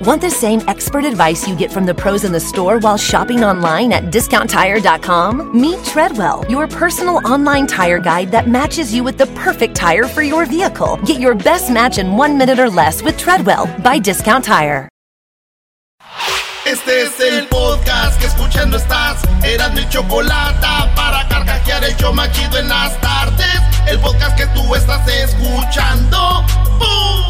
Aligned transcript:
Want 0.00 0.20
the 0.20 0.30
same 0.30 0.60
expert 0.68 1.04
advice 1.04 1.46
you 1.48 1.56
get 1.56 1.72
from 1.72 1.84
the 1.86 1.94
pros 1.94 2.24
in 2.24 2.32
the 2.32 2.40
store 2.40 2.78
while 2.78 2.96
shopping 2.96 3.44
online 3.44 3.92
at 3.92 4.04
discounttire.com? 4.04 5.60
Meet 5.60 5.84
Treadwell, 5.84 6.44
your 6.48 6.66
personal 6.68 7.20
online 7.26 7.66
tire 7.66 7.98
guide 7.98 8.30
that 8.30 8.48
matches 8.48 8.94
you 8.94 9.02
with 9.04 9.18
the 9.18 9.26
perfect 9.28 9.74
tire 9.74 10.06
for 10.06 10.22
your 10.22 10.46
vehicle. 10.46 10.98
Get 11.04 11.20
your 11.20 11.34
best 11.34 11.70
match 11.70 11.98
in 11.98 12.16
one 12.16 12.38
minute 12.38 12.58
or 12.58 12.70
less 12.70 13.02
with 13.02 13.18
Treadwell 13.18 13.66
by 13.82 13.98
Discount 13.98 14.44
Tire. 14.44 14.88
Este 16.66 17.02
es 17.02 17.18
el 17.18 17.48
podcast 17.48 18.20
que 18.20 18.26
escuchando 18.26 18.76
estás. 18.76 19.22
Eran 19.42 19.74
mi 19.74 19.88
chocolate 19.88 20.60
para 20.94 21.26
carcajear 21.28 21.82
el 21.84 22.14
machido 22.14 22.58
en 22.58 22.68
las 22.68 23.00
tardes. 23.00 23.60
El 23.88 23.98
podcast 23.98 24.36
que 24.36 24.46
tú 24.48 24.74
estás 24.74 25.06
escuchando. 25.08 26.44
¡Bum! 26.78 27.29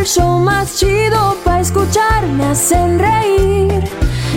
el 0.00 0.06
show 0.06 0.38
más 0.38 0.78
chido 0.78 1.36
para 1.44 1.60
escuchar 1.60 2.26
me 2.26 2.46
hacen 2.46 2.98
reír. 2.98 3.84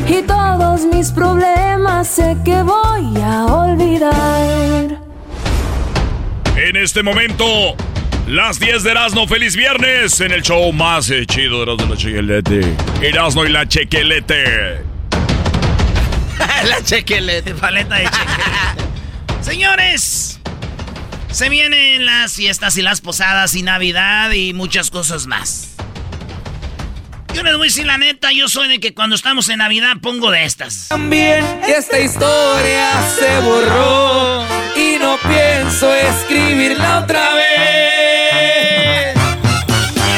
Y 0.08 0.22
todos 0.23 0.81
mis 0.86 1.11
problemas 1.11 2.08
sé 2.08 2.36
que 2.44 2.61
voy 2.64 3.22
a 3.22 3.45
olvidar. 3.45 5.00
En 6.58 6.75
este 6.75 7.02
momento, 7.02 7.45
las 8.28 8.59
10 8.59 8.83
de 8.83 8.92
Erasmo, 8.92 9.25
feliz 9.28 9.55
viernes 9.55 10.20
en 10.20 10.31
el 10.31 10.42
show 10.42 10.72
más 10.73 11.09
eh, 11.09 11.25
chido 11.25 11.66
de 11.66 11.72
Erasmo 11.72 11.86
y 11.86 11.89
la 11.89 11.95
Chequelete. 11.95 12.75
Erasmo 13.02 13.45
y 13.45 13.50
la 13.50 13.67
Chequelete. 13.67 14.94
la 16.67 16.83
chequelete. 16.83 17.53
Paleta 17.55 17.95
de 17.95 18.03
cheque. 18.03 19.42
Señores, 19.42 20.23
se 21.34 21.50
vienen 21.50 22.06
las 22.06 22.34
fiestas 22.34 22.78
y 22.78 22.84
las 22.84 23.02
posadas 23.02 23.56
y 23.56 23.64
Navidad 23.64 24.31
y 24.31 24.53
muchas 24.53 24.92
cosas 24.92 25.26
más. 25.26 25.76
Yo 27.34 27.42
les 27.42 27.53
voy 27.53 27.64
a 27.64 27.66
decir 27.66 27.88
la 27.88 27.98
neta, 27.98 28.31
yo 28.31 28.48
soy 28.48 28.67
de 28.67 28.80
que 28.80 28.94
cuando 28.94 29.16
estamos 29.16 29.50
en 29.50 29.58
Navidad 29.58 29.98
pongo 30.00 30.30
de 30.30 30.45
estas. 30.45 30.89
También 30.89 31.44
esta 31.67 32.00
historia 32.00 32.92
se 33.17 33.39
borró 33.39 34.45
y 34.76 34.98
no 35.00 35.17
pienso 35.28 35.92
escribirla 35.92 36.99
otra 36.99 37.33
vez. 37.33 39.15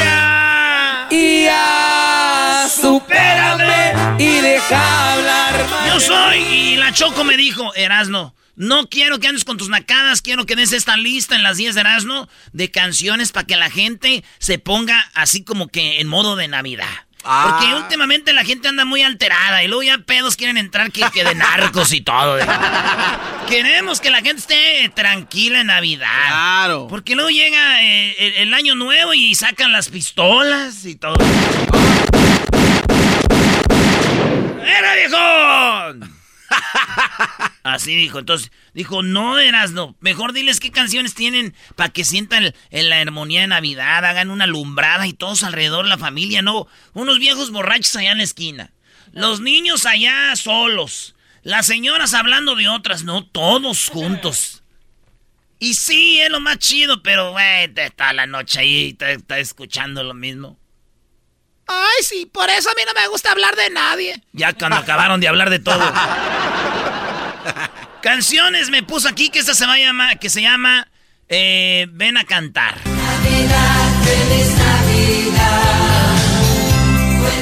Ya. 0.04 1.08
Y 1.10 1.44
ya, 1.44 2.68
supérame 2.68 4.18
y 4.18 4.40
deja 4.42 5.14
hablar. 5.14 5.66
Yo 5.88 5.98
soy 5.98 6.38
y 6.40 6.76
la 6.76 6.92
Choco 6.92 7.24
me 7.24 7.38
dijo, 7.38 7.74
Erasno, 7.74 8.34
no 8.56 8.88
quiero 8.88 9.20
que 9.20 9.28
andes 9.28 9.44
con 9.44 9.58
tus 9.58 9.68
nacadas, 9.68 10.22
quiero 10.22 10.46
que 10.46 10.56
des 10.56 10.72
esta 10.72 10.96
lista 10.96 11.36
en 11.36 11.42
las 11.42 11.58
10 11.58 11.74
de 11.74 11.80
Erasno 11.82 12.28
de 12.52 12.70
canciones 12.70 13.32
para 13.32 13.46
que 13.46 13.56
la 13.56 13.70
gente 13.70 14.24
se 14.38 14.58
ponga 14.58 15.10
así 15.14 15.44
como 15.44 15.68
que 15.68 16.00
en 16.00 16.08
modo 16.08 16.36
de 16.36 16.48
Navidad. 16.48 17.06
Porque 17.22 17.74
últimamente 17.74 18.32
la 18.32 18.44
gente 18.44 18.68
anda 18.68 18.84
muy 18.84 19.02
alterada 19.02 19.64
y 19.64 19.66
luego 19.66 19.82
ya 19.82 19.98
pedos 19.98 20.36
quieren 20.36 20.56
entrar 20.58 20.92
que, 20.92 21.04
que 21.12 21.24
de 21.24 21.34
narcos 21.34 21.92
y 21.92 22.00
todo. 22.00 22.38
Queremos 23.48 24.00
que 24.00 24.10
la 24.10 24.18
gente 24.18 24.36
esté 24.38 24.92
tranquila 24.94 25.60
en 25.60 25.66
Navidad. 25.66 26.28
Claro. 26.28 26.86
Porque 26.88 27.16
luego 27.16 27.30
llega 27.30 27.82
eh, 27.82 28.14
el, 28.18 28.34
el 28.34 28.54
año 28.54 28.76
nuevo 28.76 29.12
y 29.12 29.34
sacan 29.34 29.72
las 29.72 29.88
pistolas 29.88 30.84
y 30.84 30.94
todo. 30.94 31.16
¡Era 34.64 34.94
viejón! 34.94 36.14
Así 37.66 37.96
dijo. 37.96 38.20
Entonces, 38.20 38.52
dijo, 38.74 39.02
no, 39.02 39.40
eras 39.40 39.72
no. 39.72 39.96
Mejor 40.00 40.32
diles 40.32 40.60
qué 40.60 40.70
canciones 40.70 41.14
tienen 41.14 41.52
para 41.74 41.88
que 41.88 42.04
sientan 42.04 42.54
en 42.70 42.88
la 42.88 43.00
armonía 43.00 43.40
de 43.40 43.48
Navidad, 43.48 44.04
hagan 44.04 44.30
una 44.30 44.44
alumbrada 44.44 45.06
y 45.08 45.12
todos 45.12 45.42
alrededor 45.42 45.84
la 45.86 45.98
familia, 45.98 46.42
no. 46.42 46.68
Unos 46.94 47.18
viejos 47.18 47.50
borrachos 47.50 47.96
allá 47.96 48.12
en 48.12 48.18
la 48.18 48.24
esquina. 48.24 48.72
Los 49.12 49.40
niños 49.40 49.84
allá 49.84 50.34
solos. 50.36 51.16
Las 51.42 51.66
señoras 51.66 52.14
hablando 52.14 52.54
de 52.54 52.68
otras, 52.68 53.02
no, 53.02 53.26
todos 53.26 53.88
juntos. 53.88 54.62
Y 55.58 55.74
sí, 55.74 56.20
es 56.20 56.30
lo 56.30 56.38
más 56.38 56.58
chido, 56.58 57.02
pero, 57.02 57.32
güey, 57.32 57.72
está 57.74 58.12
la 58.12 58.26
noche 58.26 58.60
ahí, 58.60 58.92
te 58.92 59.14
está 59.14 59.40
escuchando 59.40 60.04
lo 60.04 60.14
mismo. 60.14 60.56
Ay, 61.66 62.04
sí, 62.04 62.26
por 62.26 62.48
eso 62.48 62.70
a 62.70 62.74
mí 62.74 62.82
no 62.86 62.94
me 62.94 63.08
gusta 63.08 63.32
hablar 63.32 63.56
de 63.56 63.70
nadie. 63.70 64.22
Ya 64.32 64.52
cuando 64.52 64.76
acabaron 64.76 65.20
de 65.20 65.26
hablar 65.26 65.50
de 65.50 65.58
todo. 65.58 65.82
Canciones 68.02 68.70
me 68.70 68.82
puso 68.82 69.08
aquí 69.08 69.30
que 69.30 69.38
esta 69.38 69.54
se 69.54 69.66
va 69.66 69.74
a 69.74 69.78
llamar, 69.78 70.18
que 70.18 70.30
se 70.30 70.42
llama 70.42 70.86
eh, 71.28 71.86
Ven 71.90 72.16
a 72.16 72.24
cantar. 72.24 72.74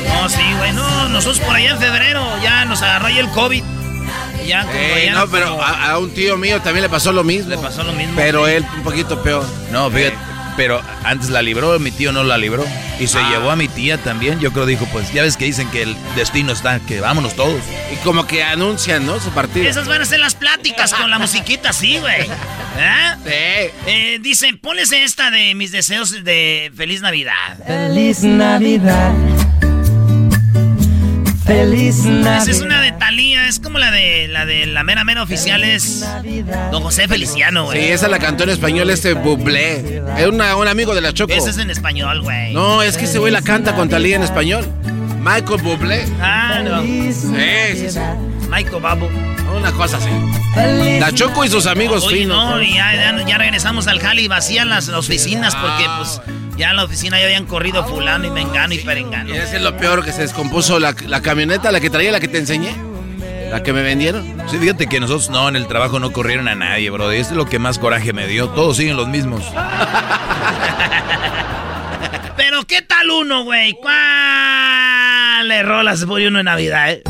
No, 0.08 0.28
sí, 0.28 0.42
güey, 0.58 0.72
no, 0.72 1.08
nosotros 1.10 1.40
por 1.40 1.54
allá 1.56 1.70
en 1.72 1.78
febrero 1.78 2.24
ya 2.42 2.64
nos 2.64 2.80
agarró 2.82 3.06
ahí 3.06 3.18
el 3.18 3.28
COVID. 3.30 3.62
Ya, 4.46 4.66
Eh, 4.74 5.10
no, 5.12 5.26
pero 5.28 5.62
a, 5.62 5.90
a 5.92 5.98
un 5.98 6.12
tío 6.12 6.36
mío 6.36 6.60
también 6.60 6.82
le 6.82 6.88
pasó 6.90 7.12
lo 7.12 7.24
mismo. 7.24 7.48
Le 7.48 7.56
pasó 7.58 7.82
lo 7.82 7.92
mismo. 7.92 8.12
Pero 8.14 8.46
él 8.46 8.64
un 8.76 8.82
poquito 8.82 9.22
peor. 9.22 9.44
No, 9.70 9.90
fíjate, 9.90 10.16
pero 10.56 10.80
antes 11.04 11.30
la 11.30 11.42
libró, 11.42 11.78
mi 11.78 11.90
tío 11.90 12.12
no 12.12 12.24
la 12.24 12.38
libró. 12.38 12.64
Y 13.00 13.06
se 13.08 13.18
Ah. 13.18 13.28
llevó 13.30 13.50
a 13.50 13.56
mi 13.56 13.66
tía 13.68 13.98
también. 13.98 14.38
Yo 14.40 14.52
creo 14.52 14.66
dijo, 14.66 14.86
pues 14.92 15.12
ya 15.12 15.22
ves 15.22 15.36
que 15.36 15.44
dicen 15.46 15.68
que 15.70 15.82
el 15.82 15.96
destino 16.14 16.52
está, 16.52 16.78
que 16.80 17.00
vámonos 17.00 17.34
todos. 17.34 17.60
Y 17.92 17.96
como 18.04 18.26
que 18.26 18.42
anuncian, 18.44 19.04
¿no? 19.06 19.18
Su 19.20 19.30
partido. 19.30 19.68
Esas 19.68 19.88
van 19.88 20.00
a 20.02 20.04
ser 20.04 20.20
las 20.20 20.34
pláticas 20.34 20.94
con 20.94 21.10
la 21.10 21.18
musiquita 21.18 21.70
así, 21.70 21.98
güey. 21.98 22.28
¿Ah? 22.78 23.16
Sí. 23.24 23.30
Eh, 23.30 24.18
dicen, 24.20 24.58
ponles 24.58 24.92
esta 24.92 25.30
de 25.30 25.54
mis 25.54 25.72
deseos 25.72 26.24
de 26.24 26.72
Feliz 26.76 27.00
Navidad. 27.00 27.58
Feliz 27.66 28.22
Navidad. 28.22 29.12
Feliz 31.44 31.98
Esa 32.06 32.50
es 32.50 32.60
una 32.62 32.80
de 32.80 32.92
Talía, 32.92 33.46
es 33.48 33.60
como 33.60 33.78
la 33.78 33.90
de 33.90 34.28
la 34.28 34.46
de 34.46 34.66
la 34.66 34.82
mera 34.82 35.04
mera 35.04 35.22
oficial 35.22 35.62
es 35.62 36.04
Don 36.72 36.82
José 36.82 37.06
Feliciano, 37.06 37.62
Sí, 37.70 37.78
güey. 37.78 37.90
esa 37.90 38.08
la 38.08 38.18
cantó 38.18 38.44
en 38.44 38.50
español 38.50 38.88
este 38.90 39.12
Bublé. 39.14 40.02
Es 40.16 40.26
una- 40.26 40.56
un 40.56 40.68
amigo 40.68 40.94
de 40.94 41.00
la 41.02 41.12
Choco. 41.12 41.32
Esa 41.34 41.50
es 41.50 41.58
en 41.58 41.70
español, 41.70 42.22
güey. 42.22 42.54
No, 42.54 42.80
es 42.82 42.96
que 42.96 43.04
ese 43.04 43.18
güey 43.18 43.30
la 43.32 43.42
canta 43.42 43.74
con 43.74 43.88
Talía 43.88 44.16
en 44.16 44.22
español. 44.22 44.66
Michael 45.20 45.60
Bublé. 45.62 46.06
Ah, 46.20 46.60
no. 46.64 46.82
Sí, 46.82 47.12
sí, 47.12 47.90
sí. 47.90 47.98
Michael 48.50 48.80
Babu. 48.82 49.08
Una 49.56 49.70
cosa 49.72 49.98
así. 49.98 50.08
La 50.98 51.12
Choco 51.12 51.44
y 51.44 51.48
sus 51.48 51.66
amigos 51.66 52.04
Oye, 52.04 52.18
finos. 52.20 52.36
no, 52.56 52.62
ya, 52.62 53.24
ya- 53.26 53.38
regresamos 53.38 53.86
al 53.86 54.00
jale 54.00 54.22
y 54.22 54.28
vacían 54.28 54.68
las 54.68 54.88
oficinas 54.88 55.54
porque 55.54 55.84
pues 55.98 56.20
ya 56.56 56.70
en 56.70 56.76
la 56.76 56.84
oficina 56.84 57.18
ya 57.18 57.26
habían 57.26 57.46
corrido 57.46 57.84
fulano 57.84 58.26
y 58.26 58.30
mengano 58.30 58.74
y 58.74 58.78
perengano. 58.78 59.34
Y 59.34 59.36
ese 59.36 59.56
es 59.56 59.62
lo 59.62 59.76
peor 59.76 60.04
que 60.04 60.12
se 60.12 60.22
descompuso 60.22 60.78
la, 60.78 60.94
la 61.06 61.20
camioneta, 61.20 61.72
la 61.72 61.80
que 61.80 61.90
traía, 61.90 62.12
la 62.12 62.20
que 62.20 62.28
te 62.28 62.38
enseñé. 62.38 62.74
La 63.50 63.62
que 63.62 63.72
me 63.72 63.82
vendieron. 63.82 64.24
Sí, 64.50 64.58
fíjate 64.58 64.88
que 64.88 64.98
nosotros 64.98 65.30
no, 65.30 65.48
en 65.48 65.54
el 65.54 65.68
trabajo 65.68 66.00
no 66.00 66.12
corrieron 66.12 66.48
a 66.48 66.56
nadie, 66.56 66.90
bro. 66.90 67.12
Y 67.12 67.18
esto 67.18 67.34
es 67.34 67.36
lo 67.36 67.46
que 67.46 67.60
más 67.60 67.78
coraje 67.78 68.12
me 68.12 68.26
dio. 68.26 68.48
Todos 68.48 68.78
siguen 68.78 68.96
los 68.96 69.06
mismos. 69.06 69.44
Pero 72.36 72.64
¿qué 72.64 72.82
tal 72.82 73.10
uno, 73.10 73.44
güey? 73.44 73.74
¿Cuál 73.80 75.48
rola 75.64 75.96
se 75.96 76.06
pone 76.06 76.26
uno 76.26 76.40
en 76.40 76.46
Navidad, 76.46 76.90
eh? 76.90 77.02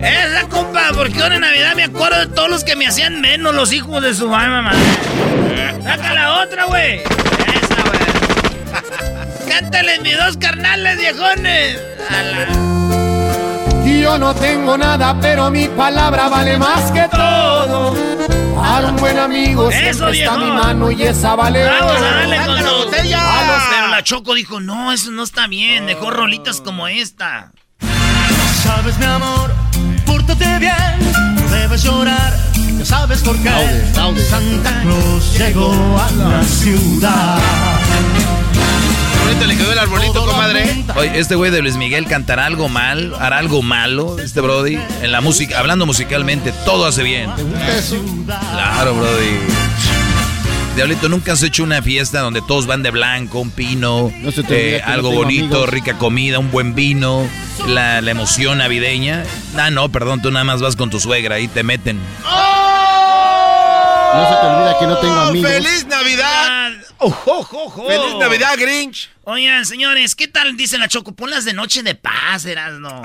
Esa, 0.00 0.48
compa, 0.48 0.90
porque 0.94 1.20
ahora 1.20 1.34
en 1.34 1.40
Navidad 1.40 1.74
me 1.74 1.84
acuerdo 1.84 2.20
de 2.20 2.26
todos 2.28 2.48
los 2.48 2.62
que 2.64 2.76
me 2.76 2.86
hacían 2.86 3.20
menos 3.20 3.54
los 3.54 3.72
hijos 3.72 4.02
de 4.02 4.14
su 4.14 4.28
mamá. 4.28 4.72
Saca 5.82 6.14
la 6.14 6.42
otra, 6.42 6.66
güey. 6.66 7.02
Esa, 9.48 9.60
güey. 9.60 9.60
¿Qué 9.60 9.60
Cántale 9.60 10.00
mis 10.00 10.16
dos 10.16 10.36
carnales, 10.36 10.98
viejones. 10.98 11.78
Yo 14.00 14.16
no 14.18 14.34
tengo 14.34 14.78
nada, 14.78 15.18
pero 15.20 15.50
mi 15.50 15.66
palabra 15.68 16.28
vale 16.28 16.56
más 16.56 16.90
que 16.92 17.06
todo. 17.08 17.94
Para 18.56 18.86
un 18.88 18.96
buen 18.96 19.18
amigo 19.18 19.70
Eso, 19.70 19.78
siempre 19.78 19.90
está 20.22 20.36
viejo. 20.36 20.38
mi 20.38 20.50
mano 20.52 20.90
y 20.90 21.02
esa 21.02 21.34
vale. 21.34 21.64
Vamos 21.64 21.96
a 21.96 22.00
darle 22.00 22.36
con 22.36 22.46
¡Saca 22.46 22.62
la 22.62 22.72
botella! 22.72 23.18
los- 23.46 23.62
Pero 23.70 23.86
la 23.88 24.02
Choco 24.02 24.34
dijo, 24.34 24.60
no, 24.60 24.92
eso 24.92 25.10
no 25.10 25.22
está 25.24 25.46
bien. 25.46 25.84
Mejor 25.84 26.14
rolitas 26.16 26.60
como 26.60 26.88
esta. 26.88 27.52
Sabes, 28.62 28.98
mi 28.98 29.04
amor, 29.06 29.52
pórtate 30.06 30.58
bien, 30.58 30.74
no 31.36 31.48
debes 31.48 31.82
llorar, 31.82 32.36
ya 32.78 32.84
sabes 32.84 33.20
por 33.22 33.36
qué. 33.38 33.50
Santa 34.28 34.80
Claus 34.82 35.38
llegó 35.38 35.72
a 35.98 36.10
la 36.12 36.42
ciudad. 36.42 37.38
Le 39.46 39.56
quedó 39.56 39.72
el 39.72 39.78
arbolito, 39.78 40.26
comadre. 40.26 40.84
Oye, 40.96 41.18
este 41.18 41.34
güey 41.34 41.50
de 41.50 41.62
Luis 41.62 41.76
Miguel 41.76 42.06
cantará 42.06 42.46
algo 42.46 42.68
mal, 42.68 43.14
hará 43.18 43.38
algo 43.38 43.62
malo, 43.62 44.18
este 44.18 44.40
Brody. 44.40 44.78
En 45.02 45.12
la 45.12 45.20
música, 45.20 45.58
hablando 45.58 45.86
musicalmente, 45.86 46.52
todo 46.64 46.86
hace 46.86 47.02
bien. 47.02 47.30
Claro, 48.26 48.94
Brody. 48.94 49.38
Diablito, 50.76 51.08
¿nunca 51.08 51.32
has 51.32 51.42
hecho 51.42 51.62
una 51.64 51.82
fiesta 51.82 52.20
donde 52.20 52.40
todos 52.42 52.66
van 52.66 52.82
de 52.82 52.90
blanco, 52.90 53.40
un 53.40 53.50
pino, 53.50 54.12
No 54.20 54.30
se 54.32 54.42
te 54.42 54.54
olvide 54.54 54.76
eh, 54.76 54.82
algo 54.82 55.08
tengo 55.10 55.22
bonito, 55.24 55.44
amigos. 55.56 55.70
rica 55.70 55.98
comida, 55.98 56.38
un 56.38 56.50
buen 56.52 56.74
vino, 56.74 57.26
la, 57.66 58.00
la 58.00 58.10
emoción 58.10 58.58
navideña? 58.58 59.24
Ah, 59.56 59.70
no, 59.70 59.88
perdón, 59.88 60.22
tú 60.22 60.30
nada 60.30 60.44
más 60.44 60.60
vas 60.60 60.76
con 60.76 60.88
tu 60.90 61.00
suegra 61.00 61.40
y 61.40 61.48
te 61.48 61.62
meten. 61.64 61.98
No 64.14 64.28
se 64.28 64.34
te 64.40 64.46
olvida 64.46 64.78
que 64.78 64.86
no 64.86 64.98
tengo 64.98 65.20
amigos. 65.20 65.50
¡Feliz 65.50 65.86
Navidad! 65.86 66.70
Ojo, 66.98 67.38
ojo, 67.38 67.64
ojo. 67.64 67.86
¡Feliz 67.86 68.14
Navidad, 68.18 68.54
Grinch! 68.58 69.10
Oigan, 69.24 69.64
señores, 69.64 70.14
¿qué 70.14 70.26
tal 70.28 70.56
dice 70.56 70.78
la 70.78 70.88
Choco? 70.88 71.12
Ponlas 71.12 71.44
de 71.44 71.52
noche 71.52 71.82
de 71.82 71.94
paz, 71.94 72.44
Erasno. 72.46 73.02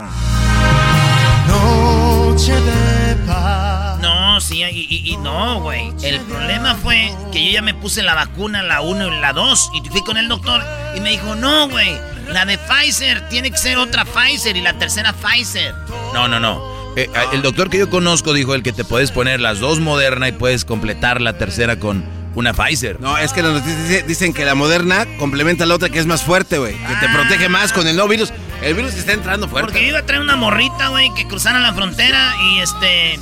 Noche 1.48 2.54
de 2.54 3.16
paz. 3.28 4.00
No, 4.00 4.40
sí, 4.42 4.64
y, 4.64 4.88
y- 4.90 5.12
y 5.14 5.18
no, 5.18 5.62
güey. 5.62 5.94
El 6.04 6.20
problema 6.22 6.76
fue 6.76 7.14
que 7.32 7.46
yo 7.46 7.52
ya 7.52 7.62
me 7.62 7.74
puse 7.74 8.02
la 8.02 8.16
vacuna, 8.16 8.64
la 8.64 8.82
1 8.82 9.08
y 9.14 9.20
la 9.20 9.34
2, 9.34 9.70
y 9.76 9.90
fui 9.90 10.02
con 10.04 10.18
el 10.18 10.28
doctor 10.28 10.64
y 10.96 11.00
me 11.02 11.12
dijo, 11.12 11.36
no, 11.36 11.70
güey, 11.70 11.98
la 12.30 12.46
de 12.46 12.58
Pfizer 12.58 13.28
tiene 13.30 13.52
que 13.52 13.58
ser 13.58 13.78
otra 13.78 14.06
Pfizer 14.06 14.56
y 14.58 14.62
la 14.62 14.74
tercera 14.74 15.14
Pfizer. 15.14 15.74
No, 16.14 16.28
no, 16.28 16.40
no. 16.40 16.74
Eh, 16.96 17.10
el 17.32 17.42
doctor 17.42 17.70
que 17.70 17.78
yo 17.80 17.90
conozco 17.90 18.34
dijo 18.34 18.54
el 18.56 18.62
que 18.64 18.72
te 18.74 18.84
puedes 18.84 19.12
poner 19.12 19.40
las 19.40 19.60
dos 19.60 19.80
Moderna 19.80 20.28
y 20.28 20.32
puedes 20.32 20.64
completar 20.66 21.22
la 21.22 21.34
tercera 21.38 21.78
con 21.80 22.04
una 22.36 22.54
Pfizer. 22.54 23.00
No, 23.00 23.18
es 23.18 23.32
que 23.34 23.42
las 23.44 23.54
noticias 23.54 23.88
dice- 23.88 24.04
dicen 24.04 24.34
que 24.34 24.44
la 24.46 24.56
moderna 24.56 25.06
complementa 25.20 25.64
a 25.64 25.68
la 25.68 25.76
otra 25.76 25.90
que 25.90 26.00
es 26.00 26.06
más 26.06 26.24
fuerte, 26.24 26.58
güey. 26.58 26.74
Que 26.74 26.96
te 26.96 27.06
Ah. 27.08 27.12
protege 27.14 27.50
más 27.50 27.72
con 27.74 27.88
el 27.88 27.96
nuevo 27.96 28.10
virus. 28.10 28.32
El 28.62 28.74
virus 28.76 28.94
está 28.96 29.14
entrando 29.14 29.48
fuerte. 29.50 29.68
Porque 29.68 29.84
yo 29.84 29.90
iba 29.90 30.00
a 30.00 30.06
traer 30.06 30.22
una 30.22 30.36
morrita, 30.36 30.88
güey, 30.90 31.14
que 31.16 31.28
cruzara 31.28 31.60
la 31.60 31.74
frontera 31.74 32.34
y 32.42 32.60
este... 32.60 33.20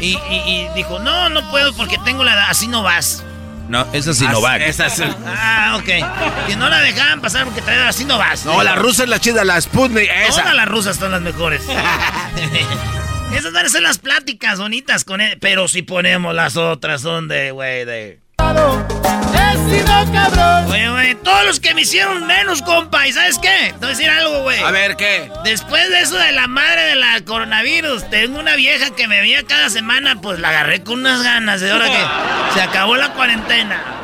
Y, 0.00 0.16
y- 0.30 0.42
y 0.46 0.68
dijo, 0.76 0.98
no, 1.00 1.28
no 1.28 1.48
puedo 1.50 1.72
porque 1.74 1.98
tengo 2.04 2.22
la 2.24 2.48
así 2.48 2.68
no 2.68 2.82
vas. 2.84 3.24
No, 3.68 3.84
esa 3.92 4.12
es 4.12 4.16
Sinovac. 4.18 4.62
Esa 4.62 4.86
es- 4.86 5.02
Ah, 5.26 5.76
ok. 5.76 6.46
Que 6.46 6.56
no 6.56 6.68
la 6.68 6.80
dejaban 6.80 7.20
pasar 7.20 7.44
porque 7.44 7.60
traía 7.62 7.88
así 7.88 8.04
no 8.04 8.16
vas. 8.16 8.44
No, 8.46 8.62
la 8.62 8.76
rusa 8.76 9.02
es 9.02 9.08
la 9.10 9.18
chida, 9.20 9.44
la 9.44 9.60
Sputnik, 9.60 10.08
esa. 10.26 10.40
Todas 10.40 10.54
las 10.56 10.68
rusas 10.68 10.96
son 10.96 11.10
las 11.12 11.20
mejores. 11.20 11.62
Esas 13.32 13.52
van 13.52 13.66
a 13.66 13.68
ser 13.68 13.82
las 13.82 13.98
pláticas 13.98 14.58
bonitas 14.58 15.04
con 15.04 15.20
él. 15.20 15.38
Pero 15.40 15.68
si 15.68 15.82
ponemos 15.82 16.34
las 16.34 16.56
otras, 16.56 17.02
son 17.02 17.28
de, 17.28 17.50
güey, 17.50 17.84
de. 17.84 18.20
He 18.38 19.70
sido 19.70 20.12
cabrón. 20.12 20.70
Oye, 20.70 20.90
güey, 20.90 21.14
todos 21.16 21.44
los 21.44 21.60
que 21.60 21.74
me 21.74 21.82
hicieron 21.82 22.26
menos, 22.26 22.62
compa. 22.62 23.06
¿Y 23.06 23.12
sabes 23.12 23.38
qué? 23.38 23.72
Te 23.72 23.78
voy 23.78 23.86
a 23.86 23.90
decir 23.90 24.10
algo, 24.10 24.42
güey. 24.42 24.62
A 24.62 24.70
ver, 24.70 24.96
¿qué? 24.96 25.30
Después 25.44 25.88
de 25.90 26.00
eso 26.00 26.16
de 26.16 26.32
la 26.32 26.46
madre 26.46 26.82
de 26.82 26.94
la 26.96 27.20
coronavirus, 27.24 28.08
tengo 28.10 28.38
una 28.38 28.56
vieja 28.56 28.90
que 28.94 29.06
me 29.08 29.20
veía 29.20 29.42
cada 29.44 29.70
semana, 29.70 30.20
pues 30.20 30.38
la 30.38 30.48
agarré 30.50 30.82
con 30.82 31.00
unas 31.00 31.22
ganas 31.22 31.60
de 31.60 31.70
ahora 31.70 31.86
que 31.86 32.54
se 32.54 32.62
acabó 32.62 32.96
la 32.96 33.12
cuarentena. 33.12 33.97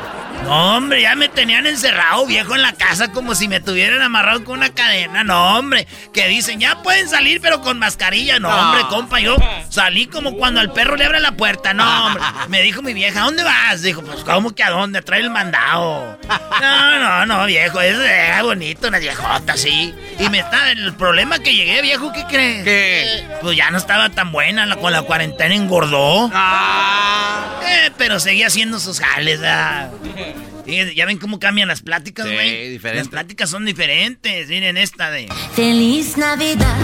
No, 0.45 0.77
hombre, 0.77 1.01
ya 1.01 1.15
me 1.15 1.27
tenían 1.27 1.65
encerrado, 1.65 2.25
viejo, 2.27 2.53
en 2.53 2.61
la 2.61 2.73
casa 2.73 3.11
como 3.11 3.33
si 3.33 3.47
me 3.47 3.59
tuvieran 3.59 4.01
amarrado 4.03 4.43
con 4.43 4.59
una 4.59 4.69
cadena. 4.69 5.23
No, 5.23 5.57
hombre, 5.57 5.87
que 6.13 6.27
dicen, 6.27 6.59
ya 6.59 6.83
pueden 6.83 7.09
salir, 7.09 7.41
pero 7.41 7.61
con 7.61 7.79
mascarilla. 7.79 8.39
No, 8.39 8.49
hombre, 8.49 8.83
compa, 8.87 9.19
yo 9.19 9.37
salí 9.69 10.05
como 10.05 10.37
cuando 10.37 10.59
al 10.59 10.71
perro 10.71 10.97
le 10.97 11.05
abre 11.05 11.19
la 11.19 11.31
puerta. 11.31 11.73
No, 11.73 12.05
hombre. 12.05 12.23
Me 12.47 12.61
dijo 12.61 12.83
mi 12.83 12.93
vieja, 12.93 13.21
¿a 13.21 13.25
dónde 13.25 13.43
vas? 13.43 13.81
Dijo, 13.81 14.03
pues, 14.03 14.23
¿cómo 14.23 14.53
que 14.53 14.63
a 14.63 14.69
dónde? 14.69 15.01
Trae 15.01 15.21
el 15.21 15.31
mandado. 15.31 16.19
No, 16.61 16.99
no, 16.99 17.25
no, 17.25 17.45
viejo, 17.45 17.81
es 17.81 17.97
eh, 17.99 18.39
bonito, 18.43 18.87
una 18.87 18.99
viejota, 18.99 19.57
sí. 19.57 19.95
Y 20.19 20.29
me 20.29 20.39
está, 20.39 20.71
el 20.71 20.93
problema 20.93 21.39
que 21.39 21.55
llegué, 21.55 21.81
viejo, 21.81 22.13
¿qué 22.13 22.23
crees? 22.25 22.63
¿Qué? 22.63 23.23
Pues 23.41 23.57
ya 23.57 23.71
no 23.71 23.77
estaba 23.77 24.09
tan 24.09 24.31
buena, 24.31 24.65
la, 24.65 24.75
con 24.75 24.93
la 24.93 25.01
cuarentena 25.01 25.55
engordó. 25.55 26.29
Ah. 26.33 27.59
Eh, 27.67 27.91
pero 27.97 28.19
seguía 28.19 28.47
haciendo 28.47 28.79
sus 28.79 28.99
jales, 28.99 29.39
ah. 29.43 29.89
Y 30.65 30.95
ya 30.95 31.05
ven 31.05 31.17
cómo 31.17 31.39
cambian 31.39 31.67
las 31.67 31.81
pláticas, 31.81 32.25
Sí, 32.27 32.33
güey. 32.33 32.69
diferente. 32.69 32.99
Las 33.03 33.07
pláticas 33.09 33.49
son 33.49 33.65
diferentes. 33.65 34.47
Miren 34.49 34.77
esta 34.77 35.11
de. 35.11 35.27
Feliz 35.55 36.17
Navidad. 36.17 36.75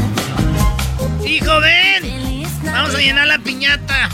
¡Hijo, 1.25 1.59
ven! 1.59 2.01
Feliz 2.01 2.47
Vamos 2.63 2.95
a 2.95 2.97
llenar 2.99 3.27
la 3.27 3.39
piñata. 3.39 4.09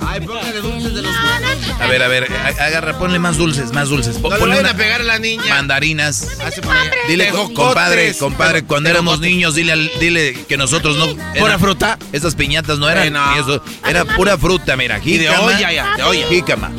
Ay, 0.00 0.20
póngale 0.20 0.60
dulces 0.60 0.94
de 0.94 1.02
los 1.02 1.12
buenos. 1.12 1.80
A 1.80 1.86
ver, 1.86 2.02
a 2.02 2.08
ver, 2.08 2.26
agarra, 2.58 2.98
ponle 2.98 3.18
más 3.18 3.36
dulces, 3.36 3.72
más 3.72 3.88
dulces. 3.90 4.18
No 4.20 4.30
le 4.30 4.36
ponle 4.38 4.58
una- 4.60 4.70
a 4.70 4.74
pegar 4.74 5.00
a 5.02 5.04
la 5.04 5.18
niña. 5.18 5.44
mandarinas. 5.54 6.40
Allá. 6.40 6.62
Dile, 7.06 7.30
compadre, 7.54 8.14
compadre, 8.16 8.64
cuando 8.64 8.88
éramos 8.90 9.20
niños, 9.20 9.54
dile, 9.54 9.72
al- 9.72 9.90
dile 10.00 10.34
que 10.48 10.56
nosotros 10.56 10.96
no... 10.96 11.06
¿Pura 11.38 11.58
fruta? 11.58 11.98
Esas 12.12 12.34
piñatas 12.34 12.78
no 12.78 12.88
eran 12.88 13.06
Eh, 13.08 13.10
no. 13.10 13.34
ni 13.34 13.40
eso, 13.40 13.62
era 13.88 14.04
pura 14.04 14.36
fruta, 14.38 14.76
mira, 14.76 14.98
Y 15.04 15.18
de 15.18 15.26
jícama, 15.28 15.40
olla 15.46 15.72
ya, 15.72 15.96
de 15.96 16.02
olla. 16.02 16.26
jícama, 16.28 16.70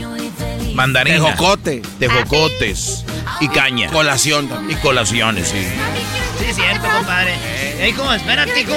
mandarina, 0.74 1.18
Tejocote. 1.18 1.82
tejocotes 2.00 3.06
y 3.40 3.48
caña. 3.50 3.90
Colación 3.90 4.48
también. 4.48 4.78
Y 4.78 4.82
colaciones, 4.82 5.48
sí. 5.50 5.66
Sí, 6.40 6.46
es 6.50 6.56
cierto, 6.56 6.88
compadre. 6.90 7.36
Eh, 7.44 7.90
hijo, 7.90 8.12
espérate, 8.14 8.62
hijo. 8.62 8.76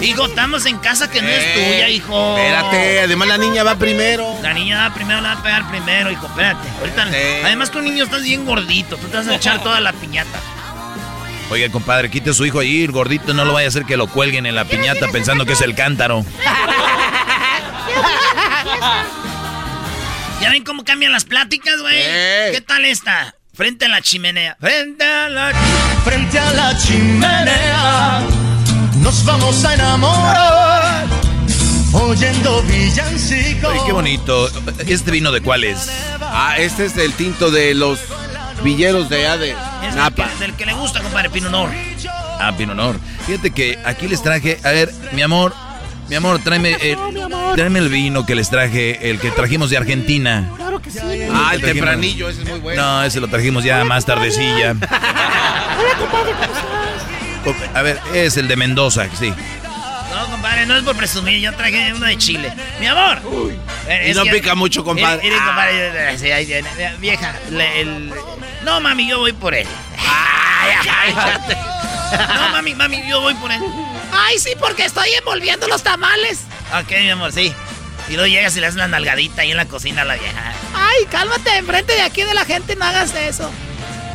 Hijo, 0.00 0.26
estamos 0.26 0.64
en 0.66 0.78
casa 0.78 1.10
que 1.10 1.20
no 1.22 1.28
es 1.28 1.38
Eh, 1.44 1.52
tuya, 1.74 1.88
hijo. 1.88 2.36
Espérate, 2.38 3.00
además 3.00 3.28
la 3.28 3.38
niña 3.38 3.62
va 3.64 3.74
primero. 3.76 4.26
La 4.42 4.52
niña 4.54 4.88
va 4.88 4.94
primero, 4.94 5.20
la 5.20 5.34
va 5.34 5.40
a 5.40 5.42
pegar 5.42 5.68
primero, 5.68 6.10
hijo. 6.10 6.26
Espérate. 6.26 6.68
Ahorita. 6.80 7.02
Además, 7.44 7.70
tu 7.70 7.80
niño 7.80 8.04
estás 8.04 8.22
bien 8.22 8.44
gordito. 8.46 8.96
Tú 8.96 9.08
te 9.08 9.16
vas 9.18 9.26
a 9.28 9.34
echar 9.34 9.62
toda 9.62 9.80
la 9.80 9.92
piñata. 9.92 10.38
Oiga, 11.50 11.68
compadre, 11.70 12.10
quite 12.10 12.30
a 12.30 12.32
su 12.32 12.46
hijo 12.46 12.60
ahí, 12.60 12.82
el 12.82 12.92
gordito, 12.92 13.34
no 13.34 13.44
lo 13.44 13.52
vaya 13.52 13.66
a 13.66 13.68
hacer 13.68 13.84
que 13.84 13.98
lo 13.98 14.06
cuelguen 14.06 14.46
en 14.46 14.54
la 14.54 14.64
piñata 14.64 15.08
pensando 15.08 15.44
que 15.44 15.52
es 15.52 15.60
el 15.60 15.74
cántaro. 15.74 16.24
¿Ya 20.42 20.50
ven 20.50 20.64
cómo 20.64 20.84
cambian 20.84 21.12
las 21.12 21.24
pláticas, 21.24 21.80
güey? 21.80 22.02
¿Qué 22.52 22.62
tal 22.66 22.84
esta? 22.84 23.34
Frente 23.54 23.84
a 23.84 23.88
la 23.88 24.00
chimenea. 24.02 24.56
Frente 24.60 25.04
a 25.04 25.28
la 25.28 25.52
Frente 26.04 26.38
a 26.38 26.52
la 26.52 26.76
chimenea 26.78 28.20
nos 29.00 29.24
vamos 29.24 29.64
a 29.64 29.74
enamorar 29.74 31.06
oyendo 31.92 32.62
villancicos. 32.62 33.70
Oye, 33.70 33.80
qué 33.86 33.92
bonito. 33.92 34.50
¿Este 34.86 35.10
vino 35.10 35.32
de 35.32 35.40
cuál 35.40 35.64
es? 35.64 35.90
Ah, 36.20 36.56
este 36.58 36.86
es 36.86 36.96
el 36.96 37.12
tinto 37.14 37.50
de 37.50 37.74
los 37.74 37.98
villeros 38.62 39.08
de 39.08 39.26
allá 39.26 39.36
de 39.38 39.50
Es 39.50 39.56
del 39.88 39.96
Napa. 39.96 40.28
que, 40.28 40.38
del 40.38 40.54
que 40.54 40.66
le 40.66 40.72
gusta, 40.72 41.00
compadre, 41.00 41.30
Pino 41.30 41.50
Nor. 41.50 41.70
Ah, 42.40 42.52
Pinonor. 42.56 42.98
Fíjate 43.26 43.50
que 43.52 43.78
aquí 43.84 44.08
les 44.08 44.22
traje, 44.22 44.58
a 44.64 44.70
ver, 44.70 44.92
mi 45.12 45.22
amor, 45.22 45.54
mi 46.08 46.16
amor, 46.16 46.40
tráeme, 46.42 46.76
eh, 46.80 46.96
tráeme 47.56 47.78
el 47.78 47.88
vino 47.88 48.26
que 48.26 48.34
les 48.34 48.50
traje, 48.50 49.10
el 49.10 49.18
que 49.18 49.30
trajimos 49.30 49.70
de 49.70 49.76
Argentina. 49.78 50.48
Ah, 50.58 51.52
el 51.54 51.60
Trajimos- 51.60 51.62
tempranillo, 51.62 52.28
ese 52.28 52.42
es 52.42 52.48
muy 52.48 52.60
bueno. 52.60 52.82
No, 52.82 53.02
ese 53.04 53.20
lo 53.20 53.28
trajimos 53.28 53.64
ya 53.64 53.82
más 53.84 54.04
tardecilla. 54.04 54.74
A 57.74 57.82
ver, 57.82 57.98
es 58.14 58.36
el 58.36 58.46
de 58.48 58.56
Mendoza, 58.56 59.06
sí. 59.18 59.32
No, 60.14 60.26
compadre, 60.30 60.66
no 60.66 60.76
es 60.76 60.82
por 60.82 60.94
presumir. 60.96 61.40
Yo 61.40 61.52
traje 61.54 61.92
uno 61.94 62.06
de 62.06 62.18
Chile. 62.18 62.52
Mi 62.78 62.86
amor. 62.86 63.18
Eh, 63.88 64.10
Y 64.10 64.14
no 64.14 64.24
que- 64.24 64.30
pica 64.32 64.54
mucho, 64.54 64.84
compadre. 64.84 65.22
Sí, 66.18 66.28
Vieja, 67.00 67.34
le- 67.50 67.80
el... 67.80 68.12
No, 68.64 68.80
mami, 68.80 69.08
yo 69.08 69.18
voy 69.20 69.32
por 69.32 69.54
él. 69.54 69.66
Ay, 69.98 70.70
ay, 70.90 71.14
ay. 71.16 71.56
No, 72.36 72.48
mami, 72.50 72.74
mami, 72.74 73.02
yo 73.08 73.20
voy 73.22 73.34
por 73.34 73.50
él. 73.50 73.60
Ay, 74.12 74.38
sí, 74.38 74.50
porque 74.58 74.84
estoy 74.84 75.10
envolviendo 75.18 75.66
los 75.68 75.82
tamales. 75.82 76.40
Ok, 76.78 76.90
mi 76.90 77.10
amor, 77.10 77.32
sí. 77.32 77.52
Y 78.08 78.12
luego 78.14 78.26
llegas 78.26 78.56
y 78.56 78.60
le 78.60 78.66
haces 78.66 78.76
una 78.76 78.88
nalgadita 78.88 79.42
ahí 79.42 79.50
en 79.52 79.56
la 79.56 79.66
cocina 79.66 80.02
a 80.02 80.04
la 80.04 80.14
vieja. 80.16 80.52
Ay, 80.74 81.06
cálmate, 81.10 81.56
enfrente 81.56 81.94
de 81.94 82.02
aquí 82.02 82.22
de 82.22 82.34
la 82.34 82.44
gente, 82.44 82.76
no 82.76 82.84
hagas 82.84 83.14
eso. 83.14 83.50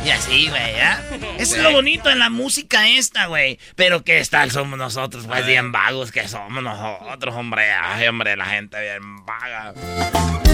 Y 0.04 0.10
así, 0.10 0.48
güey, 0.48 0.76
¿ya? 0.76 1.02
Eso 1.38 1.56
es 1.56 1.62
lo 1.62 1.72
bonito 1.72 2.08
de 2.08 2.14
la 2.14 2.30
música 2.30 2.88
esta, 2.88 3.26
güey. 3.26 3.58
Pero 3.74 4.04
qué 4.04 4.24
tal 4.30 4.50
somos 4.50 4.78
nosotros, 4.78 5.26
pues, 5.26 5.44
bien 5.44 5.72
vagos 5.72 6.12
que 6.12 6.28
somos 6.28 6.62
nosotros, 6.62 7.34
hombre. 7.34 7.72
Ay, 7.72 8.06
hombre, 8.06 8.36
la 8.36 8.46
gente 8.46 8.80
bien 8.80 9.24
vaga. 9.26 9.74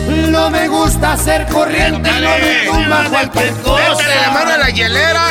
No 0.07 0.51
me 0.51 0.69
gusta 0.69 1.17
ser 1.17 1.47
corriente, 1.47 2.11
no 2.21 2.31
me 2.39 2.67
tumba 2.67 3.05
cualquier 3.09 3.53
cosa. 3.63 3.89
Métele 3.97 4.15
la 4.21 4.31
mano 4.31 4.51
a 4.53 4.59
la 4.59 4.71
hielera. 4.71 5.23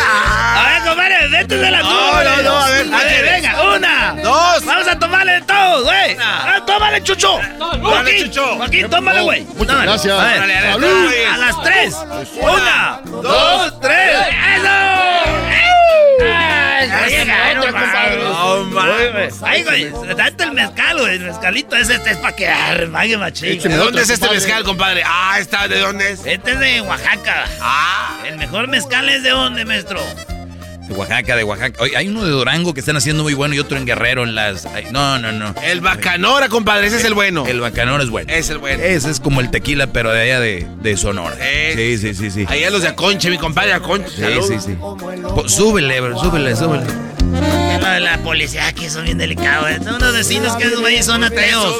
A 0.56 0.64
ver, 0.70 0.88
compadre, 0.88 1.28
vete 1.30 1.58
de 1.58 1.72
la 1.72 1.80
No, 1.80 1.90
no, 1.92 2.12
güey. 2.12 2.44
no, 2.44 2.58
a 2.58 2.70
ver, 2.70 2.94
A 2.94 2.98
ver, 2.98 3.08
¿qué 3.08 3.22
venga, 3.32 3.62
una. 3.76 4.16
Dos. 4.24 4.66
Vamos 4.66 4.88
a 4.88 4.98
tomarle 5.00 5.42
todo, 5.42 5.84
güey. 5.84 6.18
Ah, 6.20 6.60
tómale, 6.66 7.04
Chucho. 7.04 7.40
Joaquín, 7.82 8.26
Chucho. 8.32 8.56
Joaquín, 8.58 8.90
tómale, 8.90 9.22
güey. 9.22 9.42
Muchas 9.44 9.68
Tómale. 9.68 9.86
gracias. 9.86 10.20
A 10.20 10.24
ver, 10.26 10.68
a. 10.68 11.34
A 11.34 11.38
las 11.38 11.62
tres. 11.64 11.98
Una, 12.42 13.00
dos, 13.06 13.80
tres. 13.80 14.18
¡Eso! 14.56 15.53
No, 18.24 18.64
mames. 18.66 19.36
Ay, 19.42 19.64
güey, 19.64 19.92
date 20.16 20.44
el 20.44 20.52
mezcal, 20.54 21.00
güey. 21.00 21.16
El 21.16 21.26
mezcalito 21.26 21.76
ese 21.76 21.96
este 21.96 22.12
es 22.12 22.18
para 22.18 22.36
que 22.36 22.48
armague 22.48 23.18
machín. 23.18 23.62
¿De 23.62 23.76
dónde 23.76 24.02
es 24.02 24.10
este 24.10 24.30
mezcal, 24.30 24.64
compadre? 24.64 25.04
Ah, 25.06 25.38
está, 25.40 25.68
¿de 25.68 25.80
dónde 25.80 26.12
es? 26.12 26.26
Este 26.26 26.52
es 26.52 26.60
de 26.60 26.82
Oaxaca. 26.82 27.46
Ah. 27.62 28.20
El 28.26 28.38
mejor 28.38 28.68
mezcal 28.68 29.10
es 29.10 29.24
de 29.24 29.30
dónde, 29.30 29.66
maestro. 29.66 30.02
De 30.88 30.94
Oaxaca, 30.96 31.36
de 31.38 31.44
Oaxaca. 31.44 31.82
Oye, 31.82 31.96
hay 31.96 32.08
uno 32.10 32.24
de 32.26 32.32
Durango 32.32 32.74
que 32.74 32.82
están 32.82 32.98
haciendo 32.98 33.24
muy 33.24 33.34
bueno 33.34 33.56
y 33.56 33.60
otro 33.60 33.78
en 33.78 33.86
Guerrero 33.86 34.24
en 34.24 34.36
las... 34.36 34.68
no, 34.92 35.18
no, 35.18 35.32
no. 35.32 35.56
El 35.64 35.80
bacanora, 35.82 36.50
compadre, 36.50 36.88
ese 36.88 36.98
es 36.98 37.06
el 37.06 37.14
bueno. 37.14 37.46
El 37.48 37.62
bacanor 37.62 38.02
es 38.02 38.10
bueno. 38.10 38.32
Es 38.32 38.50
el 38.50 38.58
bueno. 38.58 38.84
Ese 38.84 39.10
es 39.10 39.20
como 39.22 39.40
el 39.42 39.50
tequila, 39.50 39.88
pero 39.88 40.12
de 40.12 40.22
allá 40.22 40.40
de, 40.42 40.68
de 40.82 40.98
Sonora. 40.98 41.36
Es- 41.40 41.76
Sí, 41.76 41.98
sí, 41.98 42.14
sí, 42.14 42.30
sí. 42.32 42.46
Ahí 42.50 42.64
a 42.66 42.70
los 42.70 42.82
de 42.82 42.90
Aconche, 42.90 43.30
mi 43.30 43.38
compadre 43.38 43.74
Aconche. 43.74 44.10
Sí, 44.10 44.22
Salud. 44.22 44.48
sí, 44.48 44.56
sí. 44.60 44.78
Súbele, 45.56 46.02
bro, 46.02 46.20
súbele, 46.20 46.56
súbele. 46.56 46.84
De 47.92 48.00
la 48.00 48.18
policía 48.20 48.68
aquí 48.68 48.90
son 48.90 49.06
bien 49.06 49.18
delicados. 49.18 49.70
¿eh? 49.70 49.80
Son 49.84 49.96
unos 49.96 50.14
vecinos 50.14 50.56
que 50.56 50.66
esos 50.66 50.80
güeyes 50.80 51.06
son 51.06 51.24
ateos. 51.24 51.76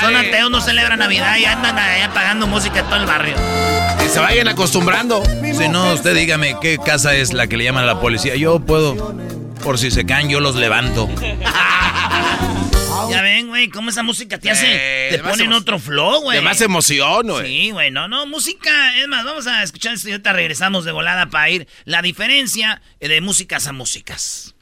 Son 0.00 0.16
ateos, 0.16 0.50
no 0.50 0.60
celebran 0.60 0.98
Navidad 0.98 1.36
y 1.38 1.44
andan 1.44 1.78
allá 1.78 2.10
pagando 2.12 2.46
música 2.46 2.80
en 2.80 2.86
todo 2.86 2.96
el 2.96 3.06
barrio. 3.06 3.34
Que 3.98 4.08
se 4.08 4.20
vayan 4.20 4.48
acostumbrando. 4.48 5.22
Si 5.24 5.68
no, 5.68 5.92
usted 5.94 6.14
dígame 6.14 6.56
qué 6.60 6.78
casa 6.78 7.14
es 7.14 7.32
la 7.32 7.46
que 7.46 7.56
le 7.56 7.64
llaman 7.64 7.84
a 7.84 7.86
la 7.86 8.00
policía. 8.00 8.36
Yo 8.36 8.60
puedo, 8.60 9.16
por 9.64 9.78
si 9.78 9.90
se 9.90 10.04
caen, 10.06 10.28
yo 10.28 10.40
los 10.40 10.54
levanto. 10.56 11.08
Ya 13.10 13.22
ven, 13.22 13.46
güey, 13.48 13.68
cómo 13.68 13.90
esa 13.90 14.02
música 14.02 14.36
te 14.38 14.50
hace. 14.50 14.66
Eh, 14.68 15.08
te 15.10 15.16
de 15.18 15.22
más 15.22 15.32
pone 15.32 15.44
en 15.44 15.52
emo- 15.52 15.58
otro 15.58 15.78
flow, 15.78 16.22
güey. 16.22 16.38
De 16.38 16.42
más 16.42 16.60
emoción, 16.60 17.28
güey. 17.28 17.46
Sí, 17.46 17.70
güey, 17.70 17.92
no, 17.92 18.08
no, 18.08 18.26
música, 18.26 18.98
es 18.98 19.06
más, 19.06 19.24
vamos 19.24 19.46
a 19.46 19.62
escuchar 19.62 19.94
esto 19.94 20.08
y 20.08 20.12
ahorita 20.12 20.32
regresamos 20.32 20.84
de 20.84 20.90
volada 20.90 21.26
para 21.26 21.48
ir 21.50 21.68
la 21.84 22.02
diferencia 22.02 22.82
de 22.98 23.20
músicas 23.20 23.68
a 23.68 23.72
músicas. 23.72 24.55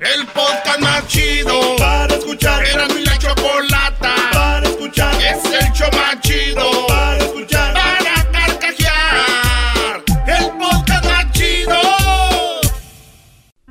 El 0.00 0.26
podcast 0.26 0.80
más 0.80 1.06
chido 1.06 1.76
para 1.78 2.14
escuchar. 2.14 2.64
Era 2.66 2.86
mi 2.88 3.04
la 3.04 3.16
chocolata 3.18 4.14
para 4.32 4.66
escuchar. 4.66 5.14
Es 5.14 5.44
el 5.44 5.72
show 5.72 5.88
más 5.92 6.20
chido 6.20 6.86
para 6.88 7.18
escuchar. 7.18 7.74
Para 7.74 8.30
carcajear. 8.32 10.02
El 10.26 10.50
podcast 10.58 11.04
más 11.04 11.32
chido. 11.32 11.80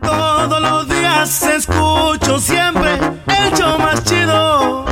Todos 0.02 0.62
los 0.62 0.90
días 0.90 1.44
escucho 1.44 2.40
siempre 2.40 2.92
el 2.94 3.54
show 3.58 3.78
más 3.78 4.04
chido. 4.06 4.86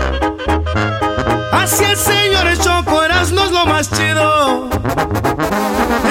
Así 1.54 1.84
el 1.86 1.98
señor 1.98 2.48
el 2.48 2.60
Choco 2.60 3.04
Erasmo 3.04 3.46
es 3.46 3.52
lo 3.52 3.66
más 3.66 3.90
chido. 3.90 4.70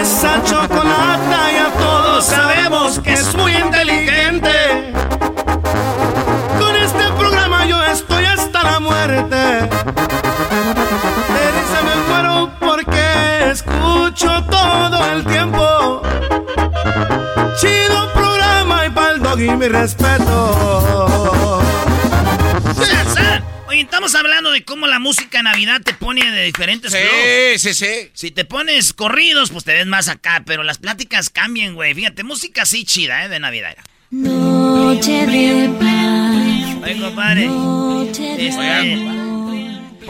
Esa 0.00 0.42
chocolata 0.44 1.52
ya 1.52 1.70
todos 1.78 2.24
sabemos 2.24 2.98
que 3.00 3.12
es 3.12 3.34
muy 3.34 3.52
inteligente. 3.52 4.19
Escucho 14.10 14.44
todo 14.50 15.12
el 15.12 15.24
tiempo. 15.24 16.02
Chido 17.60 18.12
programa 18.12 18.86
y 18.86 18.90
pa'l 18.90 19.22
dog 19.22 19.40
y 19.40 19.50
mi 19.50 19.68
respeto. 19.68 21.62
Oye, 23.68 23.82
estamos 23.82 24.14
hablando 24.14 24.50
de 24.50 24.64
cómo 24.64 24.86
la 24.86 24.98
música 24.98 25.38
en 25.38 25.44
Navidad 25.44 25.80
te 25.82 25.94
pone 25.94 26.28
de 26.30 26.44
diferentes. 26.44 26.92
Sí, 26.92 27.58
sí, 27.58 27.74
sí. 27.74 28.10
Si 28.12 28.30
te 28.30 28.44
pones 28.44 28.92
corridos, 28.92 29.50
pues 29.50 29.64
te 29.64 29.74
ves 29.74 29.86
más 29.86 30.08
acá, 30.08 30.42
pero 30.44 30.62
las 30.64 30.78
pláticas 30.78 31.30
cambian, 31.30 31.74
güey. 31.74 31.94
Fíjate, 31.94 32.24
música 32.24 32.62
así 32.62 32.84
chida, 32.84 33.24
¿eh? 33.24 33.28
De 33.28 33.38
Navidad. 33.38 33.76
Noche 34.10 35.26
de 35.26 35.68
paz. 35.78 36.82
Oye, 36.82 37.00
compadre. 37.00 37.46
Noche 37.46 38.22
de 38.22 38.48
Este, 38.48 39.29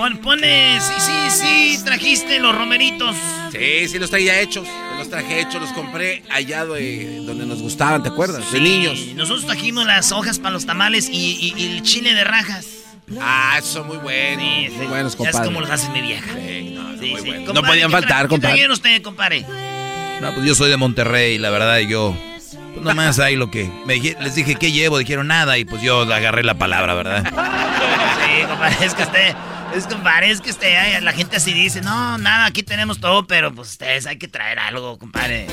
pon, 0.01 0.17
pone, 0.17 0.81
sí, 0.81 0.95
sí, 0.99 1.31
sí, 1.77 1.85
trajiste 1.85 2.39
los 2.41 2.55
romeritos. 2.57 3.15
Sí, 3.53 3.87
sí, 3.87 3.99
los 3.99 4.09
traía 4.09 4.41
hechos. 4.41 4.67
Los 4.97 5.11
traje 5.11 5.41
hechos, 5.41 5.61
los 5.61 5.71
compré 5.73 6.23
allá 6.31 6.65
de 6.65 7.21
donde 7.27 7.45
nos 7.45 7.61
gustaban, 7.61 8.03
¿te 8.03 8.09
acuerdas? 8.09 8.51
De 8.51 8.61
niños. 8.61 8.99
Nosotros 9.15 9.45
trajimos 9.45 9.85
las 9.85 10.11
hojas 10.13 10.39
para 10.39 10.53
los 10.53 10.65
tamales 10.65 11.09
y, 11.11 11.37
y- 11.39 11.55
y 11.63 11.77
el 11.77 11.83
chile 11.83 12.15
de 12.15 12.25
rajas. 12.25 12.67
Ah, 13.21 13.57
esos 13.59 13.73
son 13.73 13.89
muy 13.89 13.99
buenos. 13.99 14.43
Sí, 14.43 14.67
sí. 14.71 14.77
Muy 14.79 14.87
buenos, 14.87 15.13
Ya 15.13 15.17
compadre. 15.19 15.39
es 15.39 15.45
como 15.45 15.61
los 15.61 15.71
hace 15.71 15.89
mi 15.91 16.01
vieja. 16.01 16.33
Sí, 16.35 16.71
no, 16.75 16.93
Sí, 16.99 17.11
muy 17.11 17.21
sí. 17.21 17.27
buenos. 17.29 17.47
Compadre, 17.47 17.53
No 17.55 17.63
podían 17.63 17.89
¿qué 17.89 17.93
faltar, 17.93 18.23
¿Qué 18.23 18.29
compadre. 18.29 18.53
trajeron 18.55 18.73
usted, 18.73 19.03
compadre? 19.03 19.45
No, 20.23 20.33
pues 20.33 20.47
yo 20.47 20.55
soy 20.55 20.71
de 20.71 20.77
Monterrey, 20.79 21.37
la 21.37 21.51
verdad, 21.51 21.79
y 21.79 21.89
yo... 21.89 22.17
Pues 22.73 22.83
nomás 22.85 23.19
hay 23.19 23.37
lo 23.37 23.51
que... 23.51 23.71
me 23.85 23.95
dije- 23.95 24.17
les 24.21 24.35
dije, 24.35 24.55
¿qué 24.55 24.73
llevo? 24.73 24.97
Dijeron, 24.99 25.27
nada, 25.27 25.59
y 25.59 25.65
pues 25.67 25.83
yo 25.83 26.03
agarré 26.03 26.43
la 26.43 26.55
palabra, 26.55 26.95
¿verdad? 26.95 27.25
Sí, 28.31 28.47
compadre, 28.47 28.87
es 28.87 28.95
que 28.95 29.03
usted, 29.03 29.35
es 29.75 29.87
compadre, 29.87 30.31
es 30.31 30.41
que 30.41 30.51
usted, 30.51 30.77
ay, 30.77 31.01
la 31.01 31.13
gente 31.13 31.37
así 31.37 31.53
dice, 31.53 31.81
no, 31.81 32.19
nada, 32.19 32.47
aquí 32.47 32.63
tenemos 32.63 33.01
todo, 33.01 33.27
pero 33.27 33.53
pues 33.55 33.71
ustedes 33.71 34.07
hay 34.07 34.19
que 34.19 34.29
traer 34.29 34.59
algo, 34.59 34.99
compadre. 34.99 35.47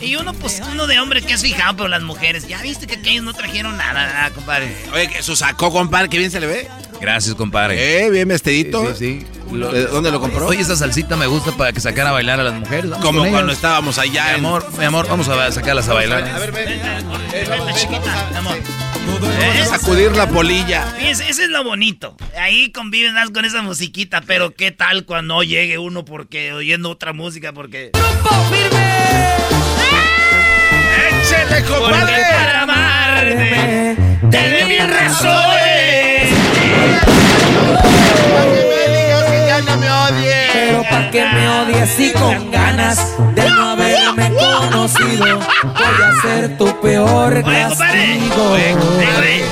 Y 0.00 0.14
uno, 0.16 0.32
pues, 0.32 0.62
uno 0.70 0.86
de 0.86 1.00
hombre 1.00 1.22
que 1.22 1.32
es 1.32 1.42
fijado, 1.42 1.76
pero 1.76 1.88
las 1.88 2.02
mujeres, 2.02 2.46
ya 2.46 2.62
viste 2.62 2.86
que 2.86 2.94
aquellos 2.96 3.24
no 3.24 3.34
trajeron 3.34 3.76
nada, 3.76 4.06
¿verdad, 4.06 4.32
compadre. 4.32 4.76
Oye, 4.92 5.08
que 5.08 5.22
su 5.22 5.34
sacó, 5.34 5.72
compadre, 5.72 6.08
que 6.08 6.18
bien 6.18 6.30
se 6.30 6.38
le 6.40 6.46
ve. 6.46 6.68
Gracias, 7.00 7.34
compadre. 7.34 8.04
Eh, 8.06 8.10
bien 8.10 8.28
vestidito. 8.28 8.94
Sí, 8.94 9.20
sí, 9.20 9.26
sí. 9.50 9.56
¿De 9.56 9.86
¿Dónde 9.86 10.10
lo 10.10 10.20
compró? 10.20 10.46
Oye, 10.46 10.60
esa 10.60 10.76
salsita 10.76 11.16
me 11.16 11.26
gusta 11.26 11.52
para 11.52 11.72
que 11.72 11.80
sacara 11.80 12.10
a 12.10 12.12
bailar 12.12 12.38
a 12.38 12.44
las 12.44 12.54
mujeres. 12.54 12.90
Vamos 12.90 13.04
Como 13.06 13.20
cuando 13.20 13.38
ellas. 13.40 13.56
estábamos 13.56 13.98
allá 13.98 14.24
Mi 14.24 14.30
en... 14.30 14.34
amor, 14.36 14.66
mi 14.78 14.84
amor, 14.84 15.08
vamos 15.08 15.28
a 15.28 15.50
sacarlas 15.52 15.88
a 15.88 15.94
bailar. 15.94 16.24
A 16.24 16.38
ver, 16.38 16.52
ven. 16.52 16.80
Vente, 17.48 17.74
chiquita, 17.74 18.28
mi 18.32 18.36
amor. 18.36 18.56
A 19.62 19.66
sacudir 19.66 20.16
la 20.16 20.28
polilla. 20.28 20.82
Fíjense, 20.98 21.28
ese 21.28 21.44
es 21.44 21.50
lo 21.50 21.64
bonito. 21.64 22.16
Ahí 22.38 22.70
conviven 22.72 23.14
más 23.14 23.30
con 23.30 23.44
esa 23.44 23.62
musiquita, 23.62 24.20
pero 24.22 24.54
qué 24.54 24.70
tal 24.70 25.04
cuando 25.04 25.42
llegue 25.42 25.78
uno 25.78 26.04
porque 26.04 26.52
oyendo 26.52 26.90
otra 26.90 27.12
música, 27.12 27.52
porque... 27.52 27.90
¡Échele, 31.08 31.62
Porque 31.62 31.62
compadre! 31.62 32.22
para 32.30 32.62
amarte 32.62 33.96
te 34.30 34.64
mil 34.66 34.88
razones. 34.88 36.28
Que 38.28 38.64
me 38.68 38.96
digas 38.96 39.24
que 39.24 39.46
ya 39.46 39.60
no 39.62 39.76
me 39.78 39.90
odies. 39.90 40.50
Pero 40.52 40.82
pa' 40.82 41.10
que 41.10 41.24
me 41.24 41.48
odies 41.48 42.00
y 42.00 42.12
con 42.12 42.50
ganas 42.50 43.16
de 43.34 43.50
no 43.50 43.76
haberme 44.06 44.36
conocido, 44.36 45.38
voy 45.62 46.02
a 46.04 46.22
ser 46.22 46.58
tu 46.58 46.80
peor 46.80 47.34
compadre. 47.42 47.76
castigo. 47.76 48.50
Oye, 48.52 48.72
güey. 48.74 49.42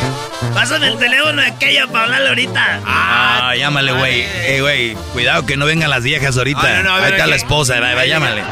Pásame 0.55 0.89
el 0.89 0.99
teléfono 0.99 1.43
de 1.43 1.49
aquella 1.49 1.87
para 1.87 2.05
hablarle 2.05 2.29
ahorita. 2.31 2.81
Ah, 2.87 3.53
llámale, 3.57 3.93
güey. 3.93 4.23
Eh, 4.23 4.59
güey, 4.61 4.95
cuidado 5.13 5.45
que 5.47 5.57
no 5.57 5.67
vengan 5.67 5.91
las 5.91 6.03
viejas 6.03 6.37
ahorita. 6.37 6.61
Ah, 6.63 6.83
no, 6.83 6.95
Ahí 6.95 7.13
está 7.13 7.27
la 7.27 7.37
esposa, 7.37 7.79
va, 7.81 7.95
va, 7.95 8.07
llámale. 8.07 8.43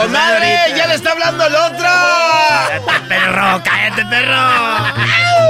¡Comadre! 0.00 0.56
¡Ya 0.76 0.86
le 0.86 0.94
está 0.94 1.12
hablando 1.12 1.44
el 1.46 1.54
otro! 1.54 1.88
Cállate, 1.88 3.08
perro, 3.08 3.62
cállate, 3.64 4.04
perro. 4.06 5.40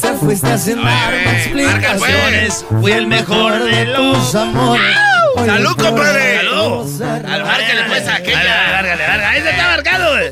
Te 0.00 0.12
fuiste 0.14 0.58
sin 0.58 0.76
darme 0.76 0.86
marca, 0.86 1.22
pues. 1.24 1.46
explicaciones. 1.46 2.66
Fui 2.80 2.92
el 2.92 3.06
mejor 3.06 3.64
de 3.64 3.86
los 3.86 4.34
amores. 4.34 4.96
¡Salud, 5.34 5.76
compadre! 5.76 6.36
¡Salud! 6.36 7.00
Márcale, 7.00 7.84
pues, 7.88 8.08
a 8.08 8.16
aquella. 8.16 9.28
Ahí 9.30 9.42
se 9.42 9.50
está 9.50 9.66
marcado, 9.68 10.12
güey. 10.12 10.30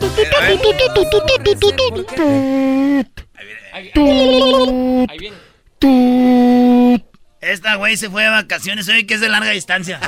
Esta 7.43 7.75
güey 7.75 7.97
se 7.97 8.09
fue 8.09 8.23
de 8.23 8.29
vacaciones 8.29 8.89
hoy 8.89 9.03
que 9.05 9.15
es 9.15 9.21
de 9.21 9.29
larga 9.29 9.51
distancia. 9.51 9.99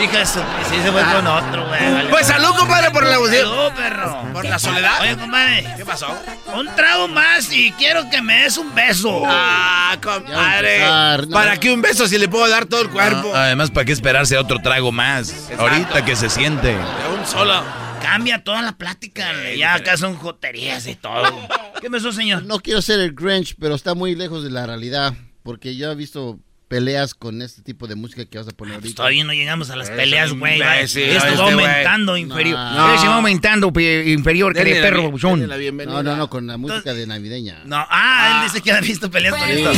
Dijo 0.00 0.16
eso. 0.16 0.42
Y 0.62 0.64
sí 0.74 0.82
se 0.82 0.90
fue 0.90 1.02
con 1.02 1.26
otro, 1.26 1.68
güey. 1.68 1.92
vale. 1.92 2.08
Pues 2.08 2.26
salud, 2.26 2.54
compadre, 2.58 2.90
por 2.90 3.04
la 3.04 3.16
emoción. 3.16 3.50
Salud, 3.50 3.72
perro. 3.76 4.32
¿Por 4.32 4.44
la 4.46 4.58
soledad? 4.58 4.98
Oye, 5.02 5.14
compadre. 5.18 5.74
¿Qué 5.76 5.84
pasó? 5.84 6.08
Un 6.54 6.74
trago 6.74 7.06
más 7.06 7.52
y 7.52 7.70
quiero 7.72 8.08
que 8.08 8.22
me 8.22 8.44
des 8.44 8.56
un 8.56 8.74
beso. 8.74 9.24
Ah, 9.26 9.98
compadre. 10.02 10.76
empezar, 10.76 11.28
no. 11.28 11.34
¿Para 11.34 11.60
qué 11.60 11.70
un 11.70 11.82
beso 11.82 12.08
si 12.08 12.16
le 12.16 12.28
puedo 12.28 12.48
dar 12.48 12.64
todo 12.64 12.80
el 12.80 12.88
cuerpo? 12.88 13.30
Ah, 13.34 13.44
además, 13.44 13.70
¿para 13.70 13.84
qué 13.84 13.92
esperarse 13.92 14.34
a 14.34 14.40
otro 14.40 14.58
trago 14.60 14.90
más? 14.90 15.50
Ahorita 15.58 16.02
que 16.06 16.16
se 16.16 16.30
siente. 16.30 16.68
De 16.68 16.78
un 17.14 17.26
solo. 17.26 17.62
cambia 18.00 18.42
toda 18.42 18.62
la 18.62 18.78
plática. 18.78 19.32
ya 19.54 19.74
acá 19.74 19.98
son 19.98 20.16
joterías 20.16 20.86
y 20.86 20.94
todo. 20.94 21.46
¿Qué 21.82 21.90
pasó, 21.90 22.10
señor? 22.10 22.44
No 22.44 22.58
quiero 22.60 22.80
ser 22.80 23.00
el 23.00 23.12
Grinch, 23.12 23.54
pero 23.60 23.74
está 23.74 23.92
muy 23.92 24.14
lejos 24.14 24.42
de 24.42 24.50
la 24.50 24.64
realidad. 24.64 25.12
Porque 25.48 25.76
yo 25.76 25.90
he 25.90 25.94
visto 25.94 26.38
peleas 26.68 27.14
con 27.14 27.40
este 27.40 27.62
tipo 27.62 27.86
de 27.86 27.94
música 27.94 28.26
que 28.26 28.36
vas 28.36 28.46
a 28.46 28.50
poner 28.50 28.74
ahorita. 28.74 28.96
Todavía 28.96 29.24
no 29.24 29.32
llegamos 29.32 29.70
a 29.70 29.76
las 29.76 29.88
peleas, 29.88 30.34
güey. 30.34 30.60
Esto 30.60 31.00
este 31.00 31.36
va 31.36 31.44
aumentando 31.44 32.18
inferior. 32.18 32.58
No. 32.58 32.94
Ese 32.94 33.08
va 33.08 33.14
aumentando 33.14 33.72
inferior, 33.80 34.52
que 34.52 34.62
perro, 34.62 35.10
buchón. 35.10 35.48
No, 35.48 36.02
no, 36.02 36.16
no, 36.16 36.28
con 36.28 36.46
la 36.46 36.58
música 36.58 36.92
de 36.92 37.06
navideña. 37.06 37.62
No, 37.64 37.78
ah, 37.88 38.42
él 38.42 38.52
dice 38.52 38.62
que 38.62 38.72
ha 38.72 38.80
visto 38.82 39.10
peleas 39.10 39.36
con 39.36 39.48
esto. 39.48 39.72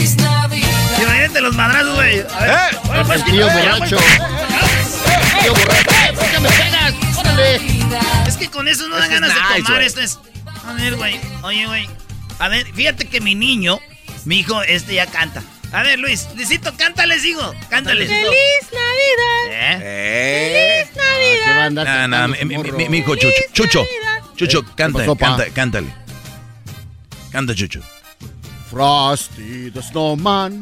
Imagínate 1.03 1.41
los 1.41 1.55
madrazos, 1.55 1.95
güey. 1.95 2.17
Ver. 2.17 2.27
Bueno, 2.87 3.07
pues, 3.07 3.21
El 3.21 3.31
tío 3.31 3.47
eh, 3.49 3.55
borracho. 3.55 3.97
pues. 3.97 5.43
Tío 5.45 5.55
borracho. 5.55 5.91
¡Eh, 5.91 6.13
¿Por 6.17 6.31
qué 6.33 6.41
me 6.41 6.49
pegas? 6.49 7.17
¡Órale! 7.17 7.61
Es 8.27 8.37
que 8.37 8.51
con 8.51 8.67
eso 8.67 8.89
no 8.89 8.97
dan 8.97 9.09
ganas 9.09 9.33
de 9.33 9.63
tomar. 9.63 9.83
Esto 9.83 10.01
es. 10.01 10.19
A 10.67 10.73
ver, 10.73 10.97
güey. 10.97 11.21
Oye, 11.45 11.69
güey. 11.69 11.89
A 12.41 12.49
ver, 12.49 12.67
fíjate 12.75 13.07
que 13.07 13.21
mi 13.21 13.37
niño, 13.37 13.79
mi 14.25 14.41
hijo, 14.41 14.61
este 14.65 14.97
ya 14.97 15.07
canta. 15.07 15.45
A 15.73 15.83
ver, 15.85 15.99
Luis, 16.01 16.27
Luisito, 16.35 16.75
cántales, 16.77 17.25
hijo. 17.25 17.53
Cántales. 17.69 18.09
¡Feliz 18.09 18.31
Navidad! 18.73 19.51
Eh. 19.83 20.85
¡Feliz 20.93 21.47
Navidad! 21.47 21.71
Nah, 21.71 22.07
nah, 22.09 22.27
mi, 22.27 22.45
mi- 22.45 22.73
mi- 22.73 22.89
mi 22.89 22.99
hijo 22.99 23.15
Chucho. 23.15 23.35
Chucho. 23.53 23.85
Chucho, 24.37 24.63
pa? 24.65 25.17
canta, 25.17 25.45
cántale. 25.55 25.87
Canta, 27.31 27.55
Chucho. 27.55 27.81
Frosty 28.71 29.71
the 29.71 29.83
Snowman. 29.83 30.61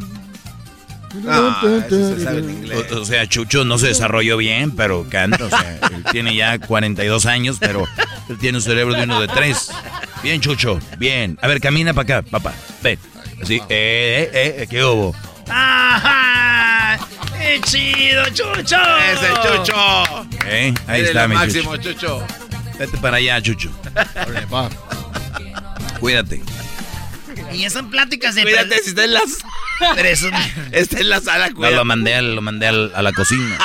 Ah, 1.26 1.62
O, 2.92 3.00
o 3.00 3.04
sea, 3.06 3.26
Chucho 3.26 3.64
no 3.64 3.78
se 3.78 3.86
desarrolló 3.88 4.36
bien, 4.36 4.72
pero 4.76 5.06
canta. 5.08 5.44
O 5.46 5.48
sea, 5.48 5.78
él 5.90 6.04
tiene 6.12 6.34
ya 6.36 6.58
42 6.58 7.24
años, 7.24 7.56
pero 7.58 7.86
él 8.28 8.36
tiene 8.38 8.58
un 8.58 8.62
cerebro 8.62 8.94
de 8.94 9.04
uno 9.04 9.20
de 9.20 9.28
tres. 9.28 9.70
Bien, 10.22 10.40
Chucho, 10.42 10.78
bien. 10.98 11.38
A 11.40 11.48
ver, 11.48 11.60
camina 11.62 11.94
para 11.94 12.18
acá, 12.18 12.30
papá. 12.30 12.52
Ven. 12.82 12.98
Así, 13.42 13.56
eh, 13.68 14.30
eh, 14.32 14.56
eh, 14.60 14.66
¿qué 14.68 14.84
hubo? 14.84 15.14
¡Ajá! 15.48 16.98
¡Qué 17.38 17.60
chido, 17.62 18.24
Chucho! 18.30 18.76
Ese 19.12 19.28
Chucho. 19.42 20.28
Eh, 20.46 20.74
ahí 20.86 21.00
Eres 21.00 21.08
está, 21.10 21.28
mi 21.28 21.34
máximo, 21.34 21.76
Chucho. 21.76 21.92
Chucho. 21.92 22.26
Vete 22.78 22.98
para 22.98 23.16
allá, 23.18 23.40
Chucho. 23.40 23.70
Cuídate. 26.00 26.40
Y 27.52 27.64
esas 27.64 27.84
pláticas 27.84 28.34
de. 28.34 28.42
Cuídate 28.42 28.78
si 28.82 28.90
está 28.90 29.04
en 29.04 29.14
las. 29.14 29.24
Está 30.72 30.98
en 31.00 31.08
la 31.08 31.20
sala, 31.20 31.48
No, 31.50 31.54
cuídate. 31.54 31.76
lo 31.76 31.84
mandé, 31.84 32.14
al- 32.14 32.34
lo 32.34 32.42
mandé 32.42 32.66
al- 32.66 32.90
a 32.96 33.00
la 33.02 33.12
cocina. 33.12 33.56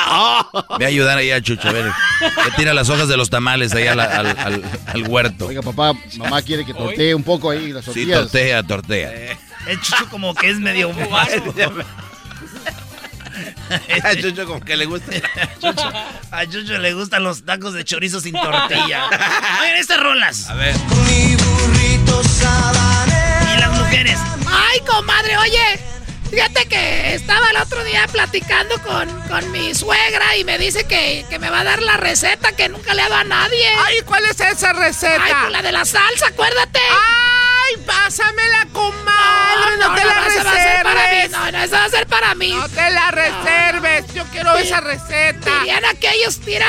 Voy 0.69 0.83
a 0.83 0.87
ayudar 0.87 1.17
ahí 1.17 1.31
a 1.31 1.41
Chucho, 1.41 1.67
a 1.67 1.71
ver. 1.71 1.91
Que 2.19 2.51
tira 2.55 2.73
las 2.75 2.89
hojas 2.89 3.07
de 3.07 3.17
los 3.17 3.29
tamales 3.31 3.73
ahí 3.73 3.87
al, 3.87 3.99
al- 3.99 4.27
al- 4.37 4.63
al 4.85 5.07
huerto. 5.07 5.47
Oiga, 5.47 5.61
papá, 5.63 5.93
mamá 6.17 6.41
quiere 6.43 6.65
que 6.65 6.73
tortee 6.73 7.15
un 7.15 7.23
poco 7.23 7.49
ahí 7.49 7.71
las 7.73 7.83
Sí, 7.85 7.87
tortillas. 7.91 8.19
tortea, 8.19 8.61
tortea. 8.63 9.11
El 9.67 9.79
Chucho 9.81 10.09
como 10.09 10.33
que 10.35 10.49
es 10.49 10.57
medio 10.59 10.91
vasco. 11.09 11.53
A 14.03 14.15
Chucho 14.21 14.45
como 14.45 14.59
que 14.61 14.75
le 14.77 14.85
gusta. 14.85 15.11
Chucho- 15.61 15.91
a 16.31 16.45
Chucho 16.45 16.77
le 16.77 16.93
gustan 16.93 17.23
los 17.23 17.45
tacos 17.45 17.73
de 17.73 17.83
chorizo 17.83 18.19
sin 18.19 18.33
tortilla. 18.33 19.07
Oigan, 19.61 19.75
estas 19.77 19.99
rolas. 19.99 20.49
A 20.49 20.53
ver. 20.55 20.75
Y 23.55 23.59
las 23.59 23.71
mujeres. 23.79 24.19
Ay, 24.47 24.79
comadre, 24.81 25.37
oye, 25.37 25.79
fíjate 26.29 26.65
que 26.67 27.15
estaba 27.15 27.49
el 27.49 27.57
otro 27.57 27.83
día 27.83 28.07
platicando 28.11 28.75
con, 28.81 29.09
con 29.27 29.51
mi 29.51 29.73
suegra 29.73 30.37
y 30.37 30.43
me 30.43 30.57
dice 30.57 30.85
que, 30.85 31.25
que 31.29 31.39
me 31.39 31.49
va 31.49 31.61
a 31.61 31.63
dar 31.63 31.81
la 31.81 31.97
receta 31.97 32.51
que 32.53 32.69
nunca 32.69 32.93
le 32.93 33.01
ha 33.01 33.09
dado 33.09 33.21
a 33.21 33.23
nadie. 33.23 33.65
Ay, 33.85 34.01
¿cuál 34.05 34.23
es 34.25 34.39
esa 34.39 34.73
receta? 34.73 35.23
Ay, 35.23 35.33
pues 35.41 35.51
la 35.51 35.61
de 35.61 35.71
la 35.71 35.85
salsa, 35.85 36.27
acuérdate. 36.27 36.79
Ay, 37.65 37.83
pásamela, 37.85 38.67
comadre, 38.71 39.77
no, 39.79 39.95
te 39.95 40.05
la 40.05 40.15
no, 40.21 40.25
esa 40.27 40.43
va 40.43 40.51
a 40.51 40.55
ser 40.55 40.83
para 40.83 41.01
mí, 41.01 41.07
reserves. 41.21 41.31
No, 41.31 41.51
no, 41.51 41.63
esa 41.63 41.77
va 41.79 41.85
a 41.85 41.89
ser 41.89 42.07
para 42.07 42.35
mí. 42.35 42.49
No 42.51 42.69
te 42.69 42.89
la 42.89 43.11
reserves, 43.11 44.13
yo 44.13 44.23
quiero 44.25 44.55
esa 44.57 44.81
receta. 44.81 45.59
Dirían 45.59 45.85
aquellos, 45.85 46.39
mira, 46.45 46.67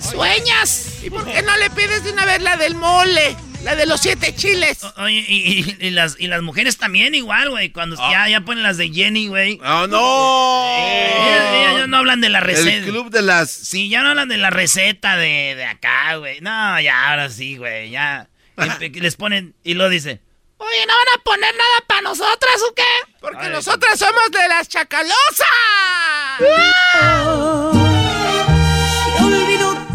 sueñas. 0.00 1.02
¿Y 1.02 1.10
por 1.10 1.24
qué 1.30 1.42
no 1.42 1.56
le 1.56 1.70
pides 1.70 2.04
de 2.04 2.12
una 2.12 2.24
vez 2.24 2.40
la 2.42 2.56
del 2.56 2.74
mole? 2.74 3.36
La 3.64 3.74
de 3.74 3.86
los 3.86 4.00
siete 4.00 4.32
chiles. 4.36 4.78
Oye, 4.98 5.24
y, 5.28 5.76
y- 5.80 5.86
y 5.86 5.90
las, 5.90 6.14
y 6.18 6.28
las 6.28 6.42
mujeres 6.42 6.78
también 6.78 7.14
igual, 7.16 7.50
güey. 7.50 7.70
Cuando 7.70 7.96
ya, 7.96 8.28
ya 8.28 8.40
ponen 8.42 8.62
las 8.62 8.76
de 8.76 8.88
Jenny, 8.90 9.26
güey. 9.26 9.58
¡Oh, 9.64 9.88
no! 9.88 10.76
Ellas, 10.78 11.54
ellas 11.54 11.76
ya 11.80 11.86
no 11.88 11.96
hablan 11.96 12.20
de 12.20 12.28
la 12.28 12.38
receta. 12.38 12.70
El 12.76 12.84
club 12.84 13.10
de 13.10 13.20
las. 13.22 13.50
Sí, 13.50 13.88
ya 13.88 14.02
no 14.02 14.10
hablan 14.10 14.28
de 14.28 14.36
la 14.36 14.50
receta 14.50 15.16
de, 15.16 15.54
de 15.56 15.64
acá, 15.64 16.14
güey. 16.16 16.40
No, 16.40 16.80
ya, 16.80 17.10
ahora 17.10 17.30
sí, 17.30 17.56
güey. 17.56 17.90
Ya. 17.90 18.28
Empe- 18.58 19.00
Les 19.00 19.16
ponen 19.16 19.54
y 19.62 19.74
lo 19.74 19.88
dice. 19.88 20.20
Oye, 20.58 20.86
¿no 20.86 20.92
van 20.94 21.20
a 21.20 21.22
poner 21.22 21.54
nada 21.54 21.84
para 21.86 22.00
nosotras 22.02 22.56
o 22.68 22.74
qué? 22.74 22.82
Porque 23.20 23.46
Ay. 23.46 23.50
nosotras 23.52 23.98
somos 23.98 24.30
de 24.32 24.48
las 24.48 24.68
chacalosas. 24.68 25.46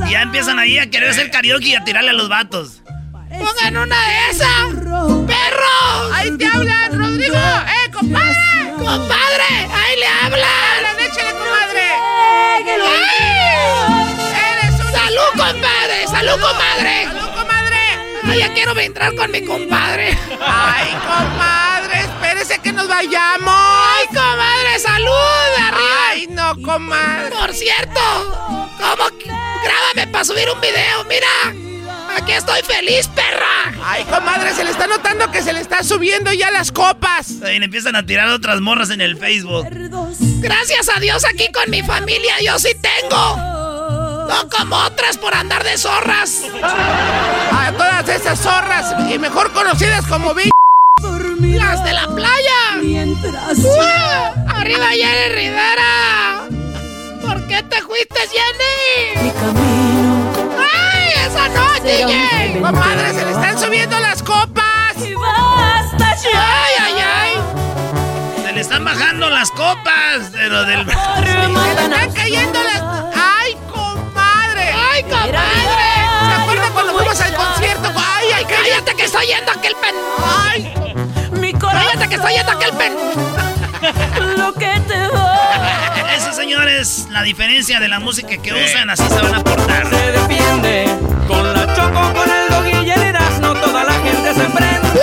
Y 0.08 0.12
ya 0.12 0.21
empiezan 0.21 0.60
ahí 0.60 0.78
a 0.80 0.89
querer 0.89 1.10
hacer 1.10 1.30
karaoke 1.32 1.67
y 1.69 1.76
a 1.76 1.84
tirarle 1.84 2.12
a 2.12 2.13
los 2.13 2.30
vatos. 2.30 2.82
Pongan 3.38 3.78
una 3.78 4.08
de 4.08 4.30
esas. 4.30 4.65
¡Perros! 5.28 6.12
Ahí 6.13 6.38
te 6.38 6.45
hablan, 6.45 6.97
Rodrigo. 6.97 7.36
¡Eh, 7.36 7.91
compadre! 7.91 8.73
¡Compadre! 8.78 9.69
¡Ahí 9.73 9.99
le 9.99 10.08
hablan! 10.08 10.86
¡Hablan, 10.86 10.99
échale, 10.99 11.32
comadre! 11.32 11.89
¡Ay! 11.91 12.63
¡Eres 14.54 14.80
una... 14.80 14.91
¡Salud, 14.91 15.30
compadre! 15.32 16.08
¡Salud, 16.08 16.39
comadre! 16.41 17.23
Ay, 18.26 18.40
ya 18.40 18.54
quiero 18.54 18.78
entrar 18.80 19.14
con 19.16 19.32
mi 19.32 19.44
compadre. 19.46 20.18
¡Ay, 20.46 20.92
comadre! 21.06 22.00
Espérese 22.02 22.60
que 22.60 22.72
nos 22.74 22.88
vayamos. 22.88 23.54
¡Ay, 23.56 24.08
comadre! 24.08 24.80
¡Salud! 24.80 25.12
¡Arriba! 25.60 26.08
¡Ay, 26.10 26.28
no, 26.30 26.62
comadre! 26.62 27.30
Por 27.36 27.54
cierto, 27.54 28.00
¿cómo? 28.78 29.10
que- 29.20 29.30
Grábame 29.64 30.12
para 30.12 30.26
subir 30.26 30.50
un 30.54 30.60
video, 30.62 31.04
mira. 31.06 32.18
Aquí 32.18 32.32
estoy 32.34 32.62
feliz, 32.64 33.08
perra. 33.08 33.74
¡Ay, 33.84 34.04
comadre! 34.06 34.54
Se 34.54 34.64
le 34.64 34.72
está 34.72 34.88
notando 34.88 35.32
que 35.32 35.42
se 35.42 35.52
le 35.54 35.62
están 35.62 35.84
subiendo 35.84 36.32
ya 36.34 36.52
las 36.52 36.72
copas. 36.72 37.30
Le 37.42 37.56
empiezan 37.64 37.96
a 37.96 38.06
tirar 38.06 38.28
otras 38.30 38.62
morras 38.62 38.90
en 38.92 39.02
el 39.02 39.18
Facebook. 39.18 39.68
Gracias 40.40 40.90
a 40.96 41.00
Dios 41.00 41.24
aquí 41.26 41.52
con 41.52 41.70
mi 41.72 41.82
familia 41.82 42.36
yo 42.42 42.60
sí 42.60 42.70
tengo. 42.82 43.36
No 44.28 44.50
como 44.50 44.76
otras 44.78 45.18
por 45.18 45.34
andar 45.34 45.64
de 45.64 45.78
zorras. 45.78 46.42
Esas 48.24 48.40
zorras, 48.40 48.96
y 49.12 49.20
mejor 49.20 49.52
conocidas 49.52 50.06
como 50.08 50.34
vi. 50.34 50.50
Las 51.58 51.84
de 51.84 51.92
la 51.92 52.08
playa. 52.08 52.80
¡Uah! 53.58 54.60
¡Arriba, 54.60 54.88
Jenny 54.92 55.36
Rivera! 55.36 56.48
¿Por 57.22 57.46
qué 57.48 57.62
te 57.64 57.82
fuiste, 57.82 58.20
Jenny? 58.32 59.34
¡Ay, 60.58 61.10
esa 61.28 61.50
no, 61.50 61.74
DJ! 61.84 62.62
Comadre, 62.62 63.14
se 63.14 63.26
le 63.26 63.32
están 63.32 63.60
subiendo 63.60 64.00
las 64.00 64.24
copas. 64.24 64.96
¡Ay, 64.96 66.74
ay, 66.80 66.94
ay! 67.02 67.32
Se 68.46 68.54
le 68.54 68.62
están 68.62 68.86
bajando 68.86 69.30
las 69.30 69.52
copas, 69.52 70.30
pero 70.32 70.64
del. 70.64 70.86
Se 70.86 71.48
le 71.50 71.84
están 71.84 72.14
cayendo 72.14 72.64
las. 72.64 72.73
Estoy 79.24 79.36
yendo 79.36 79.52
aquel 79.52 79.74
pen! 79.82 79.96
¡Ay! 80.20 80.74
¡Cállate 81.60 82.10
que 82.10 82.16
estoy 82.16 82.34
yendo 82.34 82.52
aquel 82.52 82.72
pen! 82.74 82.94
Lo 84.38 84.54
que 84.54 84.80
te 84.88 85.08
va. 85.08 86.14
Eso, 86.16 86.34
señores, 86.34 87.08
la 87.10 87.22
diferencia 87.24 87.80
de 87.80 87.88
la 87.88 88.00
música 88.00 88.36
que 88.38 88.54
usan, 88.54 88.90
así 88.90 89.04
se 89.08 89.22
van 89.22 89.36
a 89.36 89.44
portar. 89.44 89.88
Se 89.90 90.12
defiende 90.12 90.86
con 91.28 91.54
la 91.54 91.76
choco, 91.76 92.14
con 92.14 92.30
el 92.30 92.50
dog 92.50 92.68
y 92.68 92.90
el 92.92 93.14
toda 93.62 93.84
la 93.84 93.94
gente 93.94 94.34
se 94.34 94.50
prende. 94.50 95.02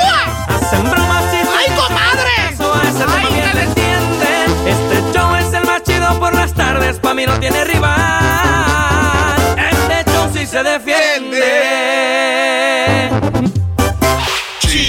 Hacen 0.49 0.91
bromas 0.91 1.25
y 1.33 1.37
¡Ay, 1.37 1.71
comadre! 1.77 2.53
eso 2.53 2.75
a 2.75 2.83
ese 2.83 3.05
¡Ay, 3.07 3.27
que 3.27 3.55
le 3.55 3.63
entienden. 3.63 4.51
Este 4.67 5.19
show 5.19 5.35
es 5.37 5.53
el 5.53 5.65
más 5.65 5.83
chido 5.83 6.19
por 6.19 6.35
las 6.35 6.53
tardes, 6.53 6.99
pa' 6.99 7.15
mí 7.15 7.27
no 7.27 7.39
tiene 7.39 7.65
rival. 7.65 9.37
Este 9.57 10.11
show 10.11 10.31
sí 10.35 10.47
se 10.47 10.63
defiende. 10.63 12.01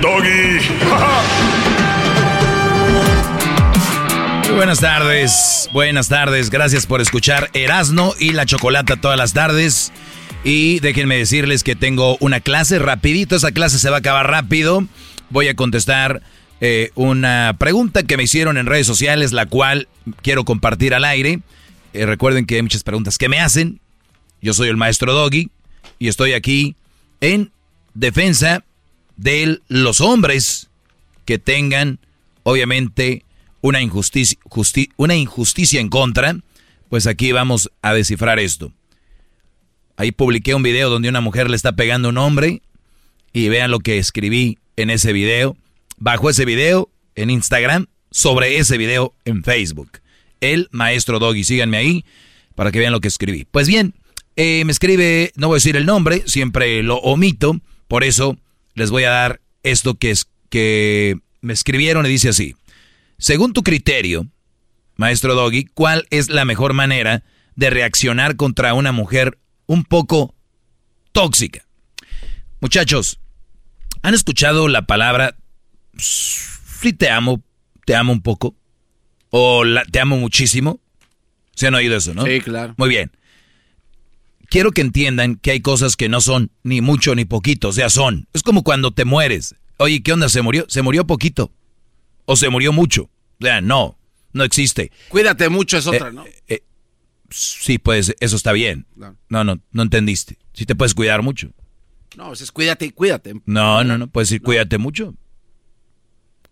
doggy. 0.00 0.60
Muy 4.44 4.56
buenas 4.56 4.80
tardes, 4.80 5.68
buenas 5.72 6.08
tardes, 6.08 6.50
gracias 6.50 6.86
por 6.86 7.00
escuchar 7.00 7.50
Erasno 7.52 8.12
y 8.18 8.32
la 8.32 8.46
Chocolata 8.46 8.96
todas 8.96 9.18
las 9.18 9.32
tardes. 9.32 9.92
Y 10.44 10.80
déjenme 10.80 11.16
decirles 11.16 11.64
que 11.64 11.76
tengo 11.76 12.16
una 12.20 12.40
clase 12.40 12.78
rapidito, 12.78 13.36
esa 13.36 13.52
clase 13.52 13.78
se 13.78 13.90
va 13.90 13.96
a 13.96 13.98
acabar 14.00 14.30
rápido. 14.30 14.86
Voy 15.30 15.48
a 15.48 15.54
contestar 15.54 16.22
eh, 16.60 16.90
una 16.94 17.56
pregunta 17.58 18.02
que 18.02 18.16
me 18.16 18.22
hicieron 18.22 18.56
en 18.56 18.66
redes 18.66 18.86
sociales, 18.86 19.32
la 19.32 19.46
cual 19.46 19.88
quiero 20.22 20.44
compartir 20.44 20.94
al 20.94 21.04
aire. 21.04 21.40
Eh, 21.92 22.06
recuerden 22.06 22.46
que 22.46 22.56
hay 22.56 22.62
muchas 22.62 22.84
preguntas 22.84 23.18
que 23.18 23.28
me 23.28 23.40
hacen. 23.40 23.80
Yo 24.40 24.54
soy 24.54 24.68
el 24.68 24.76
maestro 24.76 25.12
Doggy 25.12 25.50
y 25.98 26.08
estoy 26.08 26.32
aquí 26.32 26.76
en 27.20 27.50
defensa 27.94 28.64
de 29.18 29.60
los 29.68 30.00
hombres 30.00 30.70
que 31.26 31.38
tengan, 31.38 31.98
obviamente, 32.44 33.24
una 33.60 33.82
injusticia, 33.82 34.38
una 34.96 35.14
injusticia 35.14 35.80
en 35.80 35.90
contra. 35.90 36.38
Pues 36.88 37.06
aquí 37.06 37.32
vamos 37.32 37.70
a 37.82 37.92
descifrar 37.92 38.38
esto. 38.38 38.72
Ahí 39.98 40.12
publiqué 40.12 40.54
un 40.54 40.62
video 40.62 40.88
donde 40.88 41.10
una 41.10 41.20
mujer 41.20 41.50
le 41.50 41.56
está 41.56 41.72
pegando 41.72 42.08
a 42.08 42.12
un 42.12 42.18
hombre 42.18 42.62
y 43.34 43.48
vean 43.48 43.70
lo 43.70 43.80
que 43.80 43.98
escribí 43.98 44.58
en 44.76 44.88
ese 44.88 45.12
video. 45.12 45.56
Bajo 45.98 46.30
ese 46.30 46.44
video 46.44 46.88
en 47.16 47.30
Instagram, 47.30 47.88
sobre 48.10 48.58
ese 48.58 48.78
video 48.78 49.14
en 49.24 49.42
Facebook. 49.42 50.00
El 50.40 50.68
maestro 50.70 51.18
Doggy, 51.18 51.44
síganme 51.44 51.76
ahí 51.76 52.04
para 52.54 52.70
que 52.70 52.78
vean 52.78 52.92
lo 52.92 53.00
que 53.00 53.08
escribí. 53.08 53.46
Pues 53.50 53.66
bien, 53.68 53.94
eh, 54.36 54.64
me 54.64 54.72
escribe, 54.72 55.32
no 55.34 55.48
voy 55.48 55.56
a 55.56 55.58
decir 55.58 55.76
el 55.76 55.84
nombre, 55.84 56.22
siempre 56.26 56.82
lo 56.84 56.98
omito, 56.98 57.60
por 57.88 58.04
eso 58.04 58.38
les 58.78 58.90
voy 58.90 59.04
a 59.04 59.10
dar 59.10 59.40
esto 59.62 59.96
que 59.96 60.10
es 60.10 60.28
que 60.48 61.16
me 61.40 61.52
escribieron 61.52 62.06
y 62.06 62.08
dice 62.08 62.30
así. 62.30 62.54
Según 63.18 63.52
tu 63.52 63.62
criterio, 63.62 64.26
maestro 64.96 65.34
Doggy, 65.34 65.66
¿cuál 65.74 66.06
es 66.10 66.30
la 66.30 66.44
mejor 66.44 66.72
manera 66.72 67.24
de 67.56 67.70
reaccionar 67.70 68.36
contra 68.36 68.74
una 68.74 68.92
mujer 68.92 69.38
un 69.66 69.84
poco 69.84 70.34
tóxica? 71.12 71.64
Muchachos, 72.60 73.20
¿han 74.02 74.14
escuchado 74.14 74.68
la 74.68 74.86
palabra 74.86 75.36
sí 75.96 76.92
te 76.92 77.10
amo, 77.10 77.42
te 77.84 77.94
amo 77.94 78.12
un 78.12 78.22
poco? 78.22 78.54
¿O 79.30 79.62
te 79.90 80.00
amo 80.00 80.16
muchísimo? 80.16 80.80
¿Se 81.54 81.66
han 81.66 81.74
oído 81.74 81.96
eso, 81.96 82.14
no? 82.14 82.24
Sí, 82.24 82.40
claro. 82.40 82.74
Muy 82.78 82.88
bien 82.88 83.10
quiero 84.48 84.72
que 84.72 84.80
entiendan 84.80 85.36
que 85.36 85.50
hay 85.52 85.60
cosas 85.60 85.96
que 85.96 86.08
no 86.08 86.20
son 86.20 86.50
ni 86.62 86.80
mucho 86.80 87.14
ni 87.14 87.24
poquito, 87.24 87.68
o 87.68 87.72
sea, 87.72 87.90
son. 87.90 88.28
Es 88.32 88.42
como 88.42 88.62
cuando 88.62 88.92
te 88.92 89.04
mueres. 89.04 89.54
Oye, 89.78 90.02
¿qué 90.02 90.12
onda? 90.12 90.28
¿Se 90.28 90.42
murió? 90.42 90.64
¿Se 90.68 90.82
murió 90.82 91.06
poquito? 91.06 91.52
¿O 92.24 92.36
se 92.36 92.48
murió 92.48 92.72
mucho? 92.72 93.04
O 93.40 93.44
sea, 93.44 93.60
no, 93.60 93.98
no 94.32 94.44
existe. 94.44 94.90
Cuídate 95.08 95.48
mucho 95.48 95.78
es 95.78 95.86
otra, 95.86 96.08
Eh, 96.08 96.12
¿no? 96.12 96.24
eh, 96.48 96.62
sí, 97.30 97.78
pues 97.78 98.14
eso 98.20 98.36
está 98.36 98.52
bien. 98.52 98.86
No, 98.96 99.44
no, 99.44 99.60
no 99.70 99.82
entendiste. 99.82 100.38
Sí 100.52 100.66
te 100.66 100.74
puedes 100.74 100.94
cuidar 100.94 101.22
mucho. 101.22 101.50
No, 102.16 102.32
es 102.32 102.50
cuídate 102.50 102.86
y 102.86 102.90
cuídate. 102.90 103.34
No, 103.46 103.84
no, 103.84 103.96
no, 103.96 104.08
puedes 104.08 104.28
decir 104.30 104.42
cuídate 104.42 104.78
mucho. 104.78 105.14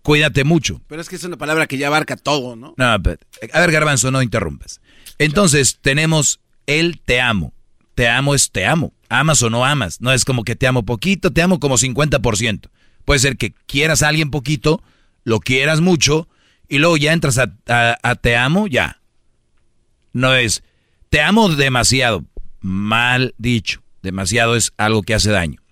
Cuídate 0.03 0.45
mucho. 0.45 0.81
Pero 0.87 1.01
es 1.03 1.09
que 1.09 1.17
es 1.17 1.25
una 1.25 1.37
palabra 1.37 1.67
que 1.67 1.79
ya 1.79 1.89
abarca 1.89 2.17
todo, 2.17 2.55
¿no? 2.55 2.75
No, 2.77 3.03
pero- 3.03 3.19
a 3.53 3.61
ver, 3.61 3.73
Garbanzo, 3.73 4.13
no 4.13 4.23
interrumpas. 4.23 4.81
Entonces, 5.19 5.79
tenemos 5.81 6.41
el 6.67 7.01
te 7.01 7.21
amo. 7.21 7.53
Te 7.97 8.09
amo 8.09 8.35
es 8.35 8.53
te 8.53 8.67
amo. 8.67 8.93
Amas 9.09 9.43
o 9.43 9.49
no 9.49 9.65
amas. 9.65 10.03
No 10.03 10.13
es 10.13 10.27
como 10.27 10.45
que 10.45 10.55
te 10.55 10.67
amo 10.67 10.85
poquito, 10.85 11.33
te 11.33 11.41
amo 11.41 11.59
como 11.59 11.79
50%. 11.79 12.69
Puede 13.07 13.21
ser 13.21 13.39
que 13.39 13.55
quieras 13.67 14.03
a 14.03 14.09
alguien 14.09 14.31
poquito, 14.31 14.83
lo 15.25 15.41
quieras 15.41 15.81
mucho, 15.81 16.29
y 16.69 16.77
luego 16.79 16.99
ya 16.99 17.15
entras 17.15 17.39
a, 17.39 18.15
te 18.17 18.37
amo, 18.37 18.67
ya. 18.67 19.01
No 20.13 20.35
es 20.35 20.63
te 21.09 21.23
amo 21.23 21.49
demasiado. 21.49 22.27
Mal 22.61 23.35
dicho. 23.39 23.83
Demasiado 24.03 24.57
es 24.57 24.75
algo 24.77 25.03
que 25.03 25.15
hace 25.15 25.31
daño. 25.31 25.63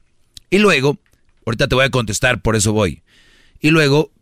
Y 0.48 0.60
luego, 0.60 0.98
ahorita 1.44 1.68
te 1.68 1.74
voy 1.74 1.84
a 1.84 1.90
contestar, 1.90 2.40
por 2.40 2.56
eso 2.56 2.72
voy. 2.72 3.02
Y 3.60 3.68
luego 3.68 4.12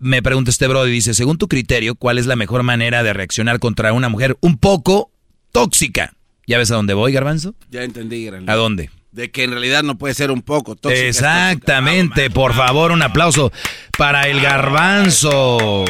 me 0.00 0.24
pregunta 0.24 0.50
este 0.50 0.66
brother 0.66 0.90
y 0.90 0.94
dice, 0.94 1.14
según 1.14 1.38
tu 1.38 1.46
criterio, 1.46 1.94
¿cuál 1.94 2.18
es 2.18 2.26
la 2.26 2.34
mejor 2.34 2.64
manera 2.64 3.04
de 3.04 3.12
reaccionar 3.12 3.60
contra 3.60 3.92
una 3.92 4.08
mujer 4.08 4.36
un 4.40 4.58
poco 4.58 5.12
tóxica? 5.52 6.17
¿Ya 6.48 6.56
ves 6.56 6.70
a 6.70 6.76
dónde 6.76 6.94
voy, 6.94 7.12
garbanzo? 7.12 7.54
Ya 7.68 7.84
entendí, 7.84 8.24
gran. 8.24 8.48
¿A 8.48 8.54
dónde? 8.54 8.88
De 9.12 9.30
que 9.30 9.44
en 9.44 9.50
realidad 9.50 9.82
no 9.82 9.98
puede 9.98 10.14
ser 10.14 10.30
un 10.30 10.40
poco 10.40 10.76
tóxica. 10.76 11.06
Exactamente, 11.06 12.30
por 12.30 12.54
favor, 12.54 12.90
un 12.90 13.02
aplauso 13.02 13.52
para 13.98 14.22
el 14.22 14.40
garbanzo. 14.40 15.84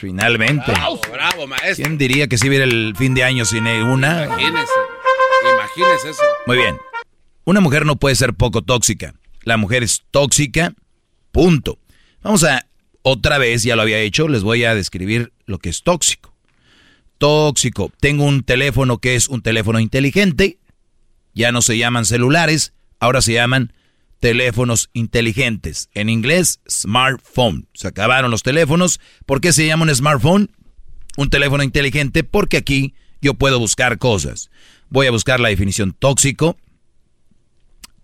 Finalmente. 0.00 0.72
Bravo, 0.72 0.98
bravo, 1.12 1.46
maestro. 1.46 1.84
¿Quién 1.84 1.98
diría 1.98 2.26
que 2.26 2.38
si 2.38 2.48
viera 2.48 2.64
el 2.64 2.94
fin 2.96 3.12
de 3.12 3.24
año 3.24 3.44
sin 3.44 3.66
una? 3.66 4.24
Imagínese. 4.24 4.72
Imagínese 5.52 6.10
eso. 6.10 6.22
Muy 6.46 6.56
bien. 6.56 6.78
Una 7.44 7.60
mujer 7.60 7.84
no 7.84 7.96
puede 7.96 8.14
ser 8.14 8.32
poco 8.32 8.62
tóxica. 8.62 9.12
La 9.42 9.58
mujer 9.58 9.82
es 9.82 10.04
tóxica, 10.10 10.72
punto. 11.32 11.78
Vamos 12.22 12.44
a, 12.44 12.66
otra 13.02 13.36
vez, 13.36 13.62
ya 13.62 13.76
lo 13.76 13.82
había 13.82 13.98
hecho, 13.98 14.26
les 14.26 14.42
voy 14.42 14.64
a 14.64 14.74
describir 14.74 15.34
lo 15.44 15.58
que 15.58 15.68
es 15.68 15.82
tóxico. 15.82 16.34
Tóxico. 17.18 17.92
Tengo 18.00 18.24
un 18.24 18.42
teléfono 18.42 18.98
que 18.98 19.14
es 19.14 19.28
un 19.28 19.42
teléfono 19.42 19.80
inteligente. 19.80 20.58
Ya 21.34 21.52
no 21.52 21.62
se 21.62 21.76
llaman 21.76 22.04
celulares, 22.04 22.72
ahora 22.98 23.20
se 23.20 23.34
llaman 23.34 23.72
teléfonos 24.20 24.90
inteligentes. 24.92 25.88
En 25.94 26.08
inglés, 26.08 26.60
smartphone. 26.68 27.68
Se 27.74 27.88
acabaron 27.88 28.30
los 28.30 28.42
teléfonos. 28.42 29.00
¿Por 29.26 29.40
qué 29.40 29.52
se 29.52 29.66
llama 29.66 29.84
un 29.84 29.94
smartphone? 29.94 30.50
Un 31.16 31.30
teléfono 31.30 31.62
inteligente 31.62 32.24
porque 32.24 32.56
aquí 32.56 32.94
yo 33.20 33.34
puedo 33.34 33.58
buscar 33.58 33.98
cosas. 33.98 34.50
Voy 34.88 35.06
a 35.06 35.10
buscar 35.10 35.40
la 35.40 35.48
definición 35.48 35.92
tóxico. 35.92 36.56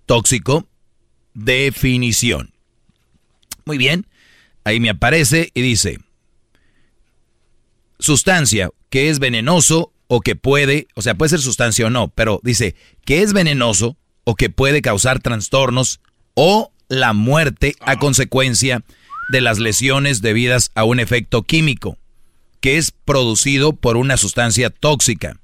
Tóxico. 0.07 0.69
Definición. 1.35 2.53
Muy 3.65 3.79
bien. 3.79 4.07
Ahí 4.65 4.81
me 4.81 4.91
aparece 4.91 5.51
y 5.55 5.63
dice, 5.63 5.99
sustancia 8.03 8.71
que 8.91 9.09
es 9.09 9.19
venenoso 9.19 9.93
o 10.09 10.21
que 10.21 10.37
puede, 10.37 10.89
o 10.95 11.03
sea, 11.03 11.15
puede 11.15 11.31
ser 11.31 11.41
sustancia 11.41 11.87
o 11.87 11.91
no, 11.91 12.09
pero 12.09 12.41
dice 12.43 12.75
que 13.05 13.23
es 13.23 13.33
venenoso 13.33 13.97
o 14.25 14.35
que 14.35 14.51
puede 14.51 14.83
causar 14.83 15.21
trastornos 15.21 16.01
o 16.35 16.73
la 16.89 17.15
muerte 17.15 17.75
a 17.81 17.99
consecuencia 17.99 18.83
de 19.31 19.41
las 19.41 19.59
lesiones 19.59 20.21
debidas 20.21 20.71
a 20.75 20.85
un 20.85 21.01
efecto 21.01 21.43
químico 21.43 21.97
que 22.61 22.77
es 22.77 22.91
producido 22.91 23.73
por 23.73 23.97
una 23.97 24.17
sustancia 24.17 24.71
tóxica. 24.71 25.37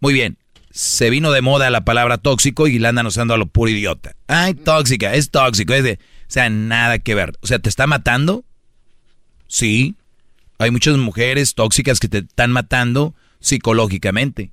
Muy 0.00 0.12
bien, 0.12 0.36
se 0.70 1.08
vino 1.08 1.32
de 1.32 1.40
moda 1.40 1.70
la 1.70 1.84
palabra 1.84 2.18
tóxico 2.18 2.68
y 2.68 2.78
la 2.78 2.90
andan 2.90 3.06
usando 3.06 3.32
a 3.32 3.38
lo 3.38 3.46
puro 3.46 3.70
idiota. 3.70 4.14
Ay, 4.28 4.54
tóxica, 4.54 5.14
es 5.14 5.30
tóxico, 5.30 5.72
es 5.72 5.82
de, 5.82 5.92
o 5.94 6.28
sea, 6.28 6.50
nada 6.50 6.98
que 6.98 7.14
ver. 7.14 7.32
O 7.40 7.46
sea, 7.46 7.58
¿te 7.58 7.68
está 7.68 7.86
matando? 7.86 8.44
Sí. 9.48 9.96
Hay 10.58 10.70
muchas 10.70 10.96
mujeres 10.96 11.54
tóxicas 11.54 12.00
que 12.00 12.08
te 12.08 12.18
están 12.18 12.52
matando 12.52 13.14
psicológicamente. 13.40 14.50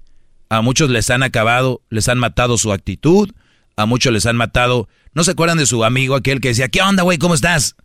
A 0.49 0.61
muchos 0.61 0.89
les 0.89 1.09
han 1.09 1.23
acabado, 1.23 1.81
les 1.89 2.09
han 2.09 2.19
matado 2.19 2.57
su 2.57 2.73
actitud, 2.73 3.31
a 3.75 3.85
muchos 3.85 4.13
les 4.13 4.25
han 4.25 4.35
matado, 4.35 4.87
¿no 5.13 5.23
se 5.23 5.31
acuerdan 5.31 5.57
de 5.57 5.65
su 5.65 5.83
amigo 5.83 6.15
aquel 6.15 6.41
que 6.41 6.49
decía, 6.49 6.67
¿qué 6.67 6.81
onda, 6.81 7.03
güey? 7.03 7.17
¿Cómo 7.17 7.33
estás? 7.33 7.75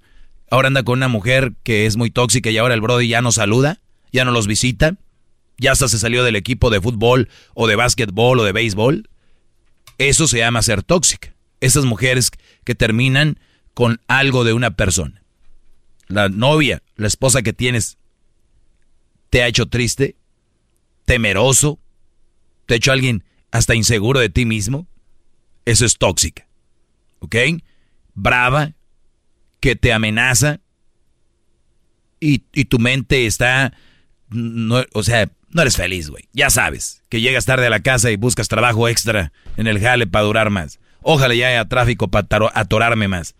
Ahora 0.50 0.68
anda 0.68 0.82
con 0.82 0.98
una 0.98 1.08
mujer 1.08 1.52
que 1.62 1.86
es 1.86 1.96
muy 1.96 2.10
tóxica 2.10 2.50
y 2.50 2.58
ahora 2.58 2.74
el 2.74 2.80
brody 2.80 3.08
ya 3.08 3.22
no 3.22 3.32
saluda, 3.32 3.80
ya 4.12 4.24
no 4.24 4.32
los 4.32 4.46
visita, 4.46 4.96
ya 5.58 5.72
hasta 5.72 5.88
se 5.88 5.98
salió 5.98 6.24
del 6.24 6.36
equipo 6.36 6.70
de 6.70 6.80
fútbol 6.80 7.28
o 7.54 7.66
de 7.66 7.76
básquetbol 7.76 8.40
o 8.40 8.44
de 8.44 8.52
béisbol. 8.52 9.08
Eso 9.98 10.26
se 10.26 10.38
llama 10.38 10.62
ser 10.62 10.82
tóxica. 10.82 11.34
Esas 11.60 11.84
mujeres 11.84 12.30
que 12.64 12.74
terminan 12.74 13.38
con 13.74 14.00
algo 14.06 14.44
de 14.44 14.52
una 14.52 14.72
persona. 14.72 15.22
La 16.06 16.28
novia, 16.28 16.82
la 16.96 17.08
esposa 17.08 17.42
que 17.42 17.52
tienes, 17.52 17.98
te 19.30 19.42
ha 19.42 19.46
hecho 19.46 19.66
triste, 19.66 20.16
temeroso, 21.04 21.78
te 22.66 22.74
ha 22.74 22.76
hecho 22.76 22.92
alguien 22.92 23.24
hasta 23.50 23.74
inseguro 23.74 24.20
de 24.20 24.28
ti 24.28 24.44
mismo. 24.44 24.86
Eso 25.64 25.84
es 25.84 25.98
tóxica. 25.98 26.48
¿Ok? 27.20 27.36
Brava, 28.14 28.72
que 29.60 29.76
te 29.76 29.92
amenaza 29.92 30.60
y, 32.20 32.44
y 32.52 32.64
tu 32.66 32.78
mente 32.78 33.26
está, 33.26 33.72
no, 34.28 34.84
o 34.92 35.02
sea, 35.02 35.30
no 35.50 35.62
eres 35.62 35.76
feliz, 35.76 36.10
güey. 36.10 36.28
Ya 36.32 36.50
sabes 36.50 37.02
que 37.08 37.20
llegas 37.20 37.44
tarde 37.44 37.66
a 37.66 37.70
la 37.70 37.80
casa 37.80 38.10
y 38.10 38.16
buscas 38.16 38.48
trabajo 38.48 38.88
extra 38.88 39.32
en 39.56 39.66
el 39.66 39.80
jale 39.80 40.06
para 40.06 40.24
durar 40.24 40.50
más. 40.50 40.78
Ojalá 41.00 41.34
ya 41.34 41.48
haya 41.48 41.64
tráfico 41.64 42.08
para 42.08 42.26
atorarme 42.54 43.08
más. 43.08 43.34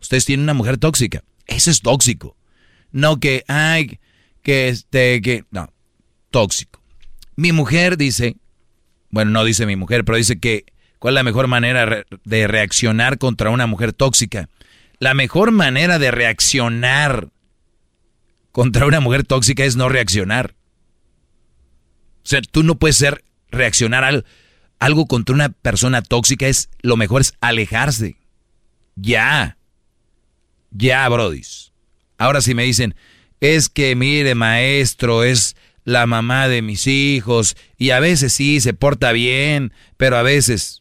Ustedes 0.00 0.24
tienen 0.24 0.44
una 0.44 0.54
mujer 0.54 0.78
tóxica. 0.78 1.22
Eso 1.46 1.70
es 1.70 1.80
tóxico. 1.80 2.36
No 2.90 3.18
que, 3.18 3.44
ay, 3.48 3.98
que 4.44 4.68
este, 4.68 5.20
que, 5.20 5.44
no, 5.50 5.72
tóxico. 6.30 6.80
Mi 7.34 7.50
mujer 7.50 7.96
dice, 7.96 8.36
bueno, 9.10 9.32
no 9.32 9.42
dice 9.44 9.66
mi 9.66 9.74
mujer, 9.74 10.04
pero 10.04 10.16
dice 10.18 10.38
que 10.38 10.66
¿Cuál 11.04 11.12
es 11.12 11.16
la 11.16 11.22
mejor 11.24 11.48
manera 11.48 12.06
de 12.24 12.46
reaccionar 12.46 13.18
contra 13.18 13.50
una 13.50 13.66
mujer 13.66 13.92
tóxica? 13.92 14.48
La 15.00 15.12
mejor 15.12 15.50
manera 15.50 15.98
de 15.98 16.10
reaccionar 16.10 17.28
contra 18.52 18.86
una 18.86 19.00
mujer 19.00 19.22
tóxica 19.24 19.64
es 19.64 19.76
no 19.76 19.90
reaccionar. 19.90 20.54
O 22.22 22.26
sea, 22.26 22.40
tú 22.40 22.62
no 22.62 22.76
puedes 22.76 22.96
ser 22.96 23.22
reaccionar 23.50 24.02
al- 24.02 24.24
algo 24.78 25.04
contra 25.04 25.34
una 25.34 25.50
persona 25.50 26.00
tóxica 26.00 26.46
es 26.46 26.70
lo 26.80 26.96
mejor 26.96 27.20
es 27.20 27.34
alejarse. 27.42 28.16
Ya. 28.96 29.58
Ya, 30.70 31.06
brodis. 31.10 31.72
Ahora 32.16 32.40
si 32.40 32.54
me 32.54 32.62
dicen, 32.62 32.94
es 33.44 33.68
que 33.68 33.94
mire, 33.94 34.34
maestro, 34.34 35.22
es 35.22 35.54
la 35.84 36.06
mamá 36.06 36.48
de 36.48 36.62
mis 36.62 36.86
hijos 36.86 37.56
y 37.76 37.90
a 37.90 38.00
veces 38.00 38.32
sí 38.32 38.58
se 38.60 38.72
porta 38.72 39.12
bien, 39.12 39.72
pero 39.98 40.16
a 40.16 40.22
veces. 40.22 40.80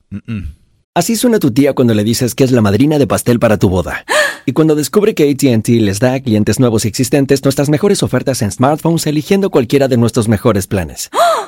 Así 0.94 1.18
suena 1.18 1.40
tu 1.40 1.52
tía 1.52 1.74
cuando 1.74 1.94
le 1.94 2.06
dices 2.06 2.36
que 2.36 2.46
es 2.46 2.52
la 2.52 2.62
madrina 2.62 3.00
de 3.00 3.08
pastel 3.08 3.38
para 3.40 3.58
tu 3.58 3.68
boda. 3.68 4.06
Y 4.46 4.54
cuando 4.54 4.76
descubre 4.76 5.14
que 5.14 5.30
ATT 5.30 5.68
les 5.70 6.00
da 6.00 6.14
a 6.14 6.20
clientes 6.22 6.60
nuevos 6.60 6.86
y 6.86 6.88
existentes 6.88 7.44
nuestras 7.44 7.68
mejores 7.70 8.02
ofertas 8.02 8.42
en 8.42 8.52
smartphones 8.52 9.08
eligiendo 9.08 9.50
cualquiera 9.50 9.90
de 9.90 9.98
nuestros 9.98 10.30
mejores 10.30 10.68
planes. 10.68 11.10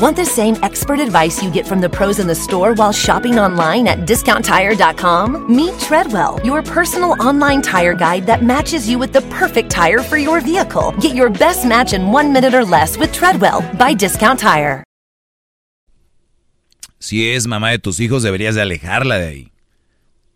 Want 0.00 0.14
the 0.14 0.24
same 0.24 0.54
expert 0.62 1.00
advice 1.00 1.42
you 1.42 1.50
get 1.50 1.66
from 1.66 1.80
the 1.80 1.88
pros 1.88 2.20
in 2.20 2.28
the 2.28 2.34
store 2.34 2.72
while 2.74 2.92
shopping 2.92 3.40
online 3.40 3.88
at 3.88 4.06
discounttire.com? 4.06 5.52
Meet 5.52 5.76
Treadwell, 5.80 6.38
your 6.44 6.62
personal 6.62 7.20
online 7.20 7.62
tire 7.62 7.94
guide 7.94 8.24
that 8.26 8.44
matches 8.44 8.88
you 8.88 8.96
with 8.96 9.12
the 9.12 9.22
perfect 9.22 9.72
tire 9.72 9.98
for 9.98 10.16
your 10.16 10.40
vehicle. 10.40 10.94
Get 11.00 11.16
your 11.16 11.30
best 11.30 11.66
match 11.66 11.94
in 11.94 12.12
one 12.12 12.32
minute 12.32 12.54
or 12.54 12.64
less 12.64 12.96
with 12.96 13.12
Treadwell 13.12 13.60
by 13.76 13.92
Discount 13.92 14.38
Tire. 14.38 14.84
si 17.00 17.30
es 17.30 17.48
mamá 17.48 17.70
de 17.70 17.80
tus 17.80 17.98
hijos 17.98 18.22
deberías 18.22 18.54
de 18.54 18.62
alejarla 18.62 19.18
de 19.18 19.26
ahí. 19.26 19.52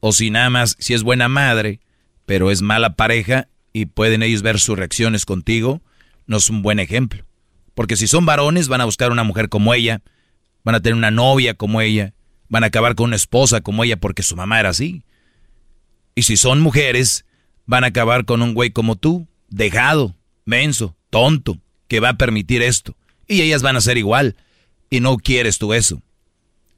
O 0.00 0.10
si 0.10 0.30
nada 0.30 0.50
más, 0.50 0.74
si 0.80 0.94
es 0.94 1.04
buena 1.04 1.28
madre, 1.28 1.78
pero 2.26 2.50
es 2.50 2.62
mala 2.62 2.96
pareja 2.96 3.46
y 3.72 3.86
pueden 3.86 4.24
ellos 4.24 4.42
ver 4.42 4.58
sus 4.58 4.76
reacciones 4.76 5.24
contigo, 5.24 5.82
no 6.26 6.38
es 6.38 6.50
un 6.50 6.62
buen 6.62 6.80
ejemplo. 6.80 7.24
Porque 7.74 7.96
si 7.96 8.06
son 8.06 8.26
varones 8.26 8.68
van 8.68 8.80
a 8.80 8.84
buscar 8.84 9.12
una 9.12 9.24
mujer 9.24 9.48
como 9.48 9.74
ella, 9.74 10.02
van 10.64 10.74
a 10.74 10.80
tener 10.80 10.96
una 10.96 11.10
novia 11.10 11.54
como 11.54 11.80
ella, 11.80 12.14
van 12.48 12.64
a 12.64 12.68
acabar 12.68 12.94
con 12.94 13.06
una 13.06 13.16
esposa 13.16 13.60
como 13.60 13.84
ella 13.84 13.96
porque 13.96 14.22
su 14.22 14.36
mamá 14.36 14.60
era 14.60 14.70
así. 14.70 15.04
Y 16.14 16.22
si 16.22 16.36
son 16.36 16.60
mujeres, 16.60 17.24
van 17.66 17.84
a 17.84 17.88
acabar 17.88 18.24
con 18.24 18.42
un 18.42 18.54
güey 18.54 18.70
como 18.70 18.96
tú, 18.96 19.26
dejado, 19.48 20.14
menso, 20.44 20.96
tonto, 21.10 21.58
que 21.88 22.00
va 22.00 22.10
a 22.10 22.18
permitir 22.18 22.62
esto. 22.62 22.96
Y 23.26 23.40
ellas 23.42 23.62
van 23.62 23.76
a 23.76 23.80
ser 23.80 23.96
igual. 23.96 24.36
Y 24.90 25.00
no 25.00 25.16
quieres 25.16 25.58
tú 25.58 25.72
eso. 25.72 26.02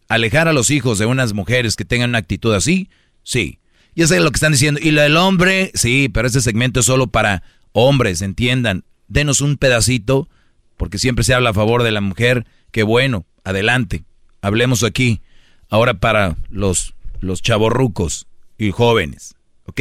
Alejar 0.09 0.47
a 0.47 0.53
los 0.53 0.71
hijos 0.71 0.99
de 0.99 1.07
unas 1.07 1.33
mujeres 1.33 1.75
que 1.77 1.85
tengan 1.85 2.11
una 2.11 2.19
actitud 2.19 2.55
así, 2.55 2.89
sí. 3.23 3.59
Ya 3.97 4.07
sé 4.07 4.21
lo 4.21 4.31
que 4.31 4.37
están 4.37 4.53
diciendo. 4.53 4.81
Y 4.83 4.91
del 4.91 5.17
hombre, 5.17 5.73
sí, 5.75 6.09
pero 6.09 6.29
este 6.29 6.41
segmento 6.41 6.81
es 6.81 6.87
solo 6.87 7.09
para 7.09 7.43
hombres, 7.73 8.23
entiendan. 8.23 8.85
Denos 9.09 9.41
un 9.41 9.57
pedacito, 9.57 10.29
porque 10.77 10.99
siempre 10.99 11.25
se 11.25 11.35
habla 11.35 11.51
a 11.51 11.55
favor 11.55 11.83
de 11.83 11.91
la 11.91 12.01
mujer. 12.01 12.47
Que 12.71 12.83
bueno, 12.83 13.25
adelante. 13.45 14.05
Hablemos 14.43 14.83
aquí. 14.83 15.21
Ahora 15.71 15.95
para 15.95 16.37
los, 16.51 16.95
los 17.21 17.43
chavorrucos 17.43 18.27
y 18.59 18.71
jóvenes. 18.71 19.35
¿Ok? 19.67 19.81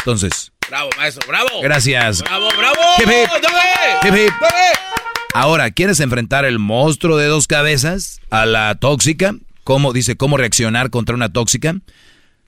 Entonces, 0.00 0.52
Bravo, 0.68 0.90
maestro, 0.98 1.26
bravo. 1.26 1.48
Gracias. 1.62 2.20
Bravo, 2.22 2.48
bravo. 2.56 2.76
Hip, 2.98 3.06
hip. 3.08 3.42
¡Dale! 3.42 4.24
Hip. 4.26 4.32
Ahora, 5.34 5.70
¿quieres 5.70 6.00
enfrentar 6.00 6.44
el 6.44 6.58
monstruo 6.58 7.16
de 7.16 7.26
dos 7.26 7.46
cabezas 7.46 8.20
a 8.30 8.46
la 8.46 8.74
tóxica? 8.74 9.34
¿Cómo 9.64 9.92
dice 9.92 10.16
cómo 10.16 10.36
reaccionar 10.36 10.90
contra 10.90 11.14
una 11.14 11.32
tóxica? 11.32 11.76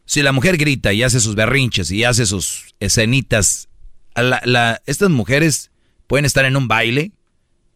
Si 0.06 0.22
la 0.22 0.32
mujer 0.32 0.56
grita 0.56 0.92
y 0.92 1.02
hace 1.02 1.20
sus 1.20 1.34
berrinches 1.34 1.90
y 1.90 2.04
hace 2.04 2.26
sus 2.26 2.74
escenitas, 2.80 3.68
a 4.14 4.22
la- 4.22 4.42
la- 4.44 4.82
estas 4.86 5.10
mujeres 5.10 5.70
pueden 6.06 6.24
estar 6.24 6.44
en 6.44 6.56
un 6.56 6.66
baile, 6.68 7.12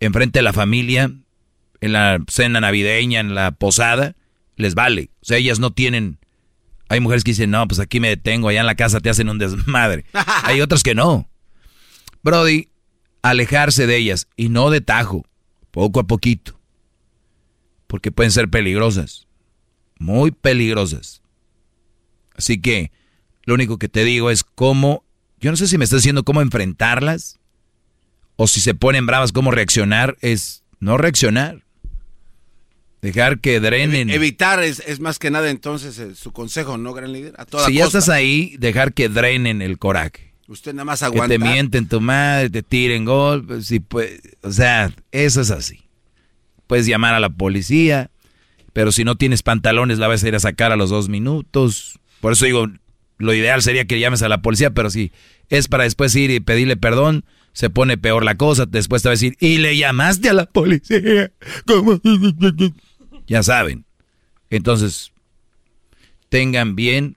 enfrente 0.06 0.38
de 0.38 0.42
la 0.42 0.52
familia, 0.52 1.10
en 1.80 1.92
la 1.92 2.18
cena 2.28 2.60
navideña, 2.60 3.20
en 3.20 3.34
la 3.34 3.52
posada, 3.52 4.16
les 4.56 4.74
vale. 4.74 5.10
O 5.20 5.24
sea, 5.24 5.38
ellas 5.38 5.58
no 5.58 5.72
tienen... 5.72 6.18
Hay 6.88 7.00
mujeres 7.00 7.24
que 7.24 7.30
dicen, 7.32 7.50
no, 7.50 7.66
pues 7.66 7.80
aquí 7.80 7.98
me 7.98 8.08
detengo, 8.08 8.48
allá 8.48 8.60
en 8.60 8.66
la 8.66 8.74
casa 8.74 9.00
te 9.00 9.10
hacen 9.10 9.28
un 9.28 9.38
desmadre. 9.38 10.04
Hay 10.44 10.60
otras 10.60 10.82
que 10.82 10.94
no. 10.94 11.28
Brody, 12.22 12.68
alejarse 13.22 13.86
de 13.86 13.96
ellas 13.96 14.28
y 14.36 14.50
no 14.50 14.70
de 14.70 14.80
tajo, 14.80 15.24
poco 15.70 16.00
a 16.00 16.06
poquito. 16.06 16.60
Porque 17.86 18.12
pueden 18.12 18.32
ser 18.32 18.50
peligrosas, 18.50 19.26
muy 19.98 20.30
peligrosas. 20.30 21.22
Así 22.36 22.60
que 22.60 22.92
lo 23.44 23.54
único 23.54 23.78
que 23.78 23.88
te 23.88 24.04
digo 24.04 24.30
es 24.30 24.44
cómo, 24.44 25.04
yo 25.38 25.50
no 25.50 25.56
sé 25.56 25.68
si 25.68 25.78
me 25.78 25.84
estás 25.84 26.00
diciendo 26.00 26.24
cómo 26.24 26.42
enfrentarlas 26.42 27.40
o 28.36 28.46
si 28.46 28.60
se 28.60 28.74
ponen 28.74 29.06
bravas, 29.06 29.32
cómo 29.32 29.50
reaccionar, 29.50 30.16
es 30.20 30.64
no 30.80 30.96
reaccionar. 30.98 31.62
Dejar 33.02 33.40
que 33.40 33.60
drenen. 33.60 34.08
Evitar 34.08 34.62
es, 34.62 34.82
es 34.86 34.98
más 34.98 35.18
que 35.18 35.30
nada 35.30 35.50
entonces 35.50 35.98
eh, 35.98 36.14
su 36.14 36.32
consejo, 36.32 36.78
¿no, 36.78 36.94
gran 36.94 37.12
líder? 37.12 37.34
A 37.36 37.44
toda 37.44 37.66
si 37.66 37.74
ya 37.74 37.84
costa. 37.84 37.98
estás 37.98 38.14
ahí, 38.14 38.56
dejar 38.58 38.94
que 38.94 39.10
drenen 39.10 39.60
el 39.60 39.78
coraje. 39.78 40.32
Usted 40.48 40.72
nada 40.72 40.84
más 40.86 41.00
Que 41.00 41.06
aguanta. 41.06 41.28
te 41.34 41.38
mienten 41.38 41.86
tu 41.88 42.00
madre, 42.00 42.48
te 42.50 42.62
tiren 42.62 43.04
golpes, 43.04 43.70
y 43.70 43.80
pues, 43.80 44.20
o 44.42 44.50
sea, 44.50 44.90
eso 45.12 45.40
es 45.42 45.50
así. 45.50 45.80
Puedes 46.66 46.86
llamar 46.86 47.14
a 47.14 47.20
la 47.20 47.28
policía, 47.28 48.10
pero 48.72 48.90
si 48.90 49.04
no 49.04 49.16
tienes 49.16 49.42
pantalones 49.42 49.98
la 49.98 50.08
vas 50.08 50.24
a 50.24 50.28
ir 50.28 50.34
a 50.34 50.40
sacar 50.40 50.72
a 50.72 50.76
los 50.76 50.88
dos 50.88 51.10
minutos. 51.10 51.98
Por 52.22 52.32
eso 52.32 52.46
digo, 52.46 52.68
lo 53.18 53.34
ideal 53.34 53.60
sería 53.62 53.84
que 53.84 54.00
llames 54.00 54.22
a 54.22 54.28
la 54.30 54.40
policía, 54.40 54.70
pero 54.70 54.88
si 54.88 55.12
es 55.50 55.68
para 55.68 55.84
después 55.84 56.14
ir 56.16 56.30
y 56.30 56.40
pedirle 56.40 56.78
perdón, 56.78 57.24
se 57.54 57.70
pone 57.70 57.96
peor 57.96 58.24
la 58.24 58.36
cosa. 58.36 58.66
Después 58.66 59.02
te 59.02 59.08
va 59.08 59.12
a 59.12 59.14
decir, 59.14 59.36
y 59.40 59.58
le 59.58 59.76
llamaste 59.78 60.28
a 60.28 60.34
la 60.34 60.44
policía. 60.44 61.32
¿Cómo? 61.66 61.98
Ya 63.26 63.42
saben. 63.42 63.86
Entonces, 64.50 65.12
tengan 66.28 66.76
bien 66.76 67.16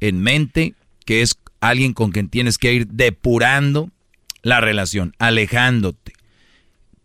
en 0.00 0.20
mente 0.20 0.74
que 1.06 1.22
es 1.22 1.38
alguien 1.60 1.94
con 1.94 2.10
quien 2.10 2.28
tienes 2.28 2.58
que 2.58 2.74
ir 2.74 2.88
depurando 2.88 3.90
la 4.42 4.60
relación, 4.60 5.14
alejándote, 5.18 6.12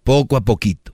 poco 0.03 0.35
a 0.35 0.41
poquito. 0.41 0.93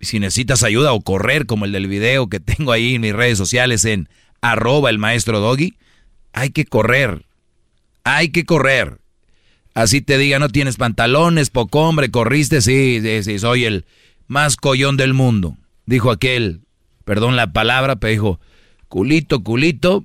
Si 0.00 0.20
necesitas 0.20 0.62
ayuda 0.62 0.92
o 0.92 1.00
correr, 1.00 1.46
como 1.46 1.64
el 1.64 1.72
del 1.72 1.88
video 1.88 2.28
que 2.28 2.40
tengo 2.40 2.72
ahí 2.72 2.94
en 2.94 3.02
mis 3.02 3.12
redes 3.12 3.36
sociales 3.36 3.84
en 3.84 4.08
arroba 4.40 4.90
el 4.90 4.98
maestro 4.98 5.40
doggy, 5.40 5.76
hay 6.32 6.50
que 6.50 6.64
correr, 6.64 7.26
hay 8.04 8.28
que 8.28 8.44
correr. 8.44 9.00
Así 9.76 10.00
te 10.00 10.16
diga, 10.16 10.38
no 10.38 10.48
tienes 10.48 10.76
pantalones, 10.78 11.50
poco 11.50 11.80
hombre, 11.80 12.10
corriste, 12.10 12.62
sí, 12.62 12.98
sí, 13.02 13.22
sí, 13.22 13.38
soy 13.38 13.66
el 13.66 13.84
más 14.26 14.56
collón 14.56 14.96
del 14.96 15.12
mundo. 15.12 15.58
Dijo 15.84 16.10
aquel, 16.10 16.62
perdón 17.04 17.36
la 17.36 17.52
palabra, 17.52 17.96
pero 17.96 18.10
dijo, 18.10 18.40
culito, 18.88 19.42
culito, 19.42 20.02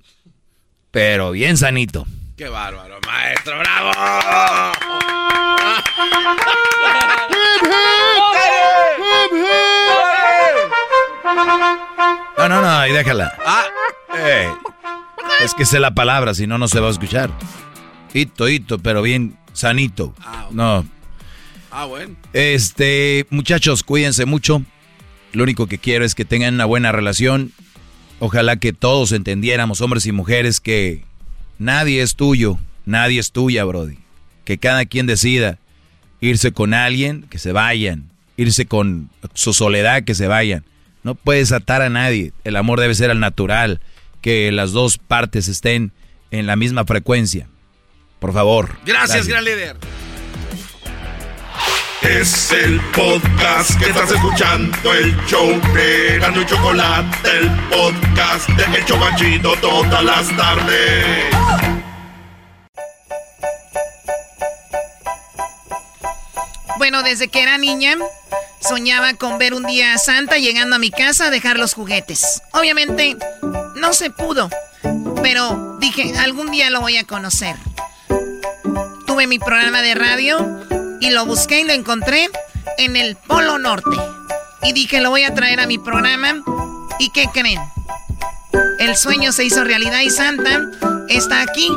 pero 0.91 1.31
bien 1.31 1.55
sanito. 1.55 2.05
Qué 2.35 2.49
bárbaro, 2.49 2.99
maestro, 3.07 3.59
bravo. 3.59 3.91
No, 12.37 12.49
no, 12.49 12.61
no, 12.61 12.67
ahí 12.69 12.91
déjala. 12.91 13.33
Ah, 13.45 13.63
Eh, 14.17 14.49
es 15.43 15.53
que 15.53 15.65
sé 15.65 15.79
la 15.79 15.91
palabra, 15.91 16.33
si 16.33 16.45
no, 16.47 16.57
no 16.57 16.67
se 16.67 16.79
va 16.79 16.87
a 16.87 16.91
escuchar. 16.91 17.29
Hito, 18.13 18.49
hito, 18.49 18.77
pero 18.79 19.01
bien 19.01 19.37
sanito. 19.53 20.13
No. 20.51 20.85
ah, 21.71 21.85
bueno. 21.85 22.15
Este, 22.33 23.25
muchachos, 23.29 23.83
cuídense 23.83 24.25
mucho. 24.25 24.63
Lo 25.33 25.43
único 25.43 25.67
que 25.67 25.77
quiero 25.77 26.03
es 26.05 26.15
que 26.15 26.25
tengan 26.25 26.55
una 26.55 26.65
buena 26.65 26.91
relación. 26.91 27.51
Ojalá 28.19 28.57
que 28.57 28.73
todos 28.73 29.11
entendiéramos, 29.13 29.81
hombres 29.81 30.05
y 30.05 30.11
mujeres, 30.11 30.59
que 30.59 31.03
nadie 31.57 32.01
es 32.01 32.15
tuyo, 32.15 32.59
nadie 32.85 33.19
es 33.19 33.31
tuya, 33.31 33.63
Brody. 33.63 33.97
Que 34.45 34.57
cada 34.57 34.85
quien 34.85 35.07
decida 35.07 35.57
irse 36.19 36.51
con 36.51 36.73
alguien, 36.73 37.23
que 37.23 37.39
se 37.39 37.51
vayan. 37.51 38.09
Irse 38.37 38.65
con 38.65 39.09
su 39.33 39.53
soledad, 39.53 40.03
que 40.03 40.15
se 40.15 40.27
vayan. 40.27 40.63
No 41.03 41.15
puedes 41.15 41.51
atar 41.51 41.81
a 41.81 41.89
nadie. 41.89 42.31
El 42.43 42.55
amor 42.55 42.79
debe 42.79 42.93
ser 42.95 43.09
al 43.09 43.19
natural. 43.19 43.79
Que 44.21 44.51
las 44.51 44.71
dos 44.71 44.97
partes 44.97 45.47
estén 45.47 45.91
en 46.29 46.45
la 46.45 46.55
misma 46.55 46.85
frecuencia. 46.85 47.47
Por 48.21 48.33
favor. 48.33 48.77
Gracias, 48.85 49.27
gran 49.27 49.43
líder. 49.43 49.77
Es 52.03 52.51
el 52.51 52.79
podcast 52.91 53.79
que 53.79 53.89
estás 53.89 54.11
escuchando, 54.11 54.93
el 54.93 55.17
show 55.25 55.59
de 55.73 56.19
Gano 56.19 56.41
y 56.41 56.45
Chocolate, 56.45 57.29
el 57.31 57.49
podcast 57.69 58.47
de 58.49 58.77
El 58.77 58.85
Chocachito 58.85 59.55
todas 59.55 60.03
las 60.03 60.37
tardes. 60.37 61.35
Bueno, 66.77 67.01
desde 67.01 67.27
que 67.27 67.41
era 67.41 67.57
niña, 67.57 67.97
soñaba 68.59 69.15
con 69.15 69.39
ver 69.39 69.55
un 69.55 69.65
día 69.65 69.95
a 69.95 69.97
Santa 69.97 70.37
llegando 70.37 70.75
a 70.75 70.79
mi 70.79 70.91
casa 70.91 71.25
a 71.25 71.29
dejar 71.31 71.57
los 71.57 71.73
juguetes. 71.73 72.43
Obviamente, 72.53 73.17
no 73.77 73.93
se 73.93 74.11
pudo, 74.11 74.51
pero 75.23 75.77
dije, 75.79 76.13
algún 76.19 76.51
día 76.51 76.69
lo 76.69 76.81
voy 76.81 76.97
a 76.97 77.03
conocer. 77.03 77.55
Tuve 79.11 79.27
mi 79.27 79.39
programa 79.39 79.81
de 79.81 79.93
radio 79.93 80.37
y 81.01 81.09
lo 81.09 81.25
busqué 81.25 81.59
y 81.59 81.63
lo 81.65 81.73
encontré 81.73 82.29
en 82.77 82.95
el 82.95 83.17
Polo 83.17 83.59
Norte. 83.59 83.97
Y 84.63 84.71
dije, 84.71 85.01
lo 85.01 85.09
voy 85.09 85.25
a 85.25 85.33
traer 85.33 85.59
a 85.59 85.67
mi 85.67 85.77
programa. 85.77 86.41
¿Y 86.97 87.09
qué 87.09 87.27
creen? 87.33 87.59
El 88.79 88.95
sueño 88.95 89.33
se 89.33 89.43
hizo 89.43 89.65
realidad 89.65 89.99
y 89.99 90.09
Santa 90.09 90.61
está 91.09 91.41
aquí 91.41 91.69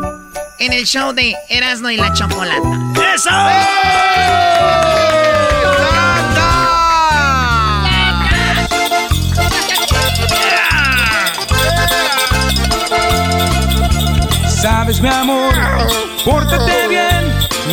en 0.61 0.73
el 0.75 0.85
show 0.85 1.13
de 1.13 1.35
Erasmo 1.49 1.91
y 1.91 1.97
la 1.97 2.13
Chocolata. 2.13 2.79
¡Eso! 3.17 3.31
Sabes, 14.63 15.01
mi 15.01 15.09
amor, 15.09 15.53
pórtate 16.25 16.89
bien, 16.89 17.14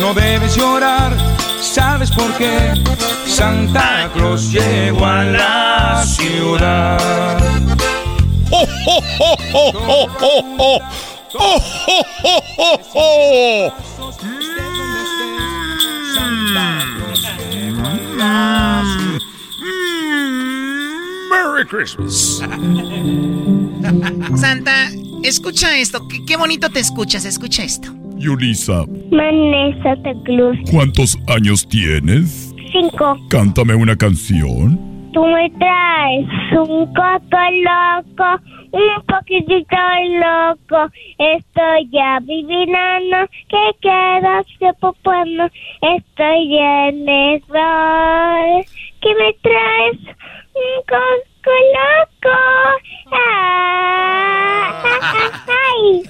no 0.00 0.14
debes 0.14 0.56
llorar. 0.56 1.16
¿Sabes 1.60 2.10
por 2.10 2.32
qué? 2.34 2.74
Santa 3.26 4.10
Claus 4.14 4.52
llegó 4.52 5.06
a 5.06 5.24
la 5.24 6.04
ciudad. 6.04 7.38
¡Oh, 8.50 8.66
oh, 8.86 9.02
oh, 9.20 9.36
oh, 9.54 9.72
oh, 9.84 10.08
oh, 10.20 10.56
oh! 10.58 10.80
¡Oh, 11.34 11.62
oh, 11.88 12.04
oh, 12.24 12.42
oh, 12.58 12.80
oh! 12.94 13.72
Merry 21.30 21.64
Christmas. 21.66 22.42
Santa, 24.36 24.90
escucha 25.22 25.78
esto. 25.78 26.06
Qué, 26.06 26.24
qué 26.24 26.36
bonito 26.36 26.68
te 26.68 26.80
escuchas. 26.80 27.24
Escucha 27.24 27.62
esto. 27.62 28.01
Yulisa, 28.22 28.84
Vanessa 29.10 29.96
Cruz. 30.24 30.56
¿cuántos 30.70 31.18
años 31.26 31.66
tienes? 31.68 32.54
Cinco. 32.70 33.18
Cántame 33.28 33.74
una 33.74 33.96
canción. 33.96 34.78
Tú 35.12 35.26
me 35.26 35.50
traes 35.58 36.26
un 36.52 36.86
coco 36.94 37.42
loco, 37.68 38.40
un 38.70 39.04
poquitito 39.06 39.76
loco. 40.20 40.90
Estoy 41.18 41.88
ya 41.90 42.20
vivinando, 42.20 43.28
que 43.48 43.70
quedas 43.82 44.46
de 44.60 44.72
popuano. 44.80 45.50
Estoy 45.82 46.56
en 46.56 47.08
error. 47.08 48.64
¿Qué 49.02 49.14
me 49.16 49.32
traes? 49.42 50.16
Coco 50.54 51.54
loco. 51.74 52.38
Ah, 53.12 53.64
ay. 55.48 56.02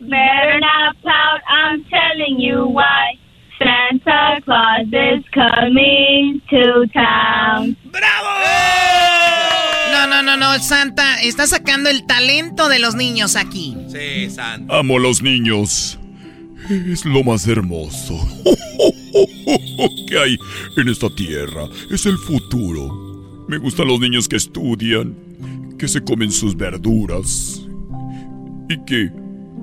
Better 0.00 0.60
not 0.60 0.96
pout, 1.02 1.40
I'm 1.48 1.84
telling 1.84 2.40
you 2.40 2.66
why. 2.66 3.18
Santa 3.58 4.40
Claus 4.44 4.86
is 4.92 5.24
coming 5.32 6.40
to 6.50 6.86
town. 6.92 7.76
No, 9.92 10.06
no, 10.06 10.22
no, 10.22 10.36
no, 10.36 10.58
Santa, 10.58 11.16
está 11.22 11.46
sacando 11.46 11.88
el 11.88 12.06
talento 12.06 12.68
de 12.68 12.78
los 12.78 12.94
niños 12.94 13.36
aquí. 13.36 13.76
Sí, 13.88 14.30
Santa. 14.30 14.78
Amo 14.78 14.96
a 14.96 15.00
los 15.00 15.22
niños. 15.22 15.98
Es 16.68 17.04
lo 17.04 17.22
más 17.22 17.46
hermoso 17.46 18.18
que 20.08 20.18
hay 20.18 20.38
en 20.76 20.88
esta 20.88 21.08
tierra. 21.10 21.68
Es 21.90 22.06
el 22.06 22.18
futuro. 22.18 23.44
Me 23.48 23.58
gustan 23.58 23.86
los 23.86 24.00
niños 24.00 24.26
que 24.26 24.36
estudian, 24.36 25.16
que 25.78 25.86
se 25.86 26.02
comen 26.02 26.32
sus 26.32 26.56
verduras 26.56 27.62
y 28.68 28.84
que 28.84 29.10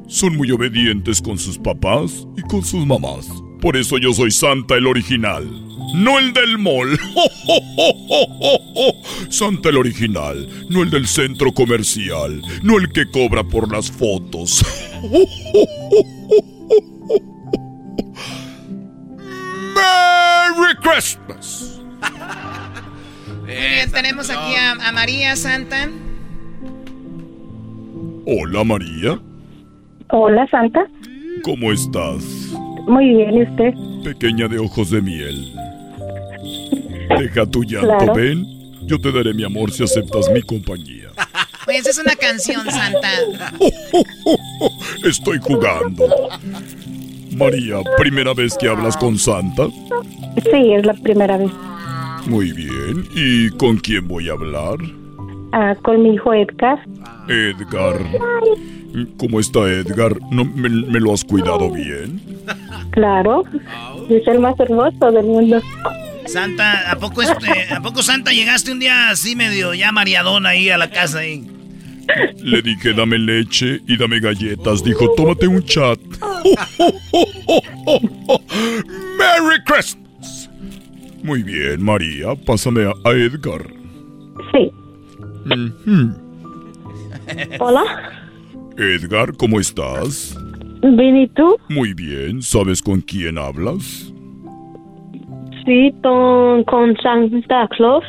son 0.08 0.38
muy 0.38 0.52
obedientes 0.52 1.22
con 1.22 1.38
sus 1.38 1.58
papás 1.58 2.26
y 2.38 2.42
con 2.44 2.64
sus 2.64 2.86
mamás. 2.86 3.28
Por 3.60 3.76
eso 3.76 3.98
yo 3.98 4.14
soy 4.14 4.32
Santa 4.32 4.76
el 4.76 4.88
original, 4.88 5.46
no 5.96 6.20
el 6.20 6.32
del 6.32 6.58
mall. 6.58 6.90
Santa 9.30 9.70
el 9.70 9.78
original, 9.78 10.48
no 10.70 10.84
el 10.84 10.90
del 10.90 11.08
centro 11.08 11.54
comercial, 11.54 12.42
no 12.62 12.78
el 12.78 12.92
que 12.92 13.10
cobra 13.10 13.44
por 13.44 13.72
las 13.72 13.92
fotos. 13.92 14.64
Merry 19.76 20.76
Christmas. 20.82 21.82
Muy 23.42 23.52
bien, 23.56 23.92
tenemos 23.92 24.30
aquí 24.30 24.56
a, 24.56 24.72
a 24.88 24.92
María 24.92 25.36
Santa. 25.36 25.90
Hola 28.26 28.64
María, 28.64 29.20
Hola, 30.10 30.48
Santa. 30.50 30.88
¿cómo 31.44 31.72
estás? 31.74 32.24
Muy 32.88 33.10
bien, 33.10 33.34
¿y 33.34 33.44
usted? 33.44 33.74
Pequeña 34.04 34.48
de 34.48 34.60
ojos 34.60 34.92
de 34.92 35.02
miel. 35.02 35.54
Deja 37.20 37.46
tu 37.46 37.64
llanto, 37.64 37.88
Claro. 37.98 38.14
ven. 38.14 38.46
Yo 38.86 39.00
te 39.00 39.12
daré 39.12 39.34
mi 39.34 39.44
amor 39.44 39.72
si 39.72 39.84
aceptas 39.84 40.30
mi 40.34 40.42
compañía. 40.42 41.03
Pues 41.74 41.88
es 41.88 41.98
una 41.98 42.16
canción, 42.16 42.64
Santa. 42.70 43.10
Estoy 45.04 45.40
jugando. 45.40 46.30
María, 47.36 47.78
¿primera 47.98 48.36
vez 48.36 48.56
que 48.60 48.68
hablas 48.68 48.96
con 48.96 49.18
Santa? 49.18 49.68
Sí, 50.44 50.74
es 50.74 50.86
la 50.86 50.94
primera 50.94 51.36
vez. 51.38 51.50
Muy 52.28 52.52
bien. 52.52 53.08
¿Y 53.16 53.50
con 53.58 53.78
quién 53.78 54.08
voy 54.08 54.30
a 54.30 54.34
hablar? 54.34 54.78
Ah, 55.52 55.74
con 55.82 56.04
mi 56.04 56.14
hijo 56.14 56.32
Edgar. 56.36 56.80
Edgar. 57.28 58.00
¿Cómo 59.18 59.40
está 59.40 59.62
Edgar? 59.62 60.16
¿No, 60.30 60.46
me, 60.46 60.70
me 60.70 61.00
lo 61.00 61.12
has 61.12 61.24
cuidado 61.24 61.72
bien? 61.72 62.22
Claro. 62.92 63.44
Es 64.12 64.28
el 64.28 64.40
más 64.40 64.60
hermoso 64.60 65.12
del 65.12 65.26
mundo. 65.26 65.60
Santa, 66.28 66.92
¿a 66.92 66.96
poco, 66.98 67.24
este, 67.24 67.74
¿a 67.74 67.82
poco 67.82 68.04
Santa 68.04 68.32
llegaste 68.32 68.72
un 68.72 68.80
día 68.80 69.10
así 69.10 69.36
medio 69.36 69.74
ya 69.74 69.92
mareadón 69.92 70.46
ahí 70.46 70.70
a 70.70 70.78
la 70.78 70.92
casa 70.92 71.20
ahí? 71.20 71.44
Le 72.44 72.62
dije, 72.62 72.94
dame 72.94 73.18
leche 73.18 73.80
y 73.88 73.98
dame 73.98 74.20
galletas. 74.20 74.84
Dijo, 74.84 75.14
tómate 75.16 75.48
un 75.48 75.64
chat. 75.64 76.00
¡Merry 79.18 79.64
Christmas! 79.66 80.50
Muy 81.24 81.42
bien, 81.44 81.82
María, 81.82 82.36
pásame 82.36 82.84
a, 82.84 82.94
Edgar. 83.12 83.66
Sí. 84.52 84.72
Hola. 87.60 87.84
Edgar, 88.78 89.34
¿cómo 89.38 89.60
estás? 89.60 90.38
¿Bien 90.82 91.16
y 91.16 91.28
tú? 91.30 91.56
Muy 91.70 91.94
bien, 91.94 92.42
¿sabes 92.42 92.82
con 92.82 93.00
quién 93.02 93.38
hablas? 93.38 94.14
Sí, 95.66 95.94
con, 96.04 96.66
con 96.66 96.98
Santa 97.02 97.70
Claus. 97.70 98.04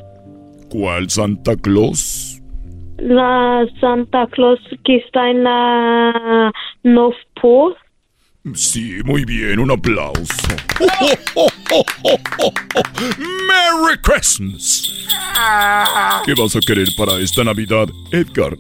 ¿Cuál 0.71 1.09
Santa 1.09 1.55
Claus? 1.55 2.24
La 3.05 3.67
Santa 3.83 4.27
Claus 4.29 4.59
que 4.83 4.97
está 4.97 5.29
en 5.29 5.45
la 5.45 6.51
North 6.85 7.19
Pole. 7.39 7.75
Sí, 8.55 8.97
muy 9.05 9.27
bien, 9.27 9.59
un 9.59 9.71
aplauso. 9.71 10.49
¡Merry 13.47 13.99
Christmas! 14.03 15.07
¿Qué 16.25 16.33
vas 16.33 16.57
a 16.57 16.61
querer 16.61 16.89
para 16.97 17.19
esta 17.21 17.45
Navidad, 17.45 17.89
Edgar? 18.11 18.57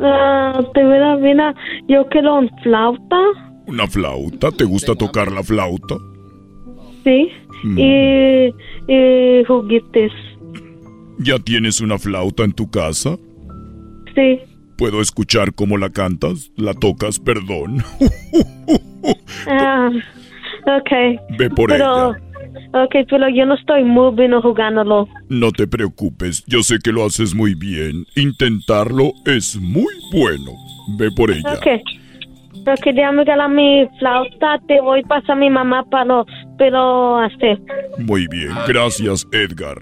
Ah, 0.00 0.60
te 0.74 0.84
voy 0.84 0.98
a 0.98 1.16
bien, 1.16 1.40
yo 1.88 2.06
quiero 2.10 2.40
un 2.40 2.50
flauta. 2.62 3.16
¿Una 3.66 3.86
flauta? 3.86 4.52
¿Te 4.52 4.64
gusta 4.64 4.94
tocar 4.94 5.32
la 5.32 5.42
flauta? 5.42 5.96
Sí. 7.04 7.30
Mm. 7.64 7.78
Y, 7.78 8.54
y 8.92 9.44
juguetes. 9.44 10.12
¿Ya 11.20 11.38
tienes 11.38 11.80
una 11.80 11.98
flauta 11.98 12.44
en 12.44 12.52
tu 12.52 12.70
casa? 12.70 13.16
Sí. 14.16 14.40
¿Puedo 14.76 15.00
escuchar 15.00 15.54
cómo 15.54 15.78
la 15.78 15.90
cantas? 15.90 16.50
¿La 16.56 16.74
tocas, 16.74 17.20
perdón? 17.20 17.84
Ah, 19.48 19.88
ok. 20.66 21.38
Ve 21.38 21.48
por 21.48 21.70
pero, 21.70 22.10
ella. 22.10 22.26
Ok, 22.72 23.06
pero 23.08 23.28
yo 23.28 23.46
no 23.46 23.54
estoy 23.54 23.84
muy 23.84 24.10
bueno 24.10 24.42
jugándolo. 24.42 25.08
No 25.28 25.52
te 25.52 25.68
preocupes, 25.68 26.44
yo 26.48 26.64
sé 26.64 26.78
que 26.82 26.90
lo 26.90 27.04
haces 27.04 27.32
muy 27.32 27.54
bien. 27.54 28.04
Intentarlo 28.16 29.12
es 29.24 29.56
muy 29.60 29.94
bueno. 30.12 30.52
Ve 30.98 31.10
por 31.16 31.30
ella. 31.30 31.54
Ok. 31.54 31.66
Yo 32.66 32.74
quería 32.82 33.12
regalar 33.12 33.48
mi 33.48 33.86
flauta, 34.00 34.60
te 34.66 34.80
voy 34.80 35.00
a 35.04 35.06
pasar 35.06 35.32
a 35.32 35.36
mi 35.36 35.50
mamá, 35.50 35.84
pero, 35.88 36.26
pero 36.58 37.18
hacer. 37.18 37.60
Muy 37.98 38.26
bien, 38.26 38.50
gracias 38.66 39.24
Edgar. 39.30 39.78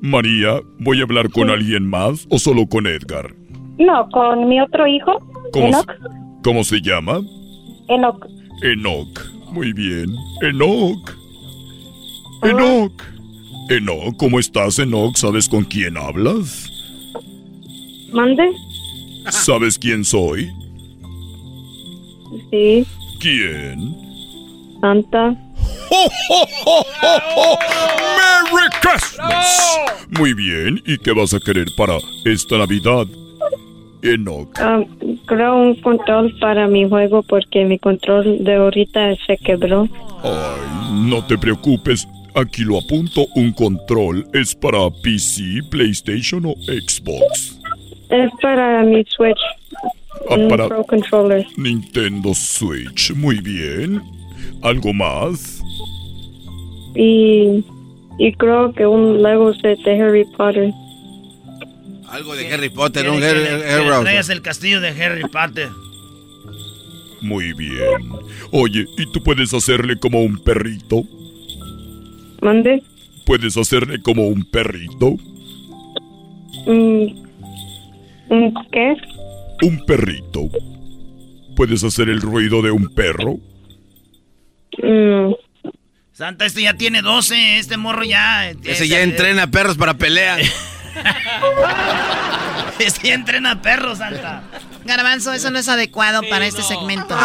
María, 0.00 0.60
¿voy 0.78 1.00
a 1.00 1.02
hablar 1.02 1.30
con 1.30 1.50
alguien 1.50 1.90
más 1.90 2.28
o 2.30 2.38
solo 2.38 2.68
con 2.68 2.86
Edgar? 2.86 3.34
No, 3.78 4.08
con 4.10 4.48
mi 4.48 4.60
otro 4.60 4.86
hijo, 4.86 5.18
¿Cómo, 5.52 5.66
Enoch. 5.66 5.86
se, 5.86 6.42
¿cómo 6.42 6.64
se 6.64 6.80
llama? 6.80 7.20
Enoch. 7.88 8.26
Enoch. 8.62 9.20
Muy 9.52 9.72
bien. 9.72 10.14
Enoch. 10.42 11.16
Enoch. 12.42 13.02
Enoch, 13.70 14.16
¿cómo 14.16 14.38
estás, 14.38 14.78
Enoch? 14.78 15.16
¿Sabes 15.16 15.48
con 15.48 15.64
quién 15.64 15.96
hablas? 15.96 16.70
¿Mande? 18.12 18.50
¿Sabes 19.30 19.78
quién 19.78 20.04
soy? 20.04 20.50
Sí, 22.50 22.86
¿Quién? 23.20 23.94
Santa. 24.80 25.36
¡Oh, 25.90 26.08
oh, 26.30 26.46
oh, 26.66 26.84
oh, 27.02 27.18
oh! 27.36 27.58
¡Merry 28.16 28.68
Christmas! 28.80 29.78
Muy 30.18 30.34
bien, 30.34 30.80
¿y 30.86 30.98
qué 30.98 31.12
vas 31.12 31.34
a 31.34 31.40
querer 31.40 31.66
para 31.76 31.98
esta 32.24 32.58
Navidad? 32.58 33.06
Enoch. 34.02 34.50
Ah, 34.58 34.82
creo 35.26 35.56
un 35.56 35.74
control 35.76 36.34
para 36.40 36.66
mi 36.66 36.88
juego 36.88 37.22
porque 37.22 37.64
mi 37.64 37.78
control 37.78 38.44
de 38.44 38.56
ahorita 38.56 39.16
se 39.26 39.36
quebró. 39.38 39.88
Ay, 40.22 41.08
no 41.08 41.24
te 41.26 41.36
preocupes. 41.36 42.06
Aquí 42.34 42.62
lo 42.62 42.78
apunto. 42.78 43.26
Un 43.34 43.52
control 43.52 44.26
es 44.32 44.54
para 44.54 44.90
PC, 45.02 45.62
PlayStation 45.70 46.46
o 46.46 46.54
Xbox. 46.66 47.60
Es 48.10 48.30
para 48.40 48.82
mi 48.84 49.04
Switch. 49.04 49.40
Ah, 50.30 50.34
un 50.34 50.48
para 50.48 50.68
Pro 50.68 50.84
Controller. 50.84 51.46
Nintendo 51.56 52.34
Switch. 52.34 53.12
Muy 53.14 53.40
bien. 53.40 54.02
¿Algo 54.62 54.92
más? 54.92 55.62
Y, 56.94 57.64
y 58.18 58.32
creo 58.34 58.72
que 58.72 58.86
un 58.86 59.22
Lego 59.22 59.54
set 59.54 59.78
de 59.80 60.00
Harry 60.00 60.24
Potter. 60.36 60.72
Algo 62.10 62.34
de 62.34 62.52
Harry 62.52 62.70
Potter, 62.70 63.06
Potter. 63.06 63.60
traigas 64.02 64.28
el 64.30 64.42
castillo 64.42 64.80
de 64.80 64.88
Harry 64.88 65.22
Potter. 65.22 65.68
Muy 67.20 67.52
bien. 67.52 68.12
Oye, 68.50 68.86
¿y 68.96 69.12
tú 69.12 69.22
puedes 69.22 69.52
hacerle 69.52 69.98
como 69.98 70.22
un 70.22 70.38
perrito? 70.38 71.02
¿Mande? 72.40 72.82
¿Puedes 73.26 73.56
hacerle 73.56 74.00
como 74.00 74.28
un 74.28 74.44
perrito? 74.50 75.16
Mm, 76.66 77.06
¿Qué? 78.72 78.96
Un 79.62 79.84
perrito. 79.84 80.48
¿Puedes 81.56 81.82
hacer 81.82 82.08
el 82.08 82.20
ruido 82.20 82.62
de 82.62 82.70
un 82.70 82.94
perro? 82.94 83.38
Mm, 84.82 85.32
Santa, 86.12 86.46
este 86.46 86.62
ya 86.62 86.74
tiene 86.74 87.02
12, 87.02 87.58
este 87.58 87.76
morro 87.76 88.04
ya... 88.04 88.50
Ese 88.50 88.88
ya 88.88 89.02
entrena 89.02 89.50
perros 89.50 89.76
para 89.76 89.94
pelea. 89.94 90.38
Este 92.78 93.08
ya 93.08 93.14
entrena 93.14 93.60
perros, 93.60 93.98
Santa. 93.98 94.42
Garbanzo, 94.84 95.32
eso 95.32 95.50
no 95.50 95.58
es 95.58 95.68
adecuado 95.68 96.22
para 96.30 96.46
este 96.46 96.62
segmento. 96.62 97.16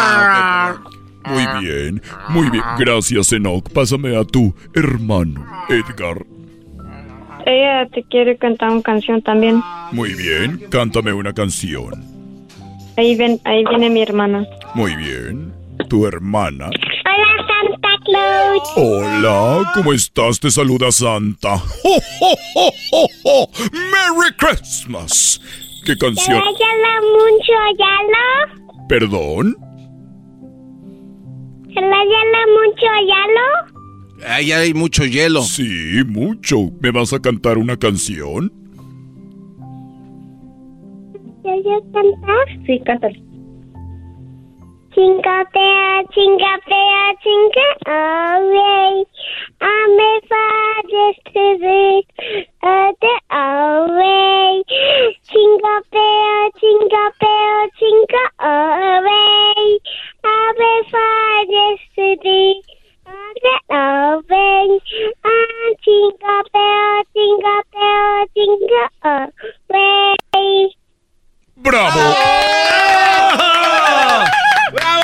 Muy 1.25 1.45
bien, 1.61 2.01
muy 2.29 2.49
bien. 2.49 2.63
Gracias, 2.79 3.31
Enoch. 3.31 3.69
Pásame 3.71 4.17
a 4.17 4.23
tu 4.23 4.53
hermano, 4.73 5.45
Edgar. 5.69 6.25
ella 7.45 7.87
te 7.89 8.03
quiere 8.03 8.35
cantar 8.37 8.71
una 8.71 8.81
canción 8.81 9.21
también. 9.21 9.61
Muy 9.91 10.13
bien, 10.15 10.59
cántame 10.69 11.13
una 11.13 11.33
canción. 11.33 12.03
Ahí, 12.97 13.15
ven, 13.15 13.39
ahí 13.45 13.63
viene 13.69 13.89
mi 13.89 14.01
hermana. 14.01 14.45
Muy 14.73 14.95
bien. 14.95 15.53
Tu 15.89 16.05
hermana. 16.07 16.69
Hola, 18.75 19.71
¿cómo 19.73 19.93
estás? 19.93 20.39
Te 20.39 20.51
saluda 20.51 20.91
Santa. 20.91 21.55
¡Oh, 21.55 21.99
oh, 22.21 22.35
oh, 22.55 22.71
oh, 22.91 23.07
oh! 23.23 23.49
¡Merry 23.71 24.33
Christmas! 24.37 25.39
¿Qué 25.85 25.93
¿Te 25.95 25.99
canción? 25.99 26.41
regala 26.41 27.01
mucho 27.01 27.53
yalo? 27.79 28.87
¿Perdón? 28.89 29.57
¿Se 31.73 31.79
le 31.79 31.87
regala 31.87 32.45
mucho 32.59 32.87
yalo? 33.07 34.27
Ahí 34.27 34.51
hay 34.51 34.73
mucho 34.73 35.05
hielo. 35.05 35.41
Sí, 35.41 36.01
mucho. 36.07 36.57
¿Me 36.81 36.91
vas 36.91 37.13
a 37.13 37.19
cantar 37.19 37.57
una 37.57 37.77
canción? 37.77 38.51
¿Quieres 41.41 41.83
cantar? 41.93 42.65
Sí, 42.65 42.81
cántale. 42.85 43.21
Jingle 44.95 45.43
bell, 45.51 46.03
jingle 46.13 46.57
bell, 46.69 47.13
jingle 47.23 47.73
all 47.87 48.41
the 48.41 48.53
way. 48.53 49.05
I'm 49.59 49.99
a 49.99 50.21
father's 50.29 51.17
visit 51.33 52.05
all 52.61 52.89
uh, 52.89 52.93
the 53.01 53.15
way. 53.97 54.63
Jingle 55.31 55.81
bell, 55.91 56.49
jingle 56.61 57.09
bell, 57.19 57.67
jingle 57.79 58.29
all 58.37 58.77
the 58.79 59.09
way. 59.09 59.79
I'm 60.23 60.61
a 60.61 60.83
father's 60.91 61.81
visit 61.95 62.65
all 63.07 63.33
uh, 63.69 64.21
the 64.21 64.23
way. 64.29 64.79
I'm 65.25 65.73
jingle 65.83 66.43
bell, 66.53 67.03
jingle 67.15 67.63
bell, 67.73 68.25
jingle 68.35 68.89
all 69.03 69.27
the 69.69 70.17
way. 70.35 70.75
Bravo! 71.57 72.92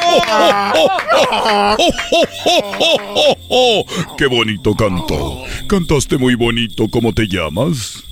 ¡Qué 4.18 4.26
bonito 4.28 4.76
cantó! 4.76 5.43
Cantaste 5.68 6.18
muy 6.18 6.36
bonito. 6.36 6.88
¿Cómo 6.89 7.14
te 7.14 7.28
llamas? 7.28 8.03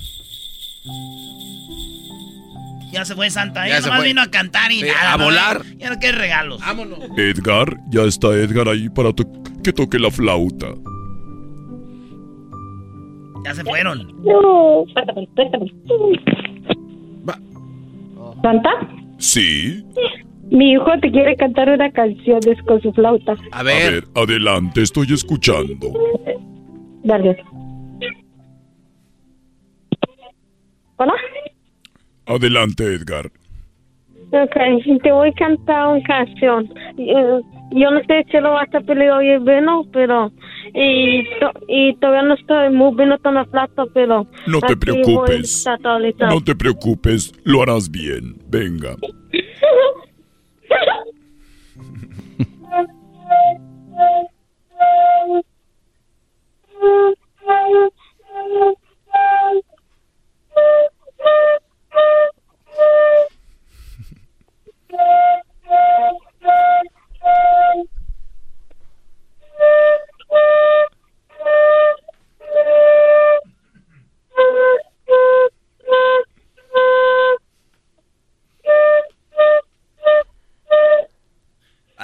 Ya 2.92 3.04
se 3.04 3.14
fue 3.14 3.30
Santa, 3.30 3.66
Ya 3.66 3.74
ella 3.74 3.82
se 3.82 3.88
nomás 3.88 4.00
fue. 4.00 4.08
vino 4.08 4.22
a 4.22 4.30
cantar 4.30 4.72
y 4.72 4.80
Sí, 4.80 4.86
nada. 4.86 5.14
a 5.14 5.18
¿no? 5.18 5.24
volar. 5.24 5.62
Ya 5.76 5.90
no 5.90 5.98
quiere 5.98 6.18
regalos. 6.18 6.60
Vámonos. 6.60 6.98
Edgar, 7.16 7.76
ya 7.90 8.02
está 8.02 8.28
Edgar 8.28 8.68
ahí 8.68 8.88
para 8.88 9.12
to- 9.12 9.26
que 9.62 9.72
toque 9.72 9.98
la 9.98 10.10
flauta. 10.10 10.68
Ya 13.44 13.54
se 13.54 13.62
fueron. 13.64 14.12
No. 14.24 14.84
¿Santa? 18.42 18.70
¿Sí? 19.18 19.84
Mi 20.50 20.72
hijo 20.72 20.86
te 21.02 21.10
quiere 21.10 21.36
cantar 21.36 21.68
una 21.70 21.90
canción 21.92 22.38
es 22.46 22.60
con 22.62 22.80
su 22.80 22.92
flauta. 22.92 23.34
A 23.52 23.62
ver. 23.62 24.04
adelante, 24.14 24.82
estoy 24.82 25.06
escuchando. 25.12 25.88
Dale. 27.04 27.36
¿Hola? 30.96 31.12
Adelante, 32.26 32.84
Edgar. 32.84 33.30
Ok, 34.30 34.56
te 35.02 35.12
voy 35.12 35.28
a 35.30 35.32
cantar 35.32 35.88
una 35.88 36.02
canción. 36.02 36.70
Eh, 36.98 37.40
Yo 37.72 37.90
no 37.90 38.00
sé 38.06 38.24
si 38.30 38.38
lo 38.40 38.52
vas 38.52 38.68
a 38.74 38.80
pedir 38.80 39.10
hoy 39.10 39.36
bueno, 39.38 39.84
pero... 39.92 40.32
Y, 40.74 41.24
to- 41.40 41.52
y 41.66 41.94
todavía 41.96 42.22
no 42.24 42.34
estoy 42.34 42.70
muy 42.70 42.94
bien 42.94 43.10
con 43.22 43.34
la 43.34 43.44
flauta, 43.46 43.84
pero... 43.94 44.26
No 44.46 44.60
te 44.60 44.72
a 44.74 44.76
preocupes. 44.76 45.64
No 46.20 46.40
te 46.44 46.54
preocupes, 46.54 47.32
lo 47.44 47.62
harás 47.62 47.90
bien. 47.90 48.36
Venga. 48.48 48.96
Yeah. 50.70 51.04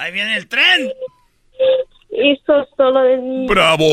Ahí 0.05 0.11
viene 0.11 0.37
el 0.37 0.47
tren. 0.47 0.91
Eso 2.11 2.67
solo 2.77 3.01
de 3.01 3.17
mí. 3.17 3.47
¡Bravo! 3.47 3.87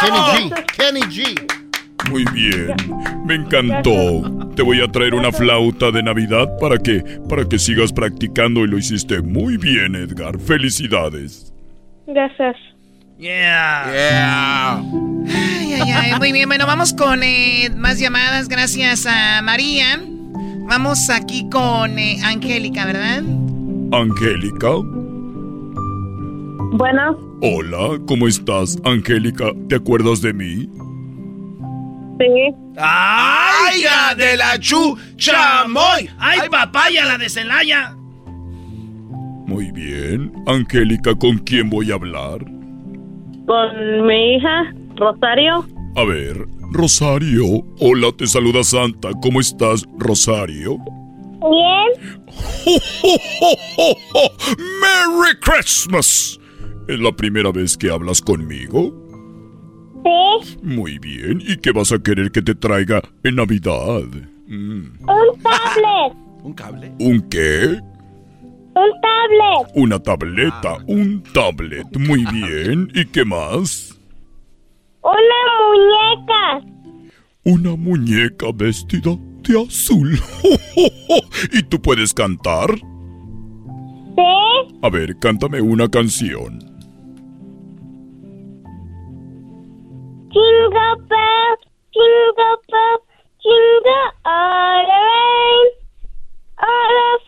Kenny 0.00 0.18
G. 0.18 0.64
Kenny 0.76 1.00
G. 1.00 2.10
Muy 2.10 2.24
bien. 2.32 2.76
Me 3.26 3.34
encantó. 3.34 4.22
Te 4.54 4.62
voy 4.62 4.80
a 4.80 4.86
traer 4.86 5.14
una 5.14 5.32
flauta 5.32 5.90
de 5.90 6.00
Navidad 6.00 6.46
para 6.60 6.78
que 6.78 7.02
para 7.28 7.44
que 7.44 7.58
sigas 7.58 7.92
practicando 7.92 8.60
y 8.60 8.68
lo 8.68 8.78
hiciste 8.78 9.20
muy 9.20 9.56
bien, 9.56 9.96
Edgar. 9.96 10.38
Felicidades. 10.38 11.52
Gracias. 12.06 12.54
Yeah. 13.18 13.90
Yeah. 13.90 14.74
Ay, 14.76 15.74
ay, 15.74 15.90
ay. 15.92 16.18
Muy 16.20 16.30
bien, 16.30 16.48
bueno, 16.48 16.68
vamos 16.68 16.94
con 16.94 17.24
eh, 17.24 17.68
más 17.74 17.98
llamadas. 17.98 18.48
Gracias 18.48 19.06
a 19.06 19.42
María. 19.42 19.98
Vamos 20.68 21.08
aquí 21.10 21.48
con 21.50 21.98
eh, 21.98 22.18
Angélica, 22.24 22.84
¿verdad? 22.86 23.22
Angélica. 23.92 24.68
Bueno, 26.72 27.16
Hola, 27.40 27.98
¿cómo 28.06 28.26
estás, 28.26 28.76
Angélica? 28.84 29.52
¿Te 29.68 29.76
acuerdas 29.76 30.20
de 30.20 30.32
mí? 30.32 30.68
sí. 32.18 32.54
¡Ay, 32.80 33.80
hija 33.80 34.14
de 34.16 34.36
la 34.36 34.58
chuchamoy! 34.58 36.10
¡Ay, 36.18 36.40
papaya, 36.50 37.04
la 37.06 37.16
de 37.16 37.28
Celaya! 37.28 37.94
Muy 39.46 39.70
bien. 39.72 40.32
Angélica, 40.46 41.14
¿con 41.14 41.38
quién 41.38 41.70
voy 41.70 41.90
a 41.90 41.94
hablar? 41.94 42.38
Con 43.46 44.06
mi 44.06 44.34
hija, 44.34 44.74
Rosario. 44.96 45.64
A 45.96 46.04
ver, 46.04 46.46
Rosario. 46.70 47.44
Hola, 47.80 48.12
te 48.12 48.26
saluda 48.26 48.62
Santa. 48.62 49.10
¿Cómo 49.22 49.40
estás, 49.40 49.84
Rosario? 49.98 50.78
Bien. 51.40 52.18
¡Merry 54.80 55.38
Christmas! 55.40 56.38
¿Es 56.88 57.00
la 57.00 57.12
primera 57.12 57.50
vez 57.52 57.76
que 57.76 57.90
hablas 57.90 58.20
conmigo? 58.20 58.94
Sí. 60.04 60.58
Muy 60.62 60.98
bien. 60.98 61.42
¿Y 61.46 61.56
qué 61.56 61.72
vas 61.72 61.92
a 61.92 61.98
querer 61.98 62.30
que 62.30 62.42
te 62.42 62.54
traiga 62.54 63.02
en 63.24 63.36
Navidad? 63.36 64.04
Mm. 64.46 64.86
Un 65.00 65.42
tablet. 65.42 66.16
¿Un 66.42 66.52
cable? 66.54 66.92
¿Un 67.00 67.20
qué? 67.28 67.80
Un 68.74 69.00
tablet. 69.02 69.72
Una 69.74 69.98
tableta. 69.98 70.78
Un 70.86 71.22
tablet. 71.34 71.86
Muy 71.98 72.24
bien. 72.32 72.90
¿Y 72.94 73.04
qué 73.06 73.24
más? 73.24 73.97
Una 75.02 75.40
muñeca. 75.60 76.60
Una 77.44 77.76
muñeca 77.76 78.46
vestida 78.54 79.16
de 79.42 79.62
azul. 79.62 80.18
¿Y 81.52 81.62
tú 81.62 81.80
puedes 81.80 82.12
cantar? 82.12 82.74
Sí. 84.16 84.74
A 84.82 84.90
ver, 84.90 85.16
cántame 85.18 85.60
una 85.60 85.88
canción. 85.88 86.58
Jingle 90.30 90.96
bell, 91.08 91.56
jingle 91.92 92.56
bell, 92.68 92.98
jingle 93.40 94.12
all 94.24 94.84
the 94.84 95.00
way. 95.08 95.58
All 96.58 97.18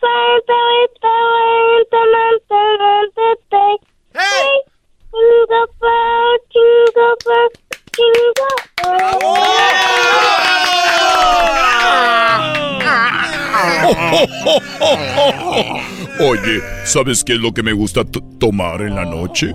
Oye, 16.43 16.61
¿sabes 16.85 17.23
qué 17.23 17.33
es 17.33 17.39
lo 17.39 17.53
que 17.53 17.63
me 17.63 17.73
gusta 17.73 18.03
tomar 18.39 18.81
en 18.81 18.95
la 18.95 19.05
noche? 19.05 19.53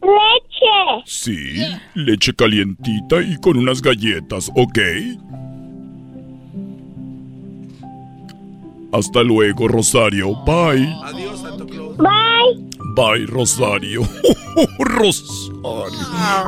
Leche. 0.00 1.02
Sí, 1.04 1.56
leche 1.94 2.32
calientita 2.34 3.20
y 3.20 3.36
con 3.40 3.56
unas 3.56 3.82
galletas, 3.82 4.50
¿ok? 4.54 4.78
Hasta 8.92 9.22
luego, 9.22 9.68
Rosario. 9.68 10.34
Bye. 10.44 10.94
Adiós, 11.04 11.40
Santo 11.40 11.66
Claus. 11.66 11.96
Bye. 11.98 12.66
Bye, 12.94 13.26
Rosario. 13.26 14.02
Rosario. 14.78 15.62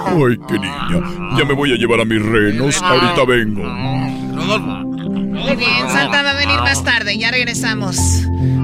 Ay, 0.06 0.36
qué 0.48 0.54
niña. 0.58 1.36
Ya 1.36 1.44
me 1.44 1.54
voy 1.54 1.72
a 1.72 1.76
llevar 1.76 2.00
a 2.00 2.04
mis 2.04 2.22
renos. 2.22 2.80
Ahorita 2.80 3.24
vengo. 3.26 4.87
Muy 5.48 5.56
bien, 5.56 5.88
Santa 5.90 6.22
va 6.22 6.30
a 6.30 6.34
venir 6.34 6.58
más 6.60 6.84
tarde, 6.84 7.16
ya 7.18 7.30
regresamos. 7.30 7.96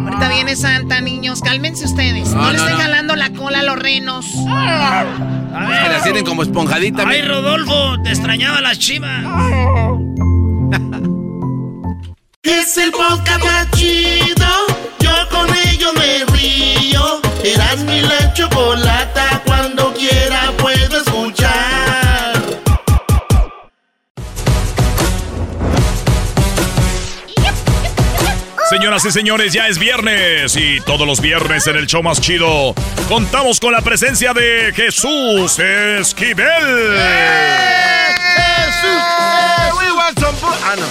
Ahorita 0.05 0.29
viene 0.29 0.55
Santa, 0.57 1.01
niños, 1.01 1.41
cálmense 1.41 1.85
ustedes. 1.87 2.29
No, 2.31 2.43
No, 2.43 2.53
le 2.53 2.59
no, 2.59 2.63
estén 2.65 2.77
no. 2.77 2.83
jalando 2.83 3.17
la 3.17 3.31
cola 3.33 3.61
a 3.61 3.63
los 3.63 3.79
renos. 3.79 4.27
A 4.49 5.05
Que 5.83 5.89
las 5.89 6.03
tienen 6.03 6.25
como 6.25 6.43
esponjadita. 6.43 7.03
Ay, 7.09 7.23
mira. 7.23 7.35
Rodolfo, 7.35 8.03
te 8.03 8.11
extrañaba 8.11 8.61
las 8.61 8.79
chivas. 8.79 9.25
Es 12.43 12.77
el 12.77 12.91
podcast 12.93 13.43
más 13.45 13.71
chido. 13.73 14.47
Yo 15.01 15.11
con 15.31 15.49
ello 15.69 15.89
me 15.95 16.25
río. 16.37 17.21
Eras 17.45 17.79
mi 17.85 18.01
la 18.03 18.33
chocolata. 18.35 18.84
Señoras 28.95 29.07
y 29.07 29.11
señores, 29.19 29.53
ya 29.53 29.67
es 29.67 29.79
viernes 29.79 30.55
y 30.57 30.81
todos 30.83 31.05
los 31.05 31.21
viernes 31.21 31.67
en 31.67 31.75
el 31.77 31.87
show 31.89 32.01
más 32.01 32.21
chido 32.21 32.75
contamos 33.09 33.59
con 33.59 33.73
la 33.73 33.81
presencia 33.83 34.33
de 34.33 34.73
Jesús 34.75 35.59
Esquivel. 35.59 36.47
We 39.77 39.91
want 39.93 40.19
some 40.21 40.33
food. 40.39 40.55
Ah, 40.63 40.77
no. 40.77 40.87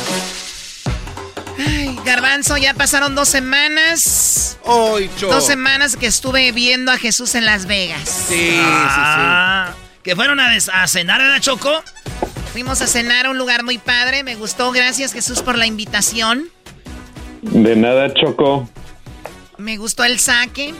Ay, 1.65 1.97
Garbanzo, 2.03 2.57
ya 2.57 2.73
pasaron 2.73 3.15
dos 3.15 3.29
semanas. 3.29 4.57
Hoy, 4.63 5.09
Cho. 5.17 5.27
Dos 5.29 5.45
semanas 5.45 5.95
que 5.95 6.07
estuve 6.07 6.51
viendo 6.51 6.91
a 6.91 6.97
Jesús 6.97 7.35
en 7.35 7.45
Las 7.45 7.65
Vegas. 7.67 8.25
Sí, 8.27 8.59
Ah, 8.61 9.71
Que 10.03 10.13
fueron 10.15 10.41
a, 10.41 10.49
des- 10.49 10.67
a 10.69 10.85
cenar 10.87 11.21
en 11.21 11.29
la 11.29 11.39
Choco. 11.39 11.81
Fuimos 12.51 12.81
a 12.81 12.87
cenar 12.87 13.27
a 13.27 13.29
un 13.29 13.37
lugar 13.37 13.63
muy 13.63 13.77
padre. 13.77 14.23
Me 14.23 14.35
gustó. 14.35 14.71
Gracias, 14.73 15.13
Jesús, 15.13 15.41
por 15.41 15.57
la 15.57 15.65
invitación. 15.65 16.49
De 17.43 17.75
nada, 17.75 18.13
Choco. 18.13 18.69
Me 19.57 19.77
gustó 19.77 20.03
el 20.03 20.19
saque. 20.19 20.73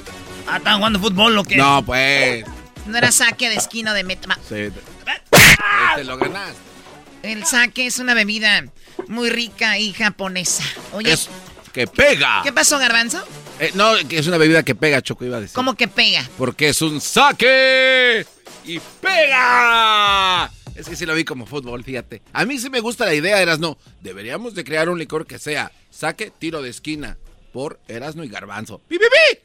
Ah, 0.48 0.58
¿están 0.58 0.78
jugando 0.78 1.00
fútbol 1.00 1.38
o 1.38 1.44
qué? 1.44 1.56
No, 1.58 1.84
pues. 1.86 2.46
No 2.86 2.98
era 2.98 3.12
saque 3.12 3.50
de 3.50 3.56
esquina 3.56 3.94
de 3.94 4.04
meta. 4.04 4.38
Sí. 4.48 4.70
Te 5.96 6.04
lo 6.04 6.18
ganaste. 6.18 6.58
El 7.22 7.46
saque 7.46 7.86
es 7.86 8.00
una 8.00 8.14
bebida 8.14 8.66
muy 9.08 9.30
rica 9.30 9.78
y 9.78 9.94
japonesa. 9.94 10.64
Oye, 10.92 11.14
Es 11.14 11.30
que 11.72 11.88
pega. 11.88 12.42
¿qué 12.44 12.52
pasó, 12.52 12.78
Garbanzo? 12.80 13.24
Eh, 13.60 13.72
no, 13.76 13.94
que 14.10 14.18
es 14.20 14.28
una 14.28 14.38
bebida 14.38 14.64
que 14.64 14.76
pega, 14.76 15.02
Choco, 15.02 15.24
iba 15.26 15.38
a 15.38 15.42
decir. 15.42 15.54
¿Cómo 15.56 15.76
que 15.76 15.88
pega? 15.88 16.28
Porque 16.38 16.70
es 16.70 16.82
un 16.82 17.00
saque 17.00 18.26
y 18.66 18.80
pega. 19.00 20.52
Es 20.76 20.88
que 20.90 20.96
sí 20.96 21.06
lo 21.06 21.14
vi 21.16 21.24
como 21.24 21.46
fútbol, 21.46 21.84
fíjate. 21.84 22.22
A 22.34 22.46
mí 22.46 22.58
sí 22.58 22.70
me 22.70 22.80
gusta 22.80 23.06
la 23.06 23.14
idea, 23.14 23.42
Erasno. 23.42 23.78
Deberíamos 24.02 24.56
de 24.56 24.64
crear 24.64 24.90
un 24.90 24.98
licor 25.00 25.26
que 25.28 25.38
sea 25.40 25.72
saque, 25.92 26.32
tiro 26.38 26.62
de 26.62 26.70
esquina 26.70 27.18
por 27.52 27.80
Erasno 27.88 28.24
y 28.24 28.30
Garbanzo. 28.30 28.80
¡Pi, 28.88 28.98
pi, 28.98 29.06
pi! 29.06 29.40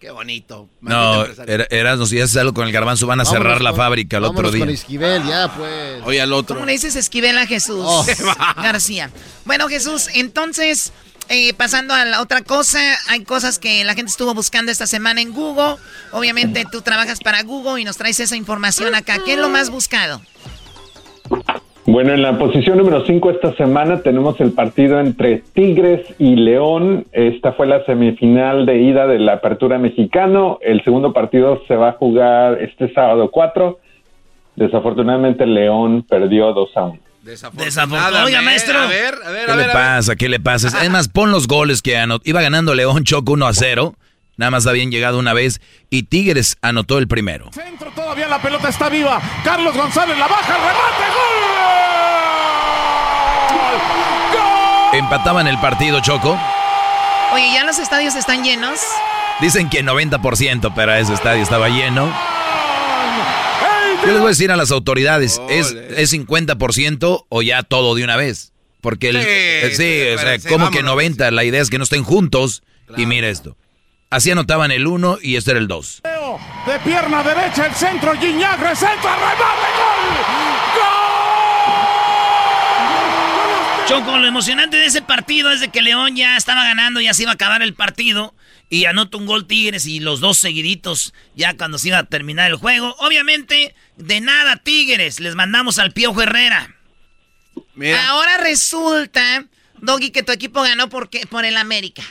¡Qué 0.00 0.10
bonito! 0.10 0.68
No, 0.80 0.90
Maldito 0.90 1.20
empresario. 1.20 1.54
era- 1.54 1.66
Erasmo, 1.70 2.06
si 2.06 2.20
haces 2.20 2.36
algo 2.38 2.54
con 2.54 2.66
el 2.66 2.72
garbanzo 2.72 3.06
van 3.06 3.20
a 3.20 3.24
Vámonos 3.24 3.42
cerrar 3.44 3.60
la 3.62 3.72
fábrica 3.74 4.16
el 4.16 4.24
otro 4.24 4.50
día. 4.50 4.60
con 4.64 4.70
Esquivel, 4.70 5.22
ya 5.26 5.52
pues. 5.54 6.02
Oye, 6.04 6.20
al 6.20 6.32
otro. 6.32 6.56
¿Cómo 6.56 6.66
le 6.66 6.72
dices 6.72 6.96
Esquivel 6.96 7.36
a 7.38 7.46
Jesús? 7.46 7.84
Oh. 7.86 8.04
García. 8.56 9.10
Bueno, 9.44 9.68
Jesús, 9.68 10.08
entonces, 10.14 10.92
eh, 11.28 11.54
pasando 11.54 11.94
a 11.94 12.04
la 12.04 12.20
otra 12.20 12.42
cosa, 12.42 12.80
hay 13.08 13.22
cosas 13.24 13.60
que 13.60 13.84
la 13.84 13.94
gente 13.94 14.10
estuvo 14.10 14.34
buscando 14.34 14.72
esta 14.72 14.88
semana 14.88 15.20
en 15.20 15.32
Google. 15.32 15.76
Obviamente 16.10 16.64
tú 16.72 16.82
trabajas 16.82 17.20
para 17.20 17.42
Google 17.44 17.80
y 17.80 17.84
nos 17.84 17.96
traes 17.96 18.18
esa 18.18 18.34
información 18.34 18.94
acá. 18.96 19.18
¿Qué 19.24 19.34
es 19.34 19.38
lo 19.38 19.50
más 19.50 19.70
buscado? 19.70 20.20
Bueno, 21.84 22.12
en 22.14 22.22
la 22.22 22.38
posición 22.38 22.78
número 22.78 23.04
5 23.04 23.30
esta 23.30 23.54
semana 23.56 24.02
tenemos 24.02 24.40
el 24.40 24.52
partido 24.52 25.00
entre 25.00 25.42
Tigres 25.52 26.06
y 26.18 26.36
León. 26.36 27.06
Esta 27.12 27.52
fue 27.52 27.66
la 27.66 27.84
semifinal 27.84 28.66
de 28.66 28.78
ida 28.78 29.06
de 29.08 29.18
la 29.18 29.34
Apertura 29.34 29.78
Mexicano. 29.78 30.58
El 30.62 30.82
segundo 30.84 31.12
partido 31.12 31.60
se 31.66 31.74
va 31.74 31.88
a 31.90 31.92
jugar 31.92 32.62
este 32.62 32.92
sábado 32.94 33.30
4. 33.32 33.78
Desafortunadamente 34.56 35.44
León 35.44 36.04
perdió 36.08 36.52
2 36.52 36.70
a 36.76 36.84
1. 36.84 36.98
Desafortunado. 37.22 38.26
Oiga, 38.26 38.42
maestro. 38.42 38.78
A 38.78 38.86
ver, 38.86 39.14
a 39.24 39.30
ver, 39.30 39.46
¿Qué 39.46 39.52
a 39.52 39.56
le 39.56 39.62
ver. 39.62 39.70
a 39.70 39.74
ver. 39.78 39.96
pasa? 39.96 40.16
¿Qué 40.16 40.28
le 40.28 40.40
pasa? 40.40 40.84
Es 40.84 40.90
más, 40.90 41.08
pon 41.08 41.30
los 41.32 41.48
goles 41.48 41.82
que 41.82 41.96
anotó. 41.96 42.22
Iba 42.28 42.42
ganando 42.42 42.74
León 42.74 43.02
Choco 43.04 43.32
1 43.32 43.46
a 43.46 43.52
0. 43.54 43.94
Nada 44.36 44.50
más 44.50 44.66
habían 44.66 44.90
llegado 44.90 45.18
una 45.18 45.32
vez. 45.32 45.60
Y 45.90 46.04
Tigres 46.04 46.56
anotó 46.62 46.98
el 46.98 47.08
primero. 47.08 47.50
Centro, 47.52 47.90
todavía 47.94 48.28
la 48.28 48.40
pelota 48.40 48.68
está 48.68 48.88
viva. 48.88 49.20
Carlos 49.44 49.76
González 49.76 50.16
la 50.18 50.26
baja, 50.26 50.56
el 50.56 50.60
remate, 50.62 51.04
gol. 54.92 54.98
Empataban 54.98 55.46
el 55.48 55.58
partido, 55.58 56.00
Choco. 56.00 56.38
Oye, 57.32 57.52
¿ya 57.52 57.64
los 57.64 57.78
estadios 57.78 58.14
están 58.14 58.44
llenos? 58.44 58.78
Dicen 59.40 59.70
que 59.70 59.82
90%, 59.82 60.72
pero 60.74 60.94
ese 60.94 61.14
estadio 61.14 61.42
estaba 61.42 61.68
lleno. 61.68 62.12
Yo 64.02 64.08
les 64.08 64.18
voy 64.18 64.26
a 64.26 64.28
decir 64.30 64.50
a 64.50 64.56
las 64.56 64.70
autoridades, 64.70 65.40
¿es, 65.48 65.72
es 65.96 66.12
50% 66.12 67.24
o 67.28 67.42
ya 67.42 67.62
todo 67.62 67.94
de 67.94 68.04
una 68.04 68.16
vez? 68.16 68.52
Porque 68.80 69.10
el, 69.10 69.22
Sí, 69.22 69.76
sí, 69.76 69.76
sí, 69.76 70.00
o 70.14 70.18
sea, 70.18 70.34
espérense, 70.34 70.48
como 70.48 70.70
que 70.70 70.78
vámonos. 70.78 70.96
90, 70.96 71.30
la 71.30 71.44
idea 71.44 71.62
es 71.62 71.70
que 71.70 71.78
no 71.78 71.84
estén 71.84 72.02
juntos. 72.02 72.62
Y 72.96 73.06
mira 73.06 73.28
esto. 73.28 73.56
Así 74.12 74.30
anotaban 74.30 74.70
el 74.70 74.86
1 74.86 75.20
y 75.22 75.36
este 75.36 75.52
era 75.52 75.60
el 75.60 75.68
2. 75.68 76.02
De 76.66 76.78
pierna 76.80 77.22
derecha, 77.22 77.64
el 77.64 77.74
centro, 77.74 78.12
Gignac, 78.20 78.60
recentra, 78.60 79.16
remate, 79.16 79.68
gol. 79.78 80.18
Choco, 83.88 84.18
lo 84.18 84.26
emocionante 84.26 84.76
de 84.76 84.84
ese 84.84 85.00
partido 85.00 85.50
es 85.50 85.60
de 85.60 85.70
que 85.70 85.80
León 85.80 86.14
ya 86.14 86.36
estaba 86.36 86.62
ganando, 86.62 87.00
ya 87.00 87.14
se 87.14 87.22
iba 87.22 87.30
a 87.30 87.36
acabar 87.36 87.62
el 87.62 87.72
partido. 87.72 88.34
Y 88.68 88.84
anota 88.84 89.16
un 89.16 89.24
gol 89.24 89.46
Tigres 89.46 89.86
y 89.86 89.98
los 89.98 90.20
dos 90.20 90.36
seguiditos 90.36 91.14
ya 91.34 91.56
cuando 91.56 91.78
se 91.78 91.88
iba 91.88 91.96
a 91.96 92.04
terminar 92.04 92.50
el 92.50 92.58
juego. 92.58 92.94
Obviamente, 92.98 93.74
de 93.96 94.20
nada 94.20 94.56
Tigres, 94.58 95.20
les 95.20 95.34
mandamos 95.36 95.78
al 95.78 95.92
Piojo 95.92 96.20
Herrera. 96.20 96.76
Ahora 98.08 98.36
resulta, 98.36 99.46
Doggy, 99.78 100.10
que 100.10 100.22
tu 100.22 100.32
equipo 100.32 100.60
ganó 100.60 100.90
porque, 100.90 101.26
por 101.26 101.46
el 101.46 101.56
América. 101.56 102.02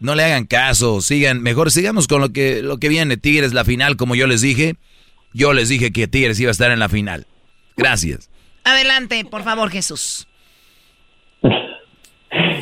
No 0.00 0.14
le 0.14 0.24
hagan 0.24 0.46
caso, 0.46 1.00
sigan, 1.00 1.42
mejor 1.42 1.70
sigamos 1.70 2.06
con 2.06 2.20
lo 2.20 2.30
que, 2.30 2.62
lo 2.62 2.78
que 2.78 2.88
viene. 2.88 3.16
Tigres, 3.16 3.52
la 3.52 3.64
final, 3.64 3.96
como 3.96 4.14
yo 4.14 4.26
les 4.26 4.40
dije. 4.40 4.74
Yo 5.34 5.52
les 5.52 5.68
dije 5.68 5.92
que 5.92 6.06
Tigres 6.06 6.40
iba 6.40 6.48
a 6.48 6.52
estar 6.52 6.70
en 6.70 6.78
la 6.78 6.88
final. 6.88 7.26
Gracias. 7.76 8.30
Adelante, 8.64 9.24
por 9.24 9.42
favor, 9.42 9.70
Jesús. 9.70 10.26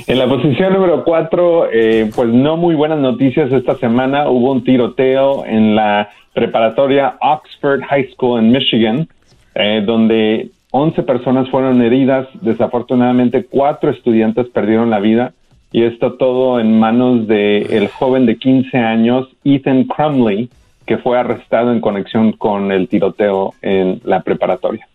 En 0.07 0.19
la 0.21 0.29
posición 0.29 0.73
número 0.73 1.03
cuatro, 1.03 1.69
eh, 1.73 2.09
pues 2.15 2.29
no 2.29 2.57
muy 2.57 2.77
buenas 2.77 3.01
noticias 3.01 3.51
esta 3.51 3.75
semana. 3.77 4.29
Hubo 4.29 4.53
un 4.53 4.63
tiroteo 4.63 5.45
en 5.45 5.75
la 5.75 6.09
preparatoria 6.33 7.17
Oxford 7.21 7.83
High 7.83 8.13
School 8.13 8.39
en 8.39 8.53
Michigan, 8.53 9.09
eh, 9.57 9.83
donde 9.85 10.51
11 10.71 11.03
personas 11.03 11.51
fueron 11.51 11.83
heridas. 11.83 12.29
Desafortunadamente, 12.43 13.47
cuatro 13.47 13.91
estudiantes 13.91 14.47
perdieron 14.51 14.91
la 14.91 15.01
vida. 15.01 15.33
Y 15.73 15.83
esto 15.85 16.15
todo 16.15 16.61
en 16.61 16.79
manos 16.79 17.27
del 17.27 17.71
el 17.73 17.89
joven 17.89 18.27
de 18.27 18.37
15 18.37 18.79
años, 18.79 19.29
Ethan 19.45 19.85
Crumley, 19.85 20.49
que 20.87 20.99
fue 20.99 21.19
arrestado 21.19 21.73
en 21.73 21.81
conexión 21.81 22.33
con 22.33 22.71
el 22.73 22.89
tiroteo 22.89 23.55
en 23.63 24.01
la 24.05 24.23
preparatoria. 24.23 24.89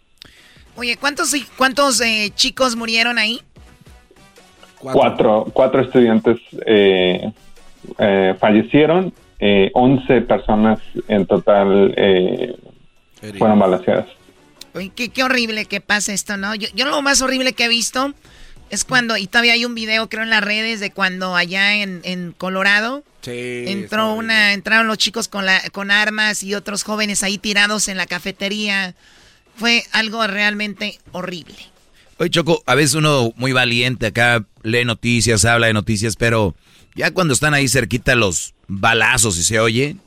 Oye, 0.75 0.95
¿cuántos, 0.97 1.35
cuántos 1.57 1.99
eh, 2.01 2.31
chicos 2.33 2.75
murieron 2.75 3.17
ahí? 3.17 3.41
Cuatro, 4.79 5.47
cuatro 5.53 5.81
estudiantes 5.81 6.37
eh, 6.65 7.31
eh, 7.99 8.35
fallecieron, 8.39 9.13
eh, 9.39 9.69
11 9.73 10.21
personas 10.21 10.79
en 11.07 11.25
total 11.25 11.93
eh, 11.97 12.55
fueron 13.37 13.59
balaceadas. 13.59 14.07
Oye, 14.73 14.91
qué, 14.95 15.09
qué, 15.09 15.23
horrible 15.23 15.65
que 15.65 15.81
pase 15.81 16.13
esto, 16.13 16.37
¿no? 16.37 16.55
Yo, 16.55 16.67
yo, 16.73 16.85
lo 16.85 17.01
más 17.01 17.21
horrible 17.21 17.53
que 17.53 17.65
he 17.65 17.67
visto 17.67 18.13
es 18.71 18.85
cuando, 18.85 19.17
y 19.17 19.27
todavía 19.27 19.53
hay 19.53 19.65
un 19.65 19.75
video 19.75 20.09
creo 20.09 20.23
en 20.23 20.29
las 20.29 20.43
redes 20.43 20.79
de 20.79 20.91
cuando 20.91 21.35
allá 21.35 21.75
en, 21.75 21.99
en 22.03 22.31
Colorado 22.31 23.03
sí, 23.21 23.65
entró 23.67 24.13
una, 24.13 24.53
entraron 24.53 24.87
los 24.87 24.97
chicos 24.97 25.27
con, 25.27 25.45
la, 25.45 25.61
con 25.71 25.91
armas 25.91 26.41
y 26.41 26.55
otros 26.55 26.83
jóvenes 26.83 27.21
ahí 27.21 27.37
tirados 27.37 27.89
en 27.89 27.97
la 27.97 28.07
cafetería. 28.07 28.95
Fue 29.57 29.83
algo 29.91 30.25
realmente 30.25 30.99
horrible. 31.11 31.55
Oye, 32.17 32.29
Choco, 32.29 32.63
a 32.65 32.75
veces 32.75 32.95
uno 32.95 33.33
muy 33.35 33.51
valiente 33.51 34.07
acá 34.07 34.45
lee 34.63 34.85
noticias, 34.85 35.43
habla 35.43 35.67
de 35.67 35.73
noticias, 35.73 36.15
pero 36.15 36.55
ya 36.95 37.11
cuando 37.11 37.33
están 37.33 37.53
ahí 37.53 37.67
cerquita 37.67 38.15
los 38.15 38.53
balazos 38.67 39.37
y 39.37 39.43
se 39.43 39.59
oye, 39.59 39.97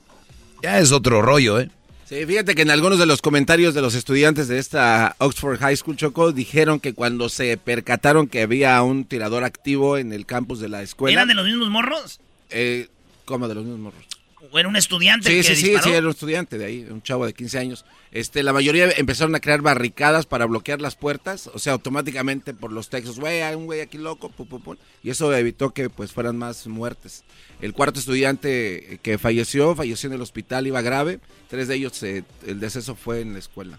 ya 0.63 0.79
es 0.79 0.91
otro 0.91 1.21
rollo, 1.21 1.61
¿eh? 1.61 1.71
Sí, 2.07 2.27
fíjate 2.27 2.55
que 2.55 2.63
en 2.63 2.71
algunos 2.71 2.99
de 2.99 3.07
los 3.07 3.23
comentarios 3.23 3.73
de 3.73 3.81
los 3.81 3.95
estudiantes 3.95 4.47
de 4.47 4.59
esta 4.59 5.17
Oxford 5.19 5.59
High 5.59 5.77
School, 5.77 5.97
Choco, 5.97 6.33
dijeron 6.33 6.79
que 6.79 6.93
cuando 6.93 7.31
se 7.31 7.57
percataron 7.57 8.27
que 8.27 8.43
había 8.43 8.83
un 8.83 9.07
tirador 9.07 9.43
activo 9.43 9.97
en 9.97 10.13
el 10.13 10.27
campus 10.27 10.61
de 10.61 10.69
la 10.69 10.83
escuela... 10.83 11.15
¿Eran 11.15 11.29
de 11.29 11.35
los 11.35 11.47
mismos 11.47 11.71
morros? 11.71 12.21
Eh, 12.51 12.89
¿Cómo 13.25 13.49
de 13.49 13.55
los 13.55 13.65
mismos 13.65 13.81
morros? 13.81 14.14
¿O 14.51 14.59
era 14.59 14.69
un 14.69 14.77
estudiante 14.77 15.29
sí, 15.29 15.37
que 15.37 15.43
sí, 15.43 15.69
disparó? 15.69 15.83
Sí, 15.83 15.91
sí, 15.91 15.95
era 15.95 16.07
un 16.07 16.11
estudiante 16.11 16.59
de 16.59 16.65
ahí, 16.65 16.87
un 16.91 17.03
chavo 17.03 17.27
de 17.27 17.33
15 17.33 17.59
años. 17.59 17.85
Este, 18.11 18.43
la 18.43 18.53
mayoría 18.53 18.91
empezaron 18.97 19.35
a 19.35 19.41
crear 19.41 19.63
barricadas 19.63 20.27
para 20.27 20.47
bloquear 20.47 20.81
las 20.81 20.97
puertas, 20.97 21.49
o 21.53 21.59
sea, 21.59 21.73
automáticamente 21.73 22.55
por 22.55 22.73
los 22.73 22.89
textos, 22.89 23.19
güey, 23.19 23.43
hay 23.43 23.55
un 23.55 23.67
güey 23.67 23.81
aquí 23.81 23.99
loco, 23.99 24.31
pum, 24.31 24.47
pum, 24.47 24.63
pum, 24.63 24.77
y 25.03 25.11
eso 25.11 25.35
evitó 25.35 25.71
que 25.71 25.91
pues 25.91 26.13
fueran 26.13 26.37
más 26.37 26.67
muertes. 26.67 27.25
El 27.61 27.73
cuarto 27.73 27.99
estudiante 27.99 28.99
que 29.03 29.19
falleció, 29.19 29.75
falleció 29.75 30.09
en 30.09 30.15
el 30.15 30.23
hospital, 30.23 30.67
iba 30.67 30.83
grave, 30.83 31.21
tres 31.49 31.69
de 31.69 31.77
ellos, 31.77 32.03
eh, 32.03 32.25
el 32.47 32.61
deceso 32.61 32.95
fue 32.95 33.21
en 33.21 33.33
la 33.33 33.39
escuela. 33.39 33.79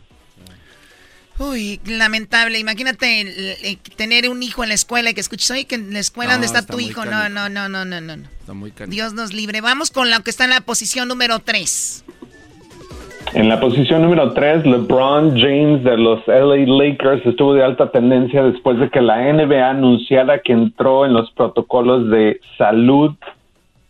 Uy, 1.38 1.82
lamentable. 1.86 2.60
Imagínate 2.60 3.22
el, 3.22 3.28
el, 3.28 3.56
el, 3.64 3.78
tener 3.98 4.30
un 4.30 4.42
hijo 4.42 4.64
en 4.64 4.70
la 4.70 4.76
escuela 4.76 5.10
y 5.10 5.14
que 5.14 5.22
escuches, 5.22 5.52
oye, 5.52 5.66
que 5.66 5.76
en 5.76 5.92
la 5.92 6.00
escuela 6.00 6.30
No, 6.30 6.34
donde 6.36 6.48
está 6.48 6.60
está 6.60 6.74
tu 6.74 6.80
hijo. 6.80 7.04
No, 7.06 7.28
no, 7.30 7.50
no, 7.50 7.68
no, 7.68 7.84
no, 7.84 8.00
no. 8.00 8.14
Está 8.14 8.54
muy 8.54 8.72
canijo. 8.72 8.92
Dios 8.92 9.14
nos 9.14 9.34
libre. 9.34 9.60
Vamos 9.62 9.92
con 9.92 10.10
lo 10.10 10.20
que 10.22 10.30
está 10.30 10.46
en 10.46 10.52
la 10.52 10.62
posición 10.62 11.08
número 11.08 11.40
3. 11.40 12.06
En 13.34 13.50
la 13.50 13.60
posición 13.60 14.04
número 14.04 14.32
3, 14.32 14.66
LeBron 14.66 15.38
James 15.38 15.84
de 15.84 15.98
los 15.98 16.26
LA 16.26 16.66
Lakers 16.68 17.26
estuvo 17.26 17.54
de 17.54 17.64
alta 17.64 17.92
tendencia 17.92 18.44
después 18.44 18.80
de 18.80 18.90
que 18.90 19.02
la 19.02 19.18
NBA 19.34 19.72
anunciara 19.72 20.40
que 20.40 20.54
entró 20.54 21.06
en 21.06 21.12
los 21.12 21.30
protocolos 21.32 22.10
de 22.10 22.40
salud 22.58 23.14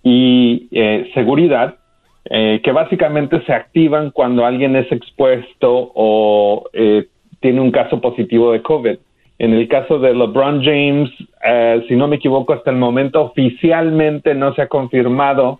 y 0.01 0.67
eh, 0.71 1.11
seguridad, 1.13 1.75
eh, 2.25 2.59
que 2.63 2.71
básicamente 2.71 3.43
se 3.45 3.53
activan 3.53 4.09
cuando 4.09 4.47
alguien 4.47 4.75
es 4.75 4.91
expuesto 4.91 5.91
o 5.93 6.67
eh, 6.73 7.07
tiene 7.45 7.61
un 7.61 7.69
caso 7.69 8.01
positivo 8.01 8.53
de 8.53 8.63
COVID. 8.63 8.97
En 9.37 9.53
el 9.53 9.67
caso 9.67 9.99
de 9.99 10.15
LeBron 10.15 10.63
James, 10.63 11.11
eh, 11.45 11.85
si 11.87 11.95
no 11.95 12.07
me 12.07 12.15
equivoco, 12.15 12.53
hasta 12.53 12.71
el 12.71 12.77
momento 12.77 13.21
oficialmente 13.21 14.33
no 14.33 14.55
se 14.55 14.63
ha 14.63 14.67
confirmado 14.67 15.59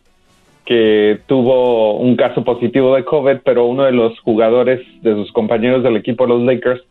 que 0.66 1.20
tuvo 1.28 1.98
un 1.98 2.16
caso 2.16 2.44
positivo 2.44 2.96
de 2.96 3.06
COVID, 3.06 3.38
pero 3.46 3.68
uno 3.68 3.84
de 3.84 3.92
los 3.92 4.20
jugadores 4.22 4.82
de 5.04 5.14
sus 5.14 5.32
compañeros 5.32 5.84
del 5.84 5.96
equipo 5.96 6.24
de 6.24 6.30
los 6.30 6.42
Lakers 6.42 6.82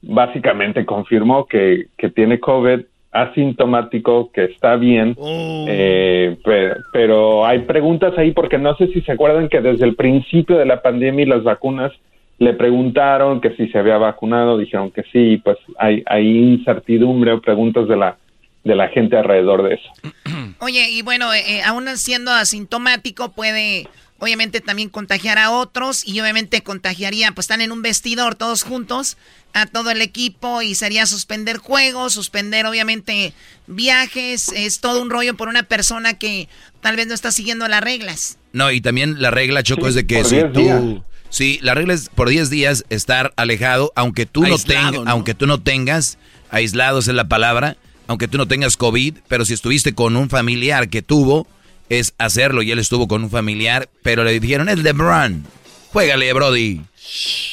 básicamente 0.00 0.86
confirmó 0.86 1.44
que, 1.44 1.88
que 1.98 2.08
tiene 2.08 2.40
COVID 2.40 2.80
asintomático, 3.12 4.30
que 4.32 4.44
está 4.44 4.76
bien, 4.76 5.14
eh, 5.22 6.38
pero, 6.42 6.76
pero 6.94 7.44
hay 7.44 7.58
preguntas 7.58 8.16
ahí 8.16 8.32
porque 8.32 8.56
no 8.56 8.74
sé 8.76 8.86
si 8.86 9.02
se 9.02 9.12
acuerdan 9.12 9.50
que 9.50 9.60
desde 9.60 9.84
el 9.84 9.96
principio 9.96 10.56
de 10.56 10.64
la 10.64 10.80
pandemia 10.80 11.24
y 11.24 11.28
las 11.28 11.42
vacunas 11.42 11.92
le 12.40 12.54
preguntaron 12.54 13.38
que 13.40 13.54
si 13.54 13.68
se 13.68 13.78
había 13.78 13.98
vacunado, 13.98 14.56
dijeron 14.56 14.90
que 14.90 15.02
sí, 15.12 15.36
pues 15.44 15.58
hay, 15.78 16.02
hay 16.06 16.26
incertidumbre 16.26 17.32
o 17.32 17.40
preguntas 17.42 17.86
de 17.86 17.96
la, 17.96 18.16
de 18.64 18.74
la 18.74 18.88
gente 18.88 19.16
alrededor 19.16 19.62
de 19.62 19.74
eso. 19.74 19.90
Oye, 20.60 20.88
y 20.90 21.02
bueno, 21.02 21.32
eh, 21.34 21.62
aún 21.62 21.86
siendo 21.98 22.32
asintomático 22.32 23.32
puede 23.32 23.88
obviamente 24.20 24.60
también 24.60 24.88
contagiar 24.88 25.36
a 25.36 25.50
otros 25.50 26.06
y 26.06 26.18
obviamente 26.20 26.62
contagiaría, 26.62 27.32
pues 27.32 27.44
están 27.44 27.60
en 27.60 27.72
un 27.72 27.82
vestidor 27.82 28.34
todos 28.36 28.62
juntos 28.62 29.18
a 29.52 29.66
todo 29.66 29.90
el 29.90 30.00
equipo 30.00 30.62
y 30.62 30.74
sería 30.74 31.04
suspender 31.04 31.58
juegos, 31.58 32.14
suspender 32.14 32.64
obviamente 32.64 33.34
viajes, 33.66 34.50
es 34.54 34.80
todo 34.80 35.02
un 35.02 35.10
rollo 35.10 35.36
por 35.36 35.48
una 35.48 35.64
persona 35.64 36.14
que 36.14 36.48
tal 36.80 36.96
vez 36.96 37.06
no 37.06 37.14
está 37.14 37.32
siguiendo 37.32 37.68
las 37.68 37.82
reglas. 37.82 38.38
No, 38.52 38.70
y 38.70 38.80
también 38.80 39.20
la 39.20 39.30
regla, 39.30 39.62
Choco, 39.62 39.82
Sí, 39.82 39.88
es 39.88 39.94
de 39.94 40.06
que 40.06 40.24
si 40.24 40.36
10 40.36 40.52
tú... 40.52 41.04
Sí, 41.30 41.58
la 41.62 41.74
regla 41.74 41.94
es 41.94 42.08
por 42.08 42.28
10 42.28 42.50
días 42.50 42.84
estar 42.90 43.32
alejado, 43.36 43.92
aunque 43.96 44.26
tú 44.26 44.42
no, 44.46 44.58
tengas, 44.58 44.92
¿no? 44.92 45.04
aunque 45.10 45.34
tú 45.34 45.46
no 45.46 45.60
tengas, 45.60 46.18
aislados 46.50 47.06
es 47.08 47.14
la 47.14 47.28
palabra, 47.28 47.76
aunque 48.08 48.26
tú 48.28 48.36
no 48.36 48.48
tengas 48.48 48.76
COVID, 48.76 49.18
pero 49.28 49.44
si 49.44 49.54
estuviste 49.54 49.94
con 49.94 50.16
un 50.16 50.28
familiar 50.28 50.88
que 50.88 51.02
tuvo, 51.02 51.46
es 51.88 52.14
hacerlo, 52.18 52.62
y 52.62 52.70
él 52.72 52.78
estuvo 52.80 53.06
con 53.08 53.22
un 53.24 53.30
familiar, 53.30 53.88
pero 54.02 54.24
le 54.24 54.38
dijeron, 54.40 54.68
es 54.68 54.78
LeBron, 54.78 55.46
juégale, 55.92 56.32
Brody. 56.32 56.80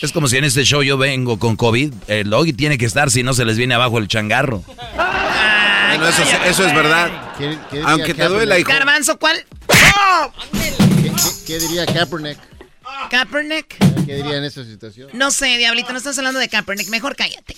Es 0.02 0.12
como 0.12 0.28
si 0.28 0.38
en 0.38 0.44
este 0.44 0.64
show 0.64 0.82
yo 0.84 0.98
vengo 0.98 1.40
con 1.40 1.56
COVID, 1.56 1.94
el 2.08 2.30
Logi 2.30 2.54
tiene 2.54 2.78
que 2.78 2.86
estar 2.86 3.10
si 3.12 3.24
no 3.24 3.34
se 3.34 3.46
les 3.46 3.58
viene 3.58 3.74
abajo 3.76 3.98
el 4.00 4.08
changarro. 4.08 4.64
Bueno, 4.68 6.08
eso, 6.10 6.22
es- 6.24 6.52
eso 6.52 6.68
es 6.68 6.76
verdad. 6.76 7.10
¿Qué, 7.38 7.58
qué 7.70 7.78
diría 7.78 7.92
Aunque 7.92 8.08
te 8.08 8.14
Kaepernick? 8.16 8.36
duela, 8.38 8.60
hijo. 8.60 8.70
Garbanzo, 8.70 9.18
¿cuál? 9.18 9.38
¿Qué, 10.52 10.74
qué- 11.02 11.12
qué 11.48 11.60
diría 11.60 11.86
Kaepernick? 11.86 12.38
Kaepernick. 13.10 13.78
¿Qué 14.06 14.16
diría 14.16 14.38
en 14.38 14.44
esta 14.44 14.64
situación? 14.64 15.10
No 15.14 15.32
sé, 15.32 15.58
Diablito, 15.58 15.92
no 15.92 15.98
estás 15.98 16.18
hablando 16.18 16.40
de 16.40 16.50
Kaepernick, 16.50 16.90
mejor 16.90 17.16
cállate. 17.16 17.56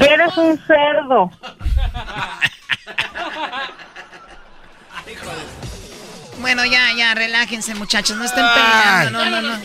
Eres 0.00 0.36
un 0.36 0.58
cerdo. 0.66 1.30
Bueno, 6.38 6.64
ya, 6.64 6.92
ya, 6.96 7.14
relájense, 7.14 7.74
muchachos, 7.74 8.16
no 8.16 8.24
estén 8.24 8.44
peleando, 8.54 9.10
no, 9.10 9.30
no, 9.30 9.42
no. 9.42 9.58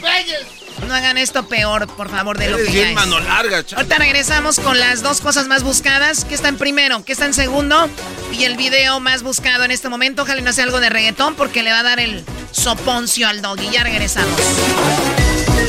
No 0.88 0.94
hagan 0.94 1.18
esto 1.18 1.48
peor, 1.48 1.88
por 1.88 2.10
favor, 2.10 2.38
de 2.38 2.50
lo 2.50 2.58
que 2.58 2.66
ya 2.66 2.72
bien 2.72 2.88
es. 2.90 2.96
mano 2.96 3.20
larga, 3.20 3.66
chaval. 3.66 3.86
Ahorita 3.86 3.98
regresamos 3.98 4.60
con 4.60 4.80
las 4.80 5.02
dos 5.02 5.22
cosas 5.22 5.48
más 5.48 5.64
buscadas. 5.64 6.26
¿Qué 6.26 6.36
está 6.36 6.50
en 6.50 6.58
primero? 6.58 7.04
¿Qué 7.04 7.14
está 7.14 7.26
en 7.26 7.34
segundo? 7.34 7.90
Y 8.32 8.44
el 8.46 8.58
video 8.58 9.00
más 9.00 9.24
buscado 9.24 9.64
en 9.64 9.72
este 9.72 9.90
momento. 9.90 10.24
Ojalá 10.24 10.42
y 10.42 10.44
no 10.44 10.54
sea 10.54 10.66
algo 10.66 10.80
de 10.80 10.90
reggaetón 10.90 11.36
porque 11.36 11.64
le 11.64 11.72
va 11.72 11.80
a 11.80 11.84
dar 11.84 12.00
el 12.00 12.24
soponcio 12.52 13.28
al 13.28 13.42
doggy. 13.42 13.70
Ya 13.72 13.84
regresamos. 13.84 14.40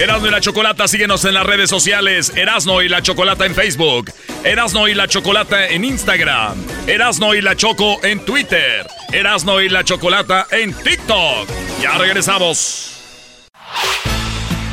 Erasno 0.00 0.26
y 0.26 0.30
la 0.30 0.40
Chocolata, 0.40 0.88
síguenos 0.88 1.24
en 1.24 1.34
las 1.34 1.46
redes 1.46 1.70
sociales. 1.70 2.32
Erasno 2.34 2.82
y 2.82 2.88
la 2.88 3.00
Chocolata 3.00 3.46
en 3.46 3.54
Facebook. 3.54 4.12
Erasno 4.42 4.88
y 4.88 4.94
la 4.94 5.06
Chocolata 5.06 5.68
en 5.68 5.84
Instagram. 5.84 6.56
Erasno 6.86 7.34
y 7.34 7.40
la 7.40 7.56
Choco 7.56 8.04
en 8.04 8.24
Twitter. 8.24 8.86
Erasno 9.12 9.60
y 9.60 9.68
la 9.68 9.84
Chocolata 9.84 10.46
en 10.50 10.74
TikTok. 10.74 11.48
Ya 11.80 11.96
regresamos. 11.96 12.90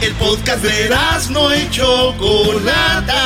El 0.02 0.14
podcast 0.16 0.64
de 0.64 0.90
no 1.30 1.56
y 1.56 1.70
Chocolata. 1.70 3.24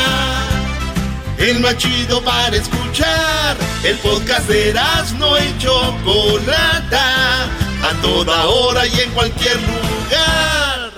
El 1.37 1.61
más 1.61 1.77
chido 1.77 2.21
para 2.21 2.53
escuchar. 2.53 3.55
El 3.81 3.97
podcast 3.99 4.49
de 4.49 4.73
no 5.17 5.37
y 5.37 5.57
Chocolata. 5.57 7.45
A 7.81 8.01
toda 8.01 8.45
hora 8.45 8.85
y 8.87 8.99
en 8.99 9.09
cualquier 9.11 9.55
lugar. 9.55 10.91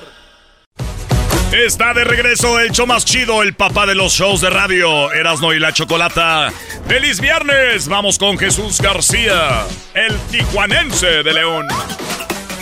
Está 1.52 1.94
de 1.94 2.04
regreso 2.04 2.60
el 2.60 2.72
show 2.72 2.88
más 2.88 3.06
chido, 3.06 3.44
el 3.44 3.54
papá 3.54 3.86
de 3.86 3.94
los 3.94 4.14
shows 4.14 4.42
de 4.42 4.50
radio, 4.50 5.12
Erasno 5.14 5.54
y 5.54 5.60
la 5.60 5.74
Chocolata. 5.74 6.52
¡Feliz 6.88 7.22
viernes! 7.22 7.88
Vamos 7.88 8.18
con 8.18 8.40
Jesús 8.40 8.82
García, 8.82 9.66
el 9.94 10.18
tijuanense 10.32 11.24
de 11.24 11.34
León. 11.34 11.68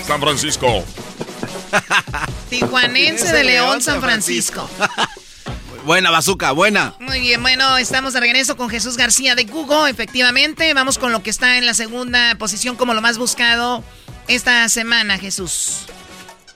San 0.05 0.19
Francisco. 0.19 0.83
Tijuanense 2.49 3.33
de 3.33 3.43
León, 3.43 3.81
San 3.81 4.01
Francisco. 4.01 4.69
Buena, 5.85 6.09
bazooka, 6.09 6.51
buena. 6.51 6.95
Muy 6.99 7.19
bien, 7.19 7.43
bueno, 7.43 7.77
estamos 7.77 8.13
de 8.13 8.19
regreso 8.19 8.57
con 8.57 8.69
Jesús 8.69 8.97
García 8.97 9.35
de 9.35 9.43
Google, 9.43 9.87
efectivamente. 9.87 10.73
Vamos 10.73 10.97
con 10.97 11.11
lo 11.11 11.21
que 11.21 11.29
está 11.29 11.59
en 11.59 11.67
la 11.67 11.75
segunda 11.75 12.33
posición 12.39 12.75
como 12.75 12.95
lo 12.95 13.01
más 13.03 13.19
buscado 13.19 13.83
esta 14.27 14.67
semana, 14.67 15.19
Jesús. 15.19 15.85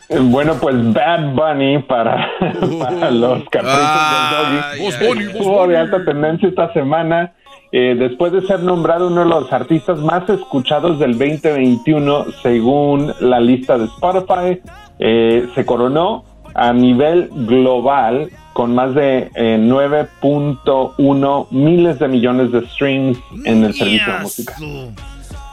Bueno, 0.10 0.56
pues 0.56 0.76
Bad 0.94 1.36
Bunny 1.36 1.84
para, 1.84 2.28
para 2.80 3.12
los 3.12 3.44
caprichos 3.52 4.32
del 4.32 4.80
Doggy. 4.80 5.28
Estuvo 5.28 5.68
de 5.68 5.78
alta 5.78 6.04
tendencia 6.04 6.50
esta 6.50 6.74
semana. 6.74 7.32
Eh, 7.72 7.96
después 7.98 8.32
de 8.32 8.42
ser 8.48 8.62
nombrado 8.62 9.08
uno 9.08 9.22
de 9.22 9.30
los 9.30 9.54
artistas 9.54 10.00
más 10.00 10.28
escuchados 10.28 10.98
del 10.98 11.12
2021 11.20 12.26
según 12.42 13.14
la 13.20 13.40
lista 13.40 13.78
de 13.78 13.86
Spotify, 13.86 14.60
eh, 14.98 15.48
se 15.54 15.66
coronó 15.66 16.26
a 16.56 16.74
nivel 16.74 17.30
global 17.32 18.32
con 18.54 18.74
más 18.74 18.96
de 18.96 19.30
eh, 19.36 19.58
9.1 19.60 21.48
miles 21.52 22.00
de 22.00 22.08
millones 22.08 22.52
de 22.52 22.68
streams 22.70 23.20
en 23.46 23.64
el 23.64 23.76
servicio 23.76 24.14
de 24.14 24.20
música. 24.20 24.56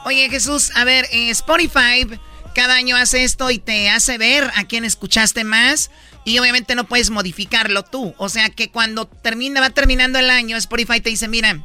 Oye 0.03 0.27
Jesús, 0.29 0.71
a 0.75 0.85
ver, 0.85 1.05
Spotify 1.11 2.07
cada 2.55 2.73
año 2.73 2.95
hace 2.95 3.23
esto 3.23 3.51
y 3.51 3.59
te 3.59 3.91
hace 3.91 4.17
ver 4.17 4.49
a 4.55 4.63
quién 4.63 4.85
escuchaste 4.85 5.43
más 5.43 5.91
y 6.25 6.39
obviamente 6.39 6.73
no 6.73 6.85
puedes 6.85 7.11
modificarlo 7.11 7.83
tú. 7.83 8.15
O 8.17 8.27
sea 8.27 8.49
que 8.49 8.71
cuando 8.71 9.05
termina, 9.05 9.61
va 9.61 9.69
terminando 9.69 10.17
el 10.17 10.31
año, 10.31 10.57
Spotify 10.57 10.99
te 10.99 11.11
dice, 11.11 11.27
mira, 11.27 11.63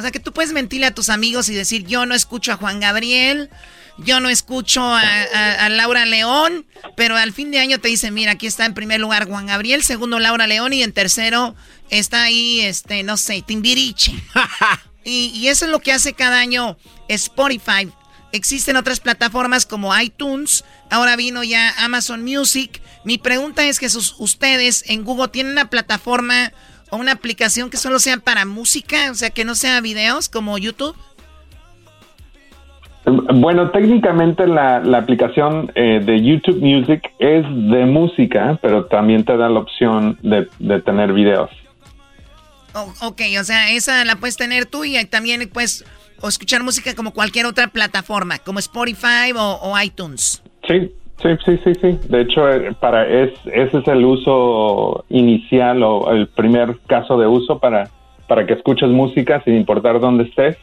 o 0.00 0.02
sea 0.02 0.10
que 0.10 0.18
tú 0.18 0.32
puedes 0.32 0.52
mentirle 0.52 0.86
a 0.86 0.94
tus 0.94 1.10
amigos 1.10 1.48
y 1.50 1.54
decir, 1.54 1.86
yo 1.86 2.06
no 2.06 2.14
escucho 2.14 2.52
a 2.52 2.56
Juan 2.56 2.80
Gabriel, 2.80 3.50
yo 3.98 4.18
no 4.18 4.30
escucho 4.30 4.82
a, 4.82 5.68
Laura 5.68 6.06
León, 6.06 6.66
pero 6.96 7.16
al 7.16 7.34
fin 7.34 7.50
de 7.50 7.60
año 7.60 7.78
te 7.78 7.88
dice, 7.88 8.10
mira, 8.10 8.32
aquí 8.32 8.46
está 8.46 8.64
en 8.64 8.72
primer 8.72 8.98
lugar 8.98 9.28
Juan 9.28 9.46
Gabriel, 9.46 9.82
segundo 9.82 10.18
Laura 10.18 10.46
León 10.46 10.72
y 10.72 10.82
en 10.82 10.92
tercero 10.92 11.54
está 11.90 12.22
ahí, 12.22 12.60
este, 12.60 13.02
no 13.02 13.18
sé, 13.18 13.42
Timbiriche. 13.46 14.14
y, 15.04 15.26
y 15.34 15.48
eso 15.48 15.66
es 15.66 15.70
lo 15.70 15.80
que 15.80 15.92
hace 15.92 16.14
cada 16.14 16.40
año 16.40 16.78
Spotify. 17.08 17.92
Existen 18.32 18.76
otras 18.76 19.00
plataformas 19.00 19.66
como 19.66 19.98
iTunes, 19.98 20.64
ahora 20.88 21.16
vino 21.16 21.42
ya 21.44 21.74
Amazon 21.84 22.24
Music. 22.24 22.80
Mi 23.04 23.18
pregunta 23.18 23.66
es 23.66 23.78
que 23.78 23.88
ustedes 24.18 24.84
en 24.86 25.04
Google 25.04 25.28
tienen 25.28 25.52
una 25.52 25.68
plataforma 25.68 26.52
o 26.90 26.96
una 26.96 27.12
aplicación 27.12 27.70
que 27.70 27.76
solo 27.76 27.98
sea 27.98 28.18
para 28.18 28.44
música, 28.44 29.10
o 29.10 29.14
sea, 29.14 29.30
que 29.30 29.44
no 29.44 29.54
sea 29.54 29.80
videos 29.80 30.28
como 30.28 30.58
YouTube. 30.58 30.96
Bueno, 33.04 33.70
técnicamente 33.70 34.46
la, 34.46 34.76
aplicación 34.96 35.72
eh, 35.74 36.00
de 36.04 36.22
YouTube 36.22 36.60
Music 36.60 37.02
es 37.18 37.44
de 37.44 37.86
música, 37.86 38.58
pero 38.60 38.84
también 38.86 39.24
te 39.24 39.36
da 39.36 39.48
la 39.48 39.60
opción 39.60 40.18
de, 40.22 40.46
tener 40.80 41.12
videos. 41.12 41.50
Oh, 42.74 42.92
ok, 43.00 43.22
o 43.40 43.44
sea, 43.44 43.70
esa 43.72 44.04
la 44.04 44.16
puedes 44.16 44.36
tener 44.36 44.66
tú 44.66 44.84
y 44.84 45.02
también 45.06 45.48
puedes 45.52 45.84
o 46.20 46.28
escuchar 46.28 46.62
música 46.62 46.94
como 46.94 47.12
cualquier 47.12 47.46
otra 47.46 47.68
plataforma, 47.68 48.38
como 48.38 48.58
Spotify 48.58 49.32
o, 49.34 49.74
iTunes. 49.82 50.42
Sí, 50.68 50.92
sí, 51.22 51.28
sí, 51.44 51.58
sí, 51.64 51.74
sí. 51.74 51.98
De 52.08 52.22
hecho, 52.22 52.48
eh, 52.48 52.72
para 52.78 53.06
es, 53.06 53.32
ese 53.46 53.78
es 53.78 53.88
el 53.88 54.04
uso 54.04 55.04
inicial 55.08 55.82
o 55.82 56.10
el 56.12 56.28
primer 56.28 56.78
caso 56.86 57.18
de 57.18 57.26
uso 57.26 57.58
para, 57.58 57.88
para 58.26 58.46
que 58.46 58.54
escuches 58.54 58.88
música 58.90 59.42
sin 59.44 59.56
importar 59.56 60.00
dónde 60.00 60.24
estés 60.24 60.56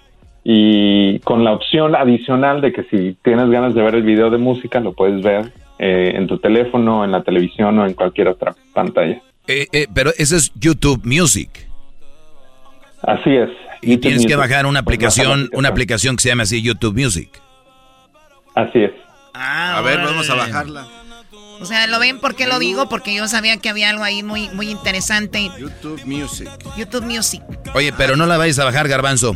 y 0.44 1.20
con 1.20 1.44
la 1.44 1.54
opción 1.54 1.96
adicional 1.96 2.62
de 2.62 2.72
que 2.72 2.84
si 2.84 3.18
tienes 3.22 3.50
ganas 3.50 3.76
de 3.76 3.82
ver 3.82 3.96
el 3.96 4.04
video 4.04 4.30
de 4.30 4.38
música 4.38 4.80
lo 4.80 4.94
puedes 4.94 5.22
ver 5.22 5.52
eh, 5.78 6.14
en 6.16 6.26
tu 6.26 6.38
teléfono, 6.38 7.04
en 7.04 7.12
la 7.12 7.22
televisión 7.22 7.78
o 7.80 7.86
en 7.86 7.94
cualquier 7.94 8.30
otra 8.30 8.56
pantalla. 8.74 9.22
Eh, 9.48 9.88
pero 9.94 10.12
ese 10.18 10.38
es 10.38 10.52
YouTube 10.56 11.02
Music. 11.06 11.68
Así 13.02 13.36
es. 13.36 13.50
Y 13.82 13.98
tienes 13.98 14.26
que 14.26 14.36
bajar 14.36 14.66
una 14.66 14.80
aplicación, 14.80 15.50
una 15.54 15.70
aplicación 15.70 16.16
que 16.16 16.24
se 16.24 16.30
llama 16.30 16.44
así 16.44 16.62
YouTube 16.62 16.96
Music. 16.96 17.30
Así 18.56 18.80
es. 18.80 18.92
Ah, 19.40 19.78
a 19.78 19.82
ver, 19.82 20.00
vamos 20.00 20.30
a 20.30 20.36
bajarla. 20.36 20.88
O 21.60 21.66
sea, 21.66 21.88
¿lo 21.88 22.00
ven 22.00 22.20
por 22.20 22.36
qué 22.36 22.48
lo 22.48 22.60
digo? 22.60 22.90
Porque 22.90 23.14
yo 23.16 23.28
sabía 23.28 23.58
que 23.58 23.70
había 23.70 23.90
algo 23.90 24.04
ahí 24.04 24.24
muy, 24.24 24.50
muy 24.50 24.70
interesante. 24.70 25.52
YouTube 25.60 26.04
Music. 26.06 26.50
YouTube 26.76 27.04
Music. 27.04 27.44
Oye, 27.74 27.94
pero 27.94 28.16
no 28.16 28.26
la 28.26 28.38
vais 28.38 28.58
a 28.60 28.64
bajar, 28.66 28.88
Garbanzo. 28.88 29.36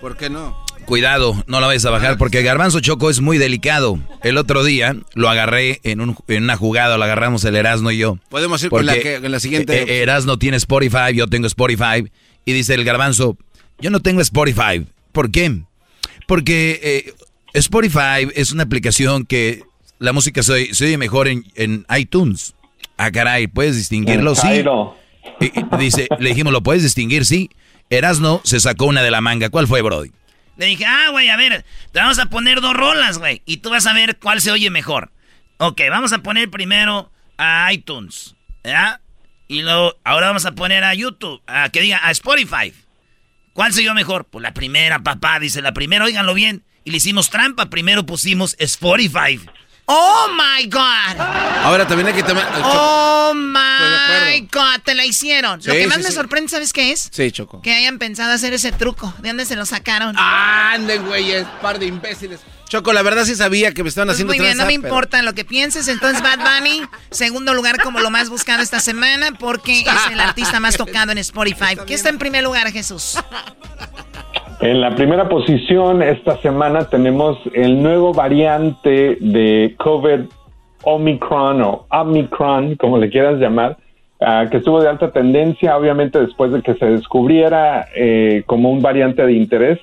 ¿Por 0.00 0.16
qué 0.16 0.30
no? 0.30 0.62
Cuidado, 0.84 1.42
no 1.46 1.60
la 1.60 1.68
vais 1.68 1.84
a 1.84 1.90
bajar 1.90 2.18
porque 2.18 2.42
Garbanzo 2.42 2.80
Choco 2.80 3.08
es 3.08 3.20
muy 3.20 3.38
delicado. 3.38 3.98
El 4.22 4.36
otro 4.36 4.64
día 4.64 4.96
lo 5.14 5.28
agarré 5.28 5.80
en, 5.84 6.00
un, 6.00 6.16
en 6.28 6.42
una 6.42 6.56
jugada, 6.56 6.98
lo 6.98 7.04
agarramos 7.04 7.44
el 7.44 7.56
Erasno 7.56 7.90
y 7.90 7.98
yo. 7.98 8.18
Podemos 8.28 8.62
ir 8.62 8.70
con 8.70 8.84
la, 8.84 8.98
que, 8.98 9.20
la 9.20 9.38
siguiente. 9.38 9.82
Eh, 9.82 9.84
eh, 9.88 10.02
Erasno 10.02 10.38
tiene 10.38 10.56
Spotify, 10.56 11.14
yo 11.14 11.28
tengo 11.28 11.46
Spotify. 11.46 12.10
Y 12.44 12.52
dice 12.52 12.74
el 12.74 12.84
Garbanzo, 12.84 13.36
yo 13.78 13.90
no 13.90 14.00
tengo 14.00 14.20
Spotify. 14.20 14.84
¿Por 15.12 15.30
qué? 15.30 15.62
Porque 16.26 16.80
eh, 16.82 17.14
Spotify 17.54 18.28
es 18.34 18.52
una 18.52 18.62
aplicación 18.62 19.26
que 19.26 19.62
la 19.98 20.12
música 20.12 20.42
se, 20.42 20.52
oye 20.52 20.98
mejor 20.98 21.28
en, 21.28 21.86
iTunes. 21.96 22.54
Ah, 22.96 23.10
caray, 23.10 23.46
¿puedes 23.46 23.76
distinguirlo? 23.76 24.34
Sí. 24.34 24.64
dice, 25.78 26.08
le 26.18 26.30
dijimos, 26.30 26.52
¿lo 26.52 26.62
puedes 26.62 26.82
distinguir? 26.82 27.24
Sí. 27.24 27.50
Erasno 27.90 28.40
se 28.44 28.58
sacó 28.58 28.86
una 28.86 29.02
de 29.02 29.10
la 29.10 29.20
manga. 29.20 29.50
¿Cuál 29.50 29.66
fue, 29.66 29.82
Brody? 29.82 30.10
Le 30.56 30.66
dije, 30.66 30.84
ah, 30.86 31.08
güey, 31.10 31.28
a 31.28 31.36
ver, 31.36 31.64
te 31.92 31.98
vamos 31.98 32.18
a 32.18 32.26
poner 32.26 32.60
dos 32.60 32.74
rolas, 32.74 33.18
güey. 33.18 33.42
Y 33.46 33.58
tú 33.58 33.70
vas 33.70 33.86
a 33.86 33.92
ver 33.92 34.18
cuál 34.18 34.40
se 34.40 34.50
oye 34.50 34.70
mejor. 34.70 35.10
Ok, 35.58 35.80
vamos 35.90 36.12
a 36.12 36.18
poner 36.18 36.50
primero 36.50 37.10
a 37.38 37.72
iTunes. 37.72 38.34
¿Ya? 38.64 39.00
Y 39.48 39.62
luego, 39.62 39.94
ahora 40.04 40.28
vamos 40.28 40.46
a 40.46 40.52
poner 40.52 40.84
a 40.84 40.94
YouTube, 40.94 41.42
a 41.46 41.68
que 41.68 41.80
diga 41.80 42.00
a 42.02 42.10
Spotify. 42.10 42.72
¿Cuál 43.52 43.72
se 43.72 43.80
oyó 43.80 43.94
mejor? 43.94 44.24
Pues 44.24 44.42
la 44.42 44.54
primera, 44.54 45.00
papá, 45.00 45.38
dice 45.38 45.60
la 45.60 45.72
primera, 45.72 46.04
óiganlo 46.04 46.32
bien. 46.32 46.62
Y 46.84 46.90
le 46.90 46.96
hicimos 46.96 47.30
trampa, 47.30 47.66
primero 47.70 48.04
pusimos 48.04 48.56
Spotify. 48.58 49.40
¡Oh, 49.86 50.28
my 50.30 50.66
God! 50.66 51.20
Ahora 51.64 51.86
también 51.86 52.08
hay 52.08 52.14
que 52.14 52.22
tomar... 52.22 52.48
¡Oh, 52.62 53.32
my 53.34 54.40
God! 54.52 54.80
Te 54.84 54.94
la 54.94 55.04
hicieron. 55.04 55.60
Lo 55.64 55.72
que 55.72 55.86
más 55.86 55.98
me 55.98 56.10
sorprende, 56.10 56.48
¿sabes 56.48 56.72
qué 56.72 56.92
es? 56.92 57.08
Sí, 57.12 57.30
Choco. 57.32 57.60
Que 57.62 57.74
hayan 57.74 57.98
pensado 57.98 58.32
hacer 58.32 58.52
ese 58.52 58.72
truco. 58.72 59.12
¿De 59.18 59.28
dónde 59.28 59.44
se 59.44 59.56
lo 59.56 59.66
sacaron? 59.66 60.16
¡Anden, 60.18 61.04
güeyes! 61.06 61.46
Par 61.60 61.78
de 61.78 61.86
imbéciles. 61.86 62.40
Choco, 62.68 62.92
la 62.94 63.02
verdad 63.02 63.26
sí 63.26 63.34
sabía 63.34 63.74
que 63.74 63.82
me 63.82 63.90
estaban 63.90 64.06
pues 64.06 64.16
haciendo 64.16 64.32
Muy 64.32 64.40
bien, 64.40 64.56
no 64.56 64.64
me 64.64 64.72
importa 64.72 65.20
lo 65.20 65.34
que 65.34 65.44
pienses. 65.44 65.88
Entonces, 65.88 66.22
Bad 66.22 66.38
Bunny, 66.38 66.82
segundo 67.10 67.52
lugar 67.52 67.82
como 67.82 68.00
lo 68.00 68.10
más 68.10 68.30
buscado 68.30 68.62
esta 68.62 68.80
semana 68.80 69.32
porque 69.32 69.80
es 69.80 70.10
el 70.10 70.20
artista 70.20 70.58
más 70.58 70.78
tocado 70.78 71.12
en 71.12 71.18
Spotify. 71.18 71.76
¿Qué 71.86 71.92
está 71.92 72.08
en 72.08 72.18
primer 72.18 72.42
lugar, 72.42 72.72
Jesús? 72.72 73.18
En 74.62 74.80
la 74.80 74.94
primera 74.94 75.28
posición 75.28 76.02
esta 76.02 76.36
semana 76.36 76.84
tenemos 76.84 77.36
el 77.52 77.82
nuevo 77.82 78.12
variante 78.12 79.16
de 79.20 79.74
COVID 79.76 80.20
Omicron 80.84 81.62
o 81.62 81.86
Omicron, 81.90 82.76
como 82.76 82.96
le 82.96 83.10
quieras 83.10 83.40
llamar, 83.40 83.78
ah, 84.20 84.46
que 84.48 84.58
estuvo 84.58 84.80
de 84.80 84.88
alta 84.88 85.10
tendencia, 85.10 85.76
obviamente 85.76 86.20
después 86.20 86.52
de 86.52 86.62
que 86.62 86.74
se 86.74 86.86
descubriera 86.86 87.88
eh, 87.96 88.44
como 88.46 88.70
un 88.70 88.80
variante 88.80 89.26
de 89.26 89.32
interés. 89.32 89.80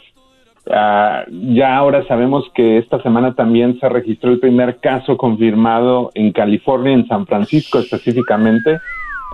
Ah, 0.71 1.25
ya 1.29 1.75
ahora 1.75 2.07
sabemos 2.07 2.49
que 2.55 2.77
esta 2.77 3.01
semana 3.01 3.35
también 3.35 3.77
se 3.81 3.89
registró 3.89 4.31
el 4.31 4.39
primer 4.39 4.77
caso 4.77 5.17
confirmado 5.17 6.09
en 6.13 6.31
California, 6.31 6.93
en 6.93 7.05
San 7.05 7.25
Francisco 7.25 7.79
específicamente, 7.79 8.79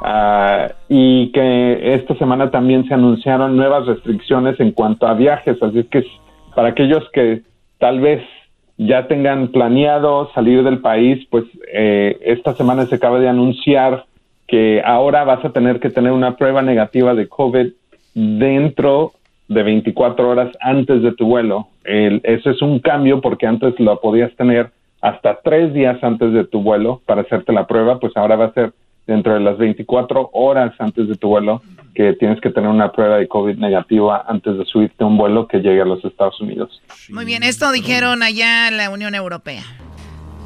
ah, 0.04 0.70
y 0.90 1.32
que 1.32 1.96
esta 1.96 2.16
semana 2.16 2.52
también 2.52 2.88
se 2.88 2.94
anunciaron 2.94 3.56
nuevas 3.56 3.86
restricciones 3.86 4.60
en 4.60 4.72
cuanto 4.72 5.08
a 5.08 5.14
viajes, 5.14 5.62
así 5.62 5.84
que 5.86 6.06
para 6.56 6.70
aquellos 6.70 7.04
que 7.12 7.42
tal 7.80 8.00
vez 8.00 8.22
ya 8.78 9.08
tengan 9.08 9.50
planeado 9.50 10.32
salir 10.34 10.64
del 10.64 10.80
país, 10.80 11.26
pues 11.30 11.46
eh, 11.72 12.18
esta 12.22 12.54
semana 12.56 12.86
se 12.86 12.96
acaba 12.96 13.20
de 13.20 13.30
anunciar 13.30 14.06
que 14.48 14.82
ahora 14.86 15.24
vas 15.24 15.44
a 15.46 15.52
tener 15.52 15.80
que 15.80 15.90
tener 15.90 16.12
una 16.12 16.36
prueba 16.36 16.62
negativa 16.62 17.16
de 17.16 17.28
COVID 17.28 17.68
dentro 18.14 19.14
de 19.48 19.64
24 19.64 20.30
horas 20.30 20.52
antes 20.60 21.02
de 21.02 21.14
tu 21.14 21.26
vuelo. 21.26 21.68
El, 21.84 22.22
eso 22.24 22.50
es 22.50 22.62
un 22.62 22.80
cambio 22.80 23.22
porque 23.22 23.48
antes 23.48 23.80
lo 23.80 24.00
podías 24.00 24.36
tener 24.36 24.72
hasta 25.02 25.40
tres 25.44 25.74
días 25.74 26.04
antes 26.04 26.34
de 26.34 26.46
tu 26.46 26.62
vuelo 26.62 27.02
para 27.06 27.22
hacerte 27.22 27.54
la 27.54 27.68
prueba, 27.68 28.00
pues 28.00 28.16
ahora 28.18 28.36
va 28.36 28.46
a 28.46 28.54
ser 28.54 28.74
dentro 29.08 29.34
de 29.34 29.40
las 29.40 29.58
24 29.58 30.30
horas 30.34 30.74
antes 30.80 31.08
de 31.08 31.16
tu 31.16 31.30
vuelo 31.30 31.62
que 31.94 32.14
tienes 32.14 32.42
que 32.42 32.50
tener 32.50 32.70
una 32.70 32.92
prueba 32.92 33.18
de 33.18 33.28
COVID 33.28 33.58
negativa 33.58 34.26
antes 34.28 34.58
de 34.58 34.66
subirte 34.66 35.04
a 35.04 35.08
un 35.08 35.18
vuelo 35.18 35.48
que 35.48 35.60
llegue 35.60 35.82
a 35.82 35.86
los 35.86 36.04
Estados 36.04 36.40
Unidos. 36.42 36.82
Muy 37.10 37.24
bien, 37.26 37.44
esto 37.44 37.72
dijeron 37.72 38.22
allá 38.22 38.68
en 38.68 38.78
la 38.78 38.90
Unión 38.90 39.16
Europea. 39.16 39.64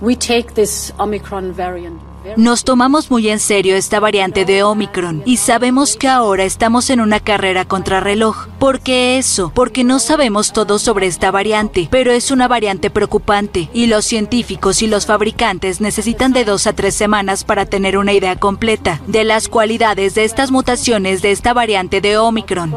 We 0.01 0.15
take 0.15 0.53
this 0.53 0.93
Omicron 0.97 1.53
variant 1.55 2.08
Nos 2.37 2.63
tomamos 2.63 3.09
muy 3.11 3.29
en 3.29 3.39
serio 3.39 3.75
esta 3.75 3.99
variante 3.99 4.45
de 4.45 4.63
Omicron 4.63 5.23
y 5.25 5.37
sabemos 5.37 5.95
que 5.95 6.07
ahora 6.07 6.43
estamos 6.43 6.89
en 6.89 7.01
una 7.01 7.19
carrera 7.19 7.65
contrarreloj. 7.65 8.47
¿Por 8.59 8.79
qué 8.79 9.17
eso? 9.17 9.51
Porque 9.53 9.83
no 9.83 9.99
sabemos 9.99 10.53
todo 10.53 10.79
sobre 10.79 11.07
esta 11.07 11.31
variante, 11.31 11.87
pero 11.89 12.11
es 12.11 12.31
una 12.31 12.47
variante 12.47 12.89
preocupante 12.89 13.69
y 13.73 13.87
los 13.87 14.05
científicos 14.05 14.81
y 14.81 14.87
los 14.87 15.05
fabricantes 15.05 15.81
necesitan 15.81 16.33
de 16.33 16.45
dos 16.45 16.67
a 16.67 16.73
tres 16.73 16.95
semanas 16.95 17.43
para 17.43 17.65
tener 17.65 17.97
una 17.97 18.13
idea 18.13 18.35
completa 18.35 19.01
de 19.07 19.23
las 19.23 19.47
cualidades 19.47 20.15
de 20.15 20.23
estas 20.23 20.51
mutaciones 20.51 21.21
de 21.21 21.31
esta 21.31 21.53
variante 21.53 22.01
de 22.01 22.17
Omicron. 22.17 22.73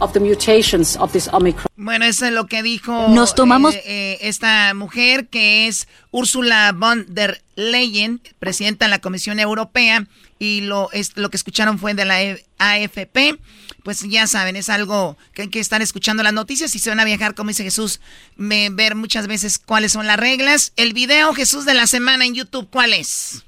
Of 0.00 0.12
the 0.12 0.20
mutations 0.20 0.96
of 0.96 1.12
this 1.12 1.28
Omicron. 1.32 1.66
Bueno, 1.76 2.04
eso 2.04 2.26
es 2.26 2.32
lo 2.32 2.46
que 2.46 2.62
dijo 2.62 3.08
Nos 3.08 3.34
tomamos- 3.34 3.74
eh, 3.74 3.82
eh, 3.84 4.18
esta 4.22 4.72
mujer 4.74 5.28
que 5.28 5.66
es 5.68 5.88
Ursula 6.10 6.72
von 6.76 7.06
der 7.08 7.42
Leyen, 7.56 8.20
presidenta 8.38 8.84
de 8.86 8.90
la 8.90 9.00
Comisión 9.00 9.38
Europea, 9.40 10.06
y 10.38 10.60
lo, 10.62 10.90
es, 10.92 11.12
lo 11.16 11.30
que 11.30 11.36
escucharon 11.36 11.78
fue 11.78 11.94
de 11.94 12.04
la 12.04 12.22
E- 12.22 12.44
AFP. 12.58 13.38
Pues 13.82 14.02
ya 14.02 14.26
saben, 14.26 14.54
es 14.56 14.68
algo 14.68 15.16
que 15.34 15.42
hay 15.42 15.48
que 15.48 15.60
estar 15.60 15.82
escuchando 15.82 16.22
las 16.22 16.32
noticias 16.32 16.74
y 16.74 16.78
se 16.78 16.90
van 16.90 17.00
a 17.00 17.04
viajar, 17.04 17.34
como 17.34 17.48
dice 17.48 17.64
Jesús, 17.64 18.00
me- 18.36 18.70
ver 18.70 18.94
muchas 18.94 19.26
veces 19.26 19.58
cuáles 19.58 19.92
son 19.92 20.06
las 20.06 20.16
reglas. 20.18 20.72
El 20.76 20.92
video, 20.92 21.32
Jesús, 21.34 21.64
de 21.64 21.74
la 21.74 21.86
semana 21.86 22.24
en 22.24 22.34
YouTube, 22.34 22.68
¿cuál 22.70 22.92
es? 22.92 23.44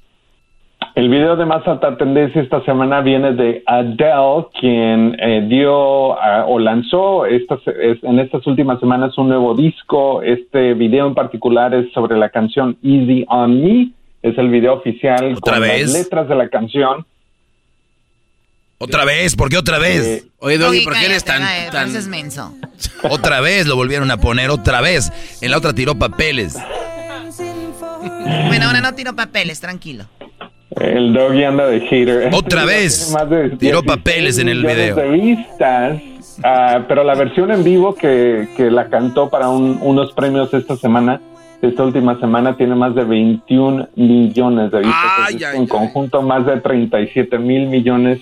El 1.00 1.08
video 1.08 1.34
de 1.34 1.46
más 1.46 1.66
alta 1.66 1.96
tendencia 1.96 2.42
esta 2.42 2.62
semana 2.66 3.00
viene 3.00 3.32
de 3.32 3.62
Adele, 3.64 4.48
quien 4.60 5.16
eh, 5.18 5.46
dio 5.48 5.74
o 5.74 6.58
lanzó 6.58 7.24
estas, 7.24 7.58
es- 7.68 8.04
en 8.04 8.18
estas 8.18 8.46
últimas 8.46 8.78
semanas 8.80 9.16
un 9.16 9.28
nuevo 9.30 9.54
disco. 9.54 10.20
Este 10.20 10.74
video 10.74 11.06
en 11.06 11.14
particular 11.14 11.72
es 11.72 11.90
sobre 11.94 12.18
la 12.18 12.28
canción 12.28 12.76
Easy 12.82 13.24
on 13.28 13.62
Me. 13.62 13.92
Es 14.20 14.36
el 14.36 14.50
video 14.50 14.74
oficial 14.74 15.36
¿Otra 15.38 15.54
con 15.54 15.62
vez? 15.62 15.80
las 15.84 15.92
letras 16.02 16.28
de 16.28 16.34
la 16.34 16.50
canción. 16.50 17.06
Otra 18.76 19.06
vez, 19.06 19.34
¿por 19.36 19.48
qué 19.48 19.56
otra 19.56 19.78
vez? 19.78 20.26
Oye, 20.38 20.58
Doggy, 20.58 20.84
cállate, 20.84 21.16
eh, 21.16 21.68
pareces 21.72 22.08
menso. 22.08 22.52
Otra 23.08 23.40
vez 23.40 23.66
lo 23.66 23.74
volvieron 23.74 24.10
a 24.10 24.18
poner, 24.18 24.50
otra 24.50 24.82
vez. 24.82 25.10
En 25.40 25.50
la 25.50 25.56
otra 25.56 25.72
tiró 25.72 25.94
papeles. 25.94 26.58
Bueno, 28.48 28.66
ahora 28.66 28.82
no 28.82 28.92
tiro 28.94 29.16
papeles, 29.16 29.60
tranquilo. 29.62 30.04
El 30.76 31.12
doggy 31.12 31.44
anda 31.44 31.66
de 31.66 31.80
hater. 31.80 32.30
Otra 32.32 32.64
vez. 32.66 33.12
De 33.28 33.50
Tiró 33.50 33.82
16 33.82 33.84
papeles 33.86 34.38
en 34.38 34.48
el 34.48 34.64
video. 34.64 34.94
de 34.96 35.08
vistas, 35.08 36.00
ah, 36.44 36.84
pero 36.86 37.02
la 37.04 37.14
versión 37.14 37.50
en 37.50 37.64
vivo 37.64 37.94
que, 37.94 38.48
que 38.56 38.70
la 38.70 38.88
cantó 38.88 39.28
para 39.30 39.48
un- 39.48 39.78
unos 39.82 40.12
premios 40.12 40.52
esta 40.54 40.76
semana, 40.76 41.20
esta 41.60 41.82
última 41.84 42.18
semana, 42.20 42.56
tiene 42.56 42.74
más 42.76 42.94
de 42.94 43.04
21 43.04 43.88
millones 43.96 44.70
de 44.70 44.78
vistas. 44.78 45.12
Ay, 45.28 45.36
Es 45.36 45.44
ay, 45.44 45.56
en 45.58 45.66
conjunto, 45.66 46.22
más 46.22 46.46
de 46.46 46.60
37 46.60 47.38
mil 47.38 47.66
millones 47.66 48.20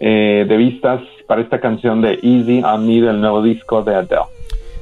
eh, 0.00 0.44
de 0.48 0.56
vistas 0.56 1.00
para 1.26 1.40
esta 1.42 1.58
canción 1.60 2.02
de 2.02 2.18
Easy 2.22 2.62
on 2.64 2.86
Me 2.86 3.00
del 3.00 3.20
nuevo 3.20 3.42
disco 3.42 3.82
de 3.82 3.94
Adele. 3.94 4.20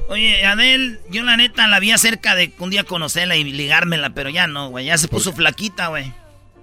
Oye, 0.09 0.45
Adel, 0.45 0.99
yo 1.09 1.23
la 1.23 1.37
neta 1.37 1.67
la 1.67 1.79
vi 1.79 1.91
cerca 1.97 2.35
de 2.35 2.51
un 2.59 2.69
día 2.69 2.83
conocerla 2.83 3.37
y 3.37 3.45
ligármela, 3.45 4.09
pero 4.09 4.29
ya 4.29 4.45
no, 4.45 4.69
güey. 4.69 4.85
Ya 4.87 4.97
se 4.97 5.07
puso 5.07 5.31
flaquita, 5.31 5.87
güey. 5.87 6.11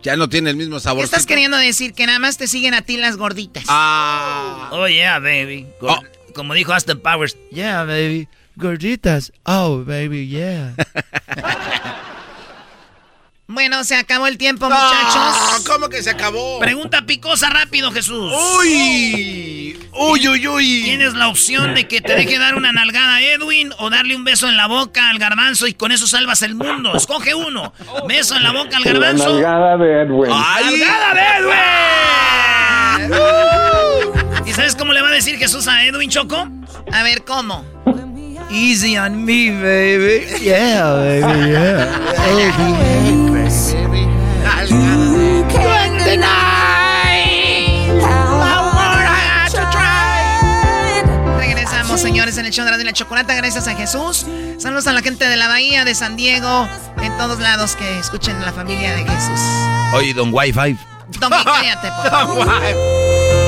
Ya 0.02 0.16
no 0.16 0.28
tiene 0.28 0.50
el 0.50 0.56
mismo 0.56 0.78
sabor. 0.80 1.00
¿Qué 1.00 1.04
estás 1.06 1.26
queriendo 1.26 1.56
decir? 1.56 1.92
Que 1.92 2.06
nada 2.06 2.18
más 2.18 2.38
te 2.38 2.46
siguen 2.46 2.74
a 2.74 2.82
ti 2.82 2.96
las 2.96 3.16
gorditas. 3.16 3.64
Ah. 3.68 4.68
Oh, 4.72 4.86
yeah, 4.86 5.18
baby. 5.18 5.66
Gor- 5.80 6.08
Como 6.34 6.54
dijo 6.54 6.72
Austin 6.72 7.00
Powers. 7.00 7.36
Yeah, 7.50 7.84
baby. 7.84 8.28
Gorditas. 8.56 9.32
Oh, 9.44 9.84
baby, 9.84 10.26
yeah. 10.28 10.74
Bueno, 13.50 13.82
se 13.82 13.96
acabó 13.96 14.26
el 14.26 14.36
tiempo, 14.36 14.68
No, 14.68 14.74
muchachos. 14.76 15.64
¿Cómo 15.66 15.88
que 15.88 16.02
se 16.02 16.10
acabó? 16.10 16.58
Pregunta 16.58 17.06
picosa 17.06 17.48
rápido, 17.48 17.90
Jesús. 17.90 18.30
Uy. 18.60 19.78
Uy, 19.94 20.28
uy, 20.28 20.46
uy. 20.48 20.82
Tienes 20.84 21.14
la 21.14 21.28
opción 21.28 21.74
de 21.74 21.88
que 21.88 22.02
te 22.02 22.14
deje 22.14 22.38
dar 22.38 22.56
una 22.56 22.72
nalgada 22.72 23.14
a 23.14 23.22
Edwin 23.22 23.72
o 23.78 23.88
darle 23.88 24.16
un 24.16 24.24
beso 24.24 24.50
en 24.50 24.58
la 24.58 24.66
boca 24.66 25.08
al 25.08 25.18
garbanzo 25.18 25.66
y 25.66 25.72
con 25.72 25.92
eso 25.92 26.06
salvas 26.06 26.42
el 26.42 26.56
mundo. 26.56 26.94
Escoge 26.94 27.34
uno. 27.34 27.72
Beso 28.06 28.36
en 28.36 28.42
la 28.42 28.52
boca 28.52 28.76
al 28.76 28.82
La 28.84 28.92
garbanzo. 28.92 29.30
nalgada 29.32 29.76
de 29.78 30.02
Edwin. 30.02 30.28
¡Nalgada 30.30 31.14
de 31.14 31.22
Edwin! 33.08 34.46
¿Y 34.46 34.52
sabes 34.52 34.76
cómo 34.76 34.92
le 34.92 35.00
va 35.00 35.08
a 35.08 35.12
decir 35.12 35.38
Jesús 35.38 35.66
a 35.68 35.86
Edwin 35.86 36.10
Choco? 36.10 36.46
A 36.92 37.02
ver, 37.02 37.24
¿cómo? 37.24 37.64
Easy 38.50 38.96
on 38.98 39.24
me, 39.24 39.50
baby. 39.50 40.26
Yeah, 40.40 40.92
baby, 40.92 41.24
Regresamos, 51.38 52.00
señores, 52.00 52.36
en 52.38 52.46
el 52.46 52.52
show 52.52 52.64
de 52.64 52.70
la, 52.72 52.76
de 52.76 52.84
la 52.84 52.92
chocolata. 52.92 53.34
Gracias 53.34 53.66
a 53.68 53.74
Jesús. 53.74 54.26
Saludos 54.58 54.86
a 54.86 54.92
la 54.92 55.00
gente 55.02 55.26
de 55.26 55.36
la 55.36 55.48
Bahía, 55.48 55.84
de 55.84 55.94
San 55.94 56.16
Diego, 56.16 56.68
en 57.00 57.16
todos 57.16 57.38
lados 57.40 57.76
que 57.76 57.98
escuchen 57.98 58.40
la 58.44 58.52
familia 58.52 58.94
de 58.94 59.04
Jesús. 59.04 59.40
Oye, 59.94 60.12
don 60.14 60.30
Wi-Fi. 60.32 60.76
Tommy, 61.18 61.36
cállate, 61.44 61.88
por 62.02 62.10
favor. 62.10 63.47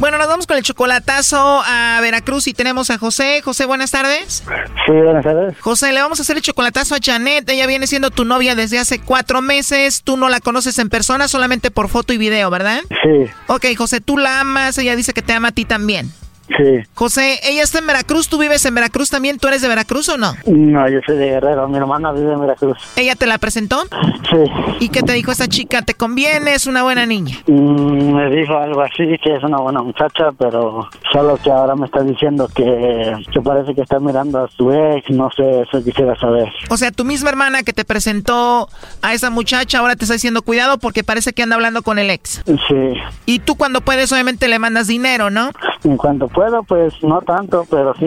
Bueno, 0.00 0.16
nos 0.16 0.28
vamos 0.28 0.46
con 0.46 0.56
el 0.56 0.62
chocolatazo 0.62 1.62
a 1.62 1.98
Veracruz 2.00 2.46
y 2.46 2.54
tenemos 2.54 2.88
a 2.88 2.96
José. 2.96 3.42
José, 3.42 3.66
buenas 3.66 3.90
tardes. 3.90 4.42
Sí, 4.86 4.92
buenas 4.92 5.22
tardes. 5.22 5.58
José, 5.60 5.92
le 5.92 6.00
vamos 6.00 6.18
a 6.18 6.22
hacer 6.22 6.36
el 6.38 6.42
chocolatazo 6.42 6.94
a 6.94 6.98
Janet. 7.02 7.46
Ella 7.50 7.66
viene 7.66 7.86
siendo 7.86 8.10
tu 8.10 8.24
novia 8.24 8.54
desde 8.54 8.78
hace 8.78 8.98
cuatro 8.98 9.42
meses. 9.42 10.00
Tú 10.02 10.16
no 10.16 10.30
la 10.30 10.40
conoces 10.40 10.78
en 10.78 10.88
persona, 10.88 11.28
solamente 11.28 11.70
por 11.70 11.90
foto 11.90 12.14
y 12.14 12.16
video, 12.16 12.48
¿verdad? 12.48 12.80
Sí, 12.88 13.30
Ok, 13.48 13.66
José, 13.76 14.00
tú 14.00 14.16
la 14.16 14.40
amas. 14.40 14.78
Ella 14.78 14.96
dice 14.96 15.12
que 15.12 15.20
te 15.20 15.34
ama 15.34 15.48
a 15.48 15.52
ti 15.52 15.66
también. 15.66 16.10
Sí. 16.56 16.88
José, 16.94 17.40
ella 17.44 17.62
está 17.62 17.78
en 17.78 17.86
Veracruz. 17.86 18.28
¿Tú 18.28 18.38
vives 18.38 18.64
en 18.64 18.74
Veracruz 18.74 19.10
también? 19.10 19.38
¿Tú 19.38 19.48
eres 19.48 19.62
de 19.62 19.68
Veracruz 19.68 20.08
o 20.08 20.16
no? 20.16 20.34
No, 20.46 20.88
yo 20.88 21.00
soy 21.06 21.16
de 21.16 21.26
Guerrero. 21.26 21.68
Mi 21.68 21.78
hermana 21.78 22.12
vive 22.12 22.32
en 22.32 22.40
Veracruz. 22.40 22.78
¿Ella 22.96 23.14
te 23.14 23.26
la 23.26 23.38
presentó? 23.38 23.82
Sí. 24.30 24.36
¿Y 24.80 24.88
qué 24.88 25.02
te 25.02 25.12
dijo 25.12 25.32
esta 25.32 25.48
chica? 25.48 25.82
¿Te 25.82 25.94
conviene? 25.94 26.54
¿Es 26.54 26.66
una 26.66 26.82
buena 26.82 27.06
niña? 27.06 27.36
Mm, 27.46 28.12
me 28.14 28.30
dijo 28.36 28.56
algo 28.56 28.82
así, 28.82 29.04
que 29.22 29.36
es 29.36 29.42
una 29.42 29.58
buena 29.58 29.82
muchacha, 29.82 30.30
pero 30.38 30.88
solo 31.12 31.36
que 31.42 31.50
ahora 31.50 31.74
me 31.76 31.86
está 31.86 32.02
diciendo 32.02 32.48
que, 32.54 33.14
que 33.32 33.40
parece 33.40 33.74
que 33.74 33.82
está 33.82 33.98
mirando 33.98 34.44
a 34.44 34.48
su 34.48 34.72
ex. 34.72 35.10
No 35.10 35.30
sé, 35.36 35.62
eso 35.62 35.82
quisiera 35.84 36.14
saber. 36.16 36.48
O 36.68 36.76
sea, 36.76 36.90
tu 36.90 37.04
misma 37.04 37.30
hermana 37.30 37.62
que 37.62 37.72
te 37.72 37.84
presentó 37.84 38.68
a 39.02 39.14
esa 39.14 39.30
muchacha 39.30 39.78
ahora 39.78 39.96
te 39.96 40.04
está 40.04 40.14
diciendo 40.14 40.42
cuidado 40.42 40.78
porque 40.78 41.04
parece 41.04 41.32
que 41.32 41.42
anda 41.42 41.56
hablando 41.56 41.82
con 41.82 41.98
el 41.98 42.10
ex. 42.10 42.42
Sí, 42.46 42.92
Y 43.26 43.38
tú 43.40 43.54
cuando 43.56 43.80
puedes 43.80 44.12
obviamente 44.12 44.48
le 44.48 44.58
mandas 44.58 44.86
dinero, 44.86 45.30
¿no? 45.30 45.50
En 45.84 45.96
cuanto 45.96 46.28
puedo, 46.28 46.62
pues 46.62 46.94
no 47.02 47.20
tanto, 47.22 47.66
pero 47.70 47.94
sí. 47.94 48.06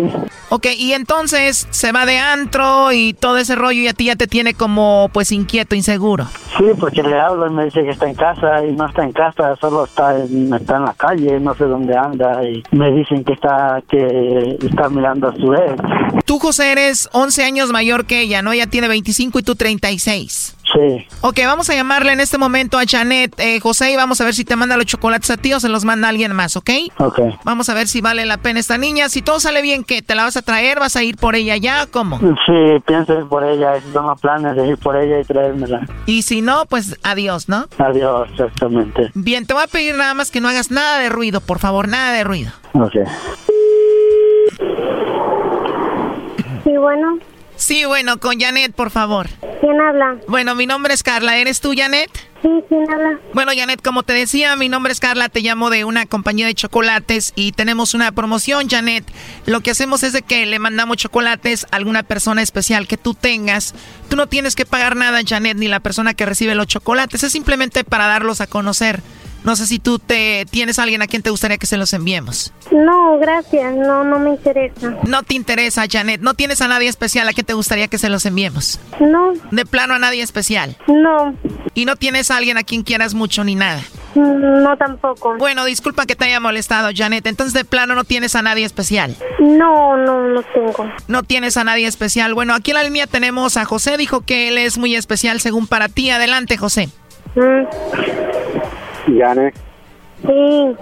Ok, 0.50 0.68
y 0.78 0.94
entonces 0.94 1.68
se 1.72 1.92
va 1.92 2.06
de 2.06 2.20
antro 2.20 2.92
y 2.92 3.14
todo 3.14 3.38
ese 3.38 3.56
rollo 3.56 3.82
y 3.82 3.88
a 3.88 3.94
ti 3.94 4.06
ya 4.06 4.16
te 4.16 4.28
tiene 4.28 4.54
como 4.54 5.10
pues 5.12 5.32
inquieto, 5.32 5.76
inseguro. 5.76 6.26
Sí, 6.58 6.66
porque 6.80 7.02
le 7.02 7.20
hablo 7.20 7.48
y 7.48 7.50
me 7.50 7.66
dice 7.66 7.84
que 7.84 7.90
está 7.90 8.08
en 8.08 8.16
casa 8.16 8.64
y 8.64 8.74
no 8.74 8.88
está 8.88 9.04
en 9.04 9.12
casa, 9.12 9.56
solo 9.60 9.86
está 9.86 10.18
en, 10.18 10.54
está 10.54 10.78
en 10.78 10.86
la 10.86 10.94
calle, 10.94 11.40
no 11.40 11.56
sé 11.56 11.66
dónde 11.66 11.98
anda 11.98 12.44
y 12.44 12.64
me 12.72 12.92
dicen 12.92 13.24
que 13.24 13.34
está 13.34 13.82
que 13.90 14.58
está 14.62 14.90
mirando 14.90 15.30
a 15.30 15.36
su 15.36 15.54
ex. 15.54 16.24
Tú, 16.26 16.40
José, 16.40 16.72
eres 16.72 17.10
11 17.12 17.44
años 17.44 17.72
mayor 17.72 18.06
que 18.06 18.22
ella, 18.22 18.42
¿no? 18.42 18.54
Ella 18.54 18.68
tiene 18.68 18.88
25 18.88 19.40
y 19.40 19.44
tú 19.44 19.56
36. 19.56 20.56
Sí. 20.72 21.08
Ok, 21.22 21.40
vamos 21.46 21.70
a 21.70 21.76
llamarle 21.76 22.14
en 22.14 22.20
este 22.20 22.38
momento 22.38 22.78
a 22.78 22.84
Janet, 22.88 23.34
eh, 23.38 23.60
José, 23.60 23.92
y 23.92 23.96
vamos 23.96 24.22
a 24.22 24.26
ver 24.26 24.34
si 24.34 24.46
te 24.46 24.56
manda 24.56 24.78
los 24.78 24.86
chocolates 24.86 25.30
a 25.30 25.38
ti 25.38 25.54
o 25.54 25.60
se 25.60 25.70
los 25.70 25.84
manda 25.84 26.08
alguien 26.08 26.34
más, 26.34 26.56
¿ok? 26.56 26.70
Ok. 27.00 27.20
Vamos 27.44 27.70
a 27.70 27.74
ver 27.74 27.88
si 27.88 28.02
vale 28.02 28.26
la 28.26 28.38
pena 28.38 28.60
esta 28.60 28.78
niña. 28.78 29.10
Si 29.10 29.22
todo 29.22 29.40
sale 29.40 29.62
bien, 29.62 29.84
¿qué? 29.84 30.02
¿Te 30.02 30.16
la 30.16 30.24
vas 30.24 30.38
a 30.38 30.42
traer? 30.42 30.80
¿Vas 30.80 30.96
a 30.96 31.04
ir 31.04 31.18
por 31.18 31.36
ella 31.36 31.58
ya? 31.58 31.86
¿Cómo? 31.88 32.20
Sí, 32.20 32.82
pienso 32.86 33.14
ir 33.20 33.26
por 33.26 33.44
ella, 33.44 33.74
tengo 33.92 34.16
planes 34.16 34.56
de 34.56 34.68
ir 34.68 34.78
por 34.78 34.96
ella 34.96 35.20
y 35.20 35.24
traérmela. 35.26 35.82
Y 36.06 36.22
si 36.24 36.42
no, 36.42 36.66
pues 36.66 36.98
adiós, 37.04 37.50
¿no? 37.50 37.66
Adiós, 37.78 38.30
exactamente. 38.32 39.12
Bien, 39.14 39.46
te 39.46 39.54
voy 39.54 39.64
a 39.64 39.68
pedir 39.68 39.96
nada 39.96 40.14
más 40.14 40.32
que 40.32 40.40
no 40.42 40.48
hagas 40.48 40.72
nada 40.72 41.00
de 41.00 41.10
ruido, 41.10 41.42
por 41.42 41.60
favor, 41.60 41.88
nada 41.88 42.14
de 42.14 42.24
ruido. 42.24 42.52
Ok. 42.74 42.94
Sí, 46.64 46.78
bueno. 46.78 47.20
Sí, 47.56 47.86
bueno, 47.86 48.20
con 48.20 48.40
Janet, 48.40 48.74
por 48.74 48.90
favor. 48.90 49.28
¿Quién 49.62 49.80
habla? 49.80 50.18
Bueno, 50.28 50.56
mi 50.56 50.66
nombre 50.66 50.94
es 50.94 51.04
Carla. 51.04 51.38
¿Eres 51.38 51.62
tú, 51.62 51.74
Janet? 51.76 52.10
Sí, 52.42 52.50
¿quién 52.68 52.84
habla? 52.92 53.18
Bueno, 53.34 53.54
Janet, 53.56 53.82
como 53.82 54.04
te 54.04 54.12
decía, 54.12 54.56
mi 54.58 54.68
nombre 54.68 54.92
es 54.92 55.00
Carla, 55.00 55.30
te 55.30 55.40
llamo 55.40 55.70
de 55.70 55.86
una 55.86 56.06
compañía 56.06 56.46
de 56.46 56.54
chocolates 56.54 57.32
y 57.36 57.54
tenemos 57.54 57.94
una 57.94 58.12
promoción, 58.12 58.70
Janet. 58.70 59.06
Lo 59.46 59.62
que 59.62 59.72
hacemos 59.72 60.04
es 60.04 60.12
de 60.12 60.22
que 60.22 60.46
le 60.46 60.60
mandamos 60.60 60.98
chocolates 60.98 61.66
a 61.72 61.78
alguna 61.78 62.04
persona 62.04 62.42
especial 62.42 62.88
que 62.88 62.98
tú 62.98 63.14
tengas. 63.14 63.74
Tú 64.10 64.18
no 64.18 64.28
tienes 64.28 64.56
que 64.56 64.66
pagar 64.66 64.98
nada, 64.98 65.22
Janet, 65.26 65.56
ni 65.56 65.70
la 65.70 65.80
persona 65.80 66.14
que 66.14 66.26
recibe 66.26 66.56
los 66.56 66.68
chocolates. 66.68 67.24
Es 67.24 67.32
simplemente 67.32 67.86
para 67.86 68.08
darlos 68.08 68.42
a 68.42 68.48
conocer. 68.48 69.02
No 69.44 69.56
sé 69.56 69.68
si 69.68 69.80
tú 69.80 70.00
te 70.00 70.46
tienes 70.50 70.80
a 70.80 70.84
alguien 70.84 71.02
a 71.02 71.08
quien 71.08 71.22
te 71.22 71.30
gustaría 71.30 71.58
que 71.58 71.66
se 71.66 71.78
los 71.78 71.94
enviemos. 71.94 72.54
No, 72.72 73.18
gracias. 73.20 73.76
No, 73.76 74.04
no 74.04 74.20
me 74.20 74.32
interesa. 74.32 74.96
No 75.06 75.24
te 75.24 75.36
interesa, 75.36 75.86
Janet. 75.90 76.22
No 76.22 76.34
tienes 76.34 76.62
a 76.62 76.68
nadie 76.68 76.88
especial 76.88 77.28
a 77.28 77.34
quien 77.34 77.46
te 77.46 77.54
gustaría 77.54 77.88
que 77.88 77.98
se 77.98 78.10
los 78.10 78.26
enviemos. 78.26 78.80
No. 79.00 79.34
De 79.52 79.66
plano 79.66 79.94
a 79.94 80.00
nadie 80.00 80.22
especial. 80.24 80.78
No. 80.88 81.36
Y 81.74 81.86
no 81.86 81.96
tienes 81.96 82.32
a 82.32 82.38
alguien 82.38 82.58
a 82.58 82.64
quien 82.64 82.84
quieras 82.84 83.14
mucho 83.14 83.44
ni 83.44 83.56
nada. 83.56 83.82
No 84.16 84.78
tampoco. 84.78 85.38
Bueno, 85.38 85.66
disculpa 85.66 86.06
que 86.06 86.16
te 86.16 86.26
haya 86.26 86.40
molestado, 86.40 86.90
Janet. 86.94 87.26
Entonces, 87.26 87.54
de 87.54 87.66
plano 87.66 87.96
no 87.96 88.04
tienes 88.04 88.36
a 88.36 88.42
nadie 88.42 88.66
especial. 88.66 89.16
No, 89.40 89.98
no, 89.98 90.28
no 90.28 90.44
tengo. 90.44 90.92
No 91.08 91.24
tienes 91.24 91.58
a 91.58 91.64
nadie 91.64 91.88
especial. 91.88 92.34
Bueno, 92.34 92.54
aquí 92.54 92.72
en 92.72 92.76
la 92.76 92.84
línea 92.84 93.08
tenemos 93.08 93.58
a 93.58 93.66
José. 93.66 93.98
Dijo 93.98 94.22
que 94.22 94.50
él 94.50 94.58
es 94.58 94.78
muy 94.78 94.96
especial 94.96 95.42
según 95.42 95.68
para 95.68 95.90
ti. 95.90 96.12
Adelante, 96.12 96.58
José. 96.58 96.90
Mm, 97.36 97.64
Janet, 99.06 99.56
sí. 100.26 100.76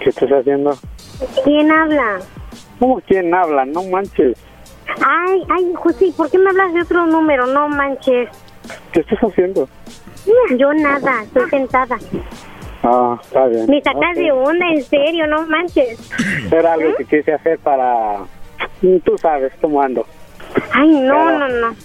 ¿qué 0.00 0.08
estás 0.10 0.30
haciendo? 0.30 0.76
¿Quién 1.44 1.70
habla? 1.70 2.18
¿Cómo 2.78 3.00
quién 3.06 3.32
habla? 3.34 3.64
No 3.64 3.82
manches. 3.84 4.36
Ay, 5.06 5.42
ay, 5.50 5.72
José, 5.74 6.12
¿por 6.16 6.30
qué 6.30 6.38
me 6.38 6.50
hablas 6.50 6.72
de 6.74 6.82
otro 6.82 7.06
número? 7.06 7.46
No 7.46 7.68
manches. 7.68 8.28
¿Qué 8.92 9.00
estás 9.00 9.18
haciendo? 9.20 9.68
Yo 10.56 10.72
nada, 10.74 11.22
estoy 11.22 11.48
sentada. 11.50 11.98
Ah, 12.82 13.18
está 13.22 13.46
bien. 13.46 13.66
Me 13.68 13.80
sacas 13.82 14.16
de 14.16 14.32
onda, 14.32 14.66
en 14.68 14.82
serio, 14.82 15.26
no 15.26 15.46
manches. 15.46 15.98
Era 16.50 16.74
algo 16.74 16.94
que 16.96 17.04
quise 17.04 17.32
hacer 17.32 17.58
para... 17.58 18.20
Tú 19.04 19.18
sabes 19.18 19.52
cómo 19.60 19.82
ando. 19.82 20.06
Ay, 20.72 20.88
no, 20.88 21.38
no, 21.38 21.48
no. 21.48 21.76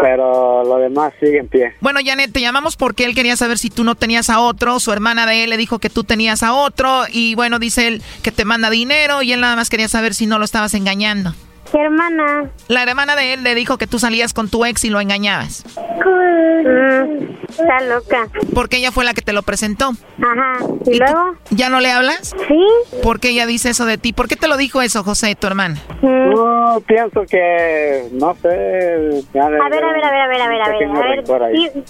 Pero 0.00 0.64
lo 0.64 0.76
demás 0.78 1.12
sigue 1.20 1.38
en 1.38 1.48
pie. 1.48 1.74
Bueno, 1.80 2.00
Janet, 2.04 2.32
te 2.32 2.40
llamamos 2.40 2.76
porque 2.76 3.04
él 3.04 3.14
quería 3.14 3.36
saber 3.36 3.58
si 3.58 3.70
tú 3.70 3.84
no 3.84 3.94
tenías 3.94 4.30
a 4.30 4.40
otro. 4.40 4.80
Su 4.80 4.92
hermana 4.92 5.26
de 5.26 5.44
él 5.44 5.50
le 5.50 5.56
dijo 5.56 5.78
que 5.78 5.90
tú 5.90 6.04
tenías 6.04 6.42
a 6.42 6.54
otro. 6.54 7.04
Y 7.10 7.34
bueno, 7.34 7.58
dice 7.58 7.88
él 7.88 8.02
que 8.22 8.32
te 8.32 8.44
manda 8.44 8.70
dinero 8.70 9.22
y 9.22 9.32
él 9.32 9.40
nada 9.40 9.56
más 9.56 9.70
quería 9.70 9.88
saber 9.88 10.14
si 10.14 10.26
no 10.26 10.38
lo 10.38 10.44
estabas 10.44 10.74
engañando. 10.74 11.34
¿Qué 11.72 11.80
hermana? 11.80 12.50
La 12.68 12.82
hermana 12.82 13.16
de 13.16 13.32
él 13.32 13.42
le 13.42 13.54
dijo 13.54 13.78
que 13.78 13.86
tú 13.86 13.98
salías 13.98 14.34
con 14.34 14.50
tu 14.50 14.66
ex 14.66 14.84
y 14.84 14.90
lo 14.90 15.00
engañabas. 15.00 15.64
Mm, 16.04 17.32
está 17.48 17.80
loca. 17.88 18.28
Porque 18.54 18.76
ella 18.76 18.92
fue 18.92 19.06
la 19.06 19.14
que 19.14 19.22
te 19.22 19.32
lo 19.32 19.42
presentó. 19.42 19.92
Ajá. 20.20 20.66
¿Y, 20.84 20.98
luego? 20.98 21.34
¿Ya 21.48 21.70
no 21.70 21.80
le 21.80 21.90
hablas? 21.90 22.34
Sí. 22.46 22.98
¿Por 23.02 23.20
qué 23.20 23.30
ella 23.30 23.46
dice 23.46 23.70
eso 23.70 23.86
de 23.86 23.96
ti? 23.96 24.12
¿Por 24.12 24.28
qué 24.28 24.36
te 24.36 24.48
lo 24.48 24.58
dijo 24.58 24.82
eso, 24.82 25.02
José, 25.02 25.34
tu 25.34 25.46
hermana? 25.46 25.80
No, 26.02 26.82
pienso 26.86 27.22
que... 27.22 28.06
No 28.12 28.34
sé... 28.42 29.22
ya 29.32 29.44
A 29.44 29.48
ver, 29.48 29.62
a 29.62 29.68
ver, 29.68 29.84
a 29.84 29.92
ver, 29.92 30.04
a 30.04 30.28
ver, 30.28 30.42
a 30.42 30.48
ver, 30.48 30.62
a 30.62 30.68
ver. 30.68 31.42
A 31.42 31.48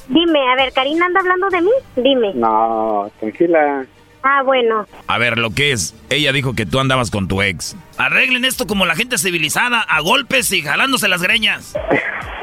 dime, 0.08 0.52
a 0.52 0.56
ver, 0.56 0.72
¿Karina 0.72 1.06
anda 1.06 1.18
hablando 1.18 1.48
de 1.48 1.60
mí? 1.60 1.70
Dime. 1.96 2.34
No, 2.34 3.10
tranquila. 3.18 3.84
Ah, 4.22 4.42
bueno. 4.44 4.86
A 5.08 5.18
ver, 5.18 5.38
lo 5.38 5.50
que 5.50 5.72
es, 5.72 5.94
ella 6.08 6.32
dijo 6.32 6.54
que 6.54 6.64
tú 6.66 6.78
andabas 6.78 7.10
con 7.10 7.26
tu 7.26 7.42
ex. 7.42 7.76
Arreglen 7.98 8.44
esto 8.44 8.66
como 8.66 8.86
la 8.86 8.94
gente 8.94 9.18
civilizada, 9.18 9.80
a 9.80 10.00
golpes 10.00 10.52
y 10.52 10.62
jalándose 10.62 11.08
las 11.08 11.22
greñas. 11.22 11.74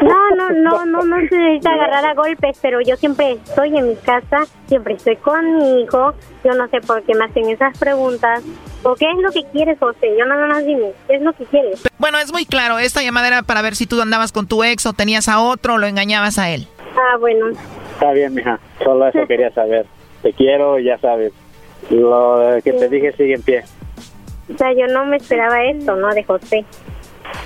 No, 0.01 0.29
no, 0.35 0.49
no, 0.49 0.85
no, 0.85 1.03
no 1.03 1.15
se 1.27 1.37
necesita 1.37 1.71
agarrar 1.73 2.05
a 2.05 2.13
golpes, 2.13 2.57
pero 2.61 2.79
yo 2.81 2.95
siempre 2.95 3.33
estoy 3.33 3.77
en 3.77 3.89
mi 3.89 3.95
casa, 3.95 4.45
siempre 4.67 4.95
estoy 4.95 5.17
con 5.17 5.57
mi 5.57 5.81
hijo. 5.81 6.13
Yo 6.43 6.53
no 6.53 6.67
sé 6.69 6.81
por 6.81 7.03
qué 7.03 7.15
me 7.15 7.25
hacen 7.25 7.49
esas 7.49 7.77
preguntas. 7.77 8.43
¿O 8.83 8.95
qué 8.95 9.05
es 9.11 9.17
lo 9.17 9.31
que 9.31 9.43
quieres, 9.51 9.77
José? 9.79 10.15
Yo 10.17 10.25
nada 10.25 10.47
más 10.47 10.65
dime, 10.65 10.91
¿qué 11.07 11.15
es 11.15 11.21
lo 11.21 11.33
que 11.33 11.45
quieres? 11.45 11.83
Bueno, 11.97 12.17
es 12.17 12.31
muy 12.31 12.45
claro. 12.45 12.79
Esta 12.79 13.01
llamada 13.03 13.27
era 13.27 13.43
para 13.43 13.61
ver 13.61 13.75
si 13.75 13.87
tú 13.87 14.01
andabas 14.01 14.31
con 14.31 14.47
tu 14.47 14.63
ex 14.63 14.85
o 14.85 14.93
tenías 14.93 15.27
a 15.27 15.39
otro 15.39 15.75
o 15.75 15.77
lo 15.77 15.87
engañabas 15.87 16.39
a 16.39 16.49
él. 16.49 16.67
Ah, 16.95 17.17
bueno. 17.17 17.47
Está 17.93 18.11
bien, 18.13 18.33
mija. 18.33 18.59
Solo 18.83 19.07
eso 19.07 19.27
quería 19.27 19.51
saber. 19.51 19.85
Te 20.21 20.33
quiero, 20.33 20.79
ya 20.79 20.97
sabes. 20.99 21.33
Lo 21.89 22.59
que 22.63 22.73
te 22.73 22.89
dije 22.89 23.11
sigue 23.13 23.35
en 23.35 23.41
pie. 23.41 23.63
O 24.53 24.57
sea, 24.57 24.73
yo 24.73 24.87
no 24.87 25.05
me 25.05 25.17
esperaba 25.17 25.63
esto, 25.63 25.95
¿no? 25.95 26.09
De 26.09 26.23
José. 26.23 26.65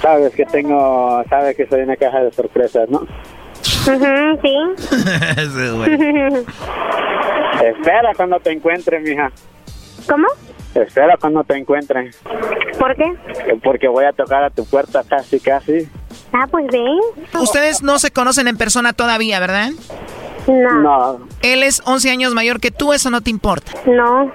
Sabes 0.01 0.33
que 0.33 0.45
tengo... 0.45 1.23
Sabes 1.29 1.55
que 1.55 1.67
soy 1.67 1.81
una 1.81 1.95
caja 1.95 2.23
de 2.23 2.31
sorpresas, 2.31 2.89
¿no? 2.89 3.05
Sí. 3.61 3.91
Espera 7.63 8.13
cuando 8.15 8.39
te 8.39 8.51
encuentre, 8.51 8.99
mija. 8.99 9.31
¿Cómo? 10.07 10.27
Espera 10.75 11.17
cuando 11.17 11.43
te 11.43 11.57
encuentre. 11.57 12.11
¿Por 12.79 12.95
qué? 12.95 13.13
Porque 13.63 13.87
voy 13.87 14.05
a 14.05 14.11
tocar 14.11 14.43
a 14.43 14.49
tu 14.49 14.65
puerta 14.65 15.03
casi, 15.07 15.39
casi. 15.39 15.87
Ah, 16.31 16.47
pues 16.49 16.65
ven. 16.71 16.99
Ustedes 17.39 17.83
no 17.83 17.99
se 17.99 18.11
conocen 18.11 18.47
en 18.47 18.57
persona 18.57 18.93
todavía, 18.93 19.39
¿verdad? 19.39 19.69
No. 20.47 20.81
No. 20.81 21.19
Él 21.41 21.63
es 21.63 21.81
11 21.85 22.09
años 22.09 22.33
mayor 22.33 22.59
que 22.59 22.71
tú, 22.71 22.93
eso 22.93 23.09
no 23.09 23.21
te 23.21 23.29
importa. 23.29 23.71
No. 23.85 24.31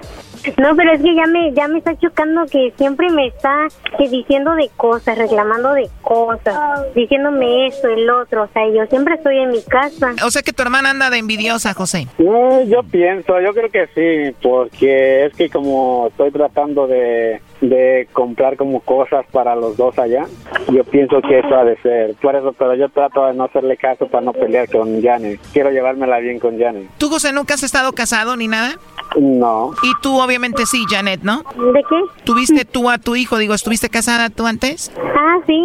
No, 0.57 0.75
pero 0.75 0.93
es 0.93 1.01
que 1.01 1.13
ya 1.15 1.25
me 1.27 1.53
ya 1.53 1.67
me 1.67 1.79
está 1.79 1.97
chocando 1.97 2.45
que 2.45 2.73
siempre 2.77 3.09
me 3.09 3.27
está 3.27 3.67
que 3.97 4.07
diciendo 4.07 4.55
de 4.55 4.69
cosas, 4.77 5.17
reclamando 5.17 5.73
de 5.73 5.89
cosas, 6.01 6.93
diciéndome 6.95 7.67
esto, 7.67 7.89
el 7.89 8.09
otro. 8.09 8.43
O 8.43 8.47
sea, 8.53 8.63
yo 8.73 8.85
siempre 8.87 9.15
estoy 9.15 9.37
en 9.39 9.51
mi 9.51 9.61
casa. 9.61 10.15
O 10.25 10.31
sea 10.31 10.41
que 10.41 10.53
tu 10.53 10.61
hermana 10.61 10.91
anda 10.91 11.09
de 11.09 11.17
envidiosa, 11.17 11.73
José. 11.73 12.07
No, 12.17 12.63
yo 12.63 12.83
pienso, 12.83 13.39
yo 13.41 13.53
creo 13.53 13.69
que 13.69 13.87
sí, 13.87 14.35
porque 14.41 15.25
es 15.25 15.33
que 15.33 15.49
como 15.49 16.07
estoy 16.07 16.31
tratando 16.31 16.87
de, 16.87 17.41
de 17.61 18.07
comprar 18.13 18.55
como 18.57 18.79
cosas 18.79 19.25
para 19.31 19.55
los 19.55 19.75
dos 19.77 19.97
allá, 19.99 20.25
yo 20.71 20.83
pienso 20.85 21.21
que 21.21 21.39
eso 21.39 21.55
ha 21.55 21.63
de 21.65 21.75
ser. 21.81 22.15
Por 22.21 22.35
eso, 22.35 22.53
pero 22.53 22.75
yo 22.75 22.89
trato 22.89 23.25
de 23.25 23.33
no 23.33 23.43
hacerle 23.45 23.75
caso 23.77 24.07
para 24.07 24.23
no 24.25 24.33
pelear 24.33 24.69
con 24.69 25.01
Janet. 25.01 25.39
Quiero 25.53 25.69
llevármela 25.71 26.19
bien 26.19 26.39
con 26.39 26.57
Janet. 26.57 26.87
¿Tú, 26.97 27.09
José, 27.09 27.33
nunca 27.33 27.55
has 27.55 27.63
estado 27.63 27.91
casado 27.93 28.35
ni 28.37 28.47
nada? 28.47 28.75
No. 29.19 29.73
Y 29.83 29.91
tú, 30.01 30.19
obviamente, 30.21 30.65
sí, 30.65 30.85
Janet, 30.89 31.21
¿no? 31.23 31.39
¿De 31.73 31.81
qué? 31.89 32.23
¿Tuviste 32.23 32.63
tú 32.65 32.89
a 32.89 32.97
tu 32.97 33.15
hijo? 33.15 33.37
Digo, 33.37 33.53
¿estuviste 33.53 33.89
casada 33.89 34.29
tú 34.29 34.45
antes? 34.47 34.91
Ah, 35.15 35.37
sí. 35.47 35.59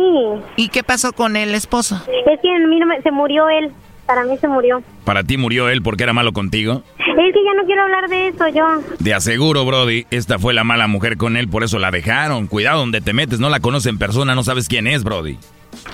¿Y 0.57 0.68
qué 0.70 0.82
pasó 0.82 1.12
con 1.12 1.36
el 1.36 1.55
esposo? 1.55 1.97
Es 2.26 2.40
que 2.40 2.51
a 2.51 2.59
mí 2.66 2.80
no 2.80 2.86
me- 2.86 3.03
se 3.03 3.11
murió 3.11 3.49
él. 3.51 3.70
Para 4.07 4.24
mí 4.24 4.36
se 4.36 4.49
murió. 4.49 4.82
¿Para 5.07 5.22
ti 5.24 5.38
murió 5.38 5.70
él 5.70 5.80
porque 5.82 6.03
era 6.03 6.12
malo 6.12 6.32
contigo? 6.34 6.82
Es 7.17 7.33
que 7.33 7.45
ya 7.45 7.55
no 7.55 7.65
quiero 7.65 7.83
hablar 7.83 8.09
de 8.09 8.29
eso, 8.29 8.49
yo. 8.49 8.65
De 8.99 9.15
aseguro, 9.15 9.65
Brody, 9.65 10.07
esta 10.11 10.39
fue 10.39 10.53
la 10.53 10.65
mala 10.65 10.87
mujer 10.89 11.17
con 11.17 11.37
él, 11.37 11.49
por 11.49 11.62
eso 11.62 11.79
la 11.79 11.91
dejaron. 11.91 12.49
Cuidado 12.49 12.81
donde 12.81 13.01
te 13.01 13.12
metes, 13.12 13.41
no 13.41 13.51
la 13.51 13.61
conoces 13.61 13.91
en 13.91 13.99
persona, 13.99 14.35
no 14.35 14.43
sabes 14.43 14.69
quién 14.69 14.87
es, 14.87 15.05
Brody. 15.05 15.39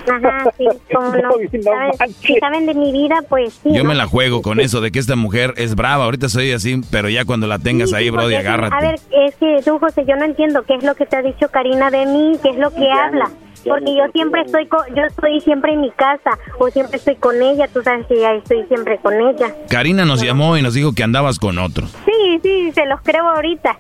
Ajá, 0.09 0.51
sí, 0.57 0.67
cómo 0.93 1.09
no. 1.15 1.31
¿Saben? 1.63 2.15
Si 2.21 2.35
saben 2.39 2.67
de 2.67 2.75
mi 2.75 2.93
vida, 2.93 3.17
pues 3.29 3.61
sí. 3.63 3.71
Yo 3.73 3.83
¿no? 3.83 3.91
me 3.91 3.95
la 3.95 4.07
juego 4.07 4.43
con 4.43 4.61
eso 4.61 4.81
de 4.81 4.91
que 4.91 4.99
esta 4.99 5.17
mujer 5.17 5.55
es 5.57 5.75
brava. 5.75 6.05
Ahorita 6.05 6.29
soy 6.29 6.53
así, 6.53 6.81
pero 6.91 7.09
ya 7.09 7.25
cuando 7.25 7.47
la 7.47 7.59
tengas 7.59 7.91
Sí, 7.91 7.97
ahí, 7.97 8.05
sí, 8.05 8.11
Brody, 8.11 8.35
agárrate. 8.35 8.75
A 8.75 8.81
ver, 8.81 8.95
es 8.95 9.37
que 9.37 9.61
tú, 9.65 9.79
José, 9.79 10.05
yo 10.07 10.17
no 10.17 10.25
entiendo 10.25 10.63
qué 10.63 10.75
es 10.75 10.85
lo 10.85 10.95
que 10.95 11.07
te 11.07 11.17
ha 11.17 11.23
dicho 11.23 11.49
Karina 11.51 11.91
de 11.91 12.07
mí, 12.07 12.33
qué 12.43 12.51
es 12.51 12.57
lo 12.57 12.71
que 12.71 12.91
habla. 12.91 13.31
Porque 13.69 13.95
yo 13.97 14.05
siempre 14.13 14.43
estoy 14.43 14.67
co- 14.67 14.85
yo 14.95 15.03
estoy 15.05 15.41
siempre 15.41 15.73
en 15.73 15.81
mi 15.83 15.91
casa 15.91 16.39
o 16.59 16.69
siempre 16.71 16.97
estoy 16.97 17.17
con 17.17 17.41
ella, 17.43 17.69
tú 17.69 17.83
sabes 17.83 18.07
que 18.07 18.19
ya 18.21 18.33
estoy 18.35 18.65
siempre 18.67 18.99
con 18.99 19.15
ella. 19.15 19.55
Karina 19.69 20.05
nos 20.05 20.23
llamó 20.23 20.57
y 20.57 20.63
nos 20.63 20.75
dijo 20.75 20.93
que 20.95 21.03
andabas 21.03 21.39
con 21.39 21.59
otro. 21.59 21.87
Sí, 22.05 22.41
sí, 22.43 22.73
se 22.73 22.87
los 22.87 23.01
creo 23.03 23.29
ahorita. 23.29 23.79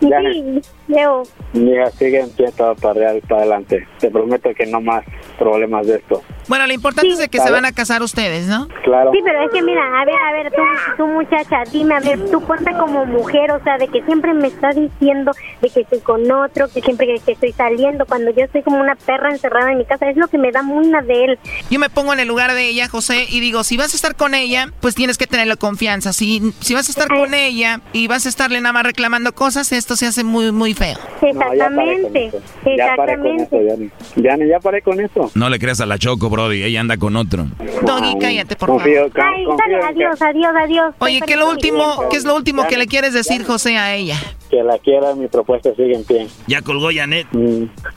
Sí, 0.00 0.60
Leo. 0.88 1.22
Mija, 1.52 1.90
sigue 1.92 2.20
en 2.20 2.30
pie 2.30 2.50
todo 2.56 2.74
para, 2.76 2.94
real- 2.94 3.22
para 3.28 3.42
adelante. 3.42 3.86
Te 3.98 4.10
prometo 4.10 4.50
que 4.54 4.66
no 4.66 4.80
más 4.80 5.04
problemas 5.34 5.86
de 5.86 5.96
esto. 5.96 6.22
Bueno, 6.48 6.66
lo 6.66 6.72
importante 6.72 7.10
es 7.10 7.18
de 7.18 7.28
que 7.28 7.38
se 7.40 7.50
van 7.50 7.64
a 7.64 7.72
casar 7.72 8.02
ustedes, 8.02 8.46
¿no? 8.46 8.68
Claro. 8.82 9.10
Sí, 9.12 9.20
pero 9.24 9.44
es 9.44 9.50
que 9.50 9.62
mira, 9.62 9.82
a 10.00 10.04
ver, 10.04 10.14
a 10.14 10.32
ver, 10.32 10.52
tú, 10.52 10.62
tú 10.98 11.06
muchacha, 11.06 11.62
dime, 11.72 11.94
a 11.94 12.00
ver, 12.00 12.30
tú 12.30 12.40
ponte 12.42 12.72
como 12.72 13.06
mujer, 13.06 13.50
o 13.52 13.62
sea, 13.62 13.78
de 13.78 13.88
que 13.88 14.02
siempre 14.02 14.34
me 14.34 14.48
estás 14.48 14.76
diciendo 14.76 15.32
de 15.60 15.70
que 15.70 15.80
estoy 15.80 16.00
con 16.00 16.30
otro, 16.30 16.68
que 16.68 16.80
siempre 16.80 17.06
que, 17.06 17.20
que 17.20 17.32
estoy 17.32 17.52
saliendo, 17.52 18.06
cuando 18.06 18.30
yo 18.30 18.44
estoy 18.44 18.62
como 18.62 18.80
una 18.80 18.94
perra 18.94 19.30
encerrada 19.30 19.72
en 19.72 19.78
mi 19.78 19.84
casa, 19.84 20.08
es 20.08 20.16
lo 20.16 20.28
que 20.28 20.38
me 20.38 20.52
da 20.52 20.62
muina 20.62 21.00
de 21.02 21.24
él. 21.24 21.38
Yo 21.70 21.78
me 21.78 21.88
pongo 21.90 22.12
en 22.12 22.20
el 22.20 22.28
lugar 22.28 22.52
de 22.52 22.68
ella, 22.68 22.88
José, 22.88 23.26
y 23.28 23.40
digo, 23.40 23.64
si 23.64 23.76
vas 23.76 23.92
a 23.92 23.96
estar 23.96 24.16
con 24.16 24.34
ella, 24.34 24.68
pues 24.80 24.94
tienes 24.94 25.18
que 25.18 25.26
tenerle 25.26 25.56
confianza. 25.56 26.12
Si, 26.12 26.52
si 26.60 26.74
vas 26.74 26.88
a 26.88 26.90
estar 26.90 27.08
con 27.08 27.34
ella 27.34 27.80
y 27.92 28.08
vas 28.08 28.26
a 28.26 28.28
estarle 28.28 28.60
nada 28.60 28.72
más 28.72 28.84
reclamando 28.84 29.34
cosas, 29.34 29.72
esto 29.72 29.96
se 29.96 30.06
hace 30.06 30.24
muy, 30.24 30.52
muy 30.52 30.74
feo. 30.74 30.98
Exactamente, 31.22 32.30
Ya 32.76 32.94
paré 32.96 33.16
con 33.16 33.26
eso, 33.26 33.42
exactamente. 33.44 33.66
Yanni. 33.66 33.90
Yanni, 34.16 34.48
ya 34.48 34.60
paré 34.60 34.82
con 34.82 35.00
eso. 35.00 35.23
No 35.34 35.48
le 35.48 35.58
creas 35.58 35.80
a 35.80 35.86
la 35.86 35.98
Choco, 35.98 36.28
Brody, 36.30 36.62
ella 36.62 36.80
anda 36.80 36.96
con 36.96 37.16
otro. 37.16 37.46
Doggy, 37.82 38.18
cállate, 38.20 38.56
por 38.56 38.68
Confío, 38.70 39.10
favor. 39.10 39.34
Ay, 39.34 39.44
dale, 39.58 39.84
adiós, 39.84 40.22
adiós, 40.22 40.52
adiós. 40.56 40.94
Oye, 40.98 41.20
¿qué 41.26 41.34
es 41.34 41.38
lo 41.38 41.48
último, 41.50 42.08
qué 42.10 42.16
es 42.16 42.24
lo 42.24 42.34
último 42.36 42.66
que 42.66 42.76
le 42.76 42.86
quieres 42.86 43.12
decir, 43.14 43.44
José, 43.44 43.76
a 43.76 43.94
ella? 43.94 44.16
Que 44.50 44.62
la 44.62 44.78
quiera, 44.78 45.14
mi 45.14 45.26
propuesta 45.28 45.70
sigue 45.74 45.94
en 45.94 46.04
pie. 46.04 46.28
Ya 46.46 46.62
colgó 46.62 46.88
Janet. 46.94 47.26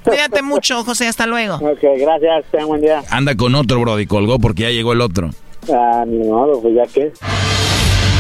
Cuídate 0.04 0.42
mucho, 0.42 0.84
José, 0.84 1.08
hasta 1.08 1.26
luego. 1.28 1.56
Ok, 1.68 1.84
gracias, 2.00 2.46
tengan 2.52 2.68
buen 2.68 2.82
día. 2.82 3.04
Anda 3.12 3.36
con 3.36 3.54
otro, 3.56 3.80
Brody, 3.82 4.06
colgó 4.08 4.40
porque 4.40 4.64
ya 4.64 4.70
llegó 4.70 4.94
el 4.94 5.02
otro. 5.02 5.30
Ah, 5.72 6.04
ni 6.08 6.26
modo, 6.28 6.62
pues 6.62 6.74
ya 6.76 6.86
que. 6.92 7.12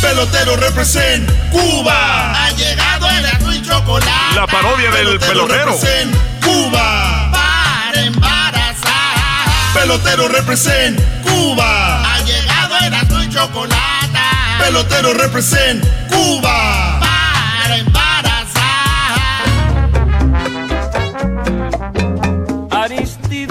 Pelotero 0.00 0.56
represent 0.56 1.30
Cuba. 1.50 2.32
Ha 2.46 2.50
llegado 2.50 3.08
el 3.08 3.24
Erasmo 3.24 3.52
y 3.52 3.62
Chocolate. 3.62 4.34
La 4.34 4.46
parodia 4.46 4.90
del 4.90 5.18
pelotero. 5.20 5.72
represent 5.72 6.14
Cuba. 6.42 7.30
Para 7.32 8.00
embarazar. 8.02 9.72
Pelotero 9.74 10.28
represent 10.28 11.00
Cuba. 11.22 12.14
Ha 12.14 12.20
llegado 12.22 12.76
el 12.78 12.84
Erasmo 12.86 13.22
y 13.22 13.28
Chocolate. 13.28 14.18
Pelotero 14.58 15.14
represent 15.14 15.84
Cuba. 16.08 16.79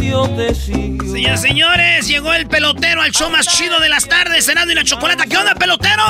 Aristidio 0.10 0.30
te 0.36 0.56
siguió. 0.56 1.00
Señoras 1.10 1.44
y 1.44 1.48
señores, 1.48 2.08
llegó 2.08 2.34
el 2.34 2.48
pelotero 2.48 3.02
al 3.02 3.12
show 3.12 3.30
más 3.30 3.48
chido 3.48 3.80
de 3.80 3.90
las 3.90 4.08
tardes, 4.08 4.46
cenando 4.46 4.72
y 4.72 4.76
la 4.76 4.84
chocolata. 4.84 5.26
¿Qué 5.26 5.38
onda, 5.38 5.56
pelotero? 5.56 6.04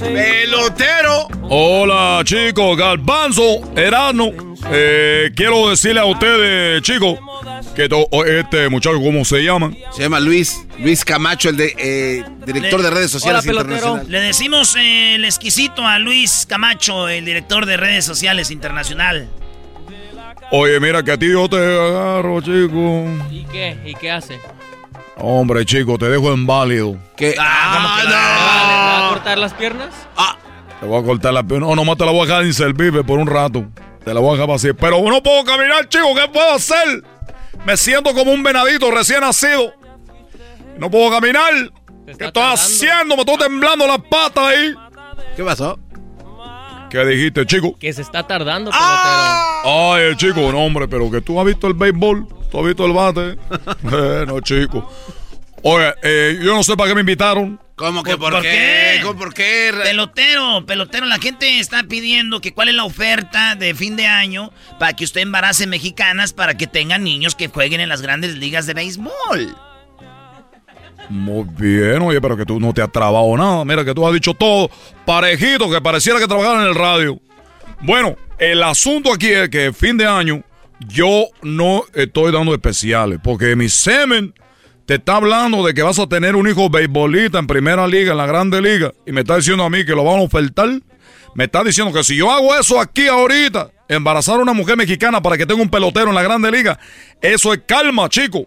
¡Pelotero! 0.00 1.28
Hola 1.50 2.22
chicos, 2.24 2.76
Galbanzo, 2.76 3.60
Erano. 3.76 4.30
Eh, 4.70 5.30
quiero 5.34 5.70
decirle 5.70 6.00
a 6.00 6.04
ustedes, 6.04 6.82
chicos, 6.82 7.18
que 7.74 7.88
este 8.40 8.68
muchacho, 8.68 9.00
¿cómo 9.00 9.24
se 9.24 9.42
llama? 9.42 9.72
Se 9.94 10.02
llama 10.02 10.20
Luis, 10.20 10.66
Luis 10.78 11.04
Camacho, 11.04 11.48
el 11.48 11.56
de, 11.56 11.74
eh, 11.78 12.24
director 12.46 12.82
de 12.82 12.90
redes 12.90 13.10
sociales 13.10 13.46
internacionales. 13.46 14.08
Le 14.08 14.20
decimos 14.20 14.76
eh, 14.76 15.14
el 15.14 15.24
exquisito 15.24 15.86
a 15.86 15.98
Luis 15.98 16.46
Camacho, 16.48 17.08
el 17.08 17.24
director 17.24 17.66
de 17.66 17.76
redes 17.76 18.04
sociales 18.04 18.50
internacional. 18.50 19.28
Oye, 20.50 20.80
mira 20.80 21.02
que 21.02 21.12
a 21.12 21.18
ti 21.18 21.30
yo 21.30 21.48
te 21.48 21.56
agarro, 21.56 22.40
chico. 22.40 23.04
¿Y 23.30 23.44
qué? 23.44 23.78
¿Y 23.84 23.94
qué 23.94 24.10
hace? 24.10 24.40
Hombre, 25.16 25.64
chico, 25.66 25.98
te 25.98 26.08
dejo 26.08 26.32
inválido. 26.32 26.96
¿Qué? 27.16 27.34
Ah, 27.38 28.02
¿Le 28.04 28.10
va 28.10 29.06
a 29.06 29.08
cortar 29.10 29.38
las 29.38 29.52
piernas? 29.52 29.90
Te 30.80 30.86
voy 30.86 31.02
a 31.02 31.04
cortar 31.04 31.34
la 31.34 31.42
pierna. 31.42 31.66
No, 31.66 31.74
nomás 31.74 31.96
te 31.98 32.04
la 32.04 32.12
voy 32.12 32.22
a 32.22 32.26
dejar 32.26 32.46
inservible 32.46 33.02
por 33.02 33.18
un 33.18 33.26
rato. 33.26 33.64
Te 34.04 34.14
la 34.14 34.20
voy 34.20 34.30
a 34.30 34.32
dejar 34.34 34.48
vacía. 34.48 34.74
Pero 34.74 35.02
no 35.02 35.22
puedo 35.22 35.44
caminar, 35.44 35.88
chico. 35.88 36.14
¿Qué 36.14 36.28
puedo 36.32 36.54
hacer? 36.54 37.02
Me 37.66 37.76
siento 37.76 38.14
como 38.14 38.32
un 38.32 38.42
venadito 38.42 38.90
recién 38.90 39.20
nacido. 39.20 39.74
No 40.78 40.90
puedo 40.90 41.10
caminar. 41.10 41.52
¿Qué 42.06 42.24
estoy 42.26 42.42
haciendo? 42.42 43.16
Me 43.16 43.22
estoy 43.22 43.36
temblando 43.36 43.86
las 43.86 43.98
patas 44.08 44.44
ahí. 44.44 44.74
¿Qué 45.36 45.42
pasó? 45.42 45.78
¿Qué 46.90 47.04
dijiste, 47.04 47.44
chico? 47.46 47.76
Que 47.78 47.92
se 47.92 48.02
está 48.02 48.26
tardando, 48.26 48.70
Ay, 48.72 50.02
el 50.04 50.16
chico, 50.16 50.52
no, 50.52 50.64
hombre, 50.64 50.88
pero 50.88 51.10
que 51.10 51.20
tú 51.20 51.38
has 51.40 51.46
visto 51.46 51.66
el 51.66 51.74
béisbol. 51.74 52.26
Tú 52.50 52.58
has 52.58 52.66
visto 52.66 52.86
el 52.86 52.92
bate. 52.92 53.36
bueno, 53.82 54.40
chico. 54.40 54.90
Oye, 55.62 55.92
eh, 56.02 56.38
yo 56.42 56.54
no 56.54 56.62
sé 56.62 56.76
para 56.76 56.88
qué 56.88 56.94
me 56.94 57.00
invitaron. 57.00 57.60
¿Cómo 57.74 58.02
que 58.02 58.16
por, 58.16 58.32
¿Por 58.32 58.42
qué? 58.42 58.50
qué? 58.96 59.02
¿Cómo 59.02 59.18
por 59.18 59.34
qué? 59.34 59.72
Pelotero, 59.84 60.66
pelotero, 60.66 61.06
la 61.06 61.18
gente 61.18 61.60
está 61.60 61.84
pidiendo 61.84 62.40
que 62.40 62.52
cuál 62.52 62.68
es 62.68 62.74
la 62.74 62.84
oferta 62.84 63.54
de 63.54 63.72
fin 63.74 63.94
de 63.94 64.06
año 64.06 64.52
para 64.80 64.94
que 64.94 65.04
usted 65.04 65.20
embarace 65.20 65.66
mexicanas 65.68 66.32
para 66.32 66.56
que 66.56 66.66
tengan 66.66 67.04
niños 67.04 67.36
que 67.36 67.46
jueguen 67.48 67.80
en 67.80 67.88
las 67.88 68.02
grandes 68.02 68.36
ligas 68.36 68.66
de 68.66 68.74
béisbol. 68.74 69.56
Muy 71.08 71.46
bien, 71.58 72.02
oye, 72.02 72.20
pero 72.20 72.36
que 72.36 72.44
tú 72.44 72.60
no 72.60 72.74
te 72.74 72.82
has 72.82 72.92
trabado 72.92 73.36
nada. 73.36 73.64
Mira 73.64 73.84
que 73.84 73.94
tú 73.94 74.06
has 74.06 74.12
dicho 74.12 74.34
todo 74.34 74.70
parejito, 75.06 75.70
que 75.70 75.80
pareciera 75.80 76.18
que 76.18 76.26
trabajaran 76.26 76.62
en 76.62 76.68
el 76.68 76.74
radio. 76.74 77.18
Bueno, 77.80 78.16
el 78.38 78.62
asunto 78.62 79.12
aquí 79.12 79.28
es 79.28 79.48
que 79.48 79.72
fin 79.72 79.96
de 79.96 80.06
año 80.06 80.42
yo 80.86 81.26
no 81.42 81.84
estoy 81.94 82.32
dando 82.32 82.52
especiales, 82.52 83.18
porque 83.22 83.56
mi 83.56 83.68
semen 83.68 84.34
te 84.84 84.94
está 84.94 85.16
hablando 85.16 85.66
de 85.66 85.74
que 85.74 85.82
vas 85.82 85.98
a 85.98 86.06
tener 86.06 86.36
un 86.36 86.48
hijo 86.48 86.70
beisbolista 86.70 87.38
en 87.38 87.46
primera 87.46 87.86
liga, 87.86 88.12
en 88.12 88.18
la 88.18 88.26
grande 88.26 88.60
liga, 88.60 88.92
y 89.06 89.12
me 89.12 89.20
está 89.20 89.36
diciendo 89.36 89.64
a 89.64 89.70
mí 89.70 89.84
que 89.84 89.92
lo 89.92 90.04
van 90.04 90.18
a 90.18 90.22
ofertar. 90.22 90.68
Me 91.34 91.44
está 91.44 91.62
diciendo 91.62 91.92
que 91.92 92.02
si 92.02 92.16
yo 92.16 92.30
hago 92.30 92.54
eso 92.54 92.80
aquí 92.80 93.06
ahorita, 93.06 93.70
embarazar 93.88 94.36
a 94.38 94.42
una 94.42 94.54
mujer 94.54 94.76
mexicana 94.76 95.22
para 95.22 95.36
que 95.36 95.46
tenga 95.46 95.62
un 95.62 95.68
pelotero 95.68 96.08
en 96.08 96.14
la 96.14 96.22
grande 96.22 96.50
liga, 96.50 96.78
eso 97.20 97.52
es 97.52 97.60
calma, 97.66 98.08
chico. 98.08 98.46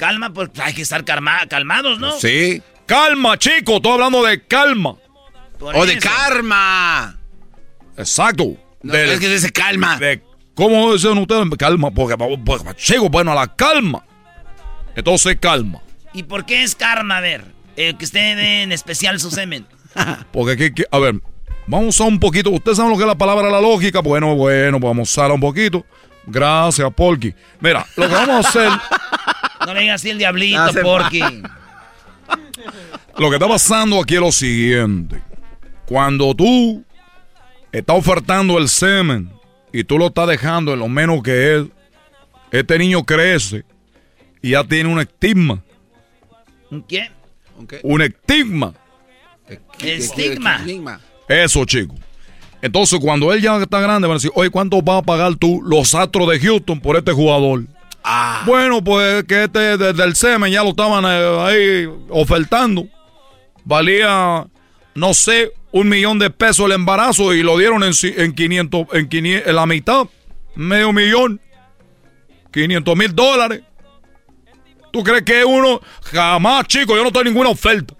Calma, 0.00 0.32
pues 0.32 0.48
hay 0.62 0.72
que 0.72 0.80
estar 0.80 1.04
calma- 1.04 1.46
calmados, 1.46 1.98
¿no? 2.00 2.12
Sí. 2.18 2.62
Calma, 2.86 3.36
chico. 3.38 3.76
Estoy 3.76 3.92
hablando 3.92 4.22
de 4.24 4.42
calma. 4.46 4.94
Por 5.58 5.76
O 5.76 5.84
de 5.84 5.98
karma. 5.98 7.18
Exacto. 7.98 8.56
No, 8.82 8.94
es 8.94 9.20
que 9.20 9.28
dice 9.28 9.50
calma. 9.52 9.98
de- 9.98 10.22
¿Cómo 10.54 10.94
dicen 10.94 11.18
ustedes? 11.18 11.46
Calma. 11.58 11.90
Porque, 11.90 12.16
porque, 12.16 12.74
chico, 12.76 13.10
bueno, 13.10 13.34
la 13.34 13.46
calma. 13.54 14.02
Entonces, 14.96 15.36
calma. 15.38 15.80
¿Y 16.14 16.22
por 16.22 16.46
qué 16.46 16.62
es 16.62 16.74
karma? 16.74 17.18
A 17.18 17.20
ver, 17.20 17.44
eh, 17.76 17.92
que 17.98 18.06
usted 18.06 18.36
dé 18.38 18.62
en 18.62 18.72
especial 18.72 19.20
su 19.20 19.30
semen. 19.30 19.66
Porque 20.32 20.52
aquí, 20.52 20.64
aquí- 20.64 20.84
a 20.90 20.98
ver, 20.98 21.16
vamos 21.66 22.00
a 22.00 22.04
un 22.04 22.18
poquito. 22.18 22.48
Ustedes 22.50 22.78
saben 22.78 22.90
lo 22.90 22.96
que 22.96 23.02
es 23.04 23.08
la 23.08 23.18
palabra 23.18 23.50
la 23.50 23.60
lógica. 23.60 24.00
Bueno, 24.00 24.34
bueno, 24.34 24.80
vamos 24.80 24.98
a 24.98 25.02
usarla 25.02 25.34
un 25.34 25.40
poquito. 25.42 25.84
Gracias, 26.26 26.90
Polky. 26.94 27.34
Mira, 27.60 27.84
lo 27.96 28.08
que 28.08 28.14
vamos 28.14 28.46
a 28.46 28.48
hacer. 28.48 28.70
No 29.66 29.74
le 29.74 29.80
digas 29.80 30.00
así 30.00 30.10
el 30.10 30.18
diablito, 30.18 30.72
No 30.72 30.82
Porky. 30.82 31.22
Lo 33.18 33.28
que 33.28 33.36
está 33.36 33.48
pasando 33.48 34.00
aquí 34.00 34.14
es 34.14 34.20
lo 34.20 34.32
siguiente. 34.32 35.22
Cuando 35.86 36.34
tú 36.34 36.84
estás 37.72 37.96
ofertando 37.96 38.58
el 38.58 38.68
semen 38.68 39.30
y 39.72 39.84
tú 39.84 39.98
lo 39.98 40.06
estás 40.06 40.28
dejando 40.28 40.72
en 40.72 40.78
lo 40.78 40.88
menos 40.88 41.22
que 41.22 41.56
es, 41.56 41.66
este 42.50 42.78
niño 42.78 43.04
crece 43.04 43.64
y 44.42 44.50
ya 44.50 44.64
tiene 44.64 44.88
un 44.88 45.00
estigma. 45.00 45.62
¿Un 46.70 46.82
qué? 46.82 47.10
Un 47.82 48.02
estigma. 48.02 48.74
Estigma. 49.80 51.00
Eso, 51.28 51.64
chico. 51.64 51.94
Entonces, 52.62 52.98
cuando 53.00 53.32
él 53.32 53.40
ya 53.40 53.56
está 53.56 53.80
grande, 53.80 54.06
van 54.06 54.16
a 54.16 54.18
decir, 54.18 54.30
oye, 54.34 54.50
¿cuánto 54.50 54.82
vas 54.82 54.98
a 54.98 55.02
pagar 55.02 55.34
tú 55.36 55.62
los 55.62 55.94
Astros 55.94 56.28
de 56.28 56.38
Houston 56.40 56.80
por 56.80 56.96
este 56.96 57.12
jugador? 57.12 57.64
Bueno, 58.46 58.82
pues 58.82 59.24
que 59.24 59.44
este 59.44 59.76
desde 59.76 60.04
el 60.04 60.16
semen 60.16 60.52
ya 60.52 60.62
lo 60.62 60.70
estaban 60.70 61.04
eh, 61.04 61.40
ahí 61.40 61.88
ofertando. 62.08 62.86
Valía, 63.64 64.46
no 64.94 65.14
sé, 65.14 65.52
un 65.70 65.88
millón 65.88 66.18
de 66.18 66.30
pesos 66.30 66.66
el 66.66 66.72
embarazo 66.72 67.34
y 67.34 67.42
lo 67.42 67.58
dieron 67.58 67.82
en, 67.84 67.92
en 68.02 68.32
500, 68.34 68.86
en 68.92 69.08
500, 69.08 69.48
en 69.48 69.54
la 69.56 69.66
mitad, 69.66 70.06
medio 70.54 70.92
millón, 70.92 71.40
500 72.52 72.96
mil 72.96 73.14
dólares. 73.14 73.62
¿Tú 74.92 75.04
crees 75.04 75.22
que 75.22 75.44
uno, 75.44 75.80
jamás, 76.02 76.66
chico, 76.66 76.96
yo 76.96 77.04
no 77.04 77.12
tengo 77.12 77.24
ninguna 77.24 77.50
oferta? 77.50 77.94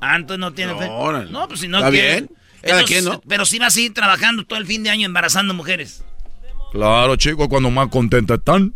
Antes 0.00 0.38
no 0.38 0.52
tiene 0.52 0.72
órale. 0.72 1.30
No, 1.30 1.48
pues 1.48 1.60
si 1.60 1.68
no 1.68 1.78
Está 1.78 1.90
quiere. 1.90 2.12
bien. 2.12 2.30
Cada 2.60 2.80
Entonces, 2.80 3.02
quien, 3.02 3.04
¿no? 3.14 3.20
Pero 3.26 3.46
sí 3.46 3.58
va 3.58 3.66
a 3.66 3.70
seguir 3.70 3.94
trabajando 3.94 4.44
todo 4.44 4.58
el 4.58 4.66
fin 4.66 4.82
de 4.82 4.90
año 4.90 5.06
embarazando 5.06 5.54
mujeres. 5.54 6.04
Claro, 6.72 7.16
chicos, 7.16 7.48
cuando 7.48 7.70
más 7.70 7.88
contenta 7.88 8.34
están. 8.34 8.74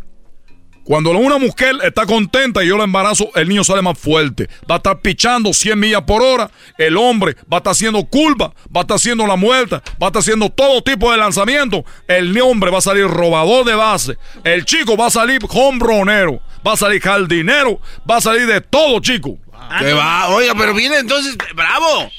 Cuando 0.91 1.11
una 1.11 1.37
mujer 1.37 1.77
está 1.83 2.05
contenta 2.05 2.61
y 2.61 2.67
yo 2.67 2.77
la 2.77 2.83
embarazo, 2.83 3.29
el 3.35 3.47
niño 3.47 3.63
sale 3.63 3.81
más 3.81 3.97
fuerte. 3.97 4.49
Va 4.69 4.75
a 4.75 4.77
estar 4.79 4.99
pichando 4.99 5.53
100 5.53 5.79
millas 5.79 6.01
por 6.01 6.21
hora. 6.21 6.51
El 6.77 6.97
hombre 6.97 7.37
va 7.43 7.55
a 7.55 7.57
estar 7.59 7.71
haciendo 7.71 8.03
curva, 8.03 8.53
va 8.75 8.81
a 8.81 8.81
estar 8.81 8.95
haciendo 8.97 9.25
la 9.25 9.37
muerta, 9.37 9.81
va 9.91 10.07
a 10.07 10.09
estar 10.09 10.19
haciendo 10.19 10.49
todo 10.49 10.83
tipo 10.83 11.09
de 11.09 11.17
lanzamiento. 11.17 11.85
El 12.09 12.37
hombre 12.41 12.71
va 12.71 12.79
a 12.79 12.81
salir 12.81 13.07
robador 13.07 13.63
de 13.63 13.73
base. 13.73 14.17
El 14.43 14.65
chico 14.65 14.97
va 14.97 15.05
a 15.05 15.11
salir 15.11 15.39
hombronero, 15.47 16.41
va 16.67 16.73
a 16.73 16.75
salir 16.75 17.01
jardinero, 17.01 17.79
va 18.09 18.17
a 18.17 18.21
salir 18.21 18.45
de 18.45 18.59
todo, 18.59 18.99
chico. 18.99 19.37
Que 19.79 19.93
va, 19.93 20.27
oiga, 20.27 20.55
pero 20.57 20.73
viene 20.73 20.97
entonces, 20.97 21.37
bravo. 21.55 22.11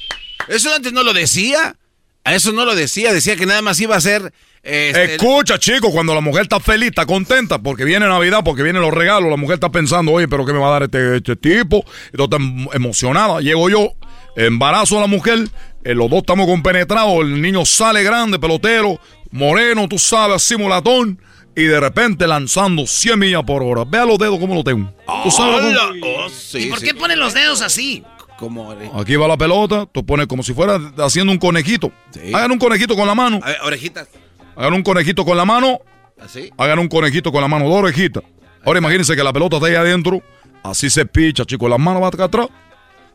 Eso 0.49 0.74
antes 0.74 0.94
no 0.94 1.03
lo 1.03 1.12
decía. 1.12 1.77
A 2.24 2.35
eso 2.35 2.53
no 2.53 2.65
lo 2.65 2.74
decía, 2.74 3.12
decía 3.12 3.36
que 3.36 3.44
nada 3.44 3.61
más 3.61 3.78
iba 3.81 3.97
a 3.97 4.01
ser. 4.01 4.32
Este, 4.62 5.14
Escucha, 5.16 5.59
chico, 5.59 5.90
cuando 5.90 6.14
la 6.14 6.20
mujer 6.20 6.43
está 6.43 6.60
feliz, 6.60 6.90
está 6.90 7.05
contenta, 7.05 7.59
porque 7.59 7.84
viene 7.84 8.06
Navidad, 8.06 8.43
porque 8.44 8.62
vienen 8.62 8.82
los 8.82 8.94
regalos, 8.94 9.28
la 9.28 9.36
mujer 9.36 9.55
está 9.55 9.70
pensando, 9.70 10.12
oye, 10.12 10.28
pero 10.28 10.47
¿qué 10.47 10.52
me 10.52 10.60
va 10.60 10.68
a 10.68 10.72
dar 10.72 10.82
este, 10.84 11.16
este 11.16 11.36
tipo? 11.36 11.84
Todo 12.14 12.24
está 12.24 12.36
em- 12.36 12.68
emocionada. 12.72 13.40
Llego 13.40 13.68
yo, 13.68 13.93
embarazo 14.36 14.98
a 14.98 15.01
la 15.01 15.06
mujer, 15.09 15.48
eh, 15.84 15.94
los 15.94 16.09
dos 16.09 16.20
estamos 16.20 16.47
compenetrados, 16.47 17.20
el 17.22 17.43
niño 17.43 17.64
sale 17.64 18.05
grande, 18.05 18.39
pelotero, 18.39 19.01
moreno, 19.32 19.89
tú 19.89 19.98
sabes, 19.98 20.36
así 20.36 20.56
mulatón, 20.56 21.20
y 21.56 21.64
de 21.64 21.80
repente 21.80 22.26
lanzando 22.26 22.86
100 22.86 23.18
millas 23.18 23.43
por 23.44 23.62
hora. 23.62 23.84
Vea 23.84 24.05
los 24.06 24.18
dedos 24.18 24.39
cómo 24.39 24.55
lo 24.55 24.62
tengo. 24.64 24.93
¿Tú 25.24 25.30
sabes. 25.30 25.76
Oh, 26.02 26.28
sí, 26.28 26.59
¿Y 26.59 26.66
por 26.70 26.78
sí. 26.78 26.86
qué 26.86 26.94
ponen 26.94 27.18
los 27.18 27.34
dedos 27.34 27.60
así? 27.62 28.05
Como, 28.39 28.74
Aquí 28.98 29.14
va 29.16 29.28
la 29.28 29.36
pelota, 29.36 29.86
tú 29.93 30.05
pones 30.05 30.26
como 30.26 30.43
si 30.43 30.52
fuera 30.55 30.80
haciendo 30.98 31.30
un 31.32 31.39
conejito. 31.39 31.93
Hagan 32.34 32.52
un 32.52 32.59
conejito 32.59 32.97
con 32.97 33.06
la 33.06 33.14
mano. 33.14 33.39
A 33.43 33.48
ver, 33.48 33.59
orejitas. 33.62 34.09
Hagan 34.57 34.74
un 34.74 34.83
conejito 34.83 35.24
con 35.24 35.37
la 35.37 35.45
mano. 35.45 35.81
Así. 36.20 36.51
Hagan 36.57 36.79
un 36.79 36.89
conejito 36.89 37.33
con 37.33 37.41
la 37.41 37.49
mano, 37.49 37.69
dos 37.69 37.79
orejitas. 37.79 38.23
Ahora 38.65 38.79
imagínense 38.79 39.16
que 39.16 39.24
la 39.24 39.33
pelota 39.33 39.57
está 39.57 39.69
ahí 39.69 39.74
adentro. 39.74 40.23
Así 40.62 40.91
se 40.91 41.05
picha, 41.07 41.45
chicos. 41.45 41.69
Las 41.69 41.79
manos 41.79 42.03
van 42.03 42.15
acá 42.15 42.24
atrás. 42.24 42.49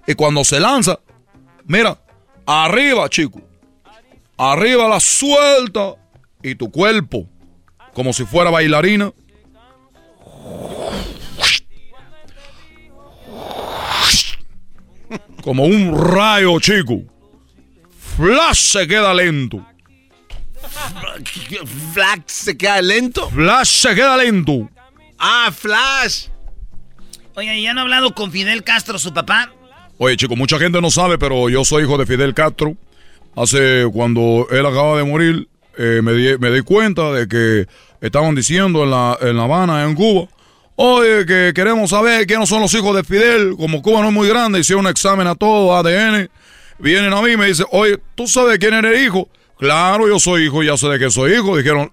Y 0.05 0.13
cuando 0.15 0.43
se 0.43 0.59
lanza, 0.59 0.99
mira, 1.65 1.97
arriba, 2.45 3.07
chico. 3.09 3.41
Arriba 4.37 4.87
la 4.87 4.99
suelta. 4.99 5.95
Y 6.43 6.55
tu 6.55 6.71
cuerpo, 6.71 7.27
como 7.93 8.13
si 8.13 8.25
fuera 8.25 8.49
bailarina. 8.49 9.11
Como 15.41 15.63
un 15.63 15.97
rayo, 15.97 16.59
chico. 16.59 17.03
Flash 18.17 18.71
se 18.73 18.87
queda 18.87 19.13
lento. 19.13 19.65
Flash 21.93 22.21
se 22.27 22.57
queda 22.57 22.81
lento. 22.81 23.29
Flash 23.29 23.81
se 23.81 23.95
queda 23.95 24.17
lento. 24.17 24.69
Ah, 25.19 25.51
Flash. 25.51 26.27
Oye, 27.35 27.61
¿ya 27.61 27.73
no 27.73 27.81
ha 27.81 27.83
hablado 27.83 28.13
con 28.13 28.31
Fidel 28.31 28.63
Castro, 28.63 28.97
su 28.97 29.13
papá? 29.13 29.51
Oye, 29.99 30.17
chico, 30.17 30.35
mucha 30.35 30.59
gente 30.59 30.81
no 30.81 30.91
sabe, 30.91 31.17
pero 31.17 31.49
yo 31.49 31.65
soy 31.65 31.83
hijo 31.83 31.97
de 31.97 32.05
Fidel 32.05 32.33
Castro. 32.33 32.75
Hace, 33.35 33.85
cuando 33.93 34.47
él 34.49 34.65
acaba 34.65 34.97
de 34.97 35.03
morir, 35.03 35.47
eh, 35.77 36.01
me, 36.03 36.13
di, 36.13 36.37
me 36.39 36.51
di 36.51 36.61
cuenta 36.61 37.11
de 37.11 37.27
que 37.27 37.67
estaban 38.01 38.33
diciendo 38.35 38.83
en 38.83 38.91
La, 38.91 39.17
en 39.21 39.37
la 39.37 39.43
Habana, 39.43 39.83
en 39.83 39.95
Cuba, 39.95 40.27
oye, 40.75 41.25
que 41.25 41.51
queremos 41.53 41.91
saber 41.91 42.25
quiénes 42.25 42.49
son 42.49 42.61
los 42.61 42.73
hijos 42.73 42.95
de 42.95 43.03
Fidel. 43.03 43.55
Como 43.57 43.81
Cuba 43.81 44.01
no 44.01 44.07
es 44.07 44.13
muy 44.13 44.27
grande, 44.27 44.59
hicieron 44.59 44.85
un 44.85 44.91
examen 44.91 45.27
a 45.27 45.35
todo, 45.35 45.75
ADN. 45.75 46.29
Vienen 46.79 47.13
a 47.13 47.21
mí 47.21 47.31
y 47.31 47.37
me 47.37 47.47
dicen, 47.47 47.65
oye, 47.71 47.99
¿tú 48.15 48.27
sabes 48.27 48.57
quién 48.59 48.73
eres 48.73 49.03
hijo? 49.03 49.29
Claro, 49.59 50.07
yo 50.07 50.19
soy 50.19 50.45
hijo, 50.45 50.63
ya 50.63 50.77
sé 50.77 50.87
de 50.87 50.99
que 50.99 51.09
soy 51.09 51.33
hijo. 51.33 51.57
Dijeron, 51.57 51.91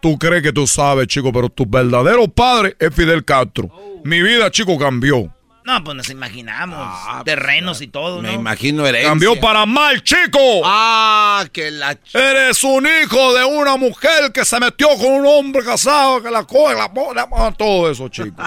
tú 0.00 0.18
crees 0.18 0.42
que 0.42 0.52
tú 0.52 0.66
sabes, 0.66 1.06
chico, 1.08 1.32
pero 1.32 1.48
tu 1.48 1.66
verdadero 1.66 2.28
padre 2.28 2.76
es 2.78 2.94
Fidel 2.94 3.24
Castro. 3.24 3.70
Mi 4.04 4.22
vida, 4.22 4.50
chico, 4.50 4.78
cambió. 4.78 5.32
No, 5.66 5.82
pues 5.82 5.96
nos 5.96 6.10
imaginamos. 6.10 6.78
terrenos 7.24 7.82
y 7.82 7.88
todo, 7.88 8.22
¿no? 8.22 8.28
Me 8.28 8.34
imagino 8.34 8.86
herencia. 8.86 9.08
Cambió 9.08 9.40
para 9.40 9.66
mal, 9.66 10.00
chico. 10.04 10.62
Ah, 10.64 11.44
que 11.52 11.72
la... 11.72 11.98
Eres 12.14 12.62
un 12.62 12.86
hijo 12.86 13.34
de 13.34 13.44
una 13.44 13.76
mujer 13.76 14.30
que 14.32 14.44
se 14.44 14.60
metió 14.60 14.86
con 14.96 15.10
un 15.10 15.26
hombre 15.26 15.64
casado, 15.64 16.22
que 16.22 16.30
la 16.30 16.44
coge, 16.44 16.76
la 16.76 16.92
pone, 16.94 17.20
ah, 17.20 17.52
todo 17.58 17.90
eso, 17.90 18.08
chico. 18.08 18.40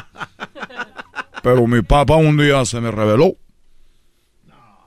Pero 1.43 1.67
mi 1.67 1.81
papá 1.81 2.15
un 2.15 2.37
día 2.37 2.63
se 2.63 2.79
me 2.79 2.89
reveló. 2.89 3.35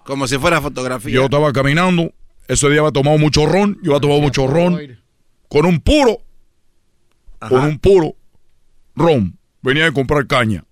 Como 0.05 0.27
si 0.27 0.39
fuera 0.39 0.63
fotografía. 0.63 1.13
Yo 1.13 1.25
estaba 1.25 1.53
caminando, 1.53 2.13
ese 2.49 2.69
día 2.71 2.81
había 2.81 2.93
tomado 2.93 3.19
mucho 3.19 3.47
ron, 3.47 3.79
yo 3.83 3.93
había 3.93 4.01
tomado 4.01 4.21
mucho 4.21 4.47
ron, 4.47 4.79
con 5.49 5.67
un 5.67 5.81
puro, 5.81 6.19
con 7.39 7.65
un 7.65 7.79
puro 7.79 8.15
ron. 8.95 9.39
Venía 9.63 9.87
a 9.87 9.93
comprar 9.93 10.27
caña. 10.27 10.65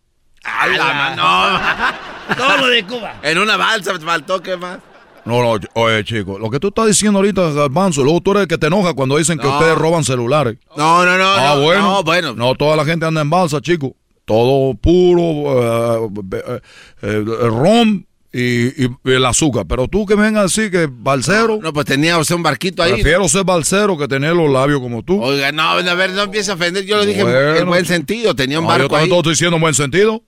¡A 0.44 0.66
la 0.66 0.92
mano! 0.94 2.36
Todo 2.36 2.56
lo 2.58 2.66
de 2.68 2.84
Cuba. 2.84 3.20
En 3.22 3.38
una 3.38 3.56
balsa 3.56 3.92
me 3.92 4.00
faltó, 4.00 4.40
¿qué 4.42 4.56
más? 4.56 4.78
No, 5.24 5.42
no, 5.42 5.60
oye, 5.74 6.02
chico, 6.04 6.38
lo 6.38 6.48
que 6.50 6.58
tú 6.58 6.68
estás 6.68 6.86
diciendo 6.86 7.18
ahorita, 7.18 7.50
Garbanzo, 7.52 8.02
luego 8.02 8.20
tú 8.20 8.30
eres 8.30 8.42
el 8.42 8.48
que 8.48 8.56
te 8.56 8.68
enoja 8.68 8.94
cuando 8.94 9.18
dicen 9.18 9.38
que 9.38 9.46
No. 9.46 9.58
ustedes 9.58 9.76
roban 9.76 10.02
celulares. 10.02 10.56
No, 10.76 11.04
no, 11.04 11.18
no. 11.18 11.24
Ah, 11.28 11.54
no, 11.56 11.62
bueno. 11.62 11.82
No, 11.82 12.02
bueno. 12.02 12.34
No, 12.34 12.54
toda 12.54 12.74
la 12.76 12.84
gente 12.84 13.04
anda 13.04 13.20
en 13.20 13.28
balsa, 13.30 13.60
chico. 13.60 13.94
Todo 14.24 14.74
puro, 14.74 16.02
eh, 16.02 16.08
eh, 16.32 16.60
eh, 17.02 17.24
ron 17.48 18.06
y, 18.32 18.84
y 18.84 18.90
el 19.04 19.24
azúcar. 19.26 19.66
Pero 19.68 19.88
tú 19.88 20.06
que 20.06 20.14
me 20.16 20.22
vengas 20.22 20.40
a 20.40 20.42
decir 20.44 20.70
que 20.70 20.88
balsero. 20.90 21.58
No, 21.62 21.72
pues 21.72 21.86
tenía 21.86 22.16
usted 22.18 22.34
un 22.34 22.42
barquito 22.42 22.82
ahí. 22.82 22.92
Prefiero 22.94 23.28
ser 23.28 23.44
balsero 23.44 23.98
que 23.98 24.06
tener 24.08 24.34
los 24.34 24.50
labios 24.50 24.80
como 24.80 25.02
tú. 25.02 25.22
Oiga, 25.22 25.50
no, 25.52 25.62
a 25.62 25.94
ver, 25.94 26.10
no 26.10 26.22
empiece 26.22 26.50
a 26.50 26.54
ofender. 26.54 26.84
Yo 26.84 26.96
lo 26.96 27.06
dije 27.06 27.20
en- 27.20 27.66
buen 27.66 27.84
sentido. 27.86 28.34
Tenía 28.36 28.58
un 28.60 28.66
No, 28.66 28.70
yo 28.72 28.78
barco 28.78 28.88
también 28.94 29.12
ahí. 29.12 29.18
estoy 29.18 29.32
diciendo 29.32 29.56
en 29.56 29.62
buen 29.62 29.74
sentido. 29.74 30.22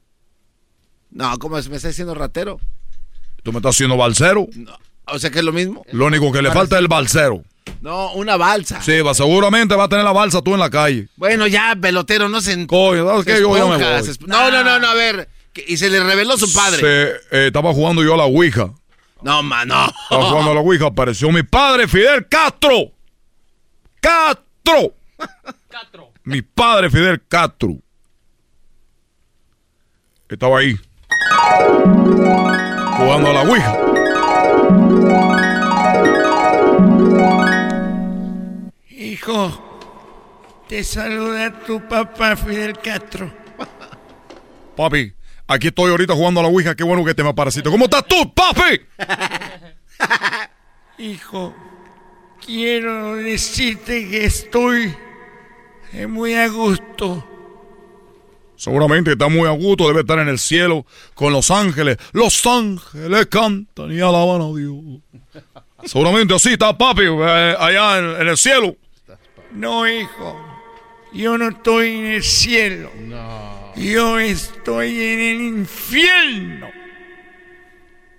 No, 1.11 1.39
¿cómo 1.39 1.59
es? 1.59 1.69
¿Me 1.69 1.77
está 1.77 1.89
diciendo 1.89 2.15
ratero? 2.15 2.59
Tú 3.43 3.53
me 3.53 3.59
estás 3.59 3.75
haciendo 3.77 3.97
balsero. 3.97 4.47
O 5.07 5.19
sea 5.19 5.31
que 5.31 5.41
es 5.41 5.45
lo 5.45 5.53
mismo. 5.53 5.85
Lo 5.93 6.07
único 6.07 6.33
que 6.33 6.43
le 6.43 6.51
falta 6.51 6.77
es 6.77 6.83
el 6.83 6.89
balsero. 6.89 7.43
No, 7.81 8.13
una 8.15 8.37
balsa. 8.37 8.81
Sí, 8.83 9.01
va, 9.01 9.13
seguramente 9.15 9.75
va 9.75 9.85
a 9.85 9.89
tener 9.89 10.05
la 10.05 10.13
balsa 10.13 10.41
tú 10.43 10.55
en 10.55 10.61
la 10.61 10.71
calle. 10.71 11.09
Bueno, 11.17 11.47
ya, 11.47 11.77
pelotero, 11.81 12.29
no 12.29 12.41
se... 12.41 12.67
Coño, 12.67 13.07
¿sabes 13.07 13.25
qué? 13.25 13.41
Yo 13.41 13.57
ya 13.57 13.65
me 13.67 13.77
voy. 13.77 14.17
No, 14.27 14.51
no, 14.51 14.65
no, 14.65 14.79
no, 14.79 14.87
a 14.89 14.95
ver. 14.95 15.29
Y 15.55 15.77
se 15.77 15.91
le 15.91 16.03
reveló 16.03 16.37
su 16.37 16.53
padre. 16.53 16.81
Se, 16.81 17.11
eh, 17.31 17.47
estaba 17.49 17.73
jugando 17.73 18.03
yo 18.03 18.15
a 18.15 18.17
la 18.17 18.25
Ouija. 18.25 18.71
No, 19.23 19.43
man, 19.43 19.69
no. 19.69 19.87
Estaba 20.05 20.25
jugando 20.31 20.51
a 20.51 20.55
la 20.55 20.61
Ouija, 20.61 20.87
apareció 20.87 21.31
mi 21.31 21.43
padre, 21.43 21.87
Fidel 21.87 22.27
Castro. 22.29 22.93
¡Castro! 24.01 24.95
Mi 26.25 26.43
padre, 26.43 26.91
Fidel 26.91 27.23
Castro. 27.29 27.77
Estaba 30.29 30.59
ahí. 30.59 30.77
Jugando 32.97 33.31
a 33.31 33.33
la 33.33 33.43
Ouija. 33.43 33.79
Hijo, 38.89 39.79
te 40.69 40.83
saluda 40.83 41.53
tu 41.65 41.87
papá 41.87 42.35
Fidel 42.35 42.79
Castro. 42.79 43.31
Papi, 44.77 45.13
aquí 45.53 45.69
estoy 45.69 45.91
ahorita 45.91 46.15
jugando 46.15 46.41
a 46.41 46.43
la 46.45 46.49
Ouija. 46.49 46.75
Qué 46.75 46.85
bueno 46.85 47.05
que 47.05 47.15
te 47.15 47.23
me 47.23 47.31
apareciste. 47.31 47.71
¿Cómo 47.71 47.85
estás 47.85 48.07
tú, 48.07 48.33
papi? 48.35 48.81
Hijo, 50.99 51.55
quiero 52.45 53.17
decirte 53.17 54.09
que 54.09 54.25
estoy 54.25 54.95
muy 56.09 56.35
a 56.35 56.49
gusto. 56.49 57.29
Seguramente 58.57 59.13
está 59.13 59.29
muy 59.29 59.49
a 59.49 59.51
gusto, 59.51 59.89
debe 59.89 60.01
estar 60.01 60.21
en 60.21 60.29
el 60.29 60.39
cielo 60.39 60.87
con 61.15 61.33
los 61.33 61.51
ángeles. 61.51 61.97
Los 62.13 62.47
ángeles 62.47 63.27
cantan 63.27 63.91
y 63.91 64.01
alaban 64.01 64.41
a 64.41 64.57
Dios. 64.57 65.01
Seguramente 65.85 66.35
así 66.35 66.51
está 66.51 66.77
papi 66.79 67.03
eh, 67.03 67.57
allá 67.59 67.99
en, 67.99 68.21
en 68.21 68.29
el 68.29 68.37
cielo. 68.37 68.77
No, 69.51 69.89
hijo. 69.89 70.41
Yo 71.13 71.37
no 71.37 71.49
estoy 71.49 71.91
en 71.91 72.07
el 72.07 72.23
cielo. 72.23 72.91
No. 73.01 73.62
Yo 73.77 74.19
estoy 74.19 75.01
en 75.01 75.21
el 75.21 75.41
infierno. 75.41 76.69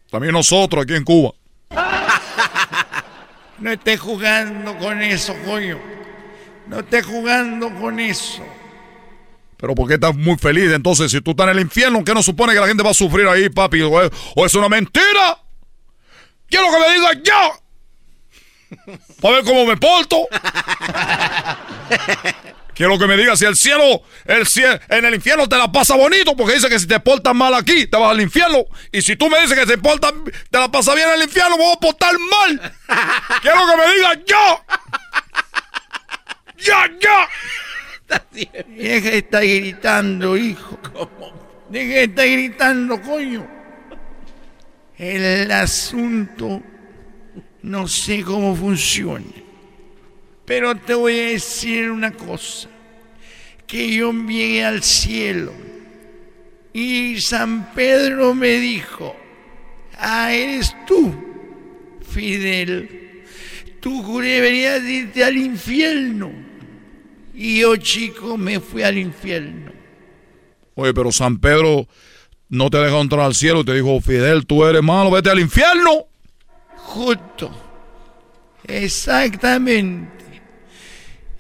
También 0.09 0.34
nosotros 0.34 0.84
aquí 0.84 0.95
en 0.95 1.03
Cuba. 1.03 1.34
No 3.59 3.71
estés 3.71 3.99
jugando 3.99 4.77
con 4.77 5.01
eso, 5.01 5.34
coño. 5.45 5.80
No 6.67 6.80
estés 6.80 7.05
jugando 7.05 7.73
con 7.80 7.97
eso. 7.97 8.43
Pero 9.55 9.73
¿por 9.73 9.88
qué 9.88 9.93
estás 9.93 10.13
muy 10.13 10.38
feliz? 10.38 10.69
Entonces, 10.73 11.09
si 11.09 11.21
tú 11.21 11.31
estás 11.31 11.45
en 11.45 11.51
el 11.51 11.61
infierno, 11.61 12.03
¿qué 12.03 12.13
no 12.13 12.21
supone 12.21 12.53
que 12.53 12.59
la 12.59 12.67
gente 12.67 12.84
va 12.84 12.89
a 12.89 12.93
sufrir 12.93 13.25
ahí, 13.25 13.47
papi? 13.47 13.81
¿O 13.84 14.01
es, 14.01 14.11
o 14.35 14.45
es 14.45 14.53
una 14.55 14.67
mentira? 14.67 15.38
Quiero 16.49 16.65
que 16.73 16.80
me 16.80 16.93
digas 16.93 17.17
ya. 17.23 17.51
Para 19.21 19.35
ver 19.35 19.45
cómo 19.45 19.65
me 19.65 19.77
porto. 19.77 20.27
Quiero 22.75 22.97
que 22.97 23.05
me 23.05 23.15
digas 23.15 23.39
si 23.39 23.45
el 23.45 23.55
cielo, 23.55 24.01
el 24.25 24.47
cielo, 24.47 24.79
en 24.89 25.05
el 25.05 25.15
infierno 25.15 25.47
te 25.47 25.57
la 25.57 25.71
pasa 25.71 25.95
bonito, 25.95 26.35
porque 26.35 26.55
dice 26.55 26.69
que 26.69 26.79
si 26.79 26.87
te 26.87 26.99
portas 26.99 27.35
mal 27.35 27.53
aquí, 27.53 27.87
te 27.87 27.97
vas 27.97 28.11
al 28.11 28.21
infierno. 28.21 28.65
Y 28.91 29.01
si 29.01 29.15
tú 29.15 29.29
me 29.29 29.39
dices 29.41 29.57
que 29.57 29.67
se 29.67 29.77
porta, 29.77 30.11
te 30.49 30.57
la 30.57 30.71
pasa 30.71 30.95
bien 30.95 31.07
en 31.09 31.15
el 31.15 31.23
infierno, 31.23 31.57
me 31.57 31.63
voy 31.63 31.73
a 31.73 31.79
portar 31.79 32.13
mal. 32.17 32.73
Quiero 33.41 33.59
que 33.69 33.77
me 33.77 33.93
digas 33.93 34.19
ya. 34.25 34.65
Ya, 36.57 36.91
ya. 36.99 37.29
Deja 38.67 39.09
de 39.09 39.17
estar 39.17 39.43
gritando, 39.43 40.37
hijo. 40.37 40.79
Deja 41.69 41.93
de 41.93 42.03
estar 42.03 42.27
gritando, 42.27 43.01
coño. 43.01 43.47
El 44.97 45.51
asunto 45.51 46.61
no 47.61 47.87
sé 47.87 48.23
cómo 48.23 48.55
funciona. 48.55 49.42
Pero 50.45 50.75
te 50.75 50.93
voy 50.93 51.19
a 51.19 51.27
decir 51.29 51.89
una 51.89 52.11
cosa. 52.11 52.69
Que 53.65 53.95
yo 53.95 54.11
llegué 54.11 54.63
al 54.63 54.83
cielo 54.83 55.53
y 56.73 57.21
San 57.21 57.71
Pedro 57.73 58.33
me 58.33 58.59
dijo, 58.59 59.15
ah, 59.97 60.33
eres 60.33 60.75
tú, 60.87 61.13
Fidel. 62.01 63.23
Tú 63.79 64.19
deberías 64.19 64.81
irte 64.83 65.23
al 65.23 65.37
infierno. 65.37 66.31
Y 67.33 67.61
yo, 67.61 67.75
chico, 67.77 68.37
me 68.37 68.59
fui 68.59 68.81
al 68.81 68.97
infierno. 68.97 69.71
Oye, 70.75 70.93
pero 70.93 71.11
San 71.11 71.37
Pedro 71.37 71.87
no 72.49 72.69
te 72.69 72.77
dejó 72.77 73.01
entrar 73.01 73.21
al 73.21 73.35
cielo 73.35 73.61
y 73.61 73.65
te 73.65 73.73
dijo, 73.73 74.01
Fidel, 74.01 74.45
tú 74.45 74.65
eres 74.65 74.81
malo, 74.81 75.11
vete 75.11 75.29
al 75.29 75.39
infierno. 75.39 76.05
Justo. 76.77 77.51
Exactamente. 78.65 80.22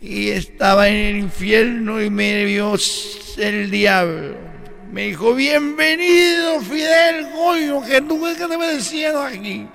Y 0.03 0.31
estaba 0.31 0.89
en 0.89 0.95
el 0.95 1.15
infierno 1.15 2.01
y 2.01 2.09
me 2.09 2.43
vio 2.43 2.75
el 3.37 3.71
diablo. 3.71 4.35
Me 4.91 5.07
dijo, 5.07 5.33
bienvenido, 5.33 6.59
Fidel, 6.59 7.29
coño, 7.31 7.81
que 7.85 8.01
tú 8.01 8.21
qué 8.37 8.45
te 8.45 8.57
me 8.57 8.67
decías 8.67 9.15
aquí. 9.15 9.65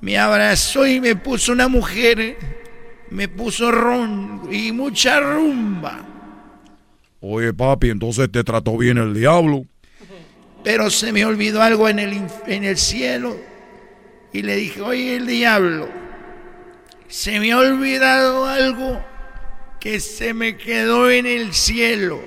Me 0.00 0.16
abrazó 0.16 0.86
y 0.86 1.00
me 1.00 1.16
puso 1.16 1.50
una 1.50 1.66
mujer, 1.66 2.36
me 3.10 3.26
puso 3.26 3.72
ron 3.72 4.48
y 4.48 4.70
mucha 4.70 5.18
rumba. 5.18 6.06
Oye, 7.20 7.52
papi, 7.52 7.90
entonces 7.90 8.30
te 8.30 8.44
trató 8.44 8.78
bien 8.78 8.96
el 8.96 9.12
diablo. 9.12 9.66
Pero 10.62 10.88
se 10.88 11.12
me 11.12 11.24
olvidó 11.24 11.62
algo 11.62 11.88
en 11.88 11.98
el, 11.98 12.22
en 12.46 12.62
el 12.62 12.76
cielo. 12.76 13.36
Y 14.32 14.42
le 14.42 14.54
dije, 14.54 14.80
oye, 14.80 15.16
el 15.16 15.26
diablo, 15.26 15.88
se 17.10 17.40
me 17.40 17.50
ha 17.50 17.58
olvidado 17.58 18.46
algo 18.46 19.04
que 19.80 19.98
se 19.98 20.32
me 20.32 20.56
quedó 20.56 21.10
en 21.10 21.26
el 21.26 21.52
cielo. 21.52 22.20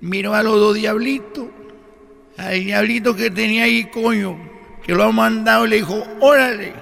Miró 0.00 0.34
a 0.34 0.42
los 0.42 0.56
dos 0.56 0.74
diablitos, 0.74 1.46
al 2.36 2.64
diablito 2.64 3.14
que 3.14 3.30
tenía 3.30 3.64
ahí, 3.64 3.84
coño, 3.84 4.36
que 4.84 4.92
lo 4.92 5.04
ha 5.04 5.12
mandado, 5.12 5.66
le 5.66 5.76
dijo, 5.76 6.04
órale, 6.20 6.74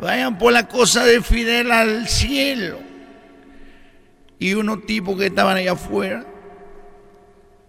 vayan 0.00 0.38
por 0.38 0.54
la 0.54 0.66
cosa 0.66 1.04
de 1.04 1.20
Fidel 1.20 1.70
al 1.70 2.08
cielo. 2.08 2.78
Y 4.38 4.54
unos 4.54 4.86
tipos 4.86 5.18
que 5.18 5.26
estaban 5.26 5.58
allá 5.58 5.72
afuera 5.72 6.26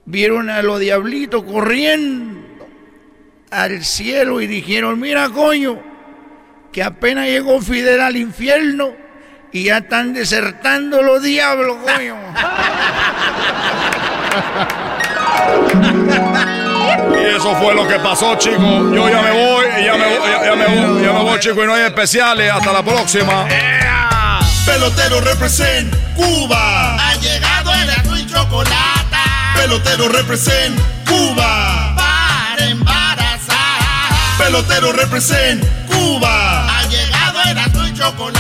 vieron 0.06 0.50
a 0.50 0.62
los 0.62 0.80
diablitos 0.80 1.44
corriendo 1.44 2.48
al 3.52 3.84
cielo 3.84 4.40
y 4.40 4.48
dijeron, 4.48 5.02
mira 5.02 5.30
coño, 5.30 5.97
que 6.78 6.84
apenas 6.84 7.26
llegó 7.26 7.60
Fidel 7.60 8.00
al 8.02 8.16
infierno 8.16 8.92
y 9.52 9.64
ya 9.64 9.78
están 9.78 10.14
desertando 10.14 11.02
los 11.02 11.24
diablos, 11.24 11.76
coño. 11.78 12.16
Y 17.20 17.36
eso 17.36 17.56
fue 17.56 17.74
lo 17.74 17.88
que 17.88 17.98
pasó, 17.98 18.36
chicos. 18.38 18.60
Yo 18.62 19.10
ya 19.10 19.24
me 19.24 19.32
voy, 19.32 19.66
ya 19.84 19.94
me 19.96 20.20
voy, 20.20 20.30
ya, 20.30 20.46
ya 20.46 20.56
me 20.56 20.66
voy, 20.68 21.02
ya 21.02 21.14
me 21.14 21.24
voy, 21.24 21.40
chicos, 21.40 21.64
y 21.64 21.66
no 21.66 21.74
hay 21.74 21.86
especiales. 21.86 22.52
Hasta 22.52 22.72
la 22.72 22.84
próxima. 22.84 23.48
Pelotero 24.68 25.20
represent 25.22 25.92
Cuba. 26.14 26.96
Ha 27.10 27.16
llegado 27.16 27.74
el 27.74 27.90
azul 27.90 28.20
y 28.20 28.28
chocolate. 28.28 29.18
Pelotero 29.56 30.10
represent 30.10 30.80
Cuba. 31.08 31.96
Para 31.96 32.70
embarazar. 32.70 33.58
Pelotero 34.38 34.94
represent 34.94 35.66
Cuba. 35.88 36.57
Chocolate. 37.98 38.38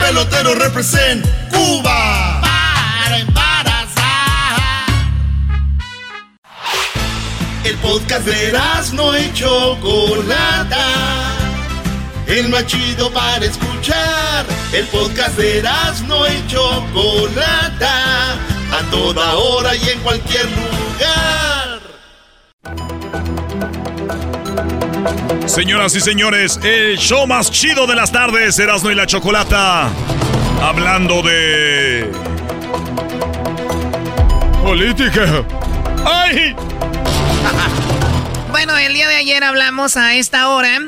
Pelotero 0.00 0.54
represent 0.56 1.24
Cuba. 1.48 2.40
Para 2.42 3.18
embarazar. 3.18 4.58
El 7.62 7.76
podcast 7.76 8.26
de 8.26 8.52
no 8.94 9.16
y 9.16 9.32
Chocolata. 9.32 10.86
El 12.26 12.48
más 12.48 12.66
chido 12.66 13.12
para 13.12 13.44
escuchar. 13.44 14.44
El 14.72 14.86
podcast 14.88 15.36
de 15.36 15.62
no 16.08 16.26
y 16.26 16.44
Chocolata. 16.48 18.32
A 18.72 18.90
toda 18.90 19.34
hora 19.34 19.76
y 19.76 19.88
en 19.88 20.00
cualquier 20.00 20.46
lugar. 20.46 21.43
Señoras 25.46 25.94
y 25.94 26.00
señores, 26.00 26.58
el 26.62 26.96
show 26.96 27.26
más 27.26 27.50
chido 27.50 27.86
de 27.86 27.94
las 27.94 28.10
tardes, 28.10 28.58
Erasmo 28.58 28.90
y 28.90 28.94
la 28.94 29.06
Chocolata. 29.06 29.90
Hablando 30.62 31.20
de. 31.22 32.10
Política. 34.62 35.44
¡Ay! 36.04 36.56
Bueno, 38.50 38.78
el 38.78 38.94
día 38.94 39.08
de 39.08 39.16
ayer 39.16 39.42
hablamos 39.42 39.96
a 39.96 40.14
esta 40.14 40.48
hora 40.48 40.78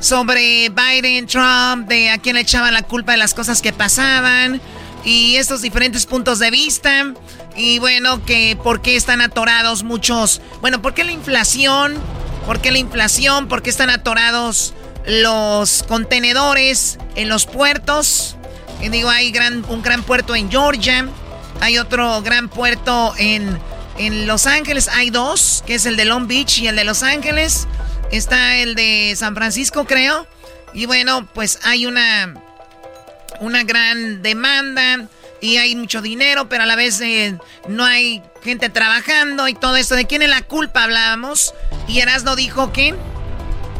sobre 0.00 0.70
Biden, 0.70 1.26
Trump, 1.26 1.86
de 1.86 2.08
a 2.08 2.16
quién 2.16 2.36
le 2.36 2.40
echaban 2.40 2.72
la 2.72 2.82
culpa 2.82 3.12
de 3.12 3.18
las 3.18 3.34
cosas 3.34 3.60
que 3.60 3.70
pasaban 3.70 4.62
y 5.04 5.36
estos 5.36 5.60
diferentes 5.60 6.06
puntos 6.06 6.38
de 6.38 6.50
vista. 6.50 7.12
Y 7.54 7.78
bueno, 7.78 8.24
que 8.24 8.56
por 8.56 8.80
qué 8.80 8.96
están 8.96 9.20
atorados 9.20 9.82
muchos. 9.82 10.40
Bueno, 10.62 10.80
¿por 10.80 10.94
qué 10.94 11.04
la 11.04 11.12
inflación? 11.12 12.00
¿Por 12.46 12.60
qué 12.60 12.70
la 12.72 12.78
inflación? 12.78 13.48
¿Por 13.48 13.62
qué 13.62 13.70
están 13.70 13.90
atorados 13.90 14.74
los 15.06 15.84
contenedores 15.84 16.98
en 17.14 17.28
los 17.28 17.46
puertos? 17.46 18.36
Y 18.80 18.88
digo, 18.88 19.08
hay 19.08 19.32
un 19.68 19.82
gran 19.82 20.02
puerto 20.02 20.34
en 20.34 20.50
Georgia. 20.50 21.08
Hay 21.60 21.78
otro 21.78 22.20
gran 22.22 22.48
puerto 22.48 23.14
en, 23.16 23.58
en 23.96 24.26
Los 24.26 24.46
Ángeles. 24.46 24.88
Hay 24.88 25.10
dos, 25.10 25.62
que 25.66 25.76
es 25.76 25.86
el 25.86 25.96
de 25.96 26.04
Long 26.04 26.26
Beach 26.26 26.58
y 26.58 26.66
el 26.66 26.74
de 26.74 26.84
Los 26.84 27.04
Ángeles. 27.04 27.68
Está 28.10 28.56
el 28.56 28.74
de 28.74 29.14
San 29.16 29.34
Francisco, 29.36 29.84
creo. 29.84 30.26
Y 30.74 30.86
bueno, 30.86 31.28
pues 31.32 31.60
hay 31.62 31.86
una, 31.86 32.34
una 33.40 33.62
gran 33.62 34.22
demanda 34.22 35.08
y 35.42 35.58
hay 35.58 35.76
mucho 35.76 36.00
dinero, 36.00 36.48
pero 36.48 36.62
a 36.62 36.66
la 36.66 36.76
vez 36.76 36.98
eh, 37.02 37.36
no 37.68 37.84
hay 37.84 38.22
gente 38.42 38.70
trabajando 38.70 39.48
y 39.48 39.54
todo 39.54 39.76
esto. 39.76 39.94
¿De 39.96 40.06
quién 40.06 40.22
es 40.22 40.30
la 40.30 40.40
culpa 40.42 40.84
hablábamos? 40.84 41.52
Y 41.88 41.98
Erasno 41.98 42.34
dijo 42.36 42.72
que... 42.72 42.94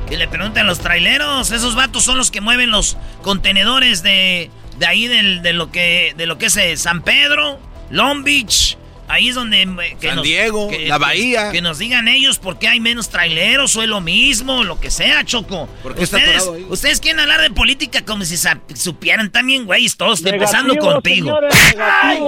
Que 0.09 0.19
le 0.19 0.29
pregunten 0.29 0.65
a 0.65 0.67
los 0.67 0.81
traileros. 0.81 1.53
Esos 1.53 1.75
vatos 1.75 2.05
son 2.05 2.19
los 2.19 2.31
que 2.31 2.41
mueven 2.43 2.71
los 2.71 2.99
contenedores 3.23 4.03
de, 4.03 4.51
de 4.79 4.87
ahí 4.87 5.07
del- 5.07 5.41
de, 5.41 5.53
lo 5.55 5.71
que, 5.71 6.13
de 6.19 6.27
lo 6.27 6.37
que 6.37 6.47
es 6.47 6.57
eh, 6.59 6.77
San 6.77 7.03
Pedro, 7.03 7.59
Long 7.91 8.23
Beach. 8.25 8.77
Ahí 9.09 9.29
es 9.29 9.35
donde... 9.35 9.63
eh, 9.63 9.97
que 10.01 10.09
San 10.09 10.23
Diego, 10.23 10.71
la 10.87 10.99
Bahía. 10.99 11.51
Que, 11.51 11.61
nos 11.61 11.79
digan 11.79 12.09
ellos 12.09 12.39
por 12.39 12.59
qué 12.59 12.69
hay 12.69 12.81
menos 12.81 13.09
traileros 13.11 13.77
o 13.77 13.83
es 13.83 13.89
lo 13.89 14.01
mismo, 14.01 14.65
lo 14.65 14.81
que 14.81 14.91
sea, 14.91 15.25
Choco. 15.25 15.69
¿Por 15.83 15.95
qué 15.95 16.05
está 16.05 16.17
ustedes, 16.19 16.49
ustedes 16.69 17.01
quieren 17.01 17.21
hablar 17.21 17.41
de 17.43 17.51
política 17.51 18.05
como 18.05 18.25
si 18.25 18.37
supieran 18.75 19.31
también, 19.31 19.67
güeyes, 19.67 19.97
todos 19.97 20.25
empezando 20.25 20.75
contigo. 20.77 21.27
señores, 21.27 21.55
¡Ay! 21.79 22.19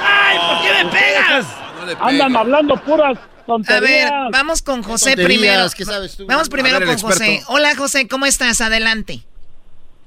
¡Ay! 0.00 0.38
¿Por 0.38 0.62
qué 0.62 0.84
me 0.84 0.90
pegas? 0.90 1.46
Andan 2.00 2.36
hablando 2.36 2.76
puras 2.82 3.16
A 3.18 3.46
tonterías. 3.46 4.10
ver, 4.10 4.12
vamos 4.32 4.62
con 4.62 4.82
José 4.82 5.16
primero. 5.16 5.66
¿Qué 5.76 5.84
sabes 5.84 6.16
tú? 6.16 6.26
Vamos 6.26 6.48
primero 6.48 6.76
A 6.76 6.78
ver, 6.80 6.88
con 6.88 6.98
José. 6.98 7.42
Hola 7.46 7.74
José, 7.76 8.08
¿cómo 8.08 8.26
estás? 8.26 8.60
Adelante. 8.60 9.20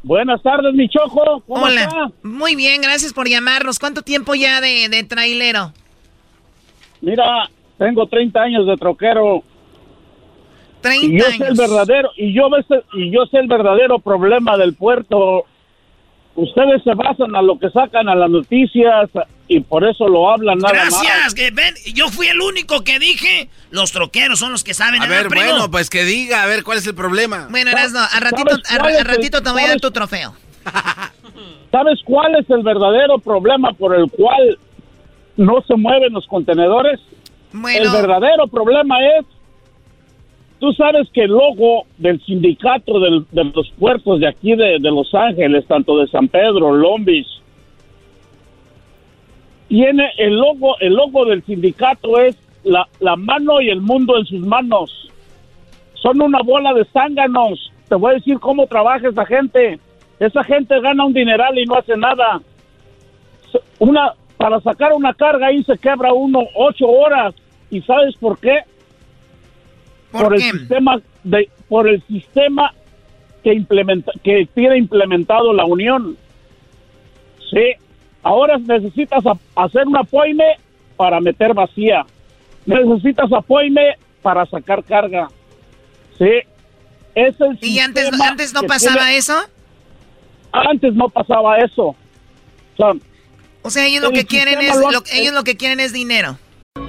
Buenas 0.03 0.41
tardes, 0.41 0.73
mi 0.73 0.87
choco. 0.89 1.43
¿Cómo 1.47 1.65
Hola. 1.65 1.81
está? 1.83 2.11
Muy 2.23 2.55
bien, 2.55 2.81
gracias 2.81 3.13
por 3.13 3.27
llamarnos. 3.27 3.79
¿Cuánto 3.79 4.01
tiempo 4.03 4.35
ya 4.35 4.61
de, 4.61 4.89
de 4.89 5.03
trailero? 5.03 5.73
Mira, 7.01 7.49
tengo 7.77 8.07
30 8.07 8.41
años 8.41 8.65
de 8.67 8.75
troquero. 8.77 9.43
30 10.81 11.05
y 11.05 11.17
yo 11.19 11.25
sé 11.25 11.35
el 11.37 11.43
años. 11.43 11.57
verdadero 11.57 12.09
y 12.17 12.33
yo 12.33 12.49
ves- 12.49 12.83
y 12.93 13.11
yo 13.11 13.25
sé 13.25 13.37
el 13.37 13.47
verdadero 13.47 13.99
problema 13.99 14.57
del 14.57 14.73
puerto. 14.75 15.45
Ustedes 16.35 16.83
se 16.83 16.93
basan 16.93 17.35
a 17.35 17.41
lo 17.41 17.57
que 17.57 17.67
sacan 17.71 18.07
a 18.07 18.13
las 18.15 18.29
noticias 18.29 19.09
y 19.47 19.59
por 19.61 19.83
eso 19.89 20.07
lo 20.07 20.29
hablan 20.29 20.59
nada 20.59 20.71
más. 20.85 21.01
Gracias, 21.01 21.33
que 21.33 21.49
ven, 21.49 21.73
yo 21.95 22.09
fui 22.09 22.27
el 22.27 22.39
único 22.41 22.83
que 22.83 22.99
dije, 22.99 23.49
los 23.71 23.91
troqueros 23.91 24.37
son 24.37 24.51
los 24.51 24.63
que 24.63 24.75
saben. 24.75 25.01
A 25.01 25.07
¿verdad, 25.07 25.23
ver, 25.23 25.27
primo? 25.29 25.45
bueno, 25.49 25.71
pues 25.71 25.89
que 25.89 26.03
diga, 26.03 26.43
a 26.43 26.45
ver, 26.45 26.63
¿cuál 26.63 26.77
es 26.77 26.85
el 26.85 26.93
problema? 26.93 27.47
Bueno, 27.49 27.71
Erasno, 27.71 27.99
a 28.01 28.19
ratito, 28.19 28.51
¿Sabes 28.63 28.93
a, 28.93 28.97
a 28.97 28.99
el- 28.99 29.05
ratito 29.05 29.41
te 29.41 29.49
voy 29.49 29.63
a 29.63 29.67
dar 29.69 29.79
tu 29.79 29.89
trofeo. 29.89 30.33
¿Sabes 31.71 31.99
cuál 32.05 32.35
es 32.35 32.47
el 32.51 32.61
verdadero 32.61 33.17
problema 33.17 33.71
por 33.73 33.95
el 33.95 34.09
cual 34.11 34.59
no 35.37 35.61
se 35.61 35.75
mueven 35.75 36.13
los 36.13 36.27
contenedores? 36.27 36.99
Bueno. 37.53 37.83
El 37.83 37.89
verdadero 37.91 38.47
problema 38.47 38.97
es, 39.17 39.25
tú 40.59 40.73
sabes 40.73 41.07
que 41.13 41.23
el 41.23 41.31
logo 41.31 41.85
del 41.97 42.19
sindicato 42.25 42.99
del- 42.99 43.25
de 43.31 43.43
los 43.45 43.69
puertos 43.79 44.19
de 44.19 44.27
aquí 44.27 44.55
de, 44.55 44.77
de 44.79 44.91
Los 44.91 45.13
Ángeles, 45.13 45.65
tanto 45.67 45.97
de 45.99 46.07
San 46.07 46.27
Pedro, 46.27 46.73
Long 46.73 47.05
Beach, 47.05 47.27
tiene 49.67 50.11
el 50.17 50.35
logo, 50.35 50.77
el 50.79 50.93
logo 50.93 51.25
del 51.25 51.43
sindicato 51.43 52.19
es 52.19 52.37
la, 52.63 52.87
la 52.99 53.15
mano 53.15 53.61
y 53.61 53.69
el 53.69 53.81
mundo 53.81 54.17
en 54.17 54.25
sus 54.25 54.39
manos. 54.45 55.09
Son 55.95 56.21
una 56.21 56.39
bola 56.41 56.73
de 56.73 56.85
zánganos. 56.85 57.71
Te 57.89 57.95
voy 57.95 58.11
a 58.11 58.15
decir 58.15 58.39
cómo 58.39 58.65
trabaja 58.67 59.07
esa 59.09 59.25
gente. 59.25 59.79
Esa 60.19 60.43
gente 60.43 60.79
gana 60.79 61.05
un 61.05 61.13
dineral 61.13 61.57
y 61.57 61.65
no 61.65 61.75
hace 61.75 61.97
nada. 61.97 62.41
Una, 63.79 64.13
para 64.37 64.59
sacar 64.61 64.93
una 64.93 65.13
carga 65.13 65.47
ahí 65.47 65.63
se 65.63 65.77
quebra 65.77 66.13
uno 66.13 66.39
ocho 66.55 66.87
horas. 66.87 67.33
¿Y 67.69 67.81
sabes 67.81 68.15
por 68.17 68.39
qué? 68.39 68.59
¿Por 70.11 70.33
el 70.33 70.39
qué? 70.41 70.51
sistema 70.51 71.01
de, 71.23 71.49
por 71.67 71.87
el 71.87 72.01
sistema 72.07 72.73
que 73.43 73.53
implementa, 73.53 74.11
que 74.23 74.47
tiene 74.53 74.77
implementado 74.77 75.53
la 75.53 75.65
Unión. 75.65 76.17
Sí. 77.51 77.73
Ahora 78.23 78.57
necesitas 78.57 79.23
hacer 79.55 79.87
un 79.87 79.97
apoime 79.97 80.57
para 80.95 81.19
meter 81.19 81.53
vacía. 81.53 82.05
Necesitas 82.65 83.31
apoime 83.31 83.95
para 84.21 84.45
sacar 84.45 84.83
carga. 84.83 85.29
Sí. 86.17 86.29
Es 87.15 87.39
el 87.41 87.57
¿Y 87.61 87.79
antes, 87.79 88.09
antes 88.21 88.53
no 88.53 88.63
pasaba 88.63 88.97
tiene- 88.97 89.17
eso? 89.17 89.33
Antes 90.51 90.93
no 90.93 91.09
pasaba 91.09 91.57
eso. 91.59 91.95
Son, 92.77 93.01
O 93.67 93.69
sea, 93.69 93.85
ellos 93.85 94.01
lo 94.01 94.09
El 94.09 94.15
que 94.15 94.25
quieren 94.25 94.59
es, 94.59 94.65
sistema 94.67 94.81
lo- 94.91 94.91
lo- 94.99 95.03
ellos 95.11 95.33
lo 95.33 95.43
que 95.43 95.55
quieren 95.57 95.79
es 95.79 95.91
dinero. 95.93 96.37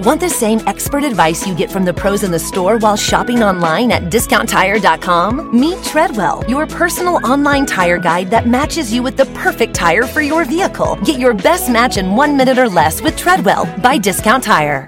Want 0.05 0.21
the 0.21 0.29
same 0.29 0.61
expert 0.67 1.03
advice 1.03 1.45
you 1.47 1.53
get 1.55 1.69
from 1.69 1.83
the 1.83 1.91
pros 1.93 2.23
in 2.23 2.31
the 2.31 2.39
store 2.39 2.77
while 2.77 2.95
shopping 2.95 3.43
online 3.43 3.91
at 3.91 4.03
discounttire.com? 4.09 5.49
Meet 5.51 5.83
Treadwell, 5.83 6.43
your 6.47 6.65
personal 6.67 7.19
online 7.25 7.65
tire 7.65 7.97
guide 7.97 8.29
that 8.29 8.47
matches 8.47 8.93
you 8.93 9.01
with 9.03 9.17
the 9.17 9.25
perfect 9.33 9.73
tire 9.73 10.05
for 10.05 10.21
your 10.21 10.45
vehicle. 10.45 10.97
Get 11.03 11.19
your 11.19 11.33
best 11.33 11.69
match 11.69 11.97
in 11.97 12.15
one 12.15 12.37
minute 12.37 12.57
or 12.57 12.69
less 12.69 13.01
with 13.01 13.17
Treadwell 13.17 13.65
by 13.81 13.97
Discount 13.97 14.43
Tire. 14.43 14.87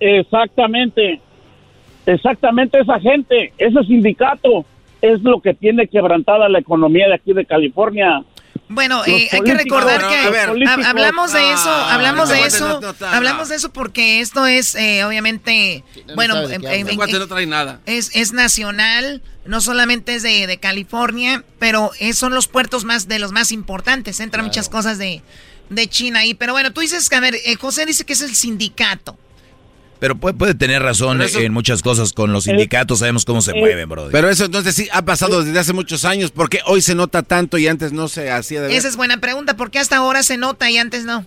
Exactamente, 0.00 1.20
exactamente 2.06 2.78
esa 2.80 2.98
gente, 3.00 3.52
ese 3.58 3.82
sindicato 3.84 4.64
es 5.00 5.22
lo 5.22 5.40
que 5.40 5.54
tiene 5.54 5.86
quebrantada 5.88 6.48
la 6.48 6.58
economía 6.58 7.08
de 7.08 7.14
aquí 7.14 7.32
de 7.32 7.44
California. 7.44 8.22
Bueno, 8.70 9.02
eh, 9.06 9.28
hay 9.32 9.40
que 9.40 9.54
recordar 9.54 10.02
no, 10.02 10.08
que 10.10 10.16
a 10.16 10.30
ver, 10.30 10.50
hablamos 10.84 11.32
de 11.32 11.52
eso, 11.52 11.64
no, 11.70 11.84
hablamos 11.84 12.28
no, 12.28 12.34
de 12.34 12.40
eso, 12.42 12.80
no, 12.80 13.06
hablamos 13.06 13.48
de 13.48 13.56
eso 13.56 13.72
porque 13.72 14.20
esto 14.20 14.46
es 14.46 14.74
eh, 14.74 15.04
obviamente, 15.04 15.84
bueno, 16.14 16.34
trae 17.26 17.46
nada. 17.46 17.80
Es, 17.86 18.14
es 18.14 18.34
nacional, 18.34 19.22
no 19.46 19.62
solamente 19.62 20.14
es 20.16 20.22
de, 20.22 20.46
de 20.46 20.58
California, 20.58 21.44
pero 21.58 21.92
es- 21.98 22.18
son 22.18 22.34
los 22.34 22.46
puertos 22.46 22.84
más 22.84 23.08
de 23.08 23.18
los 23.18 23.32
más 23.32 23.52
importantes. 23.52 24.20
Entran 24.20 24.44
muchas 24.44 24.68
cosas 24.68 24.98
de, 24.98 25.22
de 25.70 25.86
China 25.88 26.20
ahí. 26.20 26.34
Pero 26.34 26.52
bueno, 26.52 26.70
tú 26.72 26.82
dices 26.82 27.08
que, 27.08 27.16
a 27.16 27.20
ver, 27.20 27.36
eh, 27.36 27.54
José 27.54 27.86
dice 27.86 28.04
que 28.04 28.12
es 28.12 28.20
el 28.20 28.34
sindicato. 28.34 29.16
Pero 30.00 30.14
puede, 30.16 30.34
puede 30.34 30.54
tener 30.54 30.82
razón 30.82 31.20
eso- 31.22 31.40
en 31.40 31.52
muchas 31.52 31.82
cosas 31.82 32.12
con 32.12 32.32
los 32.32 32.44
sindicatos, 32.44 33.00
sabemos 33.00 33.24
cómo 33.24 33.40
se 33.42 33.50
eh, 33.52 33.60
mueven, 33.60 33.88
bro. 33.88 34.08
Pero 34.12 34.28
eso 34.30 34.44
entonces 34.44 34.74
sí 34.74 34.88
ha 34.92 35.02
pasado 35.02 35.42
desde 35.42 35.58
hace 35.58 35.72
muchos 35.72 36.04
años. 36.04 36.30
¿Por 36.30 36.48
qué 36.48 36.60
hoy 36.66 36.80
se 36.82 36.94
nota 36.94 37.22
tanto 37.22 37.58
y 37.58 37.66
antes 37.66 37.92
no 37.92 38.08
se 38.08 38.30
hacía 38.30 38.60
de 38.60 38.68
ver? 38.68 38.76
Esa 38.76 38.88
es 38.88 38.96
buena 38.96 39.18
pregunta. 39.18 39.56
¿Por 39.56 39.70
qué 39.70 39.78
hasta 39.80 39.96
ahora 39.96 40.22
se 40.22 40.36
nota 40.36 40.70
y 40.70 40.78
antes 40.78 41.04
no? 41.04 41.24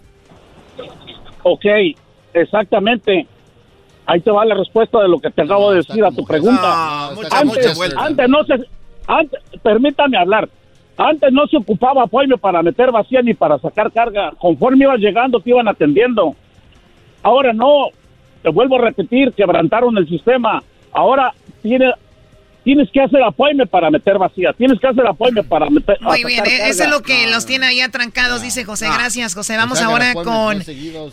Ok, 1.43 1.65
exactamente. 2.33 3.27
Ahí 4.05 4.19
te 4.21 4.31
va 4.31 4.45
la 4.45 4.55
respuesta 4.55 4.99
de 5.01 5.07
lo 5.07 5.19
que 5.19 5.29
te 5.29 5.41
acabo 5.41 5.71
de 5.71 5.77
decir 5.77 6.03
a 6.03 6.11
tu 6.11 6.25
pregunta. 6.25 7.09
No, 7.11 7.15
mucha 7.15 7.37
antes, 7.39 7.79
antes 7.97 8.29
no 8.29 8.43
se, 8.45 8.53
antes, 9.07 9.39
permítame 9.63 10.17
hablar. 10.17 10.49
Antes 10.97 11.31
no 11.31 11.47
se 11.47 11.57
ocupaba 11.57 12.03
apoyo 12.03 12.37
para 12.37 12.61
meter 12.61 12.91
vacía 12.91 13.21
ni 13.21 13.33
para 13.33 13.57
sacar 13.59 13.91
carga. 13.91 14.31
Conforme 14.39 14.85
ibas 14.85 14.99
llegando, 14.99 15.39
te 15.39 15.49
iban 15.49 15.67
atendiendo. 15.67 16.35
Ahora 17.23 17.53
no. 17.53 17.87
Te 18.43 18.49
vuelvo 18.49 18.75
a 18.77 18.81
repetir, 18.81 19.31
quebrantaron 19.33 19.97
el 19.97 20.07
sistema. 20.07 20.63
Ahora 20.93 21.33
tiene, 21.61 21.91
tienes 22.63 22.89
que 22.91 23.01
hacer 23.01 23.21
apoyo 23.23 23.65
para 23.67 23.89
meter 23.89 24.17
vacía. 24.17 24.51
Tienes 24.53 24.79
que 24.79 24.87
hacer 24.87 25.05
apoyo 25.07 25.43
para 25.43 25.69
meter. 25.69 25.97
a 26.01 26.05
Muy 26.05 26.23
bien, 26.23 26.37
sacar 26.39 26.51
eh, 26.53 26.55
eso 26.63 26.69
es 26.69 26.77
carga. 26.77 26.91
lo 26.93 27.01
que 27.03 27.27
los 27.29 27.45
tiene 27.45 27.65
ahí 27.67 27.81
atrancados, 27.81 28.41
dice 28.41 28.63
José. 28.65 28.87
Gracias, 28.87 29.35
José. 29.35 29.57
Vamos 29.57 29.81
ahora 29.81 30.13
con... 30.13 30.61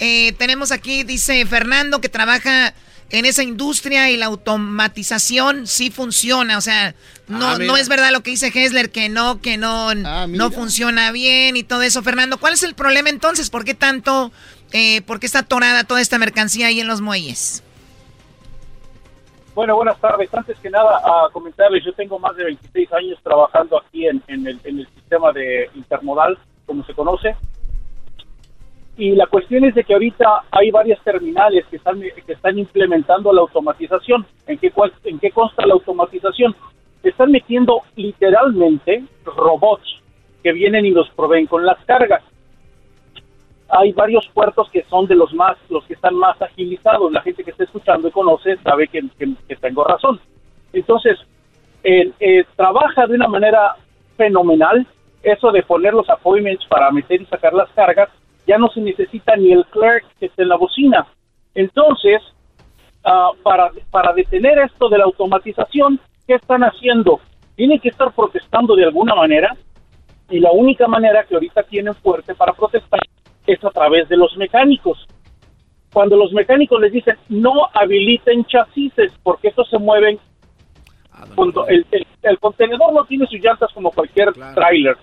eh, 0.01 0.33
tenemos 0.39 0.73
aquí, 0.73 1.05
dice 1.05 1.45
Fernando, 1.47 2.01
que 2.01 2.09
trabaja 2.09 2.75
en 3.11 3.25
esa 3.25 3.43
industria 3.43 4.11
y 4.11 4.17
la 4.19 4.27
automatización 4.27 5.67
sí 5.67 5.91
funciona. 5.91 6.59
O 6.59 6.61
sea, 6.61 6.95
no, 7.27 7.51
Ah, 7.53 7.59
no 7.59 7.77
es 7.77 7.89
verdad 7.89 8.11
lo 8.13 8.23
que 8.23 8.31
dice 8.31 8.51
Hessler, 8.55 8.91
que 8.91 9.09
no, 9.09 9.41
que 9.41 9.57
no, 9.57 9.95
no 9.95 10.51
funciona 10.51 11.11
bien 11.13 11.57
y 11.57 11.63
todo 11.63 11.83
eso. 11.83 12.03
Fernando, 12.03 12.39
¿cuál 12.39 12.55
es 12.55 12.63
el 12.63 12.75
problema 12.75 13.09
entonces? 13.11 13.51
¿Por 13.51 13.65
qué 13.65 13.75
tanto, 13.75 14.33
eh, 14.73 15.03
por 15.03 15.21
qué 15.21 15.27
está 15.27 15.41
atorada 15.41 15.85
toda 15.85 16.01
esta 16.01 16.19
mercancía 16.19 16.67
ahí 16.69 16.81
en 16.81 16.87
los 16.89 17.01
muelles? 17.01 17.63
Bueno, 19.55 19.75
buenas 19.77 19.99
tardes. 20.01 20.33
Antes 20.33 20.57
que 20.61 20.71
nada, 20.71 20.99
a 20.99 21.31
comentarles, 21.33 21.85
yo 21.85 21.93
tengo 21.93 22.19
más 22.19 22.37
de 22.37 22.45
26 22.45 22.93
años 22.93 23.19
trabajando 23.23 23.79
aquí 23.79 24.07
en, 24.07 24.23
en 24.29 24.47
el, 24.47 24.61
en 24.65 24.79
el 24.81 24.89
sistema 24.95 25.33
de 25.33 25.69
intermodal, 25.75 26.39
como 26.65 26.85
se 26.85 26.95
conoce. 26.95 27.35
Y 28.97 29.13
la 29.17 29.27
cuestión 29.27 29.65
es 29.65 29.75
de 29.75 29.85
que 29.85 29.95
ahorita 29.95 30.43
hay 30.51 30.71
varias 30.71 31.03
terminales 31.03 31.65
que 31.71 31.77
están, 31.77 32.01
que 32.01 32.33
están 32.33 32.59
implementando 32.59 33.33
la 33.33 33.41
automatización. 33.43 34.27
¿En 34.47 34.59
qué, 34.59 34.71
cual- 34.71 34.93
¿En 35.05 35.19
qué 35.19 35.31
consta 35.31 35.67
la 35.67 35.75
automatización? 35.75 36.55
Están 37.03 37.31
metiendo 37.31 37.83
literalmente 37.97 39.05
robots 39.25 39.89
que 40.43 40.53
vienen 40.53 40.85
y 40.87 40.91
los 40.91 41.09
proveen 41.11 41.47
con 41.47 41.65
las 41.67 41.79
cargas. 41.85 42.23
Hay 43.69 43.93
varios 43.93 44.27
puertos 44.33 44.71
que 44.71 44.85
son 44.85 45.07
de 45.07 45.15
los 45.15 45.33
más, 45.35 45.57
los 45.69 45.85
que 45.85 45.95
están 45.95 46.15
más 46.15 46.41
agilizados. 46.41 47.13
La 47.13 47.23
gente 47.23 47.45
que 47.45 47.51
está 47.51 47.65
escuchando 47.65 48.09
y 48.09 48.11
conoce 48.11 48.57
sabe 48.59 48.89
que, 48.89 49.03
tengo 49.61 49.85
razón. 49.85 50.19
Entonces, 50.73 51.19
eh, 51.85 52.11
eh, 52.19 52.45
trabaja 52.57 53.07
de 53.07 53.15
una 53.15 53.29
manera 53.29 53.77
fenomenal. 54.17 54.87
Eso 55.23 55.51
de 55.53 55.63
poner 55.63 55.93
los 55.93 56.09
appointments 56.09 56.65
para 56.67 56.91
meter 56.91 57.21
y 57.21 57.27
sacar 57.27 57.53
las 57.53 57.69
cargas, 57.71 58.09
ya 58.47 58.57
no 58.57 58.69
se 58.69 58.81
necesita 58.81 59.37
ni 59.37 59.53
el 59.53 59.67
clerk 59.67 60.07
que 60.19 60.27
esté 60.27 60.43
en 60.43 60.49
la 60.49 60.57
bocina. 60.57 61.07
Entonces, 61.55 62.23
para, 63.43 63.71
para 63.91 64.13
detener 64.13 64.59
esto 64.59 64.89
de 64.89 64.99
la 64.99 65.05
automatización, 65.05 66.01
¿qué 66.27 66.35
están 66.35 66.63
haciendo? 66.63 67.21
Tienen 67.57 67.81
que 67.81 67.89
estar 67.89 68.13
protestando 68.13 68.77
de 68.77 68.85
alguna 68.85 69.15
manera 69.15 69.57
y 70.31 70.41
la 70.41 70.53
única 70.53 70.87
manera 70.87 71.25
que 71.25 71.35
ahorita 71.35 71.63
tienen 71.65 71.95
fuerte 71.95 72.35
para 72.35 72.53
protestar 72.53 73.01
es 73.49 73.63
a 73.65 73.71
través 73.71 74.09
de 74.09 74.17
los 74.17 74.37
mecánicos. 74.37 75.07
Cuando 75.93 76.17
los 76.17 76.33
mecánicos 76.33 76.81
les 76.81 76.93
dicen 76.93 77.17
no 77.29 77.53
habiliten 77.75 78.45
chasis 78.45 78.93
porque 79.23 79.49
estos 79.49 79.69
se 79.71 79.79
mueven 79.79 80.19
cuando 81.35 81.67
el, 81.67 81.85
el- 81.91 82.07
el 82.23 82.39
contenedor 82.39 82.93
no 82.93 83.05
tiene 83.05 83.27
sus 83.27 83.41
llantas 83.41 83.73
como 83.73 83.91
cualquier 83.91 84.33
tráiler. 84.55 84.97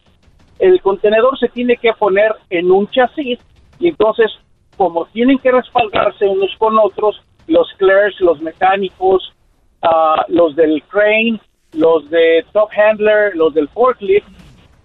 El 0.59 0.81
contenedor 0.81 1.38
se 1.39 1.49
tiene 1.49 1.76
que 1.77 1.91
poner 1.93 2.34
en 2.49 2.72
un 2.72 2.88
chasis 2.89 3.39
y 3.80 3.88
entonces 3.89 4.31
como 4.77 5.05
tienen 5.07 5.38
que 5.39 5.51
respaldarse 5.51 6.26
unos 6.27 6.51
con 6.57 6.77
otros, 6.77 7.22
los 7.47 7.67
clerks, 7.77 8.19
los 8.22 8.39
mecánicos, 8.41 9.34
ah, 9.81 10.26
los 10.27 10.55
del 10.55 10.84
crane, 10.84 11.39
los 11.73 12.09
de 12.09 12.45
top 12.53 12.69
handler, 12.77 13.35
los 13.35 13.53
del 13.53 13.67
forklift, 13.69 14.27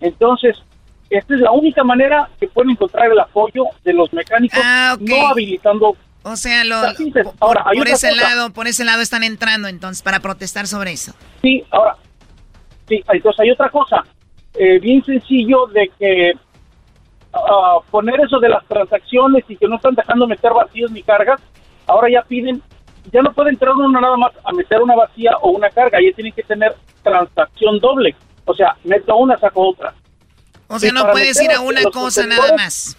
entonces 0.00 0.56
esta 1.10 1.34
es 1.34 1.40
la 1.40 1.50
única 1.50 1.82
manera 1.82 2.28
que 2.38 2.46
pueden 2.46 2.70
encontrar 2.70 3.10
el 3.10 3.18
apoyo 3.18 3.64
de 3.84 3.92
los 3.92 4.12
mecánicos 4.12 4.60
no 5.00 5.28
habilitando 5.28 5.96
O 6.22 6.36
sea, 6.36 6.64
lo, 6.64 6.80
por, 6.80 7.34
Ahora, 7.40 7.64
hay 7.66 7.78
por 7.78 7.88
ese 7.88 8.10
cosa. 8.10 8.22
lado, 8.22 8.50
por 8.50 8.68
ese 8.68 8.84
lado 8.84 9.02
están 9.02 9.24
entrando 9.24 9.68
entonces 9.68 10.02
para 10.02 10.20
protestar 10.20 10.66
sobre 10.68 10.92
eso. 10.92 11.12
Sí, 11.42 11.64
ahora, 11.70 11.96
sí, 12.88 13.02
entonces 13.12 13.40
hay 13.40 13.50
otra 13.50 13.70
cosa, 13.70 14.04
eh, 14.54 14.78
bien 14.78 15.04
sencillo 15.04 15.66
de 15.66 15.90
que 15.98 16.32
ah, 17.32 17.78
poner 17.90 18.20
eso 18.20 18.38
de 18.38 18.48
las 18.48 18.64
transacciones 18.66 19.44
y 19.48 19.56
que 19.56 19.66
no 19.66 19.76
están 19.76 19.94
dejando 19.94 20.28
meter 20.28 20.52
vacíos 20.52 20.92
ni 20.92 21.02
cargas, 21.02 21.40
ahora 21.86 22.08
ya 22.08 22.22
piden, 22.22 22.62
ya 23.12 23.22
no 23.22 23.32
puede 23.32 23.50
entrar 23.50 23.74
uno 23.74 24.00
nada 24.00 24.16
más 24.16 24.32
a 24.44 24.52
meter 24.52 24.80
una 24.80 24.94
vacía 24.94 25.32
o 25.42 25.50
una 25.50 25.70
carga, 25.70 25.98
ya 26.00 26.14
tienen 26.14 26.32
que 26.32 26.44
tener 26.44 26.76
transacción 27.02 27.80
doble, 27.80 28.14
o 28.44 28.54
sea, 28.54 28.76
meto 28.84 29.16
una, 29.16 29.36
saco 29.38 29.70
otra. 29.70 29.92
O 30.70 30.78
sea, 30.78 30.92
no 30.92 31.10
puedes 31.10 31.40
ir 31.42 31.50
a 31.52 31.60
una 31.60 31.82
cosa 31.84 32.26
nada 32.26 32.54
más. 32.56 32.96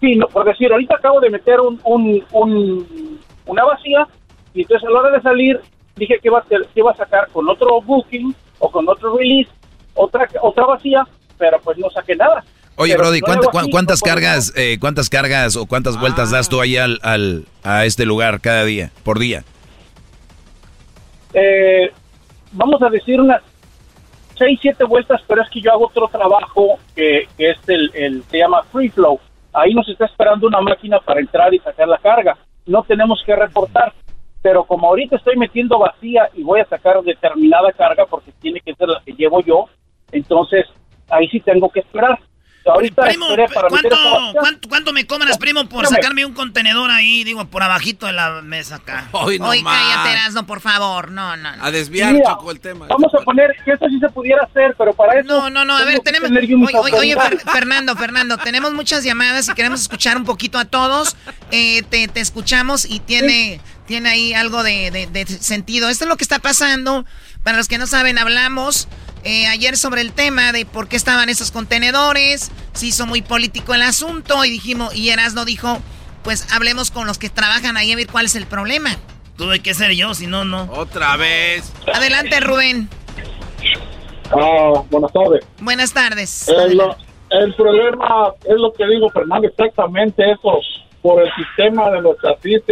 Sí, 0.00 0.16
no, 0.16 0.26
por 0.28 0.44
decir, 0.44 0.70
ahorita 0.72 0.96
acabo 0.96 1.20
de 1.20 1.30
meter 1.30 1.60
un, 1.60 1.80
un, 1.84 2.24
un- 2.32 3.20
una 3.46 3.64
vacía 3.64 4.06
y 4.54 4.62
entonces 4.62 4.86
a 4.88 4.90
la 4.92 5.00
hora 5.00 5.10
de 5.16 5.22
salir 5.22 5.60
dije 5.96 6.18
que 6.20 6.28
iba 6.28 6.42
que 6.48 6.56
iba 6.74 6.90
a 6.92 6.96
sacar 6.96 7.28
con 7.32 7.48
otro 7.48 7.80
booking 7.82 8.34
o 8.58 8.70
con 8.70 8.88
otro 8.88 9.16
release 9.16 9.50
otra 9.94 10.28
otra 10.42 10.66
vacía, 10.66 11.06
pero 11.38 11.60
pues 11.60 11.78
no 11.78 11.88
saqué 11.90 12.14
nada. 12.16 12.44
Oye, 12.76 12.96
Brody, 12.96 13.20
¿cuánta- 13.20 13.48
¿cuántas 13.70 14.00
no 14.02 14.06
cargas, 14.06 14.52
eh, 14.56 14.78
cuántas 14.80 15.08
cargas 15.10 15.56
o 15.56 15.66
cuántas 15.66 15.98
vueltas 16.00 16.30
das 16.30 16.48
tú 16.48 16.60
ahí 16.60 16.76
al, 16.76 16.98
al- 17.02 17.44
a 17.62 17.84
este 17.84 18.04
lugar 18.06 18.40
cada 18.40 18.64
día, 18.64 18.90
por 19.04 19.18
día? 19.18 19.44
eh, 21.34 21.90
vamos 22.52 22.82
a 22.82 22.88
decir 22.90 23.20
unas 23.20 23.42
seis, 24.44 24.58
siete 24.60 24.84
vueltas, 24.84 25.20
pero 25.28 25.42
es 25.42 25.48
que 25.50 25.60
yo 25.60 25.70
hago 25.72 25.86
otro 25.86 26.08
trabajo 26.08 26.78
que, 26.96 27.28
que 27.36 27.50
es 27.50 27.68
el, 27.68 27.90
el- 27.94 28.22
se 28.24 28.38
llama 28.38 28.62
free 28.72 28.88
flow. 28.88 29.18
Ahí 29.52 29.72
nos 29.74 29.88
está 29.88 30.06
esperando 30.06 30.46
una 30.46 30.60
máquina 30.60 30.98
para 30.98 31.20
entrar 31.20 31.52
y 31.54 31.58
sacar 31.58 31.86
la 31.86 31.98
carga. 31.98 32.36
No 32.66 32.82
tenemos 32.82 33.22
que 33.24 33.36
reportar. 33.36 33.92
Pero 34.42 34.64
como 34.64 34.88
ahorita 34.88 35.16
estoy 35.16 35.36
metiendo 35.36 35.78
vacía 35.78 36.28
y 36.34 36.42
voy 36.42 36.58
a 36.60 36.64
sacar 36.64 37.00
determinada 37.02 37.70
carga 37.72 38.06
porque 38.06 38.32
tiene 38.40 38.58
que 38.60 38.74
ser 38.74 38.88
la 38.88 39.00
que 39.06 39.12
llevo 39.12 39.40
yo, 39.40 39.66
entonces 40.10 40.66
ahí 41.08 41.28
sí 41.28 41.38
tengo 41.38 41.68
que 41.68 41.78
esperar. 41.80 42.18
Ahorita 42.64 42.94
para 43.02 43.12
meter 43.16 43.50
¿Cuánto, 43.68 43.96
cuánto, 44.38 44.68
cuánto 44.68 44.92
me 44.92 45.06
cobras, 45.06 45.36
primo, 45.38 45.68
por 45.68 45.86
sacarme 45.86 46.24
un 46.24 46.32
contenedor 46.32 46.90
ahí, 46.90 47.24
digo, 47.24 47.44
por 47.46 47.62
abajito 47.62 48.06
de 48.06 48.12
la 48.12 48.40
mesa 48.42 48.76
acá? 48.76 49.08
Hoy 49.12 49.38
no 49.38 49.48
Oye, 49.48 49.62
más. 49.62 49.76
cállate, 49.80 50.12
Erasmo, 50.12 50.46
por 50.46 50.60
favor. 50.60 51.10
No, 51.10 51.36
no, 51.36 51.56
no. 51.56 51.64
A 51.64 51.70
desviar, 51.70 52.12
Mira, 52.12 52.30
Choco, 52.30 52.50
el 52.50 52.60
tema. 52.60 52.86
Vamos 52.88 53.12
a 53.14 53.18
poner 53.24 53.50
que 53.64 53.72
eso 53.72 53.86
sí 53.88 53.98
se 53.98 54.08
pudiera 54.10 54.42
hacer, 54.44 54.74
pero 54.78 54.92
para 54.92 55.18
eso... 55.18 55.28
No, 55.28 55.50
no, 55.50 55.64
no, 55.64 55.76
a 55.76 55.84
ver, 55.84 55.98
tenemos... 56.00 56.30
Oye, 56.30 56.92
oye. 56.94 57.16
Fer- 57.16 57.40
Fernando, 57.52 57.96
Fernando, 57.96 58.38
tenemos 58.38 58.72
muchas 58.72 59.02
llamadas 59.04 59.48
y 59.48 59.54
queremos 59.54 59.80
escuchar 59.80 60.16
un 60.16 60.24
poquito 60.24 60.58
a 60.58 60.64
todos. 60.64 61.16
Eh, 61.50 61.82
te, 61.90 62.06
te 62.08 62.20
escuchamos 62.20 62.84
y 62.88 63.00
tiene, 63.00 63.60
tiene 63.86 64.08
ahí 64.08 64.34
algo 64.34 64.62
de, 64.62 64.90
de- 64.90 65.06
de 65.08 65.26
sentido. 65.26 65.88
Esto 65.88 66.04
es 66.04 66.08
lo 66.08 66.16
que 66.16 66.24
está 66.24 66.38
pasando. 66.38 67.04
Para 67.42 67.56
los 67.56 67.66
que 67.66 67.76
no 67.78 67.86
saben, 67.88 68.18
hablamos 68.18 68.86
eh, 69.24 69.46
ayer 69.46 69.76
sobre 69.76 70.00
el 70.00 70.12
tema 70.12 70.52
de 70.52 70.66
por 70.66 70.88
qué 70.88 70.96
estaban 70.96 71.28
esos 71.28 71.50
contenedores, 71.50 72.50
se 72.72 72.86
hizo 72.86 73.06
muy 73.06 73.22
político 73.22 73.74
el 73.74 73.82
asunto 73.82 74.44
y 74.44 74.50
dijimos, 74.50 74.94
y 74.94 75.10
Erasno 75.10 75.44
dijo, 75.44 75.78
pues 76.22 76.52
hablemos 76.52 76.90
con 76.90 77.06
los 77.06 77.18
que 77.18 77.30
trabajan 77.30 77.76
ahí 77.76 77.92
a 77.92 77.96
ver 77.96 78.06
cuál 78.06 78.26
es 78.26 78.34
el 78.34 78.46
problema. 78.46 78.96
Tuve 79.36 79.60
que 79.60 79.74
ser 79.74 79.92
yo, 79.92 80.14
si 80.14 80.26
no, 80.26 80.44
no. 80.44 80.68
Otra 80.72 81.16
vez. 81.16 81.72
Adelante, 81.92 82.38
Rubén. 82.40 82.88
Ah, 84.30 84.82
buenas 84.90 85.12
tardes. 85.12 85.46
Buenas 85.60 85.92
tardes. 85.92 86.48
El, 86.48 86.80
el 87.30 87.54
problema 87.54 88.32
es 88.44 88.56
lo 88.56 88.72
que 88.72 88.86
digo, 88.86 89.08
Fernando, 89.10 89.48
exactamente 89.48 90.30
eso, 90.30 90.60
por 91.00 91.22
el 91.22 91.30
sistema 91.34 91.90
de 91.90 92.00
los 92.02 92.16
chasis 92.20 92.62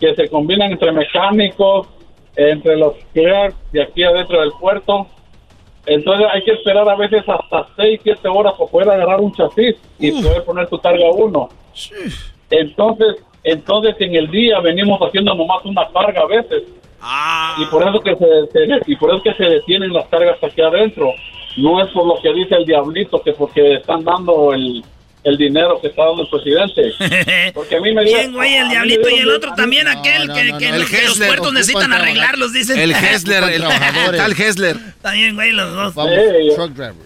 que 0.00 0.14
se 0.14 0.28
combinan 0.28 0.72
entre 0.72 0.92
mecánicos, 0.92 1.88
entre 2.36 2.76
los 2.76 2.94
clears 3.12 3.54
de 3.72 3.82
aquí 3.82 4.02
adentro 4.02 4.40
del 4.40 4.52
puerto. 4.60 5.06
Entonces 5.86 6.26
hay 6.32 6.42
que 6.44 6.52
esperar 6.52 6.88
a 6.88 6.96
veces 6.96 7.22
hasta 7.28 7.66
6, 7.76 8.00
7 8.02 8.28
horas 8.28 8.54
para 8.58 8.70
poder 8.70 8.90
agarrar 8.90 9.20
un 9.20 9.32
chasis 9.34 9.76
y 9.98 10.10
poder 10.22 10.44
poner 10.44 10.68
tu 10.68 10.78
carga 10.78 11.10
uno. 11.10 11.48
Entonces, 12.50 13.16
entonces 13.42 13.94
en 14.00 14.14
el 14.14 14.30
día 14.30 14.60
venimos 14.60 14.98
haciendo 15.00 15.34
nomás 15.34 15.64
una 15.64 15.86
carga 15.88 16.22
a 16.22 16.26
veces. 16.26 16.62
Y 17.62 17.66
por 17.66 17.82
eso 17.86 18.00
que 18.00 18.16
se, 18.16 18.46
se- 18.52 18.80
y 18.90 18.96
por 18.96 19.10
eso 19.10 19.22
que 19.22 19.34
se 19.34 19.44
detienen 19.44 19.92
las 19.92 20.06
cargas 20.06 20.42
aquí 20.42 20.60
adentro. 20.62 21.12
No 21.56 21.80
es 21.82 21.88
por 21.90 22.06
lo 22.06 22.20
que 22.20 22.32
dice 22.32 22.54
el 22.56 22.64
diablito, 22.64 23.20
que 23.22 23.32
porque 23.32 23.74
están 23.74 24.02
dando 24.04 24.52
el, 24.54 24.82
el 25.24 25.36
dinero 25.38 25.80
que 25.80 25.88
está 25.88 26.04
dando 26.04 26.22
el 26.22 26.28
presidente. 26.28 27.52
Porque 27.54 27.76
a 27.76 27.80
mí 27.80 27.92
me 27.92 28.04
dio- 28.04 28.16
Bien, 28.18 28.32
güey, 28.32 28.54
el 28.54 28.68
diablito 28.68 29.08
y 29.08 29.14
el 29.14 29.30
otro 29.30 29.54
también, 29.54 29.88
aquel 29.88 30.28
que, 30.32 30.56
que- 30.58 30.68
El 30.68 30.86
que 30.86 31.02
los 31.02 31.18
puertos 31.18 31.52
necesitan 31.52 31.92
arreglarlos, 31.92 32.52
dicen. 32.52 32.78
El 32.78 32.92
Hessler, 32.94 33.42
el 33.44 33.62
tal 34.16 34.32
Hessler. 34.40 34.76
Bien, 35.12 35.34
güey, 35.34 35.52
los 35.52 35.72
dos. 35.74 35.94
Sí, 35.94 36.48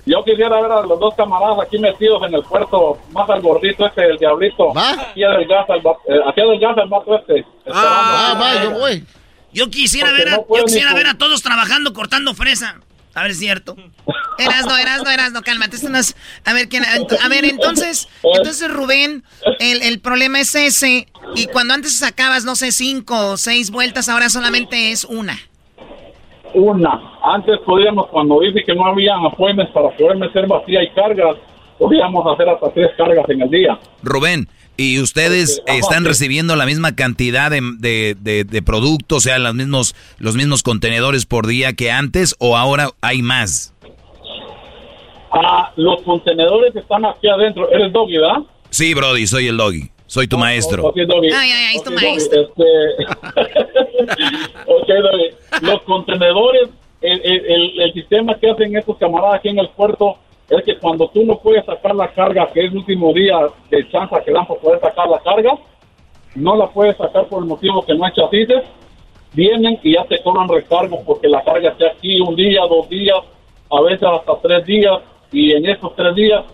yo 0.06 0.24
quisiera 0.24 0.60
ver 0.60 0.72
a 0.72 0.82
los 0.82 0.98
dos 1.00 1.14
camaradas 1.16 1.58
aquí 1.66 1.78
metidos 1.78 2.22
en 2.26 2.34
el 2.34 2.42
puerto, 2.42 2.98
más 3.12 3.28
al 3.30 3.40
gordito 3.40 3.86
este, 3.86 4.04
el 4.04 4.18
diablito. 4.18 4.72
Aquí 4.76 5.22
adelgaza 5.24 5.74
el, 5.74 5.86
va- 5.86 5.96
eh, 6.08 6.18
aquí 6.28 6.40
adelgaza 6.40 6.82
el 6.82 6.88
vato 6.88 7.16
este. 7.18 7.44
Ah, 7.70 8.36
va, 8.40 8.62
yo 8.64 8.70
voy. 8.72 9.04
Yo 9.52 9.70
quisiera 9.70 10.08
Porque 10.08 10.24
ver, 10.24 10.34
a, 10.34 10.36
no 10.38 10.46
yo 10.58 10.64
quisiera 10.64 10.92
ver 10.94 11.06
a 11.06 11.14
todos 11.14 11.42
trabajando 11.42 11.92
cortando 11.92 12.34
fresa. 12.34 12.80
A 13.18 13.22
ver, 13.22 13.32
es 13.32 13.38
cierto. 13.38 13.76
Erasno, 14.38 14.76
Erasno, 14.76 15.10
Erasno, 15.10 15.42
cálmate. 15.42 15.76
Esto 15.76 15.88
no 15.88 15.98
es- 15.98 16.14
A 16.44 16.52
ver, 16.52 16.68
¿quién- 16.68 16.84
a 16.84 17.28
ver, 17.28 17.44
entonces, 17.44 18.08
entonces 18.22 18.70
Rubén, 18.72 19.24
el, 19.58 19.82
el 19.82 19.98
problema 20.00 20.40
es 20.40 20.54
ese. 20.54 21.08
Y 21.34 21.46
cuando 21.46 21.74
antes 21.74 21.98
sacabas, 21.98 22.44
no 22.44 22.54
sé, 22.54 22.70
cinco 22.72 23.30
o 23.30 23.36
seis 23.36 23.70
vueltas, 23.70 24.08
ahora 24.08 24.28
solamente 24.30 24.92
es 24.92 25.04
una. 25.04 25.36
Una. 26.54 27.00
Antes 27.22 27.58
podíamos, 27.66 28.06
cuando 28.08 28.40
dice 28.40 28.62
que 28.64 28.74
no 28.74 28.86
había 28.86 29.14
apoyos 29.16 29.68
para 29.70 29.90
poder 29.90 30.16
meter 30.16 30.46
vacía 30.46 30.82
y 30.82 30.90
cargas, 30.90 31.36
podíamos 31.78 32.24
hacer 32.32 32.48
hasta 32.48 32.70
tres 32.72 32.90
cargas 32.96 33.28
en 33.28 33.42
el 33.42 33.50
día. 33.50 33.78
Rubén, 34.02 34.48
¿y 34.78 34.98
ustedes 35.00 35.60
están 35.66 36.06
recibiendo 36.06 36.56
la 36.56 36.64
misma 36.64 36.94
cantidad 36.96 37.50
de, 37.50 37.60
de, 37.78 38.16
de- 38.18 38.44
de 38.44 38.62
productos, 38.62 39.18
o 39.18 39.20
sea, 39.20 39.38
los 39.38 39.54
mismos, 39.54 39.94
los 40.18 40.34
mismos 40.36 40.62
contenedores 40.62 41.26
por 41.26 41.46
día 41.46 41.74
que 41.74 41.90
antes 41.90 42.34
o 42.38 42.56
ahora 42.56 42.88
hay 43.02 43.20
más? 43.20 43.74
Ah, 45.30 45.72
los 45.76 46.00
contenedores 46.02 46.74
están 46.74 47.04
aquí 47.04 47.28
adentro. 47.28 47.70
¿Eres 47.70 47.92
doggy, 47.92 48.16
verdad? 48.16 48.38
Sí, 48.70 48.94
Brody, 48.94 49.26
soy 49.26 49.48
el 49.48 49.56
doggy, 49.58 49.90
soy 50.06 50.26
tu 50.26 50.38
maestro. 50.38 50.86
Ok, 50.86 50.96
Doggy. 51.06 51.28
Ay, 51.32 51.50
ay, 51.50 51.64
ay, 51.70 51.76
es 51.76 51.82
tu 51.82 51.90
Ok, 51.90 51.96
Doggy, 51.96 52.06
maestro. 52.06 52.40
este- 52.40 53.04
ok, 54.66 54.88
Doggy. 54.88 55.66
Los 55.66 55.82
contenedores, 55.82 56.68
el, 57.02 57.20
el- 57.24 57.46
el- 57.46 57.80
el 57.80 57.92
sistema 57.92 58.38
que 58.38 58.50
hacen 58.50 58.76
estos 58.76 58.96
camaradas 58.98 59.36
aquí 59.36 59.48
en 59.48 59.58
el 59.58 59.68
puerto 59.70 60.16
es 60.48 60.64
que 60.64 60.78
cuando 60.78 61.08
tú 61.08 61.24
no 61.24 61.38
puedes 61.38 61.64
sacar 61.64 61.94
la 61.94 62.08
carga, 62.08 62.46
que 62.52 62.60
es 62.60 62.70
el 62.70 62.78
último 62.78 63.12
día 63.12 63.38
de 63.70 63.88
chance 63.90 64.14
que 64.24 64.32
dan 64.32 64.46
para 64.46 64.60
poder 64.60 64.80
sacar 64.80 65.08
la 65.08 65.18
carga, 65.20 65.58
no 66.34 66.56
la 66.56 66.68
puedes 66.68 66.96
sacar 66.96 67.26
por 67.26 67.42
el 67.42 67.48
motivo 67.48 67.84
que 67.84 67.94
no 67.94 68.04
hay 68.04 68.12
chasis, 68.12 68.48
vienen 69.34 69.78
y 69.82 69.94
ya 69.94 70.04
te 70.04 70.22
cobran 70.22 70.48
recargo 70.48 71.02
porque 71.04 71.28
la 71.28 71.42
carga 71.42 71.70
está 71.70 71.88
aquí 71.88 72.20
un 72.20 72.34
día, 72.34 72.62
dos 72.62 72.88
días, 72.88 73.18
a 73.70 73.80
veces 73.82 74.02
hasta 74.02 74.40
tres 74.40 74.64
días, 74.64 74.98
y 75.30 75.52
en 75.52 75.66
esos 75.66 75.94
tres 75.94 76.14
días 76.14 76.44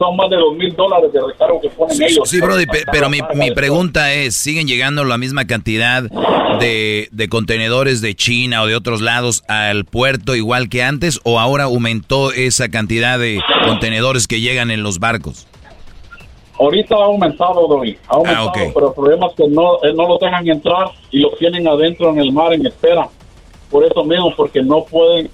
son 0.00 0.16
más 0.16 0.30
de 0.30 0.36
dos 0.36 0.56
mil 0.56 0.74
dólares 0.74 1.12
de 1.12 1.20
recargo 1.20 1.60
que 1.60 1.68
ponen 1.68 2.02
ellos. 2.02 2.26
Sí, 2.26 2.40
Brody, 2.40 2.64
pe- 2.64 2.84
pero 2.90 3.10
mi, 3.10 3.18
mi 3.34 3.50
pregunta 3.50 4.14
es, 4.14 4.34
¿siguen 4.34 4.66
llegando 4.66 5.04
la 5.04 5.18
misma 5.18 5.46
cantidad 5.46 6.04
de, 6.58 7.08
de 7.12 7.28
contenedores 7.28 8.00
de 8.00 8.14
China 8.14 8.62
o 8.62 8.66
de 8.66 8.74
otros 8.76 9.02
lados 9.02 9.44
al 9.46 9.84
puerto 9.84 10.34
igual 10.34 10.70
que 10.70 10.82
antes 10.82 11.20
o 11.22 11.38
ahora 11.38 11.64
aumentó 11.64 12.32
esa 12.32 12.70
cantidad 12.70 13.18
de 13.18 13.42
contenedores 13.66 14.26
que 14.26 14.40
llegan 14.40 14.70
en 14.70 14.82
los 14.82 15.00
barcos? 15.00 15.46
Ahorita 16.58 16.94
ha 16.94 17.04
aumentado, 17.04 17.68
Doggy, 17.68 17.98
ha 18.08 18.14
aumentado, 18.16 18.48
ok. 18.48 18.58
pero 18.74 18.88
el 18.88 18.94
problema 18.94 19.26
es 19.26 19.32
que 19.34 19.48
no, 19.48 19.74
eh, 19.82 19.92
no 19.94 20.08
los 20.08 20.18
dejan 20.18 20.48
entrar 20.48 20.88
y 21.10 21.20
los 21.20 21.36
tienen 21.38 21.68
adentro 21.68 22.08
en 22.08 22.20
el 22.20 22.32
mar 22.32 22.54
en 22.54 22.64
espera. 22.66 23.06
Por 23.70 23.84
eso 23.84 24.02
mismo, 24.04 24.34
porque 24.34 24.62
no 24.62 24.82
pueden, 24.84 25.30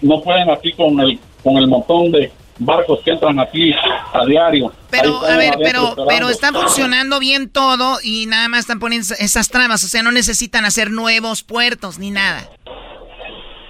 no 0.00 0.20
pueden 0.22 0.50
aquí 0.50 0.72
con 0.72 0.98
el, 1.00 1.20
con 1.44 1.56
el 1.56 1.68
montón 1.68 2.10
de 2.10 2.32
barcos 2.64 3.00
que 3.04 3.10
entran 3.10 3.38
aquí 3.38 3.72
a 4.12 4.24
diario. 4.26 4.72
Pero, 4.90 5.24
a 5.24 5.36
ver, 5.36 5.54
pero, 5.62 5.88
esperando. 5.88 6.06
pero 6.06 6.28
está 6.28 6.52
funcionando 6.52 7.18
bien 7.18 7.50
todo 7.50 7.98
y 8.02 8.26
nada 8.26 8.48
más 8.48 8.60
están 8.60 8.78
poniendo 8.78 9.14
esas 9.18 9.48
trabas. 9.48 9.84
O 9.84 9.88
sea, 9.88 10.02
no 10.02 10.12
necesitan 10.12 10.64
hacer 10.64 10.90
nuevos 10.90 11.42
puertos 11.42 11.98
ni 11.98 12.10
nada. 12.10 12.48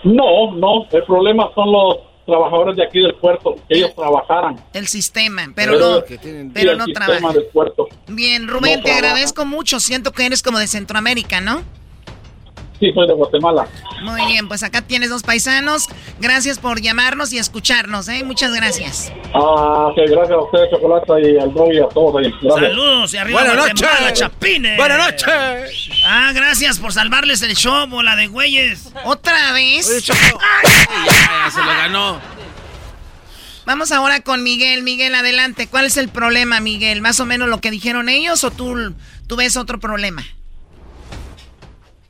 No, 0.04 0.52
no, 0.52 0.86
el 0.90 1.04
problema 1.04 1.50
son 1.54 1.70
los 1.70 1.98
trabajadores 2.26 2.76
de 2.76 2.84
aquí 2.84 3.00
del 3.00 3.14
puerto, 3.14 3.56
que 3.68 3.76
ellos 3.76 3.94
trabajaran. 3.94 4.56
El 4.72 4.86
sistema, 4.86 5.48
pero 5.54 5.78
no, 5.78 6.02
pero 6.52 6.72
el 6.72 6.78
no 6.78 6.86
trabajan. 6.86 7.32
del 7.32 7.46
puerto. 7.46 7.88
Bien, 8.08 8.48
Rubén, 8.48 8.80
No 8.80 8.84
te 8.84 8.92
agradezco 8.92 9.44
mucho. 9.44 9.80
Siento 9.80 10.12
que 10.12 10.26
eres 10.26 10.42
como 10.42 10.58
de 10.58 10.66
Centroamérica, 10.66 11.40
¿no? 11.40 11.62
Sí, 12.82 12.90
soy 12.92 13.06
de 13.06 13.12
Guatemala. 13.14 13.68
Muy 14.02 14.26
bien, 14.26 14.48
pues 14.48 14.64
acá 14.64 14.82
tienes 14.82 15.08
dos 15.08 15.22
paisanos. 15.22 15.86
Gracias 16.18 16.58
por 16.58 16.80
llamarnos 16.80 17.32
y 17.32 17.38
escucharnos, 17.38 18.08
¿eh? 18.08 18.24
Muchas 18.24 18.52
gracias. 18.52 19.12
Ah, 19.32 19.92
que 19.94 20.04
gracias 20.06 20.32
a 20.32 20.42
ustedes, 20.42 20.68
Chocolata, 20.72 21.20
y 21.20 21.38
al 21.38 21.52
y 21.72 21.78
a 21.78 21.86
todos 21.86 22.16
ahí. 22.16 22.34
Gracias. 22.42 22.70
Saludos 22.70 23.14
y 23.14 23.16
arriba 23.18 23.40
Buenas 23.40 23.56
noches. 23.68 24.12
Chapines. 24.14 24.76
Buenas 24.76 24.98
noches. 24.98 25.28
Ah, 26.04 26.32
gracias 26.34 26.80
por 26.80 26.92
salvarles 26.92 27.40
el 27.42 27.54
show, 27.54 27.86
bola 27.86 28.16
de 28.16 28.26
güeyes. 28.26 28.92
¿Otra 29.04 29.52
vez? 29.52 30.04
ya, 30.04 30.14
ya 30.14 31.50
se 31.52 31.60
lo 31.60 31.68
ganó. 31.68 32.20
Vamos 33.64 33.92
ahora 33.92 34.22
con 34.22 34.42
Miguel. 34.42 34.82
Miguel, 34.82 35.14
adelante. 35.14 35.68
¿Cuál 35.68 35.84
es 35.84 35.96
el 35.96 36.08
problema, 36.08 36.58
Miguel? 36.58 37.00
¿Más 37.00 37.20
o 37.20 37.26
menos 37.26 37.48
lo 37.48 37.60
que 37.60 37.70
dijeron 37.70 38.08
ellos 38.08 38.42
o 38.42 38.50
tú, 38.50 38.92
tú 39.28 39.36
ves 39.36 39.56
otro 39.56 39.78
problema? 39.78 40.24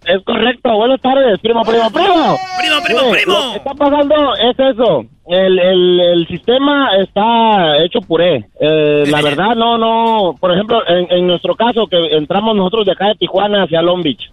Es 0.05 0.23
correcto, 0.24 0.74
buenas 0.74 1.01
tardes, 1.01 1.39
primo, 1.41 1.62
primo, 1.62 1.91
primo. 1.91 2.37
Primo, 2.59 2.83
primo, 2.85 3.11
primo. 3.12 3.33
Lo 3.33 3.53
que 3.53 3.59
está 3.59 3.74
pasando 3.74 4.35
es 4.35 4.59
eso. 4.59 5.05
El, 5.29 5.59
el, 5.59 6.01
el 6.01 6.27
sistema 6.27 6.97
está 6.99 7.83
hecho 7.85 8.01
puré. 8.01 8.49
Eh, 8.61 9.05
la 9.09 9.23
verdad, 9.23 9.55
no, 9.55 9.79
no. 9.79 10.37
Por 10.41 10.53
ejemplo, 10.53 10.83
en, 10.89 11.07
en 11.11 11.27
nuestro 11.27 11.55
caso, 11.55 11.87
que 11.87 11.99
entramos 12.16 12.57
nosotros 12.57 12.87
de 12.87 12.93
acá 12.93 13.09
de 13.09 13.15
Tijuana 13.15 13.62
hacia 13.62 13.83
Long 13.83 14.03
Beach. 14.03 14.31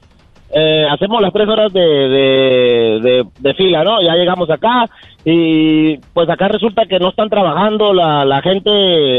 Eh, 0.52 0.86
hacemos 0.90 1.22
las 1.22 1.32
tres 1.32 1.48
horas 1.48 1.72
de, 1.72 1.80
de, 1.80 3.26
de- 3.40 3.54
fila, 3.54 3.84
¿no? 3.84 4.02
Ya 4.02 4.16
llegamos 4.16 4.50
acá 4.50 4.86
y 5.24 5.98
pues 6.14 6.28
acá 6.30 6.48
resulta 6.48 6.86
que 6.86 6.98
no 6.98 7.10
están 7.10 7.30
trabajando, 7.30 7.94
la, 7.94 8.26
la 8.26 8.42
gente 8.42 8.70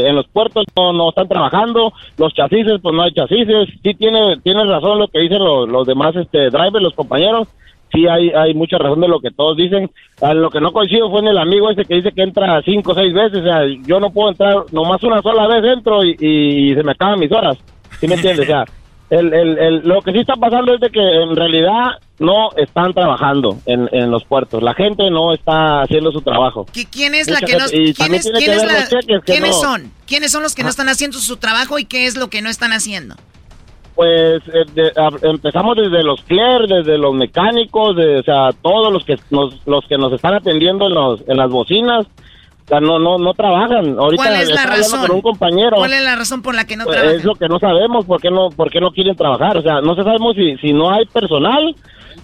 en 0.07 0.15
los 0.15 0.27
puertos 0.27 0.65
no, 0.75 0.91
no 0.91 1.09
están 1.09 1.27
trabajando, 1.27 1.93
los 2.17 2.33
chasis, 2.33 2.65
pues 2.81 2.95
no 2.95 3.03
hay 3.03 3.13
chasis. 3.13 3.47
Sí 3.83 3.93
tiene, 3.93 4.37
tiene 4.43 4.63
razón 4.65 4.99
lo 4.99 5.07
que 5.07 5.19
dicen 5.19 5.39
los, 5.39 5.69
los 5.69 5.87
demás 5.87 6.15
este, 6.15 6.49
drivers, 6.49 6.83
los 6.83 6.93
compañeros. 6.95 7.47
Sí 7.93 8.07
hay, 8.07 8.29
hay 8.31 8.53
mucha 8.53 8.77
razón 8.77 9.01
de 9.01 9.07
lo 9.09 9.19
que 9.19 9.31
todos 9.31 9.57
dicen. 9.57 9.89
A 10.21 10.33
lo 10.33 10.49
que 10.49 10.61
no 10.61 10.71
coincido 10.71 11.09
fue 11.11 11.19
en 11.19 11.27
el 11.27 11.37
amigo 11.37 11.69
ese 11.69 11.83
que 11.85 11.95
dice 11.95 12.11
que 12.13 12.23
entra 12.23 12.61
cinco 12.63 12.93
o 12.93 12.95
seis 12.95 13.13
veces. 13.13 13.41
O 13.41 13.43
sea, 13.43 13.61
yo 13.85 13.99
no 13.99 14.11
puedo 14.11 14.29
entrar, 14.31 14.55
nomás 14.71 15.03
una 15.03 15.21
sola 15.21 15.45
vez 15.47 15.63
entro 15.73 16.03
y, 16.03 16.15
y 16.19 16.73
se 16.73 16.83
me 16.83 16.93
acaban 16.93 17.19
mis 17.19 17.31
horas. 17.33 17.57
¿Sí 17.99 18.07
me 18.07 18.15
entiendes? 18.15 18.45
O 18.45 18.47
sea, 18.47 18.63
el, 19.11 19.31
el, 19.33 19.57
el- 19.59 19.81
lo 19.87 20.01
que 20.01 20.11
sí 20.13 20.19
está 20.19 20.33
pasando 20.35 20.73
es 20.73 20.79
de 20.81 20.89
que 20.89 20.99
en 20.99 21.35
realidad 21.35 21.99
no 22.17 22.49
están 22.57 22.93
trabajando 22.93 23.57
en, 23.67 23.87
en 23.91 24.09
los 24.09 24.23
puertos. 24.23 24.63
La 24.63 24.73
gente 24.73 25.09
no 25.11 25.33
está 25.33 25.81
haciendo 25.83 26.11
su 26.11 26.21
trabajo. 26.21 26.65
¿Qui- 26.73 26.87
¿Quién 26.91 27.13
es 27.13 27.29
la 27.29 27.35
Mucha 27.41 27.45
que 27.45 27.57
no, 27.57 27.65
y 27.71 27.93
quién 27.93 28.13
es- 28.15 28.25
la- 28.25 28.39
que 28.39 29.19
¿Quiénes 29.25 29.51
no- 29.51 29.61
son? 29.61 29.91
¿Quiénes 30.07 30.31
son 30.31 30.41
los 30.43 30.55
que 30.55 30.63
no 30.63 30.69
Ah. 30.69 30.71
están 30.71 30.89
haciendo 30.89 31.17
su 31.19 31.37
trabajo 31.37 31.77
y 31.77 31.85
qué 31.85 32.07
es 32.07 32.15
lo 32.17 32.29
que 32.29 32.41
no 32.41 32.49
están 32.49 32.71
haciendo? 32.73 33.15
Pues 33.95 34.41
eh, 34.47 34.63
de- 34.73 34.91
a- 34.95 35.29
empezamos 35.29 35.75
desde 35.75 36.03
los 36.03 36.21
clear, 36.23 36.65
desde 36.67 36.97
los 36.97 37.13
mecánicos, 37.13 37.95
de, 37.97 38.19
o 38.19 38.23
sea, 38.23 38.49
todos 38.61 38.91
los 38.91 39.03
que 39.03 39.17
nos, 39.29 39.55
los 39.67 39.85
que 39.87 39.97
nos 39.97 40.13
están 40.13 40.33
atendiendo 40.35 40.87
en, 40.87 40.93
los, 40.93 41.21
en 41.27 41.37
las 41.37 41.49
bocinas, 41.51 42.07
sea, 42.67 42.79
no, 42.79 42.99
no, 42.99 43.17
no 43.17 43.33
trabajan. 43.33 43.97
Ahorita 43.99 44.23
¿Cuál 44.23 44.41
es 44.41 44.49
la 44.49 44.65
razón? 44.65 45.01
con 45.01 45.11
un 45.17 45.21
compañero. 45.21 45.77
¿Cuál 45.77 45.93
es 45.93 46.03
la 46.03 46.15
razón 46.15 46.41
por 46.41 46.55
la 46.55 46.65
que 46.65 46.77
no 46.77 46.85
Pues, 46.85 46.95
trabajan? 46.97 47.19
es 47.19 47.25
lo 47.25 47.35
que 47.35 47.47
no 47.47 47.59
sabemos, 47.59 48.05
¿por 48.05 48.21
qué 48.21 48.29
no, 48.31 48.49
por 48.49 48.69
qué 48.71 48.79
no 48.79 48.91
quieren 48.91 49.15
trabajar? 49.15 49.57
O 49.57 49.61
sea, 49.61 49.81
no 49.81 49.95
se 49.95 50.03
sabemos 50.03 50.35
si, 50.35 50.55
si 50.57 50.71
no 50.73 50.91
hay 50.91 51.05
personal 51.07 51.75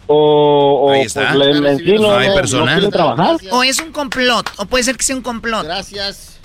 o, 0.07 0.85
o 0.85 0.91
Ahí 0.91 0.99
pues, 1.03 1.15
está. 1.17 1.33
le- 1.35 1.49
en 1.69 1.77
sí 1.79 1.93
no, 1.95 2.01
No 2.11 2.17
hay 2.17 2.27
no- 2.27 2.33
no 2.33 2.39
personal. 2.39 2.73
quieren 2.75 2.91
trabajar. 2.91 3.35
¿O 3.51 3.63
es 3.63 3.81
un 3.81 3.91
complot? 3.91 4.45
¿O 4.57 4.65
puede 4.65 4.83
ser 4.83 4.95
que 4.95 5.03
sea 5.03 5.15
un 5.15 5.21
complot? 5.21 5.63
Gracias. 5.65 6.39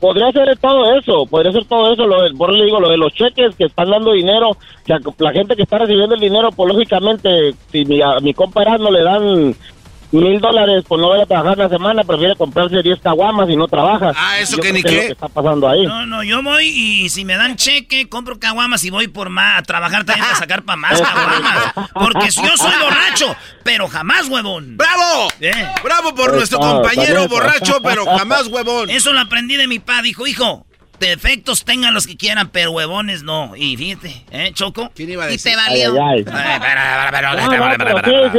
Podría 0.00 0.32
ser 0.32 0.58
todo 0.58 0.96
eso, 0.98 1.26
podría 1.26 1.52
ser 1.52 1.64
todo 1.66 1.92
eso, 1.92 2.04
lo 2.08 2.22
de, 2.22 2.30
por 2.34 2.50
eso 2.50 2.58
le 2.58 2.64
digo, 2.64 2.80
lo 2.80 2.88
de 2.88 2.96
los 2.96 3.12
cheques 3.12 3.54
que 3.54 3.66
están 3.66 3.88
dando 3.88 4.10
dinero, 4.12 4.48
o 4.50 4.56
sea, 4.84 4.98
la 5.18 5.30
gente 5.32 5.54
que 5.54 5.62
está 5.62 5.78
recibiendo 5.78 6.16
el 6.16 6.20
dinero, 6.20 6.50
pues 6.50 6.72
lógicamente, 6.74 7.54
si 7.70 7.84
mi, 7.84 8.02
a 8.02 8.18
mi 8.20 8.34
compa 8.34 8.62
Erasmo 8.62 8.90
le 8.90 9.00
dan 9.04 9.54
mil 10.12 10.40
dólares 10.40 10.84
por 10.86 11.00
no 11.00 11.10
ver 11.10 11.22
a 11.22 11.26
trabajar 11.26 11.58
la 11.58 11.68
semana, 11.68 12.04
prefiere 12.04 12.36
comprarse 12.36 12.82
10 12.82 13.00
caguamas 13.00 13.48
y 13.48 13.56
no 13.56 13.66
trabaja. 13.66 14.12
Ah, 14.14 14.38
eso 14.38 14.56
Yo 14.56 14.62
que 14.62 14.72
ni 14.72 14.82
qué. 14.82 14.88
que 14.88 15.06
está 15.12 15.28
pasando 15.28 15.68
ahí. 15.68 15.86
No, 15.86 16.06
no, 16.06 16.22
yo 16.22 16.42
voy 16.42 16.66
y 16.68 17.08
si 17.08 17.24
me 17.24 17.36
dan 17.36 17.56
cheque, 17.56 18.08
compro 18.08 18.38
caguamas 18.38 18.84
y 18.84 18.90
voy 18.90 19.08
por 19.08 19.30
más, 19.30 19.58
a 19.58 19.62
trabajar 19.62 20.04
también 20.04 20.26
para 20.26 20.38
sacar 20.38 20.62
para 20.62 20.76
más 20.76 21.00
caguamas. 21.02 21.72
Porque 21.94 22.30
si 22.30 22.42
yo 22.42 22.56
soy 22.56 22.72
borracho, 22.80 23.34
pero 23.64 23.88
jamás 23.88 24.28
huevón. 24.28 24.76
¡Bravo! 24.76 25.28
¡Bravo 25.82 26.14
por 26.14 26.34
nuestro 26.34 26.58
compañero 26.58 27.26
borracho, 27.28 27.78
pero 27.82 28.04
jamás 28.04 28.46
huevón! 28.48 28.90
Eso 28.90 29.12
lo 29.12 29.20
aprendí 29.20 29.56
de 29.56 29.66
mi 29.66 29.78
pa, 29.78 30.02
dijo, 30.02 30.26
hijo, 30.26 30.66
defectos 31.08 31.64
tengan 31.64 31.94
los 31.94 32.06
que 32.06 32.16
quieran, 32.16 32.48
pero 32.50 32.70
huevones 32.72 33.22
no. 33.22 33.54
Y 33.56 33.76
fíjate, 33.76 34.24
¿eh, 34.30 34.50
Choco? 34.54 34.90
¿Quién 34.94 35.10
iba 35.10 35.30
Y 35.30 35.38
te 35.38 35.54
valió. 35.56 35.92
Ay, 36.02 36.24
ay. 36.24 36.24
No, 36.24 37.68
no, 37.68 37.74
pero 37.78 37.98
sí, 38.04 38.38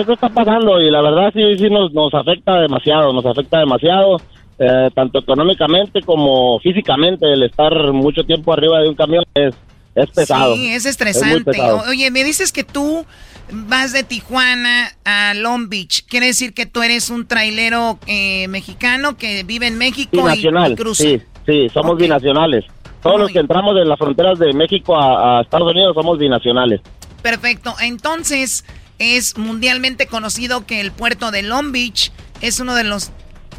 eso 0.00 0.12
está 0.12 0.28
pasando 0.28 0.80
y 0.80 0.90
la 0.90 1.02
verdad 1.02 1.32
sí, 1.34 1.56
sí 1.58 1.70
nos, 1.70 1.92
nos 1.92 2.12
afecta 2.14 2.60
demasiado, 2.60 3.12
nos 3.12 3.24
afecta 3.26 3.58
demasiado, 3.58 4.20
eh, 4.58 4.90
tanto 4.94 5.20
económicamente 5.20 6.02
como 6.02 6.60
físicamente, 6.60 7.32
el 7.32 7.42
estar 7.42 7.72
mucho 7.92 8.24
tiempo 8.24 8.52
arriba 8.52 8.80
de 8.80 8.88
un 8.88 8.94
camión 8.94 9.24
es, 9.34 9.54
es 9.94 10.10
pesado. 10.10 10.54
Sí, 10.54 10.68
es 10.68 10.86
estresante. 10.86 11.60
Oye, 11.88 12.10
me 12.10 12.24
dices 12.24 12.52
que 12.52 12.64
tú 12.64 13.06
vas 13.52 13.92
de 13.92 14.02
Tijuana 14.02 14.92
a 15.04 15.34
Long 15.34 15.68
Beach. 15.68 16.04
Quiere 16.06 16.26
decir 16.26 16.52
que 16.54 16.66
tú 16.66 16.82
eres 16.82 17.10
un 17.10 17.26
trailero 17.26 17.98
eh, 18.06 18.48
mexicano 18.48 19.16
que 19.16 19.42
vive 19.44 19.66
en 19.66 19.78
México 19.78 20.16
y, 20.16 20.20
Binacional, 20.20 20.72
y 20.72 20.76
cruza. 20.76 21.02
sí, 21.04 21.22
sí, 21.46 21.68
somos 21.72 21.96
binacionales. 21.98 22.64
Todos 23.02 23.18
los 23.20 23.30
que 23.30 23.38
entramos 23.38 23.74
de 23.74 23.84
las 23.84 23.98
fronteras 23.98 24.38
de 24.38 24.52
México 24.52 24.96
a, 25.00 25.38
a 25.38 25.42
Estados 25.42 25.70
Unidos 25.72 25.94
somos 25.94 26.18
binacionales. 26.18 26.80
Perfecto. 27.22 27.74
Entonces, 27.80 28.64
es 28.98 29.38
mundialmente 29.38 30.06
conocido 30.06 30.66
que 30.66 30.80
el 30.80 30.92
puerto 30.92 31.30
de 31.30 31.42
Long 31.42 31.72
Beach 31.72 32.12
es 32.42 32.60
uno 32.60 32.74
de 32.74 32.84
los 32.84 33.10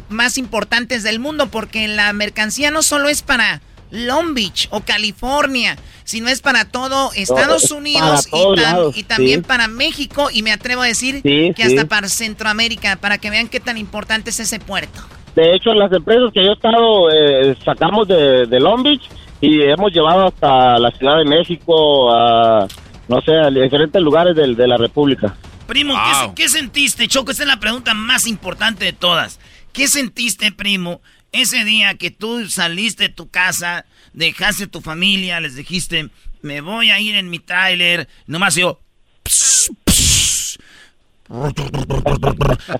más 0.08 0.38
importantes 0.38 1.02
del 1.02 1.18
mundo 1.18 1.48
porque 1.48 1.88
la 1.88 2.12
mercancía 2.12 2.70
no 2.70 2.82
solo 2.82 3.08
es 3.08 3.22
para 3.22 3.60
Long 3.90 4.34
Beach 4.34 4.68
o 4.70 4.80
California, 4.80 5.76
sino 6.04 6.28
es 6.28 6.40
para 6.40 6.64
todo 6.64 7.10
Estados 7.14 7.64
es 7.64 7.70
Unidos 7.72 8.26
para 8.30 8.42
y, 8.42 8.46
tam- 8.46 8.56
lados, 8.56 8.96
y 8.96 9.02
también 9.02 9.40
sí. 9.40 9.46
para 9.46 9.68
México 9.68 10.28
y 10.32 10.42
me 10.42 10.52
atrevo 10.52 10.82
a 10.82 10.86
decir 10.86 11.16
Sí, 11.22 11.52
que 11.56 11.66
sí. 11.66 11.76
hasta 11.76 11.88
para 11.88 12.08
Centroamérica, 12.08 12.96
para 12.96 13.18
que 13.18 13.30
vean 13.30 13.48
qué 13.48 13.58
tan 13.60 13.76
importante 13.76 14.30
es 14.30 14.38
ese 14.40 14.60
puerto. 14.60 15.00
De 15.34 15.54
hecho, 15.54 15.72
las 15.74 15.90
empresas 15.92 16.30
que 16.32 16.44
yo 16.44 16.50
he 16.50 16.54
estado, 16.54 17.10
eh, 17.10 17.56
sacamos 17.64 18.06
de, 18.08 18.46
de 18.46 18.60
Long 18.60 18.82
Beach 18.82 19.02
y 19.40 19.62
hemos 19.62 19.90
llevado 19.92 20.26
hasta 20.28 20.78
la 20.78 20.90
Ciudad 20.92 21.18
de 21.18 21.24
México, 21.24 22.12
a, 22.14 22.66
no 23.08 23.20
sé, 23.22 23.32
a 23.34 23.50
diferentes 23.50 24.00
lugares 24.02 24.36
del- 24.36 24.54
de, 24.56 24.68
la 24.68 24.76
República. 24.76 25.34
Primo, 25.66 25.94
¿qué 25.94 26.14
se- 26.14 26.34
¿qué, 26.34 26.48
sentiste, 26.48 27.08
Choco? 27.08 27.30
Esa 27.30 27.44
es 27.44 27.48
la 27.48 27.58
pregunta 27.60 27.94
más 27.94 28.26
importante 28.26 28.84
de 28.84 28.92
todas. 28.92 29.40
¿Qué 29.72 29.88
sentiste, 29.88 30.52
primo, 30.52 31.00
ese 31.32 31.64
día 31.64 31.94
que 31.94 32.10
tú 32.10 32.46
saliste 32.48 33.04
de 33.04 33.08
tu 33.08 33.30
casa, 33.30 33.86
dejaste 34.12 34.66
tu 34.66 34.82
familia, 34.82 35.40
les 35.40 35.56
dijiste, 35.56 36.10
me 36.42 36.60
voy 36.60 36.90
a 36.90 37.00
ir 37.00 37.14
en 37.14 37.30
mi 37.30 37.38
tráiler, 37.38 38.06
nomás 38.26 38.54
yo... 38.54 38.78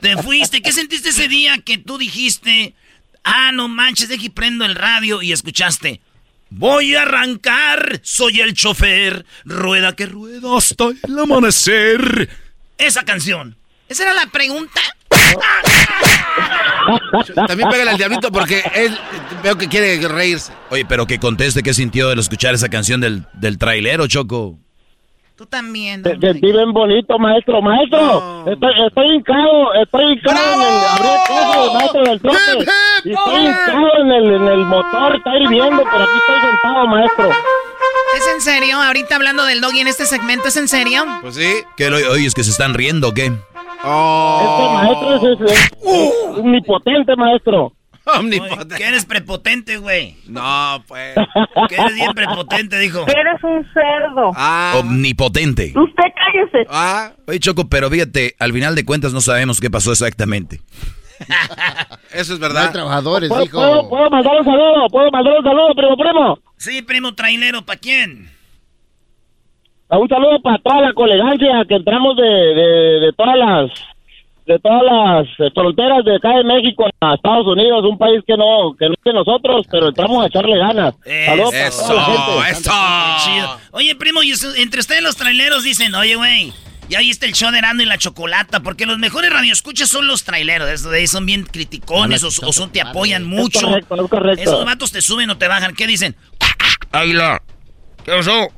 Te 0.00 0.16
fuiste. 0.22 0.62
¿Qué 0.62 0.72
sentiste 0.72 1.10
ese 1.10 1.28
día 1.28 1.58
que 1.58 1.78
tú 1.78 1.98
dijiste, 1.98 2.74
ah, 3.24 3.50
no 3.52 3.68
manches, 3.68 4.08
deje 4.08 4.26
y 4.26 4.30
prendo 4.30 4.64
el 4.64 4.74
radio 4.74 5.22
y 5.22 5.32
escuchaste? 5.32 6.00
Voy 6.50 6.94
a 6.94 7.02
arrancar, 7.02 8.00
soy 8.02 8.40
el 8.40 8.52
chofer, 8.52 9.24
rueda 9.44 9.96
que 9.96 10.04
rueda 10.06 10.56
hasta 10.56 10.84
el 11.02 11.18
amanecer. 11.18 12.28
Esa 12.76 13.04
canción. 13.04 13.56
¿Esa 13.88 14.02
era 14.02 14.12
la 14.12 14.26
pregunta? 14.26 14.80
También 17.46 17.70
pégale 17.70 17.92
al 17.92 17.96
diablito 17.96 18.30
porque 18.30 18.62
él 18.74 18.98
veo 19.42 19.56
que 19.56 19.68
quiere 19.68 20.06
reírse. 20.08 20.52
Oye, 20.70 20.84
pero 20.84 21.06
que 21.06 21.18
conteste 21.18 21.62
qué 21.62 21.72
sintió 21.72 22.10
al 22.10 22.18
escuchar 22.18 22.54
esa 22.54 22.68
canción 22.68 23.00
del, 23.00 23.24
del 23.32 23.56
trailero, 23.56 24.06
Choco. 24.06 24.58
Tú 25.42 25.46
también. 25.46 26.04
Se- 26.04 26.16
Sentí 26.20 26.52
bien 26.52 26.72
bonito, 26.72 27.18
maestro. 27.18 27.60
Maestro, 27.60 28.44
estoy, 28.46 28.70
estoy 28.86 29.16
hincado, 29.16 29.74
estoy 29.74 30.12
hincado 30.12 30.38
en 30.54 30.60
el... 30.60 30.76
Abrí 30.86 31.08
el 31.66 31.72
maestro, 31.74 32.02
del 32.04 32.20
trote. 32.20 32.70
Y 33.04 33.10
estoy 33.12 33.46
hincado 33.46 33.88
en 34.02 34.12
el, 34.12 34.30
en 34.36 34.46
el 34.46 34.58
motor, 34.66 35.16
está 35.16 35.36
hirviendo, 35.36 35.82
pero 35.82 36.04
aquí 36.04 36.12
estoy 36.16 36.48
sentado, 36.48 36.86
maestro. 36.86 37.30
¿Es 38.18 38.26
en 38.34 38.40
serio? 38.40 38.80
Ahorita 38.80 39.16
hablando 39.16 39.44
del 39.44 39.60
doggy 39.60 39.80
en 39.80 39.88
este 39.88 40.06
segmento, 40.06 40.46
¿es 40.46 40.56
en 40.56 40.68
serio? 40.68 41.04
Pues 41.22 41.34
sí. 41.34 41.52
¿Qué, 41.76 41.90
lo- 41.90 41.96
oye, 42.12 42.24
es 42.26 42.34
que 42.34 42.44
se 42.44 42.50
están 42.52 42.74
riendo, 42.74 43.08
¿o 43.08 43.12
¿qué? 43.12 43.32
Oh. 43.84 44.38
Este 44.44 44.74
maestro 44.74 45.16
es, 45.34 45.40
es- 45.40 45.72
es 45.82 46.38
omnipotente, 46.38 47.16
maestro. 47.16 47.72
Omnipotente. 48.18 48.74
Que 48.76 48.84
eres 48.84 49.04
prepotente, 49.04 49.76
güey. 49.78 50.16
No, 50.26 50.82
pues. 50.88 51.14
Que 51.68 51.74
eres 51.76 51.94
bien 51.94 52.12
prepotente, 52.14 52.78
dijo. 52.78 53.02
Eres 53.06 53.42
un 53.44 53.64
cerdo. 53.72 54.32
Ah. 54.34 54.74
Omnipotente. 54.80 55.72
Usted 55.76 56.04
cállese. 56.14 56.66
Ah. 56.70 57.12
Oye, 57.26 57.38
Choco, 57.40 57.68
pero 57.68 57.88
fíjate, 57.90 58.34
al 58.38 58.52
final 58.52 58.74
de 58.74 58.84
cuentas 58.84 59.12
no 59.12 59.20
sabemos 59.20 59.60
qué 59.60 59.70
pasó 59.70 59.92
exactamente. 59.92 60.60
Eso 62.12 62.34
es 62.34 62.40
No 62.40 62.46
verdad. 62.48 62.66
hay 62.66 62.72
trabajadores, 62.72 63.28
¿Puedo, 63.28 63.42
dijo. 63.42 63.58
puedo, 63.58 63.88
puedo 63.88 64.10
mandar 64.10 64.32
un 64.38 64.44
saludo? 64.44 64.86
¿Puedo 64.90 65.10
mandar 65.12 65.34
un 65.38 65.44
saludo, 65.44 65.74
primo, 65.74 65.96
primo? 65.96 66.38
Sí, 66.56 66.82
primo 66.82 67.14
trailero, 67.14 67.62
¿pa' 67.64 67.76
quién? 67.76 68.28
Un 69.88 70.08
saludo 70.08 70.40
para 70.42 70.58
toda 70.58 70.80
la 70.80 70.92
colegancia 70.94 71.64
que 71.68 71.74
entramos 71.76 72.16
de, 72.16 72.22
de, 72.24 73.00
de 73.06 73.12
todas 73.16 73.36
las 73.36 73.70
de 74.46 74.58
todas 74.58 74.82
las 74.82 75.26
eh, 75.38 75.50
fronteras 75.54 76.04
de 76.04 76.16
acá 76.16 76.30
de 76.36 76.44
México 76.44 76.84
a 77.00 77.14
Estados 77.14 77.46
Unidos, 77.46 77.84
un 77.88 77.96
país 77.98 78.20
que 78.26 78.36
no 78.36 78.74
que 78.78 78.86
no 78.86 78.94
es 78.94 79.04
de 79.04 79.12
nosotros, 79.12 79.66
pero 79.70 79.88
entramos 79.88 80.24
a 80.24 80.26
echarle 80.28 80.58
ganas. 80.58 80.94
Saludos 81.26 81.54
para 81.54 81.70
toda 81.70 81.94
la 81.94 82.04
gente. 82.44 82.60
Eso, 82.60 82.72
Chido. 83.24 83.58
Oye, 83.72 83.96
primo, 83.96 84.22
y 84.22 84.32
eso- 84.32 84.54
entre 84.56 84.80
ustedes 84.80 85.02
los 85.02 85.16
traileros 85.16 85.62
dicen, 85.62 85.94
oye, 85.94 86.16
güey, 86.16 86.52
ya 86.88 86.98
viste 86.98 87.26
el 87.26 87.32
show 87.34 87.50
de 87.52 87.58
Erasmo 87.58 87.82
y 87.82 87.86
la 87.86 87.98
Chocolata, 87.98 88.60
porque 88.60 88.84
los 88.84 88.98
mejores 88.98 89.32
radioescuchas 89.32 89.88
son 89.88 90.06
los 90.08 90.24
traileros, 90.24 90.68
esos 90.68 90.90
de 90.90 90.98
ahí 90.98 91.06
son 91.06 91.24
bien 91.24 91.44
criticones 91.44 92.24
o, 92.24 92.28
o 92.28 92.52
son, 92.52 92.70
te 92.70 92.80
apoyan 92.80 93.24
mucho. 93.24 93.60
correcto, 93.66 93.94
es 93.94 94.10
correcto. 94.10 94.42
Esos 94.42 94.64
vatos 94.64 94.90
te 94.92 95.00
suben 95.00 95.30
o 95.30 95.38
te 95.38 95.46
bajan, 95.48 95.74
¿qué 95.74 95.86
dicen? 95.86 96.16
Águila, 96.90 97.40
¿qué 98.04 98.12
pasó? 98.12 98.48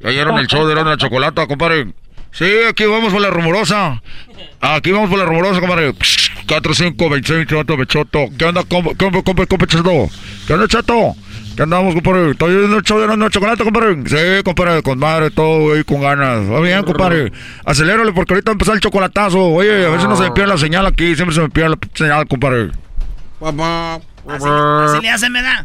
¿Ya 0.00 0.08
oyeron 0.08 0.38
el 0.38 0.46
show 0.48 0.66
de 0.66 0.72
Erasmo 0.72 0.90
y 0.90 0.94
la 0.94 0.98
Chocolata, 0.98 1.46
compadre? 1.46 1.92
Sí, 2.34 2.46
aquí 2.68 2.84
vamos 2.84 3.12
por 3.12 3.22
la 3.22 3.30
rumorosa. 3.30 4.02
Aquí 4.60 4.90
vamos 4.90 5.08
por 5.08 5.20
la 5.20 5.24
rumorosa, 5.24 5.60
compadre. 5.60 5.92
4, 6.48 6.74
5, 6.74 7.10
26, 7.10 7.38
28, 7.48 7.76
Bechoto. 7.76 8.18
¿Qué 8.36 8.44
onda, 8.44 8.64
compa, 8.64 8.90
compa, 8.98 9.22
compa, 9.22 9.46
compa, 9.46 9.66
Chato? 9.68 10.08
¿Qué 10.44 10.52
onda, 10.52 10.66
Chato? 10.66 11.14
¿Qué 11.54 11.62
andamos, 11.62 11.94
compadre? 11.94 12.32
¿Estoy 12.32 12.56
viendo 12.56 12.76
el 12.78 12.82
show 12.82 12.98
de 12.98 13.16
la 13.16 13.30
Chocolata, 13.30 13.62
compadre? 13.62 13.96
Sí, 14.06 14.42
compadre, 14.42 14.82
con 14.82 14.98
madre, 14.98 15.30
todo, 15.30 15.60
güey, 15.60 15.84
con 15.84 16.00
ganas. 16.00 16.50
Va 16.50 16.58
bien, 16.58 16.82
compadre. 16.82 17.30
Acelérale, 17.64 18.12
porque 18.12 18.34
ahorita 18.34 18.50
empezar 18.50 18.74
el 18.74 18.80
chocolatazo. 18.80 19.38
Oye, 19.38 19.86
a 19.86 19.90
veces 19.90 20.08
no 20.08 20.16
se 20.16 20.24
me 20.24 20.32
pierde 20.32 20.50
la 20.50 20.58
señal 20.58 20.86
aquí. 20.86 21.14
Siempre 21.14 21.36
se 21.36 21.40
me 21.40 21.50
pierde 21.50 21.70
la 21.70 21.78
señal, 21.94 22.26
compadre. 22.26 22.72
Así, 23.40 24.48
así 24.48 25.00
le 25.02 25.10
hacen, 25.10 25.32
¿verdad? 25.32 25.64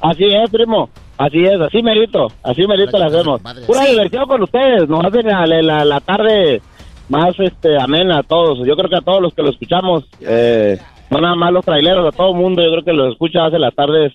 Así 0.00 0.24
es, 0.24 0.50
primo. 0.50 0.88
Así 1.18 1.44
es, 1.44 1.60
así 1.60 1.82
merito. 1.82 2.28
Así 2.42 2.66
merito 2.66 2.98
la 2.98 3.06
hacemos. 3.06 3.40
Pura 3.66 3.82
Sí. 3.84 3.90
diversión 3.92 4.26
con 4.26 4.42
ustedes. 4.42 4.88
Nos 4.88 5.04
hacen 5.04 5.26
la, 5.26 5.46
la, 5.46 5.84
la 5.84 6.00
tarde 6.00 6.60
más 7.08 7.34
este 7.38 7.80
amena 7.80 8.18
a 8.18 8.22
todos. 8.22 8.58
Yo 8.66 8.76
creo 8.76 8.90
que 8.90 8.96
a 8.96 9.00
todos 9.00 9.22
los 9.22 9.32
que 9.34 9.42
lo 9.42 9.50
escuchamos, 9.50 10.04
eh, 10.20 10.78
no 11.10 11.20
nada 11.20 11.34
más 11.36 11.52
los 11.52 11.64
traileros, 11.64 12.06
a 12.12 12.16
todo 12.16 12.32
el 12.32 12.36
mundo, 12.36 12.62
yo 12.62 12.70
creo 12.72 12.84
que 12.84 12.92
los 12.92 13.12
escucha 13.12 13.46
hace 13.46 13.58
las 13.58 13.74
tardes 13.74 14.12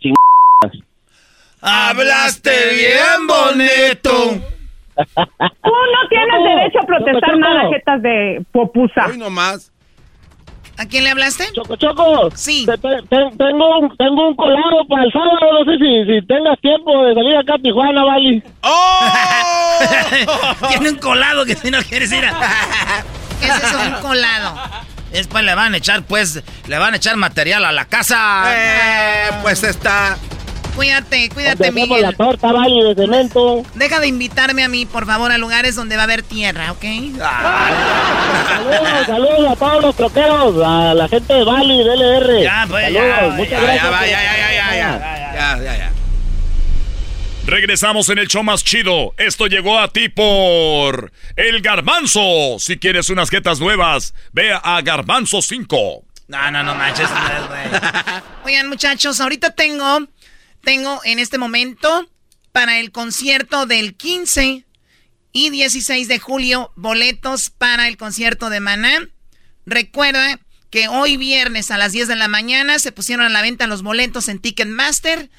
ching... 0.00 0.14
Hablaste 1.60 2.50
bien 2.50 3.26
bonito. 3.28 4.10
Tú 4.94 5.70
no 5.70 6.08
tienes 6.08 6.44
derecho 6.44 6.80
a 6.82 6.86
protestar 6.86 7.30
Choco, 7.30 7.38
nada, 7.38 7.68
jetas 7.70 8.02
de 8.02 8.44
popusa. 8.52 9.06
Hoy 9.10 9.18
nomás. 9.18 9.72
¿A 10.82 10.86
quién 10.88 11.04
le 11.04 11.10
hablaste? 11.10 11.44
Choco, 11.54 11.76
Choco. 11.76 12.28
Sí. 12.34 12.66
Te- 12.66 12.76
te- 12.76 13.02
te- 13.08 13.36
tengo, 13.38 13.78
un, 13.78 13.96
tengo 13.96 14.28
un 14.28 14.34
colado 14.34 14.84
para 14.88 15.04
el 15.04 15.12
sábado. 15.12 15.38
No 15.52 15.64
sé 15.64 15.78
si, 15.78 16.04
si 16.20 16.26
tengas 16.26 16.58
tiempo 16.60 17.04
de 17.04 17.14
salir 17.14 17.36
acá 17.36 17.54
a 17.54 17.58
Tijuana, 17.58 18.04
Vali. 18.04 18.42
Tiene 20.68 20.90
un 20.90 20.96
colado 20.96 21.44
que 21.44 21.56
si 21.56 21.70
no 21.70 21.78
quieres 21.82 22.12
ir 22.12 22.24
a... 22.24 22.32
¿Qué 23.40 23.46
es 23.48 23.64
eso, 23.64 23.78
un 23.80 23.92
colado? 24.02 24.54
Después 25.12 25.44
le 25.44 25.54
van 25.54 25.74
a 25.74 25.76
echar, 25.76 26.02
pues, 26.02 26.42
le 26.66 26.78
van 26.78 26.94
a 26.94 26.96
echar 26.96 27.16
material 27.16 27.64
a 27.64 27.72
la 27.72 27.84
casa. 27.84 28.44
Eh, 28.48 29.30
pues 29.42 29.62
está. 29.62 30.16
Cuídate, 30.74 31.28
cuídate, 31.28 31.68
Hacemos 31.68 32.00
la 32.00 32.12
torta, 32.12 32.50
Vali, 32.50 32.82
de 32.82 32.94
cemento. 32.94 33.62
Deja 33.74 34.00
de 34.00 34.06
invitarme 34.08 34.64
a 34.64 34.68
mí, 34.68 34.86
por 34.86 35.04
favor, 35.06 35.30
a 35.30 35.36
lugares 35.38 35.76
donde 35.76 35.96
va 35.96 36.02
a 36.02 36.04
haber 36.04 36.22
tierra, 36.22 36.72
¿ok? 36.72 36.82
Saludos, 37.18 39.06
saludos 39.06 39.50
a 39.52 39.56
todos 39.56 39.82
los 39.82 39.96
troqueros, 39.96 40.64
a 40.64 40.94
la 40.94 41.08
gente 41.08 41.34
de 41.34 41.44
Bali, 41.44 41.78
de 41.84 41.92
LR. 41.94 42.42
Ya, 42.42 42.66
pues, 42.68 42.84
saludos, 42.84 43.06
ya, 43.20 43.28
muchas 43.36 43.50
Ya, 43.50 43.60
gracias. 43.60 43.82
ya, 43.84 43.90
va, 43.90 44.00
ya, 44.06 44.22
ya, 44.22 44.36
ya, 44.38 44.52
ya, 44.54 44.74
ya. 44.76 45.34
Ya, 45.34 45.58
ya, 45.62 45.76
ya. 45.78 45.92
Regresamos 47.44 48.08
en 48.08 48.18
el 48.18 48.28
show 48.28 48.42
más 48.42 48.62
chido. 48.64 49.14
Esto 49.18 49.48
llegó 49.48 49.78
a 49.78 49.88
ti 49.88 50.08
por 50.08 51.12
El 51.36 51.60
Garbanzo. 51.60 52.56
Si 52.58 52.78
quieres 52.78 53.10
unas 53.10 53.30
jetas 53.30 53.60
nuevas, 53.60 54.14
ve 54.32 54.52
a 54.62 54.80
Garbanzo 54.80 55.42
5. 55.42 56.04
No, 56.28 56.50
no, 56.50 56.62
no 56.62 56.74
manches, 56.76 57.08
güey. 57.10 57.80
Oigan, 58.44 58.68
muchachos, 58.68 59.20
ahorita 59.20 59.50
tengo, 59.50 60.06
tengo 60.62 61.00
en 61.04 61.18
este 61.18 61.38
momento 61.38 62.08
para 62.52 62.78
el 62.78 62.92
concierto 62.92 63.66
del 63.66 63.94
15 63.96 64.64
y 65.32 65.50
16 65.50 66.08
de 66.08 66.18
julio 66.18 66.72
boletos 66.76 67.50
para 67.50 67.88
el 67.88 67.96
concierto 67.96 68.50
de 68.50 68.60
Maná. 68.60 69.08
Recuerda 69.66 70.40
que 70.70 70.88
hoy 70.88 71.16
viernes 71.16 71.70
a 71.70 71.78
las 71.78 71.92
10 71.92 72.08
de 72.08 72.16
la 72.16 72.28
mañana 72.28 72.78
se 72.78 72.92
pusieron 72.92 73.26
a 73.26 73.30
la 73.30 73.42
venta 73.42 73.66
los 73.66 73.82
boletos 73.82 74.28
en 74.28 74.38
Ticketmaster 74.38 75.30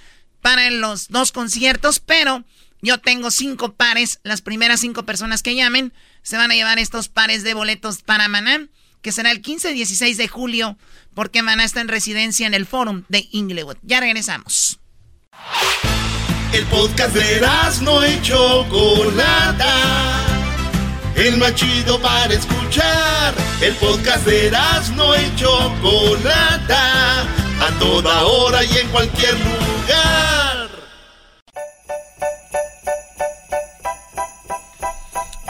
para 0.42 0.70
los 0.70 1.08
dos 1.08 1.32
conciertos, 1.32 2.00
pero 2.00 2.44
yo 2.82 3.00
tengo 3.00 3.32
cinco 3.32 3.76
pares. 3.76 4.20
Las 4.24 4.42
primeras 4.42 4.82
cinco 4.82 5.06
personas 5.06 5.42
que 5.42 5.56
llamen 5.56 5.94
se 6.22 6.38
van 6.38 6.52
a 6.52 6.56
llevar 6.56 6.80
estos 6.80 7.08
pares 7.08 7.44
de 7.44 7.54
boletos 7.54 8.04
para 8.04 8.28
Maná, 8.28 8.68
que 9.02 9.12
será 9.12 9.32
el 9.32 9.42
15 9.42 9.72
y 9.72 9.74
16 9.76 10.18
de 10.18 10.28
julio, 10.28 10.78
porque 11.14 11.42
Maná 11.42 11.64
está 11.64 11.82
en 11.82 11.88
residencia 11.88 12.46
en 12.46 12.54
el 12.54 12.66
Forum 12.66 13.04
de 13.10 13.28
Inglewood. 13.32 13.78
Ya 13.84 14.00
regresamos. 14.00 14.80
El 16.54 16.66
podcast 16.66 17.16
de 17.16 17.42
no 17.82 18.06
y 18.06 18.22
Chocolata. 18.22 19.74
El 21.16 21.38
más 21.38 21.56
chido 21.56 22.00
para 22.00 22.34
escuchar. 22.34 23.34
El 23.60 23.74
podcast 23.76 24.26
de 24.26 24.52
no 24.96 25.16
y 25.16 25.36
Chocolata. 25.36 27.22
A 27.60 27.80
toda 27.80 28.24
hora 28.24 28.64
y 28.64 28.78
en 28.78 28.88
cualquier 28.90 29.34
lugar. 29.34 30.70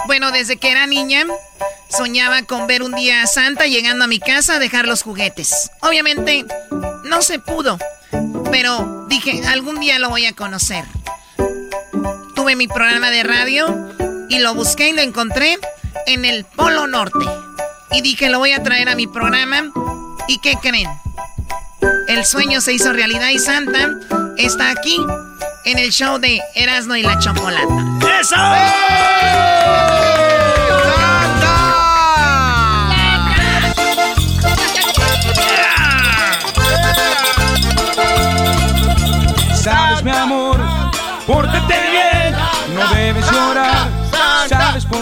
Bueno, 0.06 0.32
desde 0.32 0.58
que 0.58 0.72
era 0.72 0.86
niña, 0.86 1.26
soñaba 1.90 2.44
con 2.44 2.68
ver 2.68 2.84
un 2.84 2.94
día 2.94 3.24
a 3.24 3.28
Santa 3.28 3.66
llegando 3.66 4.06
a 4.06 4.08
mi 4.08 4.20
casa 4.20 4.56
a 4.56 4.60
dejar 4.60 4.86
los 4.86 5.02
juguetes. 5.02 5.72
Obviamente, 5.82 6.46
no 7.04 7.22
se 7.22 7.40
pudo, 7.40 7.78
pero 8.52 8.93
dije, 9.08 9.46
algún 9.48 9.80
día 9.80 10.00
lo 10.00 10.10
voy 10.10 10.26
a 10.26 10.34
conocer. 10.34 10.86
Tuve 12.36 12.56
mi 12.56 12.68
programa 12.68 13.10
de 13.10 13.24
radio 13.24 13.68
y 14.30 14.40
lo 14.40 14.54
busqué 14.54 14.90
y 14.90 14.94
lo 14.94 15.02
encontré 15.02 15.58
en 16.08 16.26
el 16.26 16.46
Polo 16.46 16.88
Norte. 16.88 17.26
Y 17.92 18.02
dije, 18.02 18.30
lo 18.30 18.40
voy 18.40 18.52
a 18.54 18.64
traer 18.64 18.90
a 18.90 18.96
mi 18.96 19.08
programa. 19.08 19.72
¿Y 20.28 20.40
qué 20.40 20.56
creen? 20.62 20.90
El 22.08 22.26
sueño 22.26 22.62
se 22.62 22.74
hizo 22.74 22.94
realidad 22.94 23.30
y 23.30 23.40
Santa 23.40 23.90
está 24.38 24.72
aquí 24.72 24.98
en 25.66 25.80
el 25.80 25.92
show 25.92 26.18
de 26.18 26.42
Erasmo 26.56 26.96
y 26.96 27.04
la 27.04 27.20
Chocolata. 27.20 27.68
¡Eso! 28.20 28.36
Sabes, 28.36 30.03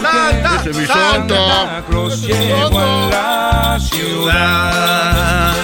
por 0.00 0.02
qué? 0.02 0.56
Ese 0.56 0.70
es 0.70 0.76
mi 0.76 0.86
Santa. 0.86 1.34
Santa 1.34 1.84
Claus 1.88 2.22
llegó 2.22 2.78
a 2.78 3.08
la 3.10 3.80
ciudad. 3.80 5.54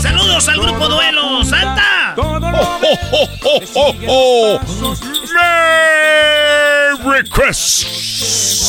¡Saludos 0.00 0.48
al 0.48 0.60
grupo 0.60 0.88
Duelo! 0.88 1.44
¡Santa! 1.44 2.14
¡Oh, 2.16 2.38
oh, 2.42 2.80
oh, 3.12 3.28
oh, 3.44 3.60
oh, 3.74 3.94
oh! 4.08 4.60
¡Merry 7.04 7.28
Christmas! 7.30 8.60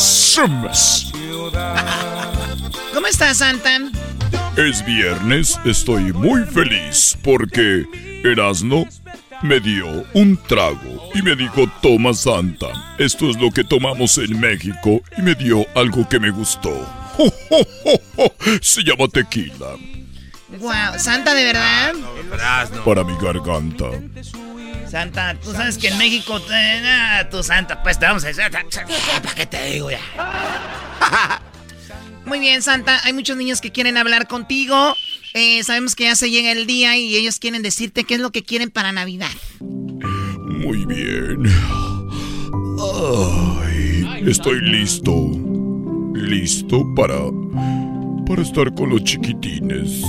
¿Cómo 2.92 3.06
estás, 3.06 3.38
Santa? 3.38 3.78
Es 4.56 4.84
viernes, 4.84 5.58
estoy 5.64 6.12
muy 6.12 6.44
feliz 6.44 7.16
porque 7.22 7.84
Erasno 8.22 8.86
me 9.44 9.60
dio 9.60 10.06
un 10.14 10.38
trago 10.48 11.10
y 11.14 11.20
me 11.20 11.36
dijo, 11.36 11.66
toma 11.82 12.14
Santa, 12.14 12.96
esto 12.98 13.28
es 13.28 13.36
lo 13.36 13.50
que 13.50 13.62
tomamos 13.62 14.16
en 14.16 14.40
México 14.40 15.02
y 15.18 15.20
me 15.20 15.34
dio 15.34 15.66
algo 15.74 16.08
que 16.08 16.18
me 16.18 16.30
gustó. 16.30 16.72
Se 18.62 18.82
llama 18.82 19.06
tequila. 19.06 19.76
Wow, 20.58 20.98
Santa, 20.98 21.34
¿de 21.34 21.44
verdad? 21.44 21.92
Para 22.86 23.04
mi 23.04 23.14
garganta. 23.20 23.90
Santa, 24.90 25.34
tú 25.34 25.52
sabes 25.52 25.76
que 25.76 25.88
en 25.88 25.98
México, 25.98 26.40
eh, 26.50 27.28
tú 27.30 27.42
Santa, 27.42 27.82
pues 27.82 27.98
te 27.98 28.06
vamos 28.06 28.24
a 28.24 28.28
decir, 28.28 28.44
¿para 29.22 29.34
qué 29.34 29.44
te 29.44 29.62
digo 29.66 29.90
ya? 29.90 30.00
Muy 32.26 32.38
bien, 32.38 32.62
Santa, 32.62 33.00
hay 33.04 33.12
muchos 33.12 33.36
niños 33.36 33.60
que 33.60 33.70
quieren 33.70 33.96
hablar 33.96 34.26
contigo. 34.26 34.96
Eh, 35.34 35.62
sabemos 35.62 35.94
que 35.94 36.04
ya 36.04 36.14
se 36.14 36.30
llega 36.30 36.52
el 36.52 36.66
día 36.66 36.96
y 36.96 37.16
ellos 37.16 37.38
quieren 37.38 37.62
decirte 37.62 38.04
qué 38.04 38.14
es 38.14 38.20
lo 38.20 38.30
que 38.30 38.42
quieren 38.42 38.70
para 38.70 38.92
Navidad. 38.92 39.30
Muy 39.60 40.86
bien. 40.86 41.42
Ay, 42.80 44.22
estoy 44.26 44.60
listo. 44.62 45.12
Listo 46.14 46.82
para. 46.94 47.18
para 48.26 48.42
estar 48.42 48.72
con 48.74 48.90
los 48.90 49.04
chiquitines. 49.04 50.02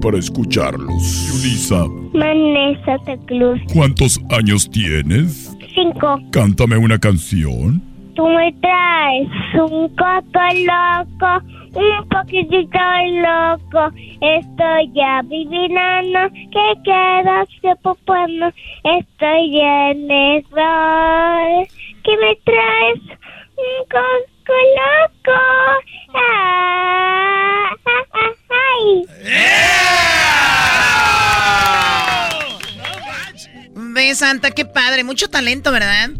Para 0.00 0.18
escucharlos. 0.18 1.28
Yulisa, 1.28 1.84
Vanessa 2.12 2.98
Tecluz. 3.06 3.60
¿cuántos 3.72 4.20
años 4.30 4.68
tienes? 4.70 5.50
Cinco. 5.74 6.20
Cántame 6.30 6.76
una 6.76 6.98
canción. 6.98 7.91
Tú 8.14 8.28
me 8.28 8.52
traes 8.60 9.28
un 9.54 9.88
coco 9.96 10.40
loco, 10.66 11.40
un 11.74 12.08
poquitito 12.08 12.78
loco. 13.22 13.90
Estoy 14.20 14.92
ya 14.92 15.22
vivinando, 15.24 16.28
que 16.50 16.74
queda 16.84 17.46
tiempo 17.60 17.96
bueno. 18.06 18.52
Estoy 18.84 19.60
en 19.60 20.10
error. 20.10 21.66
¿Qué 22.04 22.16
me 22.18 22.36
traes? 22.44 23.00
Un 23.56 23.84
coco 23.88 24.56
loco. 24.76 25.38
Ah, 26.14 27.70
ah, 27.86 28.04
ah, 28.12 28.34
ay. 28.50 29.06
Ve, 33.74 34.14
Santa, 34.14 34.50
qué 34.50 34.66
padre, 34.66 35.02
mucho 35.02 35.28
talento, 35.30 35.72
¿verdad? 35.72 36.10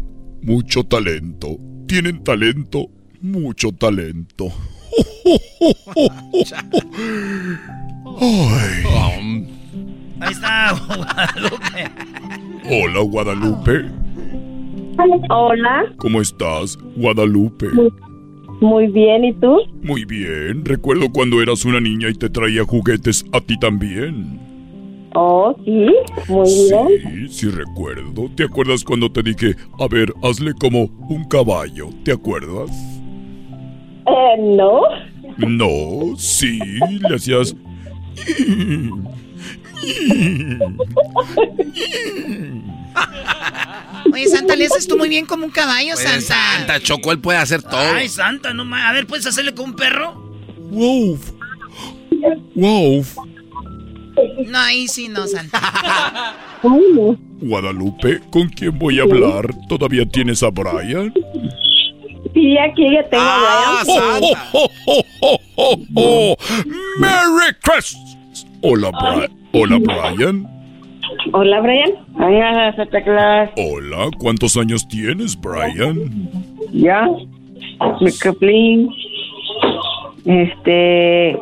Mucho 0.41 0.83
talento. 0.83 1.57
Tienen 1.93 2.23
talento. 2.23 2.87
Mucho 3.21 3.71
talento. 3.71 4.47
Ay. 8.19 9.47
Ahí 10.19 10.31
está, 10.31 10.73
Guadalupe. 10.87 11.91
Hola, 12.65 12.99
Guadalupe. 13.01 13.85
Hola, 15.29 15.83
¿Cómo 15.97 16.19
estás, 16.19 16.79
Guadalupe? 16.95 17.67
muy 18.59 18.87
bien, 18.87 19.25
¿y 19.25 19.33
tú? 19.33 19.59
Muy 19.83 20.03
bien. 20.05 20.65
Recuerdo 20.65 21.11
cuando 21.11 21.43
eras 21.43 21.63
una 21.63 21.79
niña 21.79 22.09
y 22.09 22.15
te 22.15 22.27
traía 22.27 22.63
juguetes 22.63 23.23
a 23.33 23.39
ti 23.39 23.59
también. 23.59 24.39
Oh, 25.15 25.55
sí, 25.63 25.87
muy 26.27 26.49
bien. 26.69 27.27
Sí, 27.29 27.29
sí 27.29 27.49
recuerdo. 27.49 28.29
¿Te 28.35 28.43
acuerdas 28.45 28.83
cuando 28.83 29.11
te 29.11 29.21
dije, 29.21 29.55
a 29.79 29.87
ver, 29.87 30.11
hazle 30.23 30.53
como 30.53 30.85
un 31.09 31.25
caballo? 31.25 31.89
¿Te 32.03 32.13
acuerdas? 32.13 32.71
Eh, 34.07 34.37
no. 34.39 34.81
No, 35.37 36.15
sí, 36.17 36.59
le 37.07 37.15
hacías... 37.15 37.55
Oye, 44.11 44.27
Santa, 44.27 44.55
le 44.55 44.65
haces 44.65 44.87
tú 44.87 44.97
muy 44.97 45.09
bien 45.09 45.25
como 45.25 45.45
un 45.45 45.51
caballo, 45.51 45.93
Oye, 45.95 46.03
Santa. 46.03 46.35
Santa, 46.57 46.79
Choco, 46.79 47.11
él 47.11 47.19
puede 47.19 47.39
hacer 47.39 47.61
todo. 47.63 47.79
Ay, 47.79 48.09
Santa, 48.09 48.53
no 48.53 48.65
ma- 48.65 48.89
A 48.89 48.93
ver, 48.93 49.07
¿puedes 49.07 49.25
hacerle 49.25 49.53
con 49.53 49.71
un 49.71 49.75
perro? 49.75 50.13
Wow. 50.71 51.19
Wow. 52.55 53.05
No, 54.47 54.57
ahí 54.59 54.87
sí 54.87 55.09
no, 55.09 55.27
Santa. 55.27 55.59
Guadalupe, 57.41 58.21
¿con 58.31 58.47
quién 58.49 58.77
voy 58.77 58.99
a 58.99 59.03
hablar? 59.03 59.47
¿Todavía 59.67 60.05
tienes 60.05 60.43
a 60.43 60.49
Brian? 60.49 61.13
Sí, 62.33 62.57
aquí 62.57 62.91
ya 62.93 63.03
tengo 63.09 63.23
Ah, 63.25 63.81
a 63.81 63.83
Brian. 63.83 64.33
Oh, 64.53 64.69
oh, 64.85 65.03
oh, 65.21 65.39
oh, 65.55 65.77
oh. 65.95 66.35
¡Merry 66.99 67.53
Christmas! 67.61 68.45
Hola, 68.61 68.91
Brian. 68.91 69.31
Hola, 69.53 69.79
Brian. 69.79 70.47
Hola, 71.33 71.59
Brian. 71.61 71.91
Hola, 72.15 72.73
Santa 72.75 73.03
Claus. 73.03 73.49
Hola, 73.57 74.09
¿cuántos 74.19 74.55
años 74.57 74.87
tienes, 74.87 75.39
Brian? 75.39 76.29
¿Ya? 76.71 77.07
Mi 77.99 78.11
cumpleaños. 78.19 78.95
Este... 80.25 81.37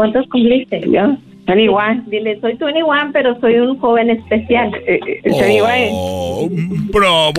¿Cuántos 0.00 0.26
cumpliste? 0.28 0.80
¿Ya? 0.90 1.14
21. 1.46 2.04
Dile, 2.06 2.40
soy 2.40 2.54
21, 2.54 3.10
pero 3.12 3.38
soy 3.38 3.56
un 3.56 3.78
joven 3.80 4.08
especial. 4.08 4.74
Eh, 4.86 4.98
eh, 5.06 5.20
21. 5.26 5.66
Oh, 5.92 6.48
bravo. 6.90 7.32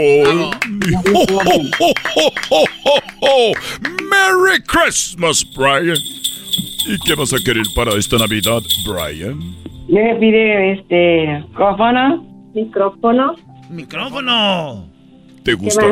Oh, 2.51 2.65
oh. 3.21 3.51
¡Merry 4.11 4.61
Christmas, 4.67 5.43
Brian! 5.57 5.97
¿Y 6.87 6.99
qué 7.03 7.15
vas 7.15 7.33
a 7.33 7.37
querer 7.43 7.65
para 7.75 7.95
esta 7.95 8.19
Navidad, 8.19 8.61
Brian? 8.87 9.39
Me 9.89 10.15
pide 10.19 10.73
este 10.73 11.43
micrófono. 11.49 12.23
Micrófono. 12.53 13.35
Micrófono. 13.71 14.85
¿Te 15.43 15.53
¿Qué 15.53 15.55
gusta? 15.55 15.87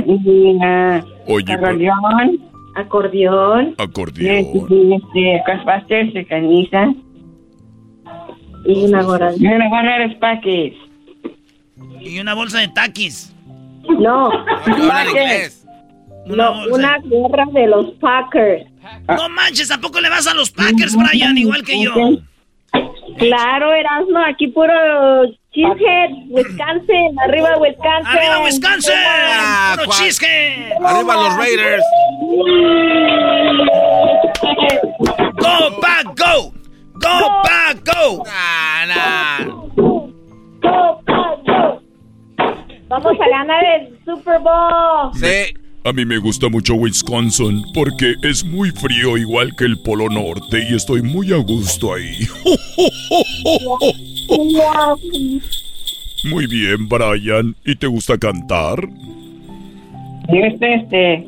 Oye, 1.25 1.57
pero- 1.57 2.48
acordeón. 2.79 3.75
Acordeón. 3.77 4.35
Este, 4.93 5.41
Ghostbusters 5.45 6.13
de 6.13 6.25
camisa. 6.25 6.93
Y 8.65 8.85
una 8.85 9.03
gorra. 9.03 9.31
Y 9.37 9.45
una 9.47 9.69
gorra 9.69 9.99
de 9.99 10.13
Sparkies. 10.15 10.73
Y 12.01 12.19
una 12.19 12.33
bolsa 12.33 12.59
de 12.59 12.67
taquis. 12.69 13.33
No, 13.99 14.29
en 14.65 15.07
inglés. 15.07 15.65
no, 16.25 16.65
una 16.67 16.97
gorra 17.05 17.45
de 17.51 17.67
los 17.67 17.91
Packers. 17.93 18.65
No 19.07 19.29
manches, 19.29 19.71
¿a 19.71 19.79
poco 19.79 19.99
le 19.99 20.09
vas 20.09 20.27
a 20.27 20.33
los 20.33 20.51
Packers, 20.51 20.95
Brian? 20.95 21.37
Igual 21.37 21.63
que 21.63 21.83
yo. 21.83 21.93
Claro, 23.17 23.73
Erasmo, 23.73 24.19
aquí 24.19 24.47
puro 24.47 24.73
cheesehead, 25.51 26.11
Wisconsin, 26.29 27.17
arriba 27.23 27.57
Wisconsin. 27.57 28.05
¡Arriba 28.05 28.43
Wisconsin! 28.43 28.93
Ah, 28.95 29.75
¡Puro 29.77 29.91
chisque! 29.97 30.73
Arriba 30.83 31.15
los 31.15 31.37
Raiders. 31.37 31.83
¡Go, 35.37 35.79
Pack, 35.81 36.05
go! 36.17 36.53
¡Go, 36.93 37.41
Pack, 37.43 37.85
go! 37.85 38.23
Vamos 42.89 43.13
a 43.21 43.29
ganar 43.29 43.63
el 43.65 43.99
Super 44.03 44.39
Bowl. 44.39 45.11
Sí. 45.13 45.53
A 45.85 45.93
mí 45.93 46.05
me 46.05 46.17
gusta 46.17 46.49
mucho 46.49 46.73
Wisconsin 46.75 47.63
porque 47.73 48.15
es 48.23 48.43
muy 48.43 48.69
frío 48.71 49.17
igual 49.17 49.55
que 49.55 49.63
el 49.63 49.81
Polo 49.81 50.09
Norte 50.09 50.67
y 50.69 50.75
estoy 50.75 51.01
muy 51.01 51.31
a 51.31 51.37
gusto 51.37 51.93
ahí. 51.93 52.27
Muy 56.25 56.47
bien, 56.47 56.87
Brian. 56.87 57.55
¿Y 57.65 57.75
te 57.75 57.87
gusta 57.87 58.17
cantar? 58.17 58.87
Este, 60.27 60.75
este, 60.75 61.25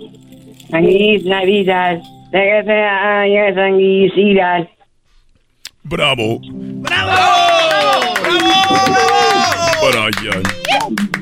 feliz 0.70 1.26
Navidad. 1.26 2.00
Años 2.34 3.56
sanguicidas. 3.56 4.68
¡Bravo! 5.84 6.40
Brian 9.82 10.44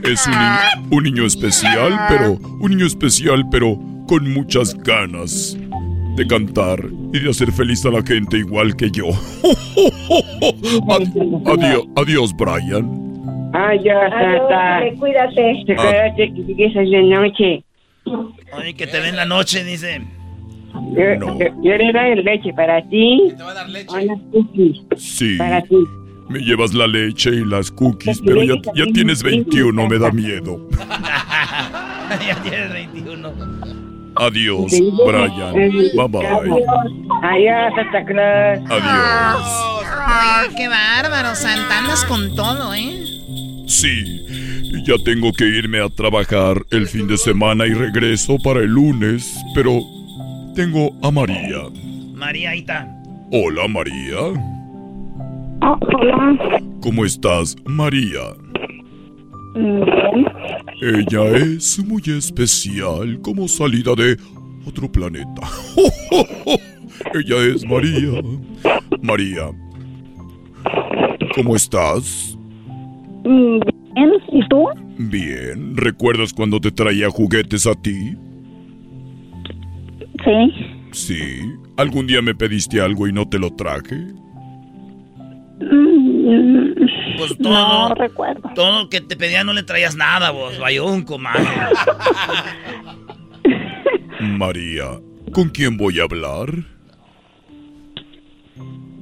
es 0.04 0.28
un, 0.28 0.34
ni- 0.34 0.98
un 0.98 1.04
niño 1.04 1.26
especial, 1.26 1.98
pero 2.10 2.34
un 2.34 2.72
niño 2.72 2.86
especial, 2.86 3.46
pero 3.50 3.80
con 4.08 4.32
muchas 4.34 4.74
ganas 4.76 5.58
de 6.20 6.28
cantar 6.28 6.84
y 7.14 7.20
de 7.20 7.30
hacer 7.30 7.50
feliz 7.54 7.86
a 7.86 7.90
la 7.92 8.02
gente 8.04 8.38
igual 8.40 8.76
que 8.76 8.92
yo. 8.92 9.06
Ad- 10.90 11.08
adiós, 11.48 11.84
adiós, 11.96 12.34
Brian. 12.36 12.86
Adiós, 13.54 14.10
Santa. 14.12 14.82
Cuídate. 15.00 15.64
Cuídate 15.66 16.34
que 16.34 16.44
llegues 16.44 16.74
la 16.76 17.02
noche. 17.22 17.64
Oye, 18.06 18.74
que 18.76 18.86
te 18.88 19.00
ven 19.00 19.16
la 19.16 19.26
noche, 19.26 19.64
dice. 19.64 20.02
Yo, 20.94 21.16
yo, 21.16 21.46
yo 21.64 21.78
le 21.78 21.92
doy 21.94 22.24
leche 22.24 22.54
para 22.54 22.82
ti. 22.90 23.34
Te 23.38 23.44
va 23.44 23.52
a 23.52 23.54
dar 23.54 23.70
leche. 23.70 23.88
Unas 24.04 24.20
cookies 24.32 24.78
Sí. 24.98 25.38
para 25.38 25.62
ti. 25.62 25.76
Me 26.30 26.40
llevas 26.40 26.74
la 26.74 26.86
leche 26.86 27.30
y 27.32 27.46
las 27.46 27.72
cookies, 27.72 28.22
pero 28.26 28.44
ya, 28.44 28.56
ya 28.76 28.86
tienes 28.94 29.24
21, 29.24 29.88
me 29.88 29.98
da 29.98 30.12
miedo. 30.12 30.68
ya 32.28 32.36
tienes 32.44 32.74
21. 32.74 33.32
Adiós. 34.20 34.72
Brian. 35.06 35.54
Bye 35.96 36.08
bye. 36.08 36.26
Adiós, 37.24 37.74
Santa 37.76 38.06
Claus. 38.06 38.60
Adiós. 38.70 39.70
Oye, 40.10 40.56
qué 40.58 40.68
bárbaro, 40.68 41.36
Santa, 41.36 41.80
andas 41.80 42.04
con 42.06 42.36
todo, 42.36 42.74
¿eh? 42.74 43.06
Sí, 43.68 44.26
ya 44.86 44.96
tengo 45.06 45.32
que 45.32 45.46
irme 45.46 45.80
a 45.80 45.90
trabajar 45.90 46.58
el 46.72 46.88
fin 46.88 47.08
de 47.08 47.18
semana 47.18 47.66
y 47.66 47.74
regreso 47.74 48.38
para 48.44 48.60
el 48.60 48.72
lunes, 48.72 49.40
pero 49.56 49.80
tengo 50.56 50.92
a 51.02 51.12
María. 51.12 51.70
María, 52.14 52.50
ahí 52.50 52.60
está. 52.60 52.88
Hola, 53.32 53.68
María. 53.68 54.18
hola. 55.62 56.60
¿Cómo 56.82 57.06
estás, 57.06 57.56
María? 57.66 58.20
Ella 60.82 61.38
es 61.38 61.84
muy 61.86 62.02
especial 62.06 63.20
como 63.22 63.48
salida 63.48 63.96
de 63.96 64.18
otro 64.66 64.92
planeta. 64.92 65.42
Ella 67.14 67.54
es 67.54 67.66
María. 67.66 68.22
María. 69.02 69.52
¿Cómo 71.36 71.56
estás? 71.56 72.38
Bien, 73.24 74.12
¿y 74.32 74.48
tú? 74.50 74.66
Bien. 74.98 75.76
¿Recuerdas 75.76 76.34
cuando 76.34 76.60
te 76.60 76.72
traía 76.72 77.10
juguetes 77.10 77.66
a 77.66 77.74
ti? 77.74 78.16
Sí. 80.24 80.54
Sí. 80.92 81.20
¿Algún 81.78 82.08
día 82.08 82.22
me 82.22 82.36
pediste 82.36 82.82
algo 82.82 83.08
y 83.08 83.14
no 83.14 83.28
te 83.28 83.40
lo 83.40 83.52
traje? 83.52 83.96
Mm, 85.62 86.79
Pues 87.20 87.38
todo. 87.38 87.90
No 87.90 87.96
recuerdo. 87.96 88.50
Todo 88.56 88.84
lo 88.84 88.90
que 88.90 89.02
te 89.02 89.16
pedía 89.16 89.44
no 89.44 89.54
le 89.54 89.64
traías 89.64 89.96
nada, 89.96 90.32
vos. 90.32 90.58
Bayunco, 90.58 91.18
man. 91.18 91.36
María, 94.20 95.00
¿con 95.32 95.50
quién 95.50 95.78
voy 95.78 96.00
a 96.00 96.04
hablar? 96.04 96.50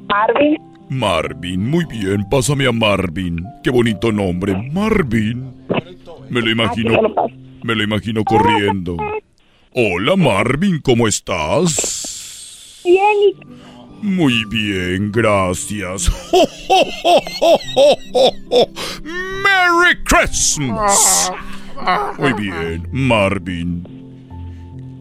Marvin. 0.08 0.58
Marvin, 0.90 1.70
muy 1.70 1.86
bien, 1.86 2.28
pásame 2.30 2.68
a 2.68 2.72
Marvin. 2.72 3.44
Qué 3.64 3.70
bonito 3.70 4.12
nombre, 4.12 4.56
Marvin. 4.72 5.66
Me 6.30 6.42
lo 6.42 6.50
imagino, 6.50 7.14
me 7.64 7.76
lo 7.76 7.84
imagino 7.84 8.24
corriendo. 8.24 8.98
Hola 9.74 10.16
Marvin, 10.16 10.80
¿cómo 10.82 11.08
estás? 11.08 12.82
Bien, 12.84 13.34
Muy 14.02 14.46
bien, 14.46 15.12
gracias. 15.12 16.12
¡Merry 19.04 20.04
Christmas! 20.04 21.32
Muy 22.18 22.34
bien, 22.34 22.88
Marvin. 22.92 23.88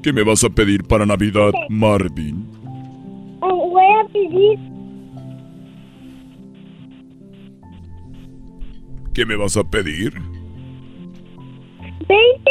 ¿Qué 0.02 0.12
me 0.12 0.22
vas 0.22 0.44
a 0.44 0.50
pedir 0.50 0.84
para 0.84 1.04
Navidad, 1.04 1.52
Marvin? 1.68 2.46
voy 3.40 3.84
a 3.84 4.08
pedir 4.12 4.58
¿Qué 9.12 9.24
me 9.24 9.34
vas 9.36 9.56
a 9.56 9.64
pedir? 9.64 10.12
20 12.08 12.50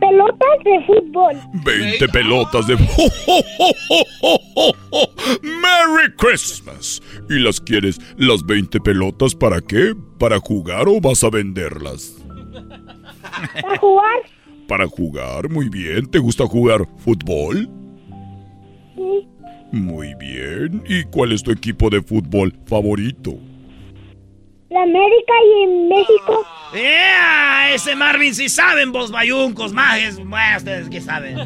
pelotas 0.00 0.64
de 0.64 0.84
fútbol. 0.86 1.36
20 1.64 2.08
pelotas 2.08 2.66
de... 2.66 2.76
¡Merry 5.42 6.12
Christmas! 6.16 7.00
¿Y 7.28 7.38
las 7.38 7.60
quieres, 7.60 8.00
las 8.16 8.44
20 8.44 8.80
pelotas, 8.80 9.34
para 9.34 9.60
qué? 9.60 9.94
¿Para 10.18 10.38
jugar 10.38 10.88
o 10.88 11.00
vas 11.00 11.24
a 11.24 11.30
venderlas? 11.30 12.16
¿Para 13.62 13.78
jugar? 13.78 14.22
Para 14.68 14.86
jugar, 14.86 15.48
muy 15.50 15.68
bien. 15.68 16.06
¿Te 16.06 16.18
gusta 16.18 16.46
jugar 16.46 16.86
fútbol? 16.98 17.68
Sí. 18.96 19.28
Muy 19.72 20.14
bien. 20.14 20.82
¿Y 20.88 21.04
cuál 21.04 21.32
es 21.32 21.42
tu 21.42 21.50
equipo 21.50 21.90
de 21.90 22.02
fútbol 22.02 22.54
favorito? 22.66 23.38
La 24.68 24.82
América 24.82 25.32
y 25.44 25.62
en 25.62 25.88
México. 25.88 26.44
¡Ea! 26.74 27.72
Ese 27.72 27.94
Marvin 27.94 28.34
sí 28.34 28.48
saben, 28.48 28.90
vos 28.92 29.10
bayuncos, 29.12 29.72
majes. 29.72 30.16
Bueno, 30.16 30.56
ustedes 30.56 30.88
qué 30.88 31.00
saben. 31.00 31.38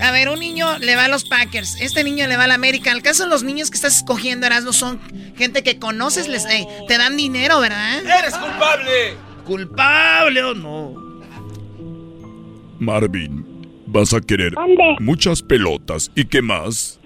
A 0.00 0.10
ver, 0.10 0.28
un 0.28 0.38
niño 0.40 0.78
le 0.78 0.96
va 0.96 1.04
a 1.04 1.08
los 1.08 1.24
Packers, 1.24 1.80
este 1.80 2.02
niño 2.04 2.26
le 2.26 2.36
va 2.36 2.44
a 2.44 2.46
la 2.48 2.54
América. 2.54 2.92
Al 2.92 3.02
caso, 3.02 3.26
los 3.26 3.42
niños 3.42 3.70
que 3.70 3.76
estás 3.76 3.96
escogiendo, 3.98 4.46
Erasmo, 4.46 4.72
son 4.72 5.00
gente 5.36 5.62
que 5.62 5.78
conoces, 5.78 6.28
les, 6.28 6.44
eh, 6.46 6.66
te 6.88 6.98
dan 6.98 7.16
dinero, 7.16 7.60
¿verdad? 7.60 8.00
¡Eres 8.04 8.34
culpable! 8.36 9.16
¿Culpable 9.44 10.42
o 10.42 10.54
no? 10.54 10.94
Marvin, 12.78 13.44
vas 13.86 14.12
a 14.14 14.20
querer 14.20 14.52
¿Dónde? 14.54 14.96
muchas 15.00 15.42
pelotas. 15.42 16.10
¿Y 16.16 16.24
qué 16.24 16.42
más? 16.42 17.00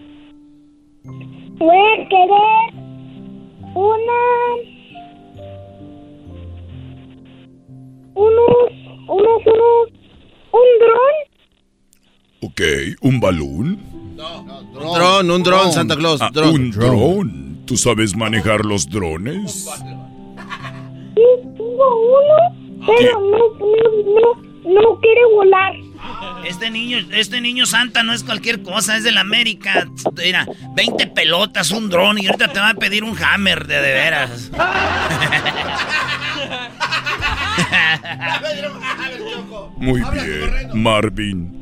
Voy 1.04 1.76
a 1.76 2.08
querer 2.08 2.85
una. 3.76 4.20
Unos. 8.14 8.72
Unos. 9.08 9.46
Unos. 9.46 9.88
Un 10.52 10.68
dron. 10.80 11.14
Ok, 12.42 12.60
¿un 13.02 13.20
balón? 13.20 13.80
Un 14.16 14.94
dron, 14.94 15.30
un 15.30 15.42
dron, 15.42 15.72
Santa 15.72 15.96
Claus. 15.96 16.22
Ah, 16.22 16.30
dron. 16.32 16.54
un 16.54 16.70
dron. 16.70 17.62
¿Tú 17.66 17.76
sabes 17.76 18.16
manejar 18.16 18.64
los 18.64 18.88
drones? 18.88 19.68
Sí, 21.14 21.22
tengo 21.56 21.88
uno, 22.06 22.86
pero 22.86 23.20
no, 23.20 23.38
no, 23.58 23.76
no, 24.64 24.80
no 24.80 25.00
quiere 25.00 25.24
volar. 25.34 25.74
Este 26.44 26.70
niño, 26.70 26.98
este 27.12 27.40
niño 27.40 27.66
Santa 27.66 28.02
no 28.02 28.12
es 28.12 28.22
cualquier 28.22 28.62
cosa, 28.62 28.96
es 28.96 29.04
de 29.04 29.12
la 29.12 29.20
América. 29.22 29.88
Mira, 30.16 30.46
20 30.74 31.08
pelotas, 31.08 31.70
un 31.70 31.88
dron 31.88 32.18
y 32.18 32.26
ahorita 32.26 32.52
te 32.52 32.60
va 32.60 32.70
a 32.70 32.74
pedir 32.74 33.02
un 33.04 33.16
hammer 33.22 33.66
de 33.66 33.76
de 33.80 33.92
veras. 33.92 34.50
Muy 39.76 40.00
bien, 40.12 40.82
Marvin. 40.82 41.52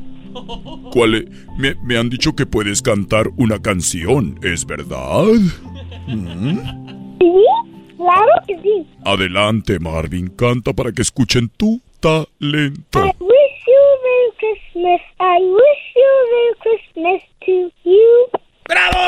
¿Cuál 0.92 1.14
e- 1.14 1.28
me, 1.58 1.74
me 1.82 1.96
han 1.98 2.10
dicho 2.10 2.34
que 2.34 2.46
puedes 2.46 2.82
cantar 2.82 3.28
una 3.36 3.60
canción, 3.60 4.38
¿es 4.42 4.64
verdad? 4.66 5.24
Mm. 6.06 6.58
Sí, 7.20 7.32
claro 7.96 8.32
que 8.46 8.60
sí. 8.62 8.86
Adelante, 9.04 9.78
Marvin, 9.78 10.28
canta 10.28 10.72
para 10.72 10.92
que 10.92 11.02
escuchen 11.02 11.48
tu 11.56 11.80
talento. 12.00 12.98
I 13.04 13.12
wish 13.20 13.64
you 13.66 13.82
Merry 14.02 14.58
Christmas. 14.74 15.01
I 15.20 15.38
wish 15.40 15.82
you 15.94 16.10
Merry 16.32 16.55
Christmas 16.60 17.22
to 17.46 17.70
you. 17.84 18.28
¡Bravo! 18.68 18.98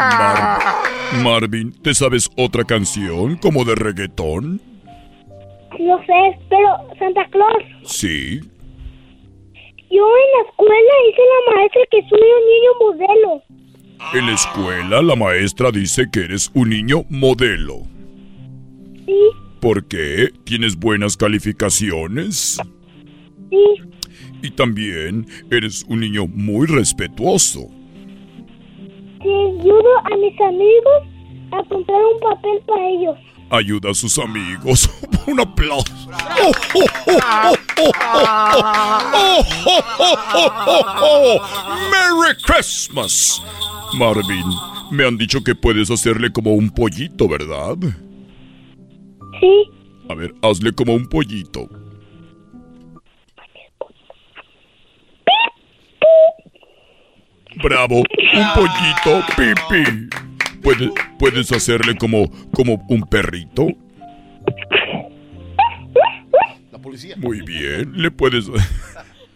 Mar- 0.00 1.22
Marvin, 1.22 1.72
¿te 1.82 1.94
sabes 1.94 2.28
otra 2.36 2.64
canción 2.64 3.36
como 3.36 3.64
de 3.64 3.74
reggaetón? 3.74 4.60
Lo 5.78 5.98
sé, 6.04 6.38
pero 6.50 6.68
Santa 6.98 7.24
Claus, 7.30 7.62
Sí. 7.84 8.40
yo 9.90 10.04
en 10.04 10.28
la 10.32 10.50
escuela 10.50 10.92
hice 11.08 11.22
la 11.22 11.54
maestra 11.56 11.82
que 11.90 12.02
soy 12.08 12.20
un 12.20 12.44
niño 12.48 12.72
modelo. 12.80 13.42
En 14.14 14.26
la 14.26 14.32
escuela 14.32 15.02
la 15.02 15.16
maestra 15.16 15.70
dice 15.70 16.06
que 16.12 16.20
eres 16.24 16.50
un 16.54 16.70
niño 16.70 17.04
modelo. 17.08 17.82
Sí, 19.06 19.18
¿Por 19.60 19.86
qué? 19.86 20.30
¿Tienes 20.44 20.76
buenas 20.76 21.16
calificaciones? 21.16 22.58
Sí, 23.52 23.82
Y 24.42 24.50
también 24.50 25.26
eres 25.50 25.84
un 25.88 26.00
niño 26.00 26.26
muy 26.26 26.66
respetuoso. 26.66 27.68
sí, 29.22 29.28
ayudo 29.28 29.98
a 30.04 30.16
mis 30.16 30.40
amigos 30.40 31.02
a 31.52 31.62
comprar 31.68 32.00
un 32.14 32.20
papel 32.20 32.60
para 32.66 32.88
ellos. 32.88 33.16
Ayuda 33.50 33.90
a 33.90 33.94
sus 33.94 34.18
amigos. 34.18 34.88
Un 35.26 35.38
aplauso. 35.38 35.84
¡Merry 41.90 42.34
Christmas! 42.44 43.42
Marvin, 43.98 44.44
me 44.90 45.04
han 45.06 45.18
dicho 45.18 45.42
que 45.42 45.54
puedes 45.54 45.90
hacerle 45.90 46.32
como 46.32 46.54
un 46.54 46.70
pollito, 46.70 47.28
¿verdad? 47.28 47.76
Sí. 49.40 49.64
A 50.08 50.14
ver, 50.14 50.34
hazle 50.42 50.72
como 50.72 50.94
un 50.94 51.06
pollito. 51.06 51.68
Bravo, 57.56 57.96
un 57.98 58.46
pollito, 58.54 59.24
pipi. 59.36 60.08
¿Puedes, 60.62 60.90
puedes 61.18 61.52
hacerle 61.52 61.96
como, 61.96 62.30
como 62.52 62.84
un 62.88 63.02
perrito? 63.02 63.68
La 66.70 66.78
policía. 66.78 67.16
Muy 67.16 67.42
bien, 67.42 67.92
le 68.00 68.10
puedes 68.10 68.46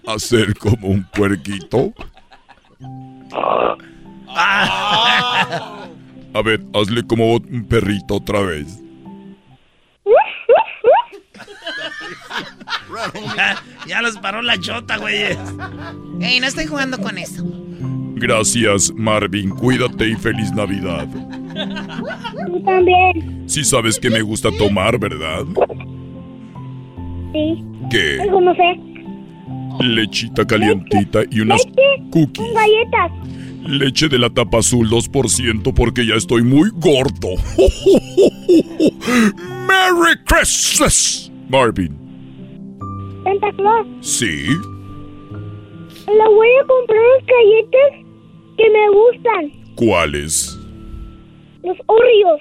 hacer 0.07 0.55
como 0.57 0.89
un 0.89 1.05
puerquito. 1.11 1.93
A 6.33 6.43
ver, 6.45 6.61
hazle 6.75 7.07
como 7.07 7.35
un 7.35 7.67
perrito 7.69 8.17
otra 8.17 8.41
vez. 8.41 8.81
ya, 13.37 13.63
ya 13.87 14.03
los 14.03 14.19
paró 14.19 14.43
la 14.43 14.59
chota, 14.59 14.97
güey. 14.97 15.37
Ey, 16.21 16.41
no 16.41 16.47
estoy 16.47 16.67
jugando 16.67 16.99
con 16.99 17.19
eso. 17.19 17.66
Gracias, 18.17 18.93
Marvin. 18.97 19.51
Cuídate 19.51 20.09
y 20.09 20.15
feliz 20.15 20.51
Navidad. 20.53 21.07
Tú 22.47 22.63
también. 22.65 23.45
Sí 23.45 23.63
sabes 23.63 23.99
que 24.01 24.09
me 24.09 24.23
gusta 24.23 24.51
tomar, 24.57 24.99
¿verdad? 24.99 25.45
Sí. 27.33 27.63
¿Qué? 27.91 28.19
Algo 28.23 28.41
no 28.41 28.55
sé. 28.55 28.81
Lechita 29.85 30.47
calientita 30.47 31.25
y 31.31 31.41
unas 31.41 31.63
cookies. 32.11 32.55
Galletas. 32.55 33.13
Leche 33.69 34.09
de 34.09 34.19
la 34.19 34.31
tapa 34.31 34.61
azul 34.61 34.89
2% 34.89 35.75
porque 35.75 36.07
ya 36.07 36.15
estoy 36.15 36.43
muy 36.43 36.71
gordo. 36.71 37.35
¡Merry 39.69 40.17
Christmas! 40.25 41.31
Marvin. 41.51 41.95
Santa 43.25 43.53
Claus. 43.57 43.87
¿Sí? 44.01 44.47
Le 46.07 46.29
voy 46.35 46.49
a 46.63 46.67
comprar 46.67 46.99
unas 46.99 47.27
galletas 47.27 48.06
que 48.57 48.71
me 48.71 48.89
gustan. 48.91 49.75
¿Cuáles? 49.75 50.59
Los 51.63 51.77
Oreos. 51.87 52.41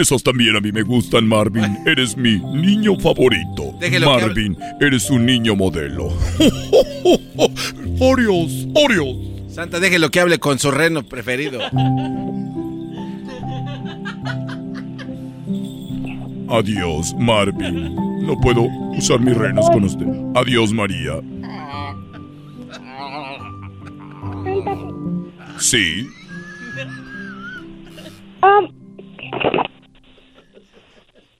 Esos 0.00 0.22
también 0.22 0.56
a 0.56 0.60
mí 0.60 0.72
me 0.72 0.82
gustan, 0.82 1.26
Marvin. 1.26 1.78
Eres 1.86 2.16
mi 2.16 2.38
niño 2.38 2.96
favorito. 2.98 3.74
Déjelo 3.80 4.16
que 4.16 4.22
Marvin, 4.22 4.56
eres 4.80 5.08
un 5.10 5.24
niño 5.24 5.54
modelo. 5.54 6.08
Oreos, 8.00 8.66
Oreos. 8.74 9.16
Santa, 9.48 9.80
déjelo 9.80 10.10
que 10.10 10.20
hable 10.20 10.38
con 10.38 10.58
su 10.58 10.70
reno 10.70 11.02
preferido. 11.04 11.60
Adiós, 16.48 17.14
Marvin. 17.18 17.94
No 18.26 18.38
puedo 18.40 18.62
usar 18.96 19.20
mis 19.20 19.36
renos 19.36 19.68
con 19.70 19.84
usted. 19.84 20.06
Adiós, 20.34 20.72
María. 20.72 21.20
Sí. 25.58 26.08
Um, 28.42 28.68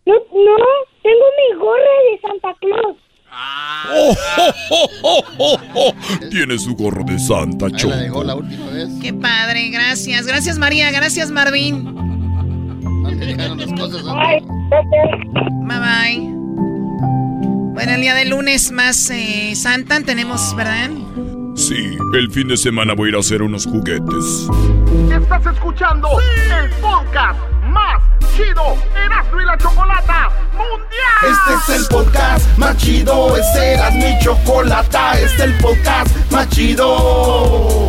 no, 0.06 0.14
no, 0.14 0.56
tengo 1.02 1.26
mi 1.36 1.59
gorra 1.59 1.94
de 2.10 2.20
Santa 2.20 2.55
Claus. 2.60 2.97
Oh, 3.88 4.16
oh, 4.38 4.52
oh, 4.70 4.88
oh, 5.02 5.22
oh, 5.38 5.59
oh. 5.74 5.94
Tiene 6.30 6.59
su 6.59 6.74
gorro 6.74 7.05
de 7.05 7.18
Santa, 7.18 7.70
Choco. 7.70 7.94
última 8.20 8.66
vez. 8.70 8.88
Qué 9.02 9.12
padre, 9.12 9.68
gracias. 9.68 10.26
Gracias, 10.26 10.59
María. 10.59 10.90
Gracias, 10.90 11.30
Marvin. 11.30 11.94
Bye 15.66 15.78
bye. 15.78 16.20
Bueno, 17.74 17.93
el 17.93 18.01
día 18.01 18.14
de 18.14 18.24
lunes 18.24 18.70
más 18.72 19.10
eh, 19.10 19.55
Santa 19.55 20.01
tenemos, 20.01 20.56
¿verdad? 20.56 20.90
Sí, 21.56 21.96
el 22.12 22.30
fin 22.30 22.48
de 22.48 22.56
semana 22.56 22.92
voy 22.94 23.08
a 23.08 23.10
ir 23.10 23.16
a 23.16 23.20
hacer 23.20 23.40
unos 23.40 23.64
juguetes. 23.64 24.46
Estás 25.10 25.46
escuchando 25.46 26.08
el 26.20 26.70
podcast 26.82 27.40
más 27.70 28.02
chido 28.36 28.76
Erasmo 28.94 29.40
y 29.40 29.44
la 29.46 29.56
Chocolata 29.56 30.30
Mundial. 30.52 31.56
Este 31.56 31.72
es 31.72 31.80
el 31.80 31.86
podcast 31.88 32.58
más 32.58 32.76
chido, 32.76 33.36
este 33.38 33.72
era 33.72 33.90
mi 33.90 34.18
chocolata, 34.22 35.14
este 35.18 35.24
es 35.24 35.40
el 35.40 35.54
podcast 35.58 36.30
más 36.30 36.46
chido. 36.50 37.88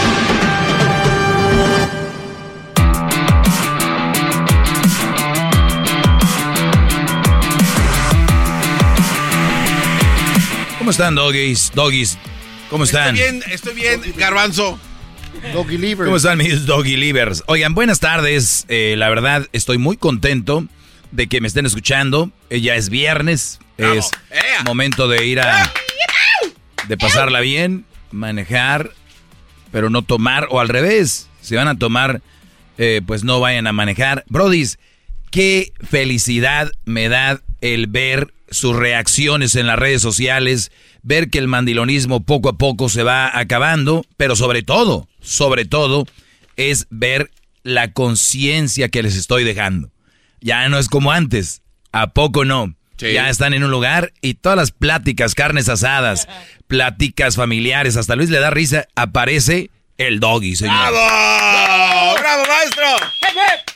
¿Cómo 10.91 11.05
están, 11.05 11.15
doggies? 11.15 11.71
Doggies, 11.73 12.17
¿cómo 12.69 12.83
están? 12.83 13.15
Estoy 13.15 13.31
bien, 13.31 13.43
estoy 13.49 13.73
bien, 13.75 14.01
garbanzo. 14.17 14.77
Doggy 15.53 15.77
Livers. 15.77 16.05
¿Cómo 16.05 16.17
están 16.17 16.37
mis 16.37 16.65
doggy 16.65 16.97
livers? 16.97 17.45
Oigan, 17.47 17.73
buenas 17.73 18.01
tardes. 18.01 18.65
Eh, 18.67 18.95
la 18.97 19.07
verdad, 19.07 19.47
estoy 19.53 19.77
muy 19.77 19.95
contento 19.95 20.67
de 21.11 21.27
que 21.27 21.39
me 21.39 21.47
estén 21.47 21.65
escuchando. 21.65 22.29
Eh, 22.49 22.59
ya 22.59 22.75
es 22.75 22.89
viernes. 22.89 23.59
Es 23.77 24.11
momento 24.65 25.07
de 25.07 25.25
ir 25.25 25.39
a... 25.39 25.71
De 26.89 26.97
pasarla 26.97 27.39
bien, 27.39 27.85
manejar, 28.11 28.91
pero 29.71 29.89
no 29.89 30.01
tomar. 30.01 30.47
O 30.49 30.59
al 30.59 30.67
revés, 30.67 31.29
si 31.39 31.55
van 31.55 31.69
a 31.69 31.77
tomar, 31.79 32.21
eh, 32.77 32.99
pues 33.07 33.23
no 33.23 33.39
vayan 33.39 33.65
a 33.65 33.71
manejar. 33.71 34.25
Brodis, 34.27 34.77
qué 35.29 35.71
felicidad 35.89 36.69
me 36.83 37.07
da 37.07 37.39
el 37.61 37.87
ver 37.87 38.33
sus 38.51 38.75
reacciones 38.75 39.55
en 39.55 39.65
las 39.65 39.79
redes 39.79 40.01
sociales, 40.01 40.71
ver 41.01 41.29
que 41.29 41.39
el 41.39 41.47
mandilonismo 41.47 42.23
poco 42.23 42.49
a 42.49 42.57
poco 42.57 42.89
se 42.89 43.03
va 43.03 43.37
acabando, 43.37 44.05
pero 44.17 44.35
sobre 44.35 44.61
todo, 44.61 45.07
sobre 45.21 45.65
todo, 45.65 46.05
es 46.57 46.85
ver 46.89 47.31
la 47.63 47.93
conciencia 47.93 48.89
que 48.89 49.01
les 49.01 49.15
estoy 49.15 49.43
dejando. 49.43 49.89
Ya 50.41 50.67
no 50.69 50.77
es 50.77 50.89
como 50.89 51.11
antes, 51.11 51.61
¿a 51.91 52.13
poco 52.13 52.45
no? 52.45 52.75
Ya 52.97 53.29
están 53.29 53.55
en 53.55 53.63
un 53.63 53.71
lugar 53.71 54.13
y 54.21 54.35
todas 54.35 54.55
las 54.55 54.71
pláticas, 54.71 55.33
carnes 55.33 55.69
asadas, 55.69 56.27
pláticas 56.67 57.35
familiares, 57.35 57.97
hasta 57.97 58.15
Luis 58.15 58.29
le 58.29 58.39
da 58.39 58.51
risa, 58.51 58.87
aparece 58.95 59.71
el 59.97 60.19
doggy, 60.19 60.55
señor. 60.55 60.75
¡Bravo! 60.75 62.15
¡Bravo, 62.19 62.43
maestro! 62.47 62.85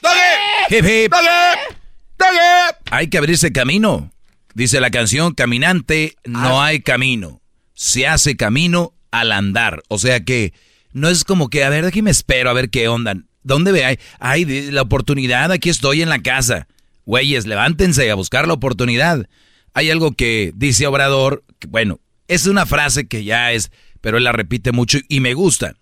¡Doggy! 0.02 0.76
Hip, 0.76 0.86
hip. 0.86 1.12
¡Doggy! 1.12 1.76
¡Doggy! 2.20 2.76
Hay 2.92 3.08
que 3.08 3.18
abrirse 3.18 3.52
camino. 3.52 4.12
Dice 4.56 4.80
la 4.80 4.90
canción, 4.90 5.34
caminante, 5.34 6.16
no 6.24 6.62
hay 6.62 6.80
camino. 6.80 7.42
Se 7.74 8.08
hace 8.08 8.38
camino 8.38 8.94
al 9.12 9.34
andar. 9.34 9.84
O 9.90 10.00
sea 10.00 10.24
que 10.24 10.54
no 10.94 11.10
es 11.10 11.26
como 11.26 11.50
que, 11.50 11.66
a 11.66 11.70
ver, 11.70 11.84
aquí 11.84 12.02
me 12.02 12.10
espero, 12.10 12.50
a 12.50 12.54
ver 12.54 12.70
qué 12.70 12.88
onda. 12.88 13.16
¿Dónde 13.44 13.74
ve? 13.74 13.84
Hay, 13.84 14.00
hay 14.18 14.72
la 14.72 14.82
oportunidad, 14.82 15.52
aquí 15.52 15.70
estoy 15.70 16.02
en 16.02 16.08
la 16.08 16.22
casa. 16.22 16.70
Güeyes, 17.06 17.46
levántense 17.46 18.10
a 18.10 18.16
buscar 18.16 18.48
la 18.48 18.54
oportunidad. 18.54 19.28
Hay 19.74 19.92
algo 19.92 20.14
que 20.14 20.54
dice 20.56 20.88
Obrador, 20.88 21.44
que, 21.60 21.68
bueno, 21.68 22.00
es 22.30 22.48
una 22.48 22.66
frase 22.66 23.08
que 23.08 23.26
ya 23.26 23.52
es, 23.52 23.72
pero 24.00 24.18
él 24.18 24.24
la 24.24 24.32
repite 24.32 24.72
mucho 24.72 25.00
y 25.10 25.20
me 25.20 25.34
gusta. 25.34 25.76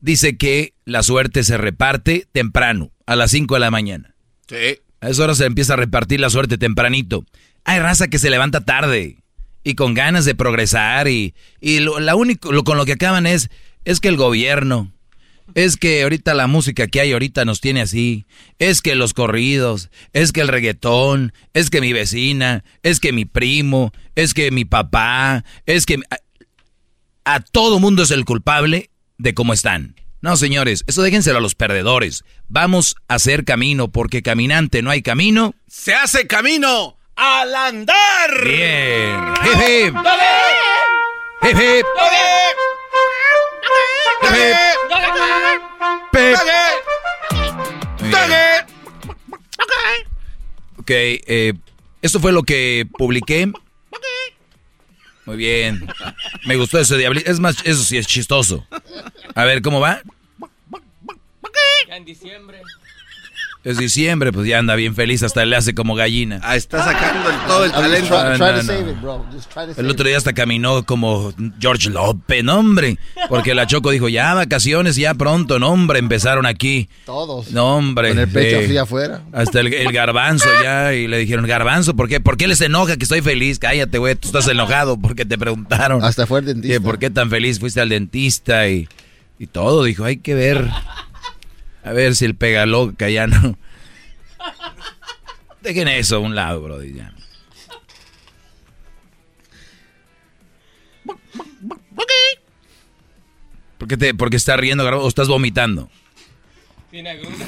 Dice 0.00 0.36
que 0.36 0.74
la 0.84 1.04
suerte 1.04 1.44
se 1.44 1.56
reparte 1.56 2.26
temprano, 2.32 2.90
a 3.06 3.14
las 3.14 3.30
5 3.30 3.54
de 3.54 3.60
la 3.60 3.70
mañana. 3.70 4.16
Sí. 4.48 4.80
A 5.00 5.10
esa 5.10 5.22
hora 5.22 5.36
se 5.36 5.44
empieza 5.44 5.74
a 5.74 5.76
repartir 5.76 6.18
la 6.18 6.30
suerte 6.30 6.58
tempranito. 6.58 7.24
Hay 7.68 7.80
raza 7.80 8.08
que 8.08 8.18
se 8.18 8.30
levanta 8.30 8.62
tarde 8.62 9.18
y 9.62 9.74
con 9.74 9.92
ganas 9.92 10.24
de 10.24 10.34
progresar 10.34 11.06
y, 11.06 11.34
y 11.60 11.80
lo, 11.80 12.00
la 12.00 12.14
único, 12.14 12.50
lo, 12.50 12.64
con 12.64 12.78
lo 12.78 12.86
que 12.86 12.92
acaban 12.92 13.26
es, 13.26 13.50
es 13.84 14.00
que 14.00 14.08
el 14.08 14.16
gobierno, 14.16 14.90
es 15.54 15.76
que 15.76 16.02
ahorita 16.02 16.32
la 16.32 16.46
música 16.46 16.86
que 16.86 17.02
hay 17.02 17.12
ahorita 17.12 17.44
nos 17.44 17.60
tiene 17.60 17.82
así, 17.82 18.24
es 18.58 18.80
que 18.80 18.94
los 18.94 19.12
corridos, 19.12 19.90
es 20.14 20.32
que 20.32 20.40
el 20.40 20.48
reggaetón, 20.48 21.34
es 21.52 21.68
que 21.68 21.82
mi 21.82 21.92
vecina, 21.92 22.64
es 22.82 23.00
que 23.00 23.12
mi 23.12 23.26
primo, 23.26 23.92
es 24.14 24.32
que 24.32 24.50
mi 24.50 24.64
papá, 24.64 25.44
es 25.66 25.84
que 25.84 26.00
a, 26.08 27.34
a 27.34 27.40
todo 27.40 27.80
mundo 27.80 28.04
es 28.04 28.10
el 28.12 28.24
culpable 28.24 28.88
de 29.18 29.34
cómo 29.34 29.52
están. 29.52 29.94
No, 30.22 30.38
señores, 30.38 30.84
eso 30.86 31.02
déjenselo 31.02 31.36
a 31.36 31.42
los 31.42 31.54
perdedores. 31.54 32.24
Vamos 32.48 32.96
a 33.08 33.16
hacer 33.16 33.44
camino, 33.44 33.88
porque 33.88 34.22
caminante 34.22 34.80
no 34.80 34.88
hay 34.88 35.02
camino. 35.02 35.54
Se 35.66 35.92
hace 35.92 36.26
camino 36.26 36.97
al 37.18 37.54
andar. 37.54 38.44
Bien. 38.44 39.34
Hip, 39.44 39.60
hip. 39.68 39.94
Hip, 41.42 41.58
hip. 41.58 41.86
Ok, 50.78 50.90
eh, 50.90 51.52
esto 52.00 52.20
fue 52.20 52.32
lo 52.32 52.44
que 52.44 52.86
publiqué. 52.96 53.52
Muy 55.26 55.36
bien. 55.36 55.86
Me 56.46 56.56
gustó 56.56 56.78
ese 56.78 56.96
diablito. 56.96 57.30
Es 57.30 57.40
más, 57.40 57.56
eso 57.64 57.82
sí 57.82 57.98
es 57.98 58.06
chistoso. 58.06 58.66
A 59.34 59.44
ver, 59.44 59.60
¿cómo 59.60 59.80
va? 59.80 60.00
en 61.90 62.04
diciembre. 62.04 62.62
Es 63.64 63.76
diciembre, 63.76 64.32
pues 64.32 64.46
ya 64.48 64.60
anda 64.60 64.76
bien 64.76 64.94
feliz, 64.94 65.22
hasta 65.22 65.44
le 65.44 65.54
hace 65.56 65.74
como 65.74 65.94
gallina. 65.96 66.40
Ah, 66.42 66.56
está 66.56 66.82
sacando 66.82 67.28
el- 67.28 67.36
todo 67.46 67.64
el 67.64 67.72
talento. 67.72 68.38
No, 68.38 68.38
no, 68.38 68.62
no. 68.62 69.26
El 69.76 69.90
otro 69.90 70.06
día 70.06 70.16
hasta 70.16 70.32
caminó 70.32 70.86
como 70.86 71.34
George 71.60 71.90
López, 71.90 72.44
no, 72.44 72.60
hombre. 72.60 72.98
Porque 73.28 73.54
la 73.54 73.66
Choco 73.66 73.90
dijo, 73.90 74.08
ya 74.08 74.32
vacaciones, 74.32 74.94
ya 74.96 75.12
pronto, 75.14 75.58
no, 75.58 75.70
hombre, 75.70 75.98
empezaron 75.98 76.46
aquí. 76.46 76.88
Todos. 77.04 77.50
No, 77.50 77.76
hombre. 77.76 78.10
Con 78.10 78.20
el 78.20 78.28
pecho 78.28 78.60
eh, 78.60 78.64
así 78.64 78.76
afuera. 78.78 79.22
Hasta 79.32 79.60
el, 79.60 79.74
el 79.74 79.92
garbanzo 79.92 80.48
ya, 80.62 80.94
y 80.94 81.08
le 81.08 81.18
dijeron, 81.18 81.44
garbanzo, 81.46 81.94
¿por 81.96 82.08
qué? 82.08 82.20
¿Por 82.20 82.36
qué 82.36 82.46
les 82.48 82.60
enoja 82.60 82.96
que 82.96 83.02
estoy 83.02 83.22
feliz? 83.22 83.58
Cállate, 83.58 83.98
güey, 83.98 84.14
tú 84.14 84.28
estás 84.28 84.46
enojado 84.48 84.98
porque 84.98 85.24
te 85.26 85.36
preguntaron. 85.36 86.02
Hasta 86.04 86.26
fue 86.26 86.38
el 86.40 86.46
dentista. 86.46 86.80
¿Por 86.80 86.98
qué 87.00 87.10
tan 87.10 87.28
feliz 87.28 87.58
fuiste 87.58 87.80
al 87.80 87.88
dentista 87.88 88.68
y, 88.68 88.88
y 89.38 89.46
todo? 89.48 89.82
Dijo, 89.84 90.04
hay 90.04 90.18
que 90.18 90.34
ver. 90.34 90.64
A 91.88 91.92
ver 91.92 92.14
si 92.14 92.26
el 92.26 92.34
pega 92.34 92.66
loca 92.66 93.08
ya 93.08 93.26
no. 93.26 93.58
Dejen 95.62 95.88
eso 95.88 96.16
a 96.16 96.18
un 96.18 96.34
lado, 96.34 96.60
bro. 96.60 96.82
Ya. 96.84 97.14
¿Por 103.78 103.88
qué, 103.88 103.96
te, 103.96 104.12
por 104.12 104.28
qué 104.28 104.36
estás 104.36 104.58
riendo, 104.58 104.84
o 104.84 105.08
estás 105.08 105.28
vomitando? 105.28 105.88
Tiene 106.90 107.10
agruras. 107.10 107.38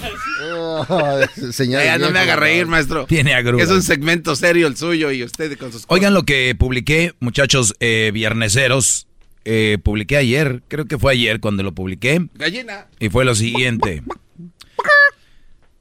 Ya 1.59 1.99
no 1.99 2.11
me 2.11 2.19
haga 2.19 2.37
reír, 2.37 2.67
maestro. 2.67 3.05
Tiene 3.07 3.35
agruras. 3.35 3.69
Es 3.69 3.75
un 3.75 3.83
segmento 3.83 4.35
serio 4.37 4.67
el 4.67 4.77
suyo 4.77 5.11
y 5.11 5.23
usted 5.23 5.59
con 5.59 5.71
sus 5.71 5.85
Oigan 5.89 6.15
lo 6.15 6.25
que 6.25 6.55
publiqué, 6.55 7.15
muchachos 7.21 7.75
eh, 7.81 8.11
vierneseros. 8.15 9.07
Eh, 9.45 9.79
publiqué 9.83 10.19
ayer, 10.19 10.63
creo 10.69 10.85
que 10.85 10.99
fue 10.99 11.13
ayer 11.13 11.41
cuando 11.41 11.63
lo 11.63 11.73
publiqué. 11.73 12.27
Gallina. 12.35 12.87
Y 13.01 13.09
fue 13.09 13.25
lo 13.25 13.35
siguiente. 13.35 14.03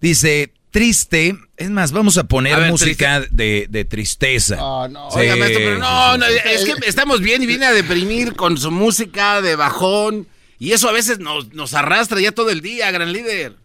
Dice, 0.02 0.54
triste. 0.72 1.36
Es 1.58 1.70
más, 1.70 1.92
vamos 1.92 2.18
a 2.18 2.24
poner 2.26 2.54
A 2.54 2.60
ver, 2.60 2.72
música 2.72 3.22
de, 3.32 3.68
de 3.70 3.86
tristeza. 3.86 4.56
Sí, 4.56 5.20
Oiga, 5.20 5.36
maestro, 5.36 5.60
pero 5.60 5.78
no, 5.80 6.18
no, 6.18 6.26
es 6.26 6.64
que 6.66 6.74
estamos 6.88 7.22
bien 7.22 7.44
y 7.44 7.46
viene 7.46 7.66
a 7.66 7.74
deprimir 7.74 8.36
con 8.36 8.58
su 8.58 8.72
música 8.72 9.42
de 9.42 9.56
bajón. 9.56 10.28
Y 10.58 10.72
eso 10.72 10.90
a 10.90 10.92
veces 10.94 11.20
nos, 11.20 11.54
nos 11.54 11.74
arrastra 11.74 12.20
ya 12.20 12.32
todo 12.32 12.50
el 12.50 12.62
día, 12.62 12.92
gran 12.92 13.12
líder. 13.14 13.56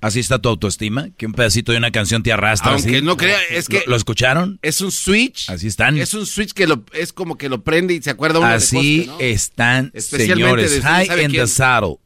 Así 0.00 0.20
está 0.20 0.38
tu 0.38 0.48
autoestima, 0.48 1.08
que 1.16 1.26
un 1.26 1.32
pedacito 1.32 1.72
de 1.72 1.78
una 1.78 1.90
canción 1.90 2.22
te 2.22 2.32
arrastra. 2.32 2.70
Aunque 2.72 2.96
así. 2.98 3.02
no 3.04 3.16
crea, 3.16 3.36
es 3.50 3.66
que- 3.68 3.80
¿Lo, 3.86 3.90
lo 3.92 3.96
escucharon? 3.96 4.60
Es 4.62 4.80
un 4.80 4.92
switch. 4.92 5.50
Así 5.50 5.66
están. 5.66 5.96
Es 5.98 6.14
un 6.14 6.24
switch 6.24 6.52
que 6.52 6.68
lo, 6.68 6.84
es 6.92 7.12
como 7.12 7.36
que 7.36 7.48
lo 7.48 7.62
prende 7.64 7.94
y 7.94 8.02
se 8.02 8.10
acuerda 8.10 8.38
uno 8.38 8.46
Así 8.48 9.00
de 9.00 9.06
cosas, 9.06 9.20
¿no? 9.20 9.26
están, 9.26 9.92
señores. 9.96 10.70
de- 10.70 10.82
High 10.82 11.06
¿sabe 11.08 11.22
in 11.24 11.30
quién? 11.30 11.42
the 11.42 11.48
saddle. 11.48 11.96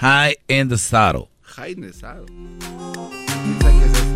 High 0.00 0.36
in 0.48 0.68
the 0.68 0.78
saddle. 0.78 1.24
Jaime 1.54 1.92
Sado. 1.92 2.26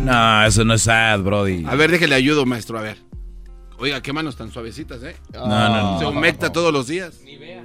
No, 0.03 0.43
eso 0.45 0.63
no 0.63 0.73
es 0.73 0.81
sad, 0.81 1.19
Brody. 1.19 1.65
A 1.67 1.75
ver, 1.75 1.91
déjele 1.91 2.15
ayudo, 2.15 2.45
maestro, 2.45 2.79
a 2.79 2.81
ver. 2.81 2.97
Oiga, 3.77 4.01
qué 4.01 4.11
manos 4.11 4.35
tan 4.35 4.51
suavecitas, 4.51 5.03
¿eh? 5.03 5.15
No, 5.33 5.47
no, 5.47 5.69
no. 5.69 5.99
Se 5.99 6.05
humecta 6.05 6.51
todos 6.51 6.73
los 6.73 6.87
días. 6.87 7.21
Ni 7.23 7.37
vea. 7.37 7.63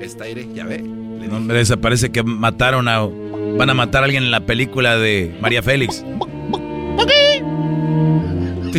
Está 0.00 0.24
aire, 0.24 0.48
ya 0.54 0.64
ve. 0.64 0.78
No, 0.78 1.36
hombre, 1.36 1.60
esa 1.60 1.76
parece 1.76 2.10
que 2.10 2.22
mataron 2.22 2.88
a. 2.88 3.00
Van 3.00 3.68
a 3.68 3.74
matar 3.74 4.02
a 4.02 4.06
alguien 4.06 4.24
en 4.24 4.30
la 4.30 4.46
película 4.46 4.96
de 4.96 5.36
María 5.40 5.62
Félix. 5.62 6.02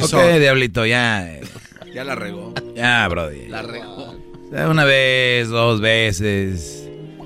Ok, 0.02 0.40
diablito, 0.40 0.86
ya. 0.86 1.40
Ya 1.94 2.04
la 2.04 2.16
regó. 2.16 2.54
Ya, 2.76 3.08
Brody. 3.08 3.48
La 3.50 3.62
regó. 3.62 4.16
Una 4.70 4.84
vez, 4.84 5.50
dos 5.50 5.80
veces. 5.80 6.81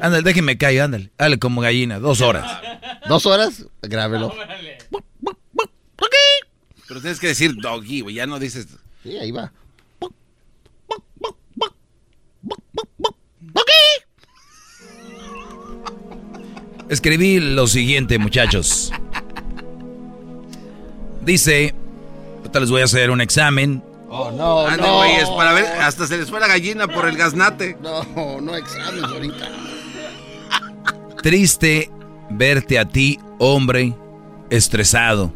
Ándale, 0.05 0.21
déjenme 0.21 0.55
caer, 0.55 0.81
ándale. 0.81 1.11
Dale 1.17 1.39
como 1.39 1.61
gallina, 1.61 1.97
dos 1.97 2.21
horas. 2.21 2.61
¿Dos 3.09 3.25
horas? 3.25 3.65
Grábelo. 3.81 4.31
Pero 6.87 7.01
tienes 7.01 7.19
que 7.19 7.25
decir 7.27 7.55
doggy, 7.59 8.01
güey, 8.01 8.13
ya 8.15 8.27
no 8.27 8.37
dices. 8.37 8.67
Sí, 9.01 9.17
ahí 9.17 9.31
va. 9.31 9.51
Escribí 16.87 17.39
lo 17.39 17.65
siguiente, 17.65 18.19
muchachos. 18.19 18.91
Dice, 21.21 21.73
ahorita 22.37 22.59
les 22.59 22.69
voy 22.69 22.81
a 22.81 22.85
hacer 22.85 23.09
un 23.09 23.21
examen. 23.21 23.83
Oh, 24.07 24.29
no, 24.29 24.67
Ande, 24.67 24.83
no. 24.83 24.97
güeyes, 24.97 25.27
para 25.29 25.51
ver, 25.53 25.65
hasta 25.81 26.05
se 26.05 26.17
les 26.19 26.29
fue 26.29 26.39
la 26.39 26.47
gallina 26.47 26.87
por 26.87 27.07
el 27.09 27.17
gaznate. 27.17 27.75
No, 27.81 28.39
no 28.39 28.55
exámenes 28.55 29.03
ahorita. 29.05 29.49
Triste 31.25 31.89
verte 32.29 32.77
a 32.77 32.85
ti, 32.85 33.19
hombre, 33.39 33.95
estresado, 34.51 35.33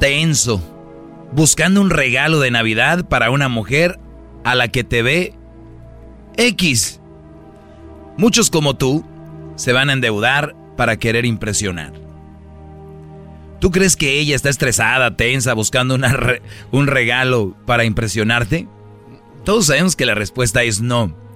tenso, 0.00 0.60
buscando 1.30 1.80
un 1.80 1.88
regalo 1.88 2.40
de 2.40 2.50
Navidad 2.50 3.04
para 3.04 3.30
una 3.30 3.48
mujer 3.48 4.00
a 4.42 4.56
la 4.56 4.66
que 4.66 4.82
te 4.82 5.02
ve 5.02 5.34
X. 6.36 7.00
Muchos 8.16 8.50
como 8.50 8.74
tú 8.74 9.04
se 9.54 9.72
van 9.72 9.88
a 9.88 9.92
endeudar 9.92 10.56
para 10.76 10.96
querer 10.96 11.24
impresionar. 11.24 11.92
¿Tú 13.60 13.70
crees 13.70 13.94
que 13.94 14.18
ella 14.18 14.34
está 14.34 14.48
estresada, 14.48 15.14
tensa, 15.16 15.54
buscando 15.54 15.96
un 16.72 16.86
regalo 16.88 17.56
para 17.66 17.84
impresionarte? 17.84 18.66
Todos 19.44 19.66
sabemos 19.66 19.94
que 19.94 20.06
la 20.06 20.16
respuesta 20.16 20.64
es 20.64 20.80
no. 20.80 21.27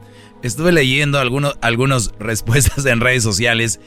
Estuve 0.43 0.73
leyendo 0.73 1.19
algunos, 1.19 1.57
algunas 1.61 2.13
respuestas 2.19 2.85
en 2.87 3.01
redes 3.01 3.23
sociales. 3.23 3.81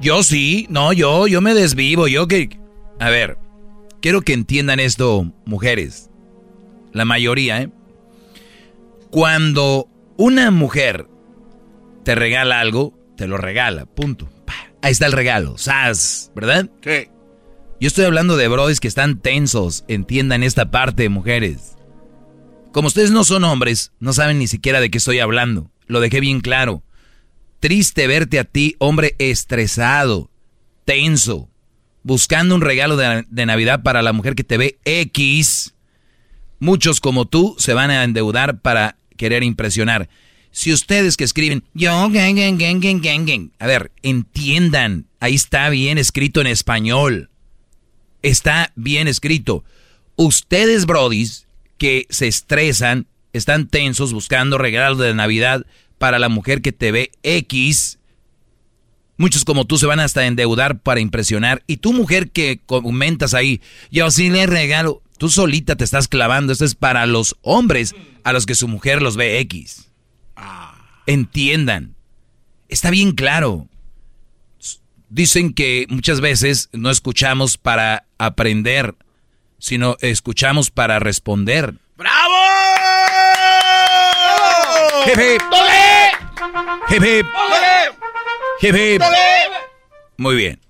Yo 0.00 0.22
sí, 0.22 0.66
no, 0.68 0.92
yo, 0.92 1.26
yo 1.26 1.40
me 1.40 1.54
desvivo, 1.54 2.08
yo 2.08 2.28
que... 2.28 2.58
A 2.98 3.10
ver, 3.10 3.38
quiero 4.00 4.22
que 4.22 4.32
entiendan 4.32 4.80
esto, 4.80 5.32
mujeres. 5.44 6.10
La 6.92 7.04
mayoría, 7.04 7.62
¿eh? 7.62 7.70
Cuando 9.10 9.88
una 10.16 10.50
mujer 10.50 11.06
te 12.04 12.14
regala 12.14 12.60
algo, 12.60 12.94
te 13.16 13.26
lo 13.26 13.36
regala, 13.36 13.86
punto. 13.86 14.28
Ahí 14.82 14.92
está 14.92 15.06
el 15.06 15.12
regalo, 15.12 15.58
sas, 15.58 16.30
¿verdad? 16.34 16.70
Sí. 16.82 17.08
Yo 17.80 17.88
estoy 17.88 18.04
hablando 18.04 18.36
de 18.36 18.48
brodis 18.48 18.80
que 18.80 18.88
están 18.88 19.18
tensos, 19.20 19.84
entiendan 19.88 20.42
esta 20.42 20.70
parte, 20.70 21.08
mujeres. 21.08 21.75
Como 22.76 22.88
ustedes 22.88 23.10
no 23.10 23.24
son 23.24 23.42
hombres, 23.44 23.90
no 24.00 24.12
saben 24.12 24.38
ni 24.38 24.48
siquiera 24.48 24.82
de 24.82 24.90
qué 24.90 24.98
estoy 24.98 25.18
hablando. 25.18 25.70
Lo 25.86 25.98
dejé 25.98 26.20
bien 26.20 26.42
claro. 26.42 26.82
Triste 27.58 28.06
verte 28.06 28.38
a 28.38 28.44
ti, 28.44 28.76
hombre 28.78 29.16
estresado, 29.18 30.30
tenso, 30.84 31.48
buscando 32.02 32.54
un 32.54 32.60
regalo 32.60 32.98
de, 32.98 33.46
Navidad 33.46 33.82
para 33.82 34.02
la 34.02 34.12
mujer 34.12 34.34
que 34.34 34.44
te 34.44 34.58
ve 34.58 34.78
X. 34.84 35.72
Muchos 36.58 37.00
como 37.00 37.24
tú 37.24 37.56
se 37.58 37.72
van 37.72 37.90
a 37.90 38.04
endeudar 38.04 38.60
para 38.60 38.98
querer 39.16 39.42
impresionar. 39.42 40.10
Si 40.50 40.70
ustedes 40.70 41.16
que 41.16 41.24
escriben, 41.24 41.64
yo, 41.72 42.10
gang. 42.10 43.50
A 43.58 43.66
ver, 43.66 43.90
entiendan, 44.02 45.06
ahí 45.18 45.34
está 45.34 45.70
bien 45.70 45.96
escrito 45.96 46.42
en 46.42 46.46
español. 46.48 47.30
Está 48.20 48.70
bien 48.76 49.08
escrito. 49.08 49.64
Ustedes, 50.16 50.84
brodis, 50.84 51.45
que 51.78 52.06
se 52.10 52.26
estresan, 52.26 53.06
están 53.32 53.68
tensos 53.68 54.12
buscando 54.12 54.58
regalos 54.58 54.98
de 54.98 55.14
Navidad 55.14 55.66
para 55.98 56.18
la 56.18 56.28
mujer 56.28 56.62
que 56.62 56.72
te 56.72 56.92
ve 56.92 57.12
X. 57.22 57.98
Muchos 59.18 59.44
como 59.44 59.64
tú 59.64 59.78
se 59.78 59.86
van 59.86 60.00
hasta 60.00 60.26
endeudar 60.26 60.80
para 60.80 61.00
impresionar. 61.00 61.62
Y 61.66 61.78
tú, 61.78 61.92
mujer 61.92 62.30
que 62.30 62.60
comentas 62.66 63.34
ahí, 63.34 63.60
yo 63.90 64.10
sí 64.10 64.28
le 64.28 64.46
regalo. 64.46 65.02
Tú 65.18 65.30
solita 65.30 65.76
te 65.76 65.84
estás 65.84 66.08
clavando. 66.08 66.52
Esto 66.52 66.66
es 66.66 66.74
para 66.74 67.06
los 67.06 67.36
hombres 67.40 67.94
a 68.24 68.32
los 68.32 68.44
que 68.44 68.54
su 68.54 68.68
mujer 68.68 69.00
los 69.00 69.16
ve 69.16 69.38
X. 69.40 69.90
Entiendan. 71.06 71.94
Está 72.68 72.90
bien 72.90 73.12
claro. 73.12 73.68
Dicen 75.08 75.54
que 75.54 75.86
muchas 75.88 76.20
veces 76.20 76.68
no 76.72 76.90
escuchamos 76.90 77.56
para 77.56 78.06
aprender, 78.18 78.96
sino 79.58 79.96
escuchamos 80.00 80.70
para 80.70 80.98
responder. 80.98 81.74
¡Bravo! 81.96 82.34
Hip, 85.06 85.18
hip. 85.18 85.42
Hip, 86.90 87.02
hip. 87.02 87.26
Hip, 88.60 88.74
hip. 88.74 89.02
Muy 90.18 90.36
bien. 90.36 90.60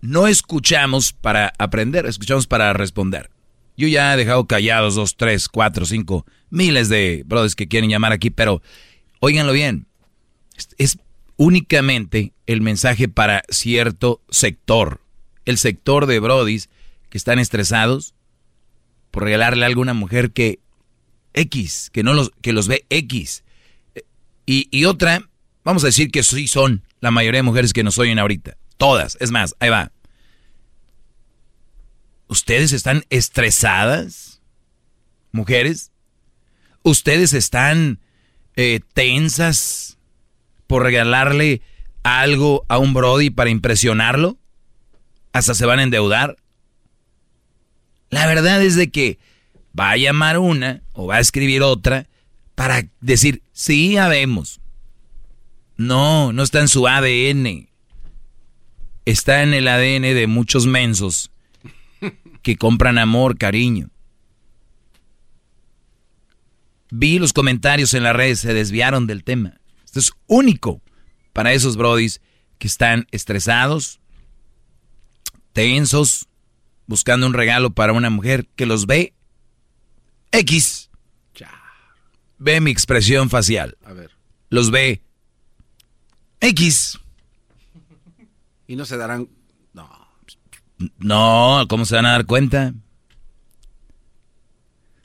No 0.00 0.26
escuchamos 0.26 1.12
para 1.12 1.52
aprender, 1.58 2.06
escuchamos 2.06 2.46
para 2.46 2.72
responder. 2.72 3.30
Yo 3.76 3.88
ya 3.88 4.12
he 4.12 4.16
dejado 4.16 4.46
callados 4.46 4.94
dos, 4.94 5.16
tres, 5.16 5.48
cuatro, 5.48 5.86
cinco, 5.86 6.26
miles 6.50 6.88
de 6.88 7.22
brothers 7.24 7.54
que 7.54 7.68
quieren 7.68 7.88
llamar 7.88 8.12
aquí, 8.12 8.30
pero 8.30 8.62
óiganlo 9.20 9.52
bien. 9.52 9.86
Es, 10.56 10.68
es 10.78 10.98
únicamente 11.36 12.32
el 12.46 12.60
mensaje 12.60 13.08
para 13.08 13.42
cierto 13.48 14.20
sector. 14.28 15.00
El 15.44 15.58
sector 15.58 16.06
de 16.06 16.20
brodis 16.20 16.68
que 17.12 17.18
están 17.18 17.38
estresados 17.38 18.14
por 19.10 19.24
regalarle 19.24 19.64
a 19.64 19.68
alguna 19.68 19.92
mujer 19.92 20.30
que 20.30 20.60
X, 21.34 21.90
que 21.92 22.02
no 22.02 22.14
los, 22.14 22.30
que 22.40 22.54
los 22.54 22.68
ve 22.68 22.86
X. 22.88 23.44
Y, 24.46 24.66
y 24.70 24.86
otra, 24.86 25.28
vamos 25.62 25.84
a 25.84 25.88
decir 25.88 26.10
que 26.10 26.22
sí 26.22 26.48
son 26.48 26.86
la 27.00 27.10
mayoría 27.10 27.40
de 27.40 27.42
mujeres 27.42 27.74
que 27.74 27.84
nos 27.84 27.98
oyen 27.98 28.18
ahorita. 28.18 28.56
Todas. 28.78 29.18
Es 29.20 29.30
más, 29.30 29.54
ahí 29.60 29.68
va. 29.68 29.92
¿Ustedes 32.28 32.72
están 32.72 33.04
estresadas? 33.10 34.40
Mujeres. 35.32 35.92
¿Ustedes 36.82 37.34
están 37.34 38.00
eh, 38.56 38.80
tensas 38.94 39.98
por 40.66 40.82
regalarle 40.82 41.60
algo 42.04 42.64
a 42.68 42.78
un 42.78 42.94
Brody 42.94 43.28
para 43.28 43.50
impresionarlo? 43.50 44.38
¿Hasta 45.34 45.52
se 45.52 45.66
van 45.66 45.78
a 45.78 45.82
endeudar? 45.82 46.38
La 48.12 48.26
verdad 48.26 48.62
es 48.62 48.76
de 48.76 48.90
que 48.90 49.18
va 49.78 49.92
a 49.92 49.96
llamar 49.96 50.38
una 50.38 50.82
o 50.92 51.06
va 51.06 51.16
a 51.16 51.20
escribir 51.20 51.62
otra 51.62 52.08
para 52.54 52.86
decir, 53.00 53.42
sí, 53.54 53.96
habemos. 53.96 54.60
No, 55.78 56.30
no 56.34 56.42
está 56.42 56.60
en 56.60 56.68
su 56.68 56.86
ADN. 56.86 57.70
Está 59.06 59.42
en 59.42 59.54
el 59.54 59.66
ADN 59.66 60.02
de 60.02 60.26
muchos 60.26 60.66
mensos 60.66 61.30
que 62.42 62.56
compran 62.56 62.98
amor, 62.98 63.38
cariño. 63.38 63.88
Vi 66.90 67.18
los 67.18 67.32
comentarios 67.32 67.94
en 67.94 68.02
las 68.02 68.14
redes, 68.14 68.40
se 68.40 68.52
desviaron 68.52 69.06
del 69.06 69.24
tema. 69.24 69.58
Esto 69.86 70.00
es 70.00 70.12
único 70.26 70.82
para 71.32 71.54
esos 71.54 71.78
brodis 71.78 72.20
que 72.58 72.66
están 72.66 73.06
estresados, 73.10 74.00
tensos, 75.54 76.28
buscando 76.86 77.26
un 77.26 77.34
regalo 77.34 77.70
para 77.70 77.92
una 77.92 78.10
mujer 78.10 78.46
que 78.56 78.66
los 78.66 78.86
ve 78.86 79.14
X. 80.32 80.88
Ve 82.38 82.60
mi 82.60 82.72
expresión 82.72 83.30
facial. 83.30 83.78
A 83.84 83.92
ver. 83.92 84.10
Los 84.50 84.70
ve 84.72 85.00
X. 86.40 86.98
Y 88.66 88.74
no 88.74 88.84
se 88.84 88.96
darán 88.96 89.28
no, 90.98 91.66
¿cómo 91.68 91.84
se 91.84 91.94
van 91.94 92.06
a 92.06 92.12
dar 92.12 92.26
cuenta? 92.26 92.74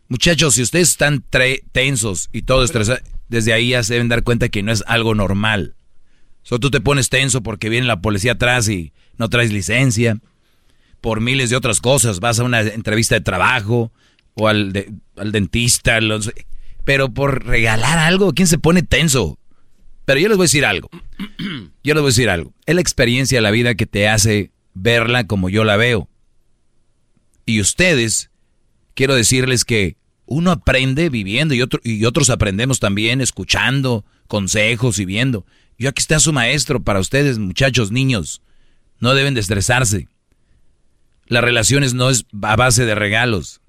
Muchachos, 0.07 0.55
si 0.55 0.61
ustedes 0.61 0.89
están 0.89 1.23
tensos 1.71 2.29
y 2.31 2.43
todo 2.43 2.63
estresado, 2.63 2.99
desde 3.27 3.53
ahí 3.53 3.69
ya 3.69 3.83
se 3.83 3.93
deben 3.95 4.07
dar 4.07 4.23
cuenta 4.23 4.49
que 4.49 4.63
no 4.63 4.71
es 4.71 4.83
algo 4.87 5.15
normal. 5.15 5.75
Solo 6.43 6.59
tú 6.59 6.71
te 6.71 6.79
pones 6.79 7.09
tenso 7.09 7.43
porque 7.43 7.69
viene 7.69 7.87
la 7.87 8.01
policía 8.01 8.33
atrás 8.33 8.69
y 8.69 8.93
no 9.17 9.29
traes 9.29 9.51
licencia. 9.51 10.19
Por 11.07 11.21
miles 11.21 11.49
de 11.49 11.55
otras 11.55 11.79
cosas. 11.79 12.19
Vas 12.19 12.37
a 12.37 12.43
una 12.43 12.59
entrevista 12.59 13.15
de 13.15 13.21
trabajo 13.21 13.93
o 14.33 14.49
al, 14.49 14.73
al 15.15 15.31
dentista. 15.31 15.99
pero 16.83 17.13
por 17.13 17.45
regalar 17.45 17.97
algo, 17.97 18.33
¿quién 18.33 18.45
se 18.45 18.57
pone 18.57 18.83
tenso? 18.83 19.39
Pero 20.03 20.19
yo 20.19 20.27
les 20.27 20.35
voy 20.35 20.43
a 20.43 20.49
decir 20.49 20.65
algo. 20.65 20.89
Yo 21.81 21.93
les 21.93 22.01
voy 22.01 22.09
a 22.09 22.11
decir 22.11 22.29
algo. 22.29 22.53
Es 22.65 22.75
la 22.75 22.81
experiencia 22.81 23.37
de 23.37 23.41
la 23.41 23.51
vida 23.51 23.75
que 23.75 23.85
te 23.85 24.09
hace 24.09 24.51
verla 24.73 25.27
como 25.27 25.47
yo 25.47 25.63
la 25.63 25.77
veo. 25.77 26.09
Y 27.45 27.61
ustedes, 27.61 28.29
quiero 28.93 29.15
decirles 29.15 29.63
que 29.63 29.95
uno 30.25 30.51
aprende 30.51 31.07
viviendo 31.09 31.53
y, 31.53 31.61
otro, 31.61 31.79
y 31.85 32.03
otros 32.03 32.29
aprendemos 32.29 32.81
también 32.81 33.21
escuchando 33.21 34.03
consejos 34.27 34.99
y 34.99 35.05
viendo. 35.05 35.45
Yo 35.77 35.87
aquí 35.87 36.01
está 36.01 36.19
su 36.19 36.33
maestro 36.33 36.83
para 36.83 36.99
ustedes, 36.99 37.37
muchachos, 37.37 37.93
niños. 37.93 38.41
No 38.99 39.13
deben 39.13 39.35
de 39.35 39.39
estresarse. 39.39 40.09
Las 41.27 41.43
relaciones 41.43 41.93
no 41.93 42.09
es 42.09 42.25
a 42.41 42.55
base 42.55 42.85
de 42.85 42.95
regalos. 42.95 43.61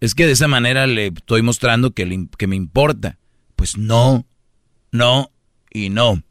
Es 0.00 0.14
que 0.14 0.26
de 0.26 0.32
esa 0.32 0.48
manera 0.48 0.86
le 0.86 1.08
estoy 1.08 1.42
mostrando 1.42 1.92
que, 1.92 2.06
me 2.06 2.56
importa. 2.56 3.18
Pues 3.56 3.76
no, 3.76 4.26
no 4.90 5.30
y 5.70 5.90
no. 5.90 6.22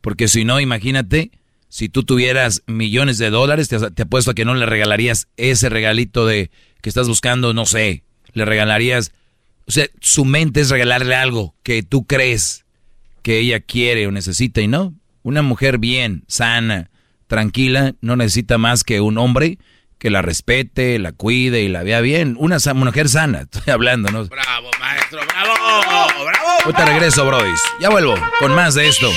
Porque 0.00 0.28
si 0.28 0.44
no, 0.44 0.60
imagínate, 0.60 1.30
si 1.68 1.88
tú 1.88 2.04
tuvieras 2.04 2.62
millones 2.66 3.18
de 3.18 3.30
dólares, 3.30 3.68
te, 3.68 4.02
apuesto 4.02 4.32
a 4.32 4.34
que 4.34 4.44
no 4.44 4.54
le 4.54 4.66
regalarías 4.66 5.28
ese 5.36 5.68
regalito 5.68 6.26
de 6.26 6.50
que 6.80 6.88
estás 6.88 7.08
buscando, 7.08 7.54
no 7.54 7.66
sé, 7.66 8.04
le 8.32 8.44
regalarías, 8.44 9.12
o 9.66 9.72
sea, 9.72 9.86
su 10.00 10.24
mente 10.24 10.60
es 10.60 10.70
regalarle 10.70 11.14
algo 11.14 11.54
que 11.62 11.82
tú 11.82 12.04
crees 12.04 12.64
que 13.22 13.38
ella 13.38 13.60
quiere 13.60 14.06
o 14.06 14.12
necesita 14.12 14.60
y 14.60 14.68
no. 14.68 14.94
Una 15.22 15.40
mujer 15.40 15.78
bien, 15.78 16.24
sana, 16.26 16.90
tranquila, 17.26 17.94
no 18.00 18.16
necesita 18.16 18.58
más 18.58 18.84
que 18.84 19.00
un 19.00 19.18
hombre 19.18 19.58
que 19.98 20.10
la 20.10 20.20
respete, 20.20 20.98
la 20.98 21.12
cuide 21.12 21.62
y 21.62 21.68
la 21.68 21.82
vea 21.82 22.00
bien. 22.00 22.36
Una 22.38 22.58
mujer 22.74 23.08
sana, 23.08 23.40
estoy 23.50 23.72
hablando, 23.72 24.10
¿no? 24.10 24.24
Bravo, 24.26 24.70
maestro, 24.78 25.20
bravo, 25.26 25.54
bravo. 26.24 26.50
Ahorita 26.64 26.84
regreso, 26.84 27.24
Brodis. 27.26 27.60
Ya 27.80 27.88
vuelvo 27.88 28.14
con 28.38 28.54
más 28.54 28.74
de 28.74 28.88
esto. 28.88 29.10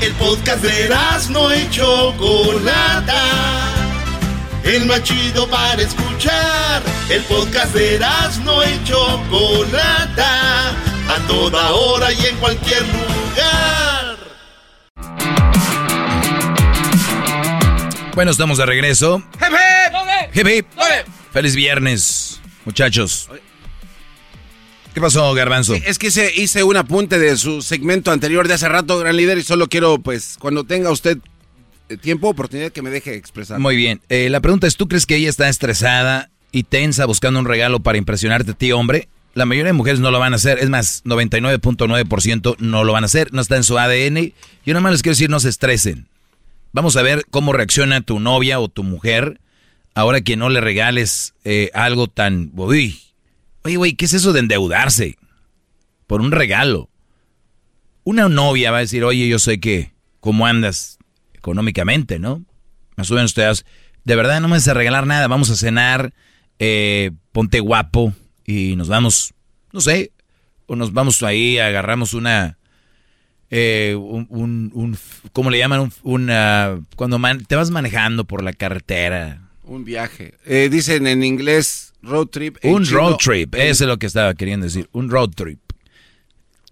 El 0.00 0.12
podcast 0.14 0.62
de 0.62 0.88
no 1.30 1.54
y 1.54 1.68
Chocolata. 1.68 3.22
El 4.64 4.86
más 4.86 5.02
chido 5.02 5.46
para 5.48 5.82
escuchar. 5.82 6.82
El 7.10 7.22
podcast 7.24 7.74
de 7.74 7.98
no 8.42 8.64
y 8.64 8.84
Chocolata. 8.84 10.70
A 10.70 11.26
toda 11.28 11.72
hora 11.72 12.10
y 12.12 12.26
en 12.26 12.36
cualquier 12.36 12.82
lugar. 12.82 13.89
Bueno, 18.20 18.32
estamos 18.32 18.58
de 18.58 18.66
regreso. 18.66 19.22
Hip, 20.34 20.46
hip. 20.46 20.66
Feliz 21.32 21.56
viernes, 21.56 22.38
muchachos. 22.66 23.30
¿Qué 24.92 25.00
pasó, 25.00 25.32
Garbanzo? 25.32 25.74
es 25.74 25.98
que 25.98 26.08
hice 26.36 26.62
un 26.62 26.76
apunte 26.76 27.18
de 27.18 27.38
su 27.38 27.62
segmento 27.62 28.12
anterior 28.12 28.46
de 28.46 28.52
hace 28.52 28.68
rato, 28.68 28.98
gran 28.98 29.16
líder, 29.16 29.38
y 29.38 29.42
solo 29.42 29.68
quiero, 29.68 30.00
pues, 30.00 30.36
cuando 30.38 30.64
tenga 30.64 30.90
usted 30.90 31.16
eh, 31.88 31.96
tiempo, 31.96 32.28
oportunidad, 32.28 32.72
que 32.72 32.82
me 32.82 32.90
deje 32.90 33.14
expresar. 33.14 33.58
Muy 33.58 33.74
bien. 33.74 34.02
Eh, 34.10 34.28
la 34.28 34.40
pregunta 34.40 34.66
es, 34.66 34.76
¿tú 34.76 34.86
crees 34.86 35.06
que 35.06 35.16
ella 35.16 35.30
está 35.30 35.48
estresada 35.48 36.28
y 36.52 36.64
tensa 36.64 37.06
buscando 37.06 37.40
un 37.40 37.46
regalo 37.46 37.80
para 37.80 37.96
impresionarte 37.96 38.50
a 38.50 38.54
ti, 38.54 38.70
hombre? 38.72 39.08
La 39.32 39.46
mayoría 39.46 39.68
de 39.68 39.72
mujeres 39.72 39.98
no 39.98 40.10
lo 40.10 40.18
van 40.18 40.34
a 40.34 40.36
hacer. 40.36 40.58
Es 40.58 40.68
más, 40.68 41.02
99.9% 41.04 42.56
no 42.58 42.84
lo 42.84 42.92
van 42.92 43.04
a 43.04 43.06
hacer. 43.06 43.32
No 43.32 43.40
está 43.40 43.56
en 43.56 43.64
su 43.64 43.78
ADN. 43.78 44.34
Yo 44.66 44.74
nada 44.74 44.82
más 44.82 44.92
les 44.92 45.00
quiero 45.00 45.14
decir, 45.14 45.30
no 45.30 45.40
se 45.40 45.48
estresen. 45.48 46.06
Vamos 46.72 46.96
a 46.96 47.02
ver 47.02 47.24
cómo 47.30 47.52
reacciona 47.52 48.00
tu 48.00 48.20
novia 48.20 48.60
o 48.60 48.68
tu 48.68 48.82
mujer 48.84 49.40
ahora 49.94 50.20
que 50.20 50.36
no 50.36 50.48
le 50.48 50.60
regales 50.60 51.34
eh, 51.44 51.70
algo 51.74 52.06
tan... 52.06 52.52
Uy, 52.54 52.96
Oye, 53.62 53.76
güey, 53.76 53.92
¿qué 53.94 54.06
es 54.06 54.14
eso 54.14 54.32
de 54.32 54.40
endeudarse? 54.40 55.18
Por 56.06 56.20
un 56.20 56.32
regalo. 56.32 56.88
Una 58.04 58.28
novia 58.28 58.70
va 58.70 58.78
a 58.78 58.80
decir, 58.80 59.04
oye, 59.04 59.28
yo 59.28 59.38
sé 59.38 59.60
que, 59.60 59.92
¿cómo 60.20 60.46
andas 60.46 60.98
económicamente, 61.34 62.18
no? 62.18 62.44
Más 62.96 63.10
o 63.10 63.14
menos 63.14 63.34
de 63.34 64.16
verdad 64.16 64.40
no 64.40 64.48
me 64.48 64.56
vas 64.56 64.68
a 64.68 64.74
regalar 64.74 65.06
nada, 65.06 65.28
vamos 65.28 65.50
a 65.50 65.56
cenar, 65.56 66.14
eh, 66.58 67.10
ponte 67.32 67.60
guapo 67.60 68.14
y 68.46 68.74
nos 68.76 68.88
vamos, 68.88 69.34
no 69.72 69.80
sé, 69.80 70.12
o 70.66 70.74
nos 70.74 70.92
vamos 70.94 71.22
ahí, 71.22 71.58
agarramos 71.58 72.14
una, 72.14 72.58
eh, 73.50 73.96
un, 73.98 74.26
un, 74.72 74.98
¿cómo 75.32 75.50
le 75.50 75.58
llaman? 75.58 75.92
una, 76.02 76.80
cuando 76.96 77.20
te 77.46 77.56
vas 77.56 77.70
manejando 77.70 78.24
por 78.24 78.42
la 78.42 78.52
carretera. 78.52 79.50
Un 79.64 79.84
viaje. 79.84 80.34
Eh, 80.46 80.68
dicen 80.70 81.06
en 81.06 81.22
inglés 81.22 81.90
Road 82.02 82.28
trip. 82.28 82.56
Un 82.62 82.86
road 82.86 83.16
trip, 83.16 83.54
eso 83.54 83.84
es 83.84 83.88
lo 83.88 83.98
que 83.98 84.06
estaba 84.06 84.34
queriendo 84.34 84.64
decir. 84.64 84.88
Un 84.92 85.10
road 85.10 85.30
trip. 85.30 85.58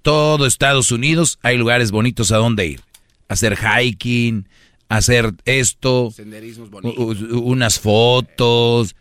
Todo 0.03 0.47
Estados 0.47 0.91
Unidos 0.91 1.39
hay 1.43 1.59
lugares 1.59 1.91
bonitos 1.91 2.33
a 2.33 2.37
donde 2.37 2.67
ir. 2.67 2.81
Hacer 3.29 3.59
hiking, 3.59 4.49
hacer 4.89 5.35
esto. 5.45 6.11
Senderismos 6.15 6.71
bonitos. 6.71 7.21
Unas 7.21 7.79
fotos. 7.79 8.97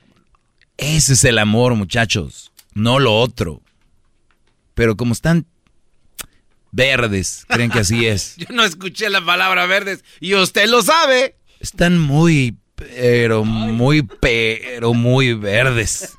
Ese 0.78 1.14
es 1.14 1.24
el 1.24 1.38
amor, 1.38 1.76
muchachos. 1.76 2.52
No 2.74 2.99
lo 2.99 3.18
otro. 3.18 3.62
Pero 4.74 4.98
como 4.98 5.14
están 5.14 5.45
verdes, 6.72 7.45
creen 7.48 7.72
que 7.72 7.80
así 7.80 8.06
es. 8.06 8.35
Yo 8.38 8.48
no 8.52 8.64
escuché 8.64 9.10
la 9.10 9.23
palabra 9.23 9.65
verdes 9.65 10.03
y 10.19 10.35
usted 10.35 10.68
lo 10.69 10.81
sabe. 10.81 11.35
Están 11.60 11.99
muy 11.99 12.57
pero 12.77 13.44
muy, 13.44 14.03
pero 14.03 14.94
muy 14.94 15.34
verdes. 15.34 16.15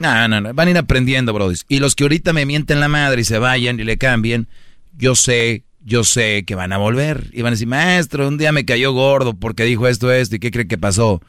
No, 0.00 0.26
no, 0.26 0.40
no, 0.40 0.52
van 0.52 0.66
a 0.66 0.70
ir 0.72 0.78
aprendiendo, 0.78 1.32
bro. 1.32 1.52
Y 1.68 1.78
los 1.78 1.94
que 1.94 2.02
ahorita 2.02 2.32
me 2.32 2.44
mienten 2.44 2.80
la 2.80 2.88
madre 2.88 3.20
y 3.20 3.24
se 3.24 3.38
vayan 3.38 3.78
y 3.78 3.84
le 3.84 3.96
cambien, 3.96 4.48
yo 4.96 5.14
sé, 5.14 5.62
yo 5.80 6.02
sé 6.02 6.44
que 6.44 6.56
van 6.56 6.72
a 6.72 6.78
volver. 6.78 7.30
Y 7.32 7.42
van 7.42 7.52
a 7.52 7.52
decir, 7.52 7.68
maestro, 7.68 8.26
un 8.26 8.38
día 8.38 8.50
me 8.50 8.64
cayó 8.64 8.92
gordo 8.92 9.34
porque 9.34 9.62
dijo 9.62 9.86
esto, 9.86 10.10
esto, 10.10 10.34
¿y 10.34 10.40
qué 10.40 10.50
cree 10.50 10.66
que 10.66 10.78
pasó? 10.78 11.22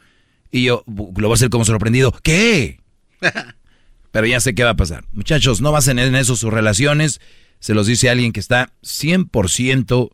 Y 0.51 0.63
yo 0.63 0.83
lo 0.87 1.11
voy 1.11 1.31
a 1.31 1.33
hacer 1.35 1.51
como 1.51 1.63
sorprendido. 1.65 2.11
¿Qué? 2.23 2.79
Pero 4.11 4.27
ya 4.27 4.39
sé 4.39 4.55
qué 4.55 4.63
va 4.63 4.71
a 4.71 4.75
pasar. 4.75 5.05
Muchachos, 5.11 5.61
no 5.61 5.71
basen 5.71 5.99
en 5.99 6.15
eso 6.15 6.35
sus 6.35 6.51
relaciones. 6.51 7.21
Se 7.63 7.73
los 7.73 7.87
dice 7.87 8.09
alguien 8.09 8.33
que 8.33 8.41
está 8.41 8.73
100% 8.81 10.09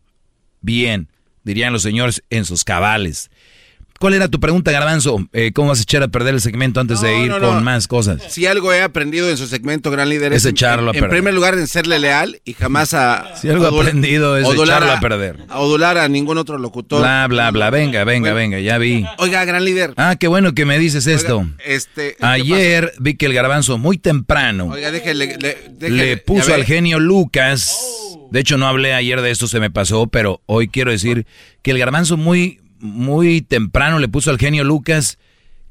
bien 0.61 1.09
dirían 1.43 1.73
los 1.73 1.81
señores, 1.81 2.23
en 2.30 2.45
sus 2.45 2.63
cabales. 2.63 3.31
¿Cuál 3.99 4.13
era 4.13 4.30
tu 4.30 4.39
pregunta, 4.39 4.71
Garbanzo? 4.71 5.27
Eh, 5.34 5.51
¿Cómo 5.51 5.69
vas 5.69 5.80
a 5.80 5.81
echar 5.81 6.01
a 6.03 6.07
perder 6.07 6.34
el 6.34 6.39
segmento 6.41 6.80
antes 6.80 7.01
de 7.01 7.19
ir 7.23 7.30
no, 7.31 7.39
con 7.39 7.63
más 7.63 7.88
cosas? 7.88 8.21
Si 8.30 8.45
algo 8.45 8.71
he 8.71 8.81
aprendido 8.81 9.30
en 9.30 9.35
su 9.35 9.45
segmento 9.45 9.91
Gran 9.91 10.07
Líder 10.07 10.31
Es 10.31 10.45
en- 10.45 10.51
echarlo 10.51 10.91
a 10.91 10.93
en, 10.93 11.01
perder. 11.01 11.09
primer 11.17 11.34
lugar 11.34 11.55
en 11.55 11.67
serle 11.67 11.99
leal 11.99 12.39
y 12.45 12.53
jamás 12.53 12.93
a 12.93 13.35
Si 13.35 13.49
algo 13.49 13.65
he 13.65 13.81
aprendido 13.81 14.38
es 14.38 14.47
echarlo 14.47 14.91
a 14.93 14.99
perder. 15.01 15.43
A 15.49 15.59
odular 15.59 15.97
a 15.97 16.07
ningún 16.07 16.38
otro 16.38 16.57
locutor. 16.57 17.01
Bla, 17.01 17.27
bla, 17.27 17.51
bla. 17.51 17.69
Venga, 17.71 18.05
venga, 18.05 18.31
venga, 18.34 18.59
ya 18.59 18.77
vi. 18.77 19.05
Oiga, 19.17 19.43
Gran 19.43 19.65
Líder. 19.65 19.93
Ah, 19.97 20.15
qué 20.17 20.27
bueno 20.30 20.53
que 20.53 20.65
me 20.65 20.80
dices 20.80 21.05
esto. 21.05 21.45
Este, 21.65 22.15
¿qué 22.17 22.26
Ayer 22.26 22.93
vi 22.99 23.15
que 23.15 23.26
el 23.26 23.34
garbanzo 23.34 23.77
muy 23.77 23.97
temprano 23.97 24.67
Oiga, 24.67 24.91
déjele, 24.91 25.38
le, 25.39 25.57
déjele- 25.77 25.89
le 25.89 26.17
puso 26.17 26.53
al 26.53 26.63
genio 26.63 26.99
Lucas. 26.99 27.77
De 28.31 28.39
hecho, 28.39 28.57
no 28.57 28.65
hablé 28.67 28.93
ayer 28.93 29.21
de 29.21 29.31
esto, 29.31 29.47
se 29.47 29.59
me 29.59 29.69
pasó, 29.71 30.07
pero 30.07 30.41
hoy 30.45 30.67
quiero 30.69 30.91
decir 30.91 31.26
que 31.63 31.71
el 31.71 31.80
garbanzo 31.80 32.15
muy, 32.15 32.59
muy 32.80 33.41
temprano 33.41 33.99
le 33.99 34.07
puso 34.07 34.30
al 34.31 34.38
genio 34.39 34.64
Lucas 34.64 35.18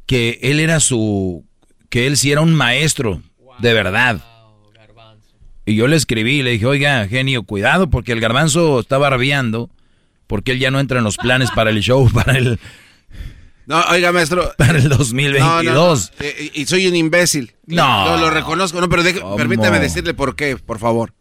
que 0.06 0.38
él 0.42 0.60
era 0.60 0.80
su, 0.80 1.44
que 1.90 2.06
él 2.06 2.16
sí 2.16 2.32
era 2.32 2.40
un 2.40 2.54
maestro, 2.54 3.22
de 3.58 3.72
verdad. 3.74 4.22
Y 5.66 5.74
yo 5.74 5.86
le 5.86 5.96
escribí 5.96 6.38
y 6.38 6.42
le 6.42 6.52
dije, 6.52 6.64
oiga, 6.66 7.06
genio, 7.08 7.42
cuidado, 7.42 7.90
porque 7.90 8.12
el 8.12 8.20
garbanzo 8.20 8.80
está 8.80 8.96
barbeando, 8.96 9.70
porque 10.26 10.52
él 10.52 10.58
ya 10.58 10.70
no 10.70 10.80
entra 10.80 10.98
en 10.98 11.04
los 11.04 11.18
planes 11.18 11.50
para 11.50 11.68
el 11.70 11.80
show, 11.80 12.10
para 12.14 12.38
el, 12.38 12.58
No, 13.66 13.82
oiga, 13.90 14.10
maestro. 14.12 14.50
para 14.56 14.78
el 14.78 14.88
No, 14.88 14.96
2022. 14.96 15.64
no, 15.64 15.74
no. 15.74 16.00
Eh, 16.26 16.50
y 16.54 16.64
soy 16.64 16.86
un 16.86 16.96
imbécil. 16.96 17.54
No. 17.66 18.16
Lo 18.16 18.30
reconozco. 18.30 18.80
No, 18.80 18.88
pero 18.88 19.02
permítame 19.36 19.78
decirle 19.78 20.14
por 20.14 20.36
qué, 20.36 20.56
por 20.56 20.78
favor. 20.78 21.12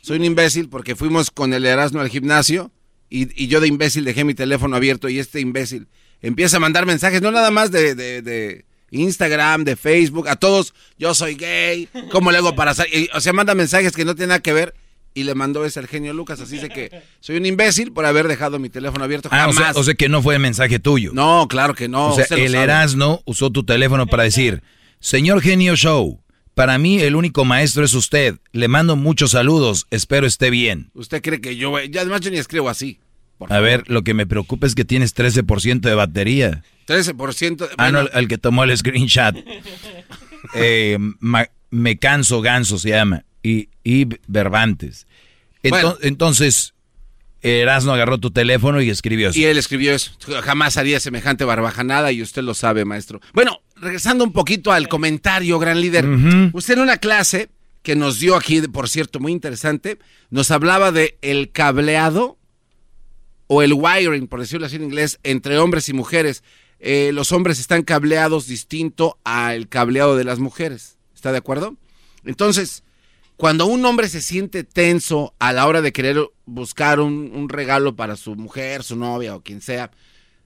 Soy 0.00 0.16
un 0.16 0.24
imbécil 0.24 0.70
porque 0.70 0.96
fuimos 0.96 1.30
con 1.30 1.52
el 1.52 1.66
Erasmo 1.66 2.00
al 2.00 2.08
gimnasio 2.08 2.72
y, 3.10 3.42
y 3.42 3.48
yo 3.48 3.60
de 3.60 3.66
imbécil 3.68 4.04
dejé 4.04 4.24
mi 4.24 4.34
teléfono 4.34 4.76
abierto 4.76 5.08
y 5.08 5.18
este 5.18 5.40
imbécil 5.40 5.88
empieza 6.22 6.56
a 6.56 6.60
mandar 6.60 6.86
mensajes, 6.86 7.20
no 7.20 7.30
nada 7.30 7.50
más 7.50 7.70
de, 7.70 7.94
de- 7.94 8.22
de 8.22 8.64
Instagram, 8.92 9.64
de 9.64 9.76
Facebook, 9.76 10.28
a 10.28 10.36
todos, 10.36 10.74
yo 10.98 11.14
soy 11.14 11.34
gay, 11.36 11.88
¿cómo 12.10 12.30
le 12.32 12.38
hago 12.38 12.54
para 12.56 12.74
salir? 12.74 13.08
O 13.14 13.20
sea, 13.20 13.32
manda 13.32 13.54
mensajes 13.54 13.92
que 13.92 14.04
no 14.04 14.14
tienen 14.14 14.30
nada 14.30 14.40
que 14.40 14.52
ver 14.52 14.74
y 15.14 15.24
le 15.24 15.34
mandó 15.34 15.64
ese 15.64 15.78
al 15.80 15.86
genio 15.88 16.12
Lucas, 16.12 16.40
así 16.40 16.58
de 16.58 16.68
que 16.68 17.02
soy 17.20 17.36
un 17.36 17.46
imbécil 17.46 17.92
por 17.92 18.04
haber 18.06 18.28
dejado 18.28 18.58
mi 18.58 18.68
teléfono 18.68 19.04
abierto. 19.04 19.28
Ah, 19.32 19.48
o 19.48 19.52
sea, 19.52 19.72
o 19.74 19.82
sea 19.84 19.94
que 19.94 20.08
no 20.08 20.22
fue 20.22 20.38
mensaje 20.38 20.78
tuyo. 20.78 21.10
No, 21.14 21.46
claro 21.48 21.74
que 21.74 21.88
no. 21.88 22.08
O 22.10 22.14
sea, 22.14 22.24
el 22.36 22.52
sabe. 22.52 22.62
Erasno 22.64 23.22
usó 23.26 23.50
tu 23.50 23.64
teléfono 23.64 24.06
para 24.06 24.24
decir, 24.24 24.62
señor 25.00 25.40
Genio 25.40 25.74
Show, 25.76 26.20
para 26.60 26.76
mí 26.76 27.00
el 27.00 27.16
único 27.16 27.46
maestro 27.46 27.86
es 27.86 27.94
usted. 27.94 28.36
Le 28.52 28.68
mando 28.68 28.94
muchos 28.94 29.30
saludos, 29.30 29.86
espero 29.90 30.26
esté 30.26 30.50
bien. 30.50 30.90
¿Usted 30.92 31.22
cree 31.22 31.40
que 31.40 31.56
yo, 31.56 31.80
ya 31.84 32.02
además 32.02 32.20
yo 32.20 32.30
ni 32.30 32.36
escribo 32.36 32.68
así? 32.68 33.00
A 33.48 33.60
ver, 33.60 33.84
lo 33.88 34.04
que 34.04 34.12
me 34.12 34.26
preocupa 34.26 34.66
es 34.66 34.74
que 34.74 34.84
tienes 34.84 35.16
13% 35.16 35.80
de 35.80 35.94
batería. 35.94 36.62
13%. 36.86 37.66
Ah, 37.78 37.90
no, 37.90 38.00
el, 38.00 38.28
que 38.28 38.36
tomó 38.36 38.64
el 38.64 38.76
screenshot. 38.76 39.36
Eh, 40.54 40.98
ma- 41.20 41.48
me 41.70 41.98
canso 41.98 42.40
ganso 42.42 42.78
se 42.78 42.90
llama. 42.90 43.24
Y, 43.42 43.68
y 43.82 44.06
Verbantes. 44.26 45.06
Ento- 45.62 45.70
Bueno. 45.70 45.96
Entonces, 46.02 46.74
Erasno 47.42 47.92
agarró 47.94 48.18
tu 48.18 48.30
teléfono 48.30 48.82
y 48.82 48.90
escribió 48.90 49.30
eso. 49.30 49.38
Y 49.38 49.44
él 49.44 49.56
escribió 49.56 49.94
eso. 49.94 50.12
Jamás 50.42 50.76
haría 50.76 51.00
semejante 51.00 51.44
barbajanada 51.44 52.12
y 52.12 52.20
usted 52.20 52.42
lo 52.42 52.52
sabe, 52.54 52.84
maestro. 52.84 53.20
Bueno, 53.32 53.60
regresando 53.80 54.24
un 54.24 54.32
poquito 54.32 54.72
al 54.72 54.88
comentario, 54.88 55.58
gran 55.58 55.80
líder. 55.80 56.06
Usted 56.52 56.74
en 56.74 56.80
una 56.80 56.98
clase 56.98 57.48
que 57.82 57.96
nos 57.96 58.18
dio 58.18 58.36
aquí, 58.36 58.60
por 58.62 58.88
cierto, 58.88 59.20
muy 59.20 59.32
interesante, 59.32 59.98
nos 60.28 60.50
hablaba 60.50 60.92
de 60.92 61.18
el 61.22 61.50
cableado 61.50 62.38
o 63.46 63.62
el 63.62 63.72
wiring, 63.72 64.28
por 64.28 64.40
decirlo 64.40 64.66
así 64.66 64.76
en 64.76 64.84
inglés, 64.84 65.18
entre 65.22 65.58
hombres 65.58 65.88
y 65.88 65.92
mujeres. 65.92 66.44
Eh, 66.78 67.10
los 67.12 67.32
hombres 67.32 67.58
están 67.58 67.82
cableados 67.82 68.46
distinto 68.46 69.18
al 69.24 69.68
cableado 69.68 70.16
de 70.16 70.24
las 70.24 70.38
mujeres. 70.38 70.98
¿Está 71.14 71.32
de 71.32 71.38
acuerdo? 71.38 71.76
Entonces, 72.24 72.84
cuando 73.36 73.66
un 73.66 73.84
hombre 73.84 74.08
se 74.08 74.20
siente 74.20 74.64
tenso 74.64 75.34
a 75.38 75.52
la 75.52 75.66
hora 75.66 75.82
de 75.82 75.92
querer 75.92 76.18
buscar 76.44 77.00
un, 77.00 77.32
un 77.34 77.48
regalo 77.48 77.96
para 77.96 78.16
su 78.16 78.36
mujer, 78.36 78.82
su 78.82 78.96
novia 78.96 79.34
o 79.34 79.42
quien 79.42 79.60
sea, 79.62 79.90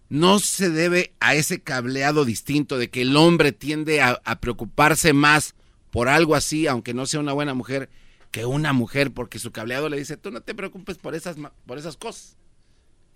no 0.09 0.39
se 0.39 0.71
debe 0.71 1.13
a 1.21 1.35
ese 1.35 1.61
cableado 1.61 2.25
distinto 2.25 2.79
de 2.79 2.91
que 2.91 3.03
el 3.03 3.17
hombre 3.17 3.53
tiende 3.53 4.01
a, 4.01 4.21
preocuparse 4.41 5.13
más 5.13 5.55
por 5.91 6.09
algo 6.09 6.35
así, 6.35 6.67
aunque 6.67 6.95
no 6.95 7.07
sea 7.07 7.21
una 7.21 7.33
buena 7.33 7.55
mujer, 7.55 7.89
que 8.31 8.45
una 8.45 8.73
mujer, 8.73 9.13
porque 9.13 9.39
su 9.39 9.53
cableado 9.53 9.89
le 9.89 9.99
dice, 9.99 10.17
tú 10.17 10.31
no 10.31 10.41
te 10.41 10.55
preocupes 10.55 10.99
por 10.99 11.15
esas, 11.15 11.37
por 11.67 11.79
esas 11.79 11.97
cosas. 11.97 12.37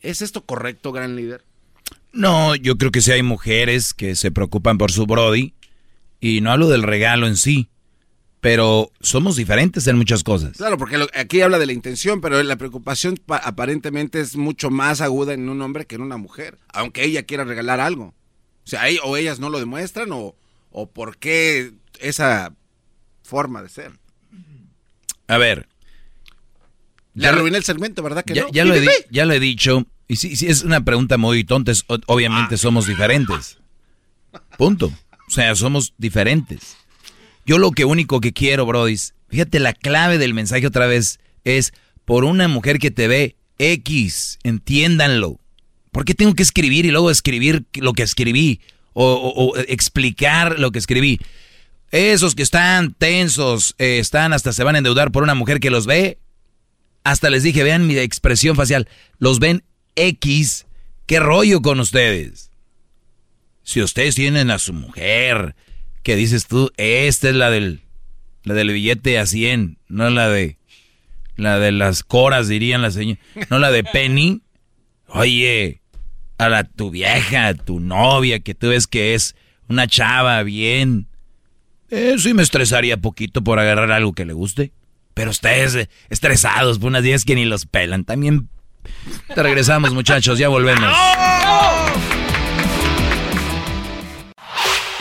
¿Es 0.01 0.23
esto 0.23 0.45
correcto, 0.45 0.93
gran 0.93 1.17
líder? 1.17 1.45
No, 2.13 2.55
yo 2.55 2.77
creo 2.79 2.91
que 2.91 3.01
sí 3.01 3.13
hay 3.13 3.23
mujeres 3.23 3.95
que 3.95 4.17
se 4.17 4.31
preocupan 4.31 4.79
por 4.79 4.93
su 4.93 5.07
Brody. 5.07 5.55
Y 6.21 6.41
no 6.41 6.51
hablo 6.51 6.69
del 6.69 6.83
regalo 6.83 7.27
en 7.27 7.37
sí. 7.37 7.69
Pero 8.41 8.93
somos 9.01 9.35
diferentes 9.37 9.87
en 9.89 9.97
muchas 9.97 10.23
cosas. 10.23 10.57
Claro, 10.57 10.79
porque 10.79 10.97
lo- 10.99 11.09
aquí 11.15 11.41
habla 11.41 11.59
de 11.59 11.67
la 11.67 11.73
intención, 11.73 12.21
pero 12.21 12.41
la 12.43 12.57
preocupación 12.57 13.17
pa- 13.17 13.39
aparentemente 13.39 14.21
es 14.21 14.37
mucho 14.37 14.71
más 14.71 15.01
aguda 15.01 15.33
en 15.35 15.49
un 15.49 15.61
hombre 15.61 15.87
que 15.87 15.97
en 15.97 16.03
una 16.03 16.17
mujer, 16.19 16.59
aunque 16.73 17.05
ella 17.05 17.25
quiera 17.25 17.43
regalar 17.45 17.81
algo. 17.81 18.15
O 18.65 18.71
sea, 18.71 18.83
ahí- 18.83 18.99
o 19.03 19.17
ellas 19.17 19.41
no 19.41 19.51
lo 19.51 19.59
demuestran 19.59 20.13
o, 20.13 20.37
o 20.71 20.89
por 20.91 21.17
qué 21.19 21.73
esa 21.99 22.55
forma 23.25 23.63
de 23.63 23.69
ser. 23.71 23.93
A 25.27 25.37
ver. 25.39 25.67
Le 27.15 27.25
Ya 27.25 27.33
lo- 27.33 27.39
arruiné 27.39 27.59
el 27.59 27.65
segmento, 27.65 28.03
¿verdad 28.05 28.25
que 28.25 28.35
Ya, 28.35 28.43
no? 28.43 28.49
ya 28.53 28.65
lo 28.65 28.75
he, 28.75 28.81
di- 28.81 28.89
ya 29.11 29.25
lo 29.25 29.33
he 29.35 29.41
dicho. 29.41 29.85
Y 30.07 30.17
sí, 30.17 30.37
sí, 30.37 30.47
es 30.47 30.63
una 30.63 30.85
pregunta 30.85 31.19
muy 31.19 31.43
tonta. 31.45 31.73
es- 31.73 31.85
obviamente 32.07 32.55
Ah. 32.55 32.59
somos 32.59 32.87
diferentes. 32.87 33.59
Punto. 34.57 34.93
O 35.27 35.31
sea, 35.31 35.55
somos 35.57 35.93
diferentes. 35.99 36.77
Yo 37.49 37.57
lo 37.57 37.71
que 37.71 37.87
único 37.87 38.21
que 38.21 38.35
quiero, 38.35 38.67
Brody, 38.67 38.95
fíjate, 39.29 39.59
la 39.59 39.73
clave 39.73 40.19
del 40.19 40.35
mensaje 40.35 40.67
otra 40.67 40.87
vez 40.87 41.19
es 41.45 41.73
por 42.05 42.25
una 42.25 42.47
mujer 42.47 42.79
que 42.79 42.91
te 42.91 43.09
ve 43.09 43.37
X, 43.59 44.39
entiéndanlo. 44.43 45.41
¿Por 45.91 46.05
qué 46.05 46.13
tengo 46.13 46.35
que 46.35 46.43
escribir 46.43 46.85
y 46.85 46.91
luego 46.91 47.11
escribir 47.11 47.65
lo 47.77 47.95
que 47.95 48.03
escribí? 48.03 48.61
O, 48.93 49.15
o 49.35 49.57
explicar 49.57 50.59
lo 50.59 50.73
que 50.73 50.79
escribí. 50.79 51.21
Esos 51.91 52.35
que 52.35 52.43
están 52.43 52.93
tensos, 52.93 53.75
eh, 53.79 53.99
están 53.99 54.35
hasta 54.35 54.53
se 54.53 54.63
van 54.63 54.75
a 54.75 54.79
endeudar 54.79 55.11
por 55.11 55.23
una 55.23 55.35
mujer 55.35 55.59
que 55.59 55.71
los 55.71 55.87
ve. 55.87 56.19
Hasta 57.03 57.31
les 57.31 57.45
dije, 57.45 57.63
vean 57.63 57.87
mi 57.87 57.97
expresión 57.97 58.57
facial. 58.57 58.89
Los 59.19 59.39
ven 59.39 59.65
X. 59.97 60.67
¿Qué 61.07 61.19
rollo 61.19 61.63
con 61.63 61.81
ustedes? 61.81 62.51
Si 63.63 63.81
ustedes 63.81 64.17
tienen 64.17 64.51
a 64.51 64.59
su 64.59 64.75
mujer, 64.75 65.55
que 66.03 66.17
dices 66.17 66.47
tú, 66.47 66.71
esta 66.77 67.29
es 67.29 67.35
la 67.35 67.51
del, 67.51 67.83
la 68.45 68.55
del 68.55 68.73
billete 68.73 69.19
a 69.19 69.27
100, 69.27 69.79
no 69.89 70.11
la 70.11 70.29
de, 70.29 70.59
la 71.37 71.59
de 71.59 71.73
las 71.73 72.03
coras, 72.03 72.49
dirían 72.49 72.83
las 72.83 72.95
señoras, 72.95 73.23
no 73.51 73.59
la 73.59 73.71
de 73.71 73.85
Penny. 73.85 74.43
Oye, 75.09 75.81
a 76.39 76.49
la 76.49 76.65
tu 76.65 76.91
vieja, 76.91 77.55
tu 77.55 77.81
novia, 77.81 78.41
que 78.41 78.55
tú 78.55 78.69
ves 78.69 78.87
que 78.87 79.15
es 79.15 79.35
una 79.69 79.87
chava 79.87 80.43
bien. 80.43 81.09
Eso 81.91 82.19
sí 82.19 82.35
me 82.35 82.43
estresaría 82.43 82.97
poquito 82.99 83.43
por 83.43 83.59
agarrar 83.59 83.91
algo 83.93 84.13
que 84.13 84.25
le 84.25 84.33
guste. 84.33 84.73
Pero 85.15 85.31
ustedes 85.31 85.75
eh, 85.75 85.89
estresados 86.11 86.79
por 86.79 86.89
unas 86.89 87.03
días 87.03 87.25
que 87.25 87.35
ni 87.35 87.45
los 87.45 87.67
pelan. 87.67 88.05
También 88.05 88.49
te 89.35 89.43
regresamos, 89.43 89.93
muchachos, 89.93 90.39
ya 90.39 90.49
volvemos. 90.49 90.93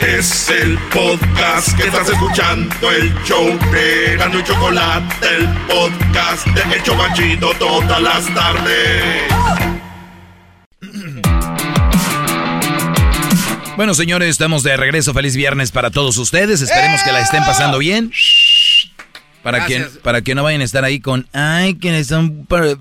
Es 0.00 0.48
el 0.48 0.78
podcast 0.92 1.76
que 1.76 1.88
estás 1.88 2.08
escuchando, 2.08 2.74
el 2.92 3.12
show 3.24 3.46
de 3.72 4.16
Gano 4.16 4.38
y 4.38 4.44
Chocolate, 4.44 5.26
el 5.36 5.48
podcast 5.66 6.46
de 6.46 6.76
El 6.76 6.82
Chobachito 6.84 7.50
todas 7.58 8.00
las 8.00 8.32
tardes. 8.32 9.22
Bueno, 13.76 13.94
señores, 13.94 14.30
estamos 14.30 14.62
de 14.62 14.76
regreso. 14.76 15.12
Feliz 15.14 15.36
viernes 15.36 15.72
para 15.72 15.90
todos 15.90 16.16
ustedes. 16.18 16.62
Esperemos 16.62 17.02
que 17.02 17.12
la 17.12 17.20
estén 17.20 17.44
pasando 17.44 17.78
bien. 17.78 18.12
Para 19.42 19.66
que, 19.66 19.80
para 20.02 20.22
que 20.22 20.34
no 20.34 20.42
vayan 20.42 20.60
a 20.60 20.64
estar 20.64 20.84
ahí 20.84 21.00
con, 21.00 21.28
ay, 21.32 21.74
que 21.74 22.02
son 22.04 22.44
para- 22.46 22.76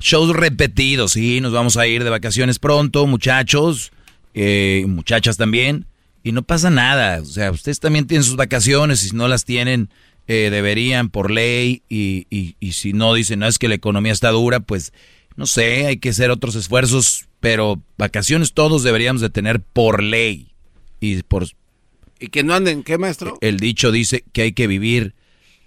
shows 0.00 0.34
repetidos. 0.34 1.12
Sí, 1.12 1.40
nos 1.40 1.52
vamos 1.52 1.76
a 1.76 1.86
ir 1.86 2.04
de 2.04 2.10
vacaciones 2.10 2.58
pronto, 2.58 3.06
muchachos, 3.06 3.92
eh, 4.34 4.84
muchachas 4.86 5.36
también. 5.36 5.86
Y 6.28 6.32
no 6.32 6.42
pasa 6.42 6.68
nada. 6.68 7.22
O 7.22 7.24
sea, 7.24 7.50
ustedes 7.50 7.80
también 7.80 8.06
tienen 8.06 8.22
sus 8.22 8.36
vacaciones 8.36 9.02
y 9.02 9.08
si 9.08 9.16
no 9.16 9.28
las 9.28 9.46
tienen, 9.46 9.88
eh, 10.26 10.50
deberían 10.50 11.08
por 11.08 11.30
ley. 11.30 11.82
Y, 11.88 12.26
y- 12.28 12.54
y 12.60 12.72
si 12.72 12.92
no 12.92 13.14
dicen, 13.14 13.38
no, 13.38 13.46
es 13.46 13.58
que 13.58 13.66
la 13.66 13.76
economía 13.76 14.12
está 14.12 14.28
dura, 14.30 14.60
pues 14.60 14.92
no 15.36 15.46
sé, 15.46 15.86
hay 15.86 15.96
que 15.96 16.10
hacer 16.10 16.30
otros 16.30 16.54
esfuerzos. 16.54 17.28
Pero 17.40 17.80
vacaciones 17.96 18.52
todos 18.52 18.82
deberíamos 18.82 19.22
de 19.22 19.30
tener 19.30 19.60
por 19.60 20.02
ley. 20.02 20.52
Y 21.00 21.22
por 21.22 21.46
¿Y 22.20 22.26
que 22.28 22.42
no 22.42 22.52
anden 22.52 22.82
qué, 22.82 22.98
maestro? 22.98 23.38
el 23.40 23.58
dicho 23.58 23.90
dice 23.90 24.22
que 24.34 24.42
hay 24.42 24.52
que 24.52 24.66
vivir, 24.66 25.14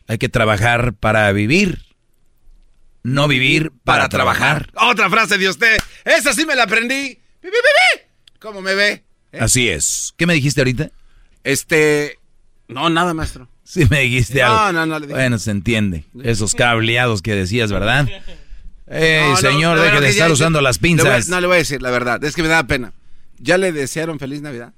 hay 0.07 0.19
que 0.19 0.29
trabajar 0.29 0.93
para 0.93 1.31
vivir. 1.31 1.79
no 3.01 3.27
vivir 3.27 3.71
para, 3.83 4.09
trabajar. 4.09 4.69
Otra 4.75 5.09
frase 5.09 5.39
de 5.39 5.49
usted. 5.49 5.77
Esa 6.05 6.33
sí 6.33 6.45
me 6.45 6.55
la 6.55 6.63
aprendí. 6.65 7.17
¿Cómo 8.39 8.61
me 8.61 8.75
ve? 8.75 9.03
¿Eh? 9.31 9.39
Así 9.39 9.69
es. 9.69 10.13
¿Qué 10.17 10.25
me 10.25 10.33
dijiste 10.33 10.61
ahorita? 10.61 10.91
Este. 11.43 12.17
No, 12.67 12.89
nada, 12.89 13.13
maestro. 13.13 13.47
Sí 13.63 13.85
me 13.89 14.01
dijiste 14.01 14.41
No, 14.41 14.47
algo. 14.57 14.73
no, 14.79 14.85
no 14.85 14.99
le 14.99 15.07
dije. 15.07 15.17
Bueno, 15.17 15.39
se 15.39 15.49
entiende. 15.51 16.03
Esos 16.23 16.55
cableados 16.55 17.21
que 17.21 17.33
decías, 17.35 17.71
¿verdad? 17.71 18.05
Ey, 18.87 19.21
No, 19.23 19.29
no, 19.29 19.37
señor, 19.37 19.77
no, 19.77 19.83
deje 19.83 20.01
de 20.01 20.09
estar 20.09 20.27
ya- 20.27 20.33
usando 20.33 20.59
las 20.59 20.77
a- 20.77 20.81
pinzas. 20.81 21.29
no, 21.29 21.39
le 21.39 21.47
voy 21.47 21.55
a 21.55 21.59
decir 21.59 21.81
la 21.81 21.89
verdad. 21.91 22.21
Es 22.23 22.35
que 22.35 22.41
me 22.41 22.49
da 22.49 22.67
pena. 22.67 22.91
¿Ya 23.39 23.57
le 23.57 23.71
desearon 23.71 24.19
feliz 24.19 24.41
Navidad? 24.41 24.73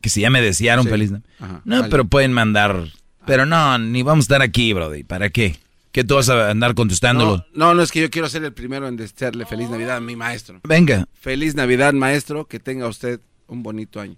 Que 0.00 0.08
si 0.08 0.22
ya 0.22 0.30
me 0.30 0.40
desearon 0.40 0.84
Sí. 0.84 0.90
feliz. 0.90 1.10
¿no? 1.10 1.22
Ajá, 1.40 1.60
No, 1.66 1.76
vale. 1.80 1.90
pero 1.90 2.06
pueden 2.06 2.32
mandar. 2.32 2.86
Pero 3.26 3.44
no, 3.44 3.78
ni 3.78 4.02
vamos 4.02 4.22
a 4.22 4.26
estar 4.26 4.42
aquí, 4.42 4.72
Brody. 4.72 5.04
¿Para 5.04 5.28
qué? 5.28 5.58
¿Qué 5.92 6.04
tú 6.04 6.14
vas 6.14 6.28
a 6.30 6.50
andar 6.50 6.74
contestándolo? 6.74 7.44
No, 7.54 7.66
no, 7.66 7.74
no, 7.74 7.82
es 7.82 7.92
que 7.92 8.00
yo 8.00 8.08
quiero 8.10 8.28
ser 8.28 8.42
el 8.44 8.52
primero 8.54 8.88
en 8.88 8.96
desearle 8.96 9.44
feliz 9.46 9.68
Navidad 9.68 9.98
a 9.98 10.00
mi 10.00 10.16
maestro. 10.16 10.60
Venga, 10.64 11.06
Feliz 11.20 11.54
Navidad, 11.54 11.92
maestro. 11.92 12.46
Que 12.46 12.58
tenga 12.58 12.88
usted 12.88 13.20
un 13.46 13.62
bonito 13.62 14.00
año. 14.00 14.16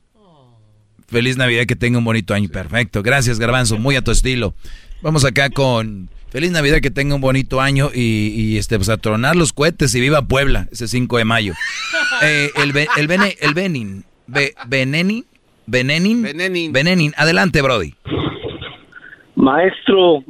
feliz 1.09 1.36
Navidad, 1.36 1.66
que 1.66 1.76
tenga 1.76 1.98
un 1.98 2.05
bonito 2.05 2.32
año. 2.32 2.48
Perfecto. 2.48 3.02
Gracias, 3.02 3.38
Garbanzo. 3.40 3.76
Muy 3.76 3.96
a 3.96 4.02
tu 4.02 4.10
estilo. 4.12 4.55
Vamos 5.02 5.24
acá 5.24 5.51
con 5.51 6.09
feliz 6.30 6.51
Navidad, 6.52 6.80
que 6.80 6.90
tenga 6.92 7.14
un 7.16 7.20
bonito 7.20 7.60
año 7.60 7.90
y, 7.92 8.28
y, 8.34 8.56
este, 8.56 8.76
pues 8.76 8.88
a 8.88 8.96
tronar 8.96 9.34
los 9.36 9.52
cohetes 9.52 9.94
y 9.96 10.01
viva 10.01 10.22
Puebla, 10.26 10.68
ese 10.72 10.86
5 10.88 11.18
de 11.18 11.24
mayo. 11.24 11.55
Eh, 12.22 12.51
el, 12.62 12.72
Be- 12.72 12.86
el, 12.96 13.09
Bene- 13.09 13.36
el 13.40 13.55
Benin. 13.55 14.05
Be- 14.28 14.55
Benenin. 14.68 15.26
Benenin. 15.66 16.22
Benenin. 16.22 16.72
Benenin. 16.72 17.12
Adelante, 17.16 17.60
Brody. 17.60 17.94
Maestro, 19.34 20.22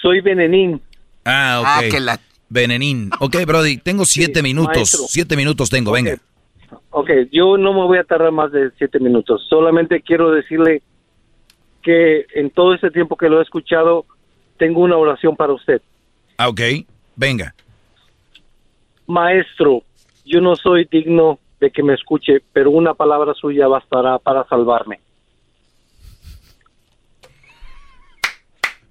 soy 0.00 0.20
Benenín. 0.20 0.80
Ah, 1.24 1.58
ok. 1.60 1.66
Ah, 1.68 1.80
que 1.90 2.00
la- 2.00 2.20
Benenín. 2.48 3.10
Ok, 3.20 3.36
Brody, 3.46 3.78
tengo 3.78 4.04
siete 4.04 4.42
minutos. 4.42 4.76
maestro. 4.76 5.00
Siete 5.08 5.36
minutos 5.36 5.70
tengo, 5.70 5.92
venga. 5.92 6.16
Ok, 6.90 7.10
yo 7.30 7.56
no 7.56 7.72
me 7.72 7.80
voy 7.84 7.98
a 7.98 8.04
tardar 8.04 8.30
más 8.32 8.52
de 8.52 8.70
siete 8.76 8.98
minutos. 9.00 9.46
Solamente 9.48 10.02
quiero 10.02 10.30
decirle 10.30 10.82
que 11.82 12.26
en 12.34 12.50
todo 12.50 12.74
este 12.74 12.90
tiempo 12.90 13.16
que 13.16 13.28
lo 13.28 13.40
he 13.40 13.42
escuchado, 13.42 14.04
tengo 14.58 14.80
una 14.80 14.96
oración 14.96 15.34
para 15.34 15.52
usted. 15.54 15.80
Ah, 16.36 16.48
ok. 16.48 16.60
Venga. 17.16 17.54
Maestro, 19.06 19.82
yo 20.24 20.40
no 20.40 20.54
soy 20.56 20.86
digno 20.90 21.38
de 21.60 21.70
que 21.70 21.82
me 21.82 21.94
escuche, 21.94 22.42
pero 22.52 22.70
una 22.70 22.92
palabra 22.94 23.32
suya 23.34 23.66
bastará 23.68 24.18
para 24.18 24.44
salvarme. 24.48 25.00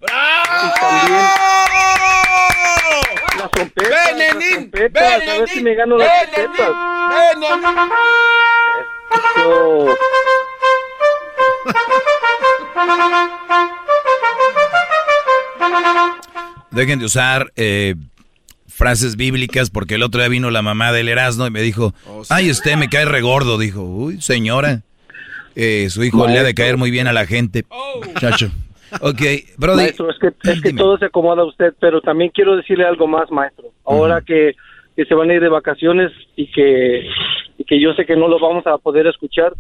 Y 0.02 0.80
también 0.80 1.26
las 3.38 3.52
trompetas, 3.52 4.18
las 4.18 4.50
trompetas, 4.52 5.28
a 5.28 5.38
ver 5.40 5.50
si 5.50 5.62
me 5.62 5.76
gano 5.76 5.98
las 5.98 6.32
trompetas. 6.32 6.70
Eso. 9.36 9.98
Dejen 16.72 17.00
de 17.00 17.06
usar 17.06 17.52
eh, 17.56 17.96
frases 18.68 19.16
bíblicas 19.16 19.70
porque 19.70 19.96
el 19.96 20.04
otro 20.04 20.22
día 20.22 20.30
vino 20.30 20.50
la 20.52 20.62
mamá 20.62 20.92
del 20.92 21.10
Erasmo 21.10 21.46
y 21.46 21.52
me 21.52 21.62
dijo, 21.62 21.94
ay, 22.30 22.50
usted 22.50 22.78
me 22.78 22.90
cae 22.90 23.06
regordo. 23.06 23.58
Dijo, 23.58 23.82
uy, 23.82 24.22
señora, 24.22 24.82
eh, 25.56 25.88
su 25.90 26.04
hijo 26.04 26.28
le 26.28 26.34
ha 26.34 26.38
de 26.38 26.44
Maestro. 26.44 26.64
caer 26.64 26.78
muy 26.78 26.92
bien 26.92 27.08
a 27.08 27.14
la 27.14 27.26
gente. 27.26 27.66
Chacho. 28.20 28.52
Ok, 29.02 29.22
Brody. 29.58 29.78
Maestro, 29.78 30.10
es 30.10 30.20
que, 30.20 30.52
es 30.52 30.62
que 30.62 30.74
todo 30.74 30.98
se 30.98 31.06
acomoda 31.06 31.44
a 31.44 31.46
usted, 31.46 31.74
pero 31.80 32.02
también 32.02 32.32
quiero 32.34 32.56
decirle 32.56 32.86
algo 32.86 33.08
más, 33.08 33.32
maestro. 33.32 33.70
Ahora 33.86 34.22
que, 34.22 34.56
que 34.96 35.06
se 35.06 35.16
van 35.16 35.30
a 35.30 35.34
ir 35.34 35.42
de 35.42 35.50
vacaciones 35.50 36.12
y 36.36 36.52
que, 36.52 37.08
y 37.58 37.64
que 37.64 37.80
yo 37.80 37.94
sé 37.94 38.06
que 38.06 38.16
no 38.16 38.28
lo 38.28 38.40
vamos 38.40 38.68
a 38.68 38.78
poder 38.78 39.08
escuchar. 39.08 39.54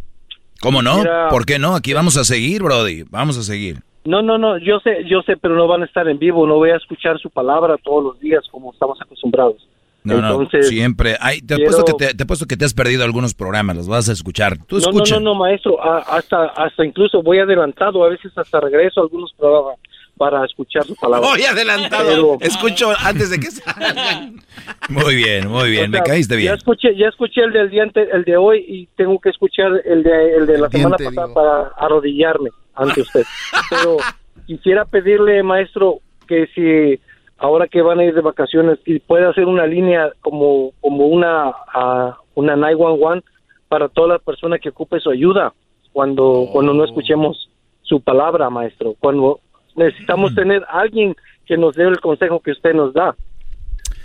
¿Cómo 0.61 0.81
no? 0.81 1.03
¿Por 1.29 1.45
qué 1.45 1.57
no? 1.59 1.75
Aquí 1.75 1.93
vamos 1.93 2.17
a 2.17 2.23
seguir, 2.23 2.61
Brody. 2.61 3.03
Vamos 3.09 3.37
a 3.37 3.43
seguir. 3.43 3.77
No, 4.03 4.21
no, 4.21 4.37
no, 4.37 4.57
yo 4.57 4.79
sé, 4.79 5.05
yo 5.07 5.21
sé, 5.21 5.37
pero 5.37 5.55
no 5.55 5.67
van 5.67 5.83
a 5.83 5.85
estar 5.85 6.07
en 6.07 6.17
vivo, 6.17 6.47
no 6.47 6.55
voy 6.55 6.71
a 6.71 6.77
escuchar 6.77 7.19
su 7.19 7.29
palabra 7.29 7.77
todos 7.77 8.03
los 8.03 8.19
días 8.19 8.43
como 8.49 8.73
estamos 8.73 8.99
acostumbrados. 8.99 9.67
No, 10.03 10.15
Entonces, 10.15 10.61
no, 10.65 10.69
siempre. 10.69 11.15
Ay, 11.19 11.41
te, 11.41 11.55
quiero- 11.55 11.69
apuesto 11.71 11.85
que 11.97 12.05
te, 12.07 12.13
te 12.15 12.23
apuesto 12.23 12.45
que 12.47 12.57
te 12.57 12.65
has 12.65 12.73
perdido 12.73 13.03
algunos 13.03 13.33
programas, 13.35 13.75
los 13.75 13.87
vas 13.87 14.09
a 14.09 14.13
escuchar. 14.13 14.57
Tú 14.65 14.77
no, 14.77 14.81
no, 14.81 14.89
escucha. 14.89 15.15
no, 15.15 15.21
no, 15.21 15.35
maestro, 15.35 15.83
a- 15.83 15.99
hasta, 15.99 16.45
hasta 16.45 16.83
incluso 16.85 17.21
voy 17.21 17.37
adelantado, 17.39 18.03
a 18.03 18.09
veces 18.09 18.31
hasta 18.35 18.59
regreso 18.59 18.99
a 18.99 19.03
algunos 19.03 19.31
programas 19.33 19.75
para 20.17 20.43
escuchar 20.45 20.83
su 20.85 20.95
palabra. 20.95 21.27
Voy 21.29 21.43
adelantado. 21.43 22.07
Pero- 22.09 22.37
Escucho 22.41 22.91
antes 22.99 23.29
de 23.29 23.39
que 23.39 23.51
salgan. 23.51 24.35
Muy 24.89 25.15
bien, 25.15 25.47
muy 25.47 25.69
bien. 25.69 25.85
O 25.85 25.89
me 25.89 25.97
sea, 25.99 26.03
caíste 26.03 26.33
Ya 26.35 26.39
bien. 26.39 26.53
escuché, 26.55 26.95
ya 26.95 27.07
escuché 27.07 27.41
el 27.43 27.53
del 27.53 27.69
día 27.69 27.83
ante- 27.83 28.09
el 28.11 28.23
de 28.23 28.37
hoy 28.37 28.65
y 28.67 28.87
tengo 28.95 29.19
que 29.19 29.29
escuchar 29.29 29.71
el 29.85 30.03
de, 30.03 30.35
el 30.35 30.45
de 30.47 30.57
la 30.57 30.69
semana 30.69 30.95
diente, 30.97 31.15
pasada 31.15 31.33
para 31.33 31.67
arrodillarme 31.77 32.49
ante 32.75 33.01
usted. 33.01 33.23
Pero 33.69 33.97
quisiera 34.47 34.85
pedirle, 34.85 35.41
maestro, 35.43 35.99
que 36.27 36.47
si 36.55 36.99
ahora 37.41 37.67
que 37.67 37.81
van 37.81 37.99
a 37.99 38.03
ir 38.05 38.13
de 38.13 38.21
vacaciones, 38.21 38.79
si 38.85 38.99
puede 38.99 39.27
hacer 39.27 39.45
una 39.45 39.65
línea 39.65 40.11
como, 40.21 40.71
como 40.79 41.07
una, 41.07 41.51
ah, 41.73 42.17
una 42.35 42.55
911 42.55 43.25
para 43.67 43.89
toda 43.89 44.07
la 44.09 44.19
persona 44.19 44.57
que 44.59 44.69
ocupe 44.69 44.99
su 44.99 45.09
ayuda 45.09 45.53
cuando, 45.91 46.47
cuando 46.53 46.73
no 46.73 46.83
escuchemos 46.85 47.49
su 47.81 47.99
palabra, 48.01 48.49
maestro. 48.49 48.95
Cuando 48.99 49.39
necesitamos 49.75 50.33
tener 50.35 50.63
alguien 50.69 51.15
que 51.45 51.57
nos 51.57 51.75
dé 51.75 51.83
el 51.83 51.99
consejo 51.99 52.39
que 52.39 52.51
usted 52.51 52.73
nos 52.73 52.93
da. 52.93 53.15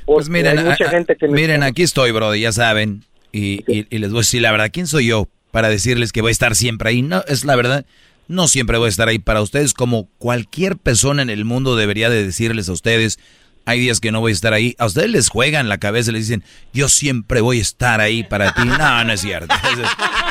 Pues 0.04 0.26
Porque 0.26 0.30
miren, 0.30 0.58
hay 0.58 0.64
mucha 0.64 0.84
a- 0.86 0.90
gente 0.90 1.16
que 1.16 1.28
miren, 1.28 1.62
aquí 1.62 1.82
estoy, 1.82 2.12
Brody, 2.12 2.40
ya 2.40 2.52
saben. 2.52 3.02
Y, 3.32 3.60
y- 3.72 3.86
y 3.90 3.98
les 3.98 4.10
voy 4.10 4.18
a 4.18 4.20
decir 4.20 4.42
la 4.42 4.50
verdad. 4.52 4.70
¿Quién 4.72 4.86
soy 4.86 5.08
yo 5.08 5.26
para 5.50 5.68
decirles 5.68 6.12
que 6.12 6.22
voy 6.22 6.30
a 6.30 6.32
estar 6.32 6.54
siempre 6.54 6.90
ahí? 6.90 7.02
No, 7.02 7.22
es 7.28 7.44
la 7.44 7.54
verdad. 7.56 7.84
No 8.28 8.48
siempre 8.48 8.78
voy 8.78 8.86
a 8.86 8.90
estar 8.90 9.08
ahí 9.08 9.18
para 9.18 9.42
ustedes, 9.42 9.72
como 9.72 10.08
cualquier 10.18 10.76
persona 10.76 11.22
en 11.22 11.30
el 11.30 11.44
mundo 11.44 11.76
debería 11.76 12.10
de 12.10 12.24
decirles 12.24 12.68
a 12.68 12.72
ustedes. 12.72 13.18
Hay 13.66 13.80
días 13.80 13.98
que 14.00 14.12
no 14.12 14.20
voy 14.20 14.30
a 14.30 14.34
estar 14.34 14.52
ahí. 14.52 14.74
A 14.78 14.86
ustedes 14.86 15.10
les 15.10 15.28
juegan 15.28 15.68
la 15.68 15.78
cabeza 15.78 16.10
y 16.10 16.14
les 16.14 16.28
dicen, 16.28 16.44
yo 16.72 16.88
siempre 16.88 17.40
voy 17.40 17.58
a 17.58 17.62
estar 17.62 18.00
ahí 18.00 18.22
para 18.22 18.54
ti. 18.54 18.62
No, 18.64 19.04
no 19.04 19.12
es 19.12 19.20
cierto. 19.20 19.52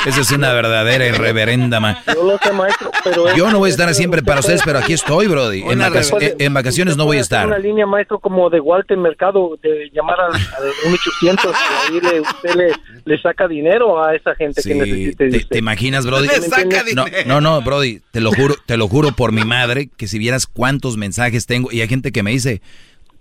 Esa 0.06 0.20
es, 0.20 0.30
una 0.32 0.52
verdadera 0.52 1.06
irreverenda, 1.06 1.78
man. 1.80 1.96
Yo 2.06 2.24
lo 2.24 2.38
sé, 2.38 2.52
maestro, 2.52 2.90
pero... 3.04 3.36
Yo 3.36 3.50
no 3.50 3.58
voy 3.58 3.68
a 3.68 3.70
es- 3.70 3.78
estar 3.78 3.94
siempre 3.94 4.22
para 4.22 4.40
ustedes, 4.40 4.62
pero 4.64 4.78
aquí 4.78 4.92
estoy, 4.94 5.26
Brody. 5.26 5.62
En, 5.62 5.80
en 6.38 6.54
vacaciones 6.54 6.96
no 6.96 7.04
voy 7.04 7.18
a 7.18 7.20
estar. 7.20 7.46
una 7.46 7.58
línea, 7.58 7.86
maestro, 7.86 8.18
como 8.20 8.48
de 8.48 8.58
Walter 8.60 8.96
Mercado, 8.96 9.58
de 9.62 9.90
llamar 9.92 10.16
al, 10.20 10.32
al 10.34 10.90
1800 10.90 11.44
y 11.90 11.92
ahí 11.94 12.00
le, 12.00 12.20
usted 12.20 12.54
le, 12.54 12.72
le 13.04 13.20
saca 13.20 13.46
dinero 13.48 14.02
a 14.02 14.14
esa 14.14 14.34
gente 14.34 14.62
que 14.62 14.72
Sí, 14.72 14.74
necesite 14.74 15.24
de 15.24 15.38
te, 15.40 15.44
te 15.44 15.58
imaginas, 15.58 16.06
Brody? 16.06 16.28
Le 16.28 16.40
saca 16.40 16.84
No, 16.94 17.04
no, 17.26 17.40
no, 17.40 17.60
Brody, 17.62 18.00
te 18.12 18.20
lo 18.20 18.32
juro, 18.32 18.54
te 18.64 18.76
lo 18.76 18.88
juro 18.88 19.12
por 19.12 19.32
mi 19.32 19.44
madre, 19.44 19.90
que 19.96 20.08
si 20.08 20.18
vieras 20.18 20.46
cuántos 20.46 20.96
mensajes 20.96 21.46
tengo, 21.46 21.70
y 21.70 21.80
hay 21.82 21.88
gente 21.88 22.12
que 22.12 22.22
me 22.22 22.30
dice, 22.30 22.62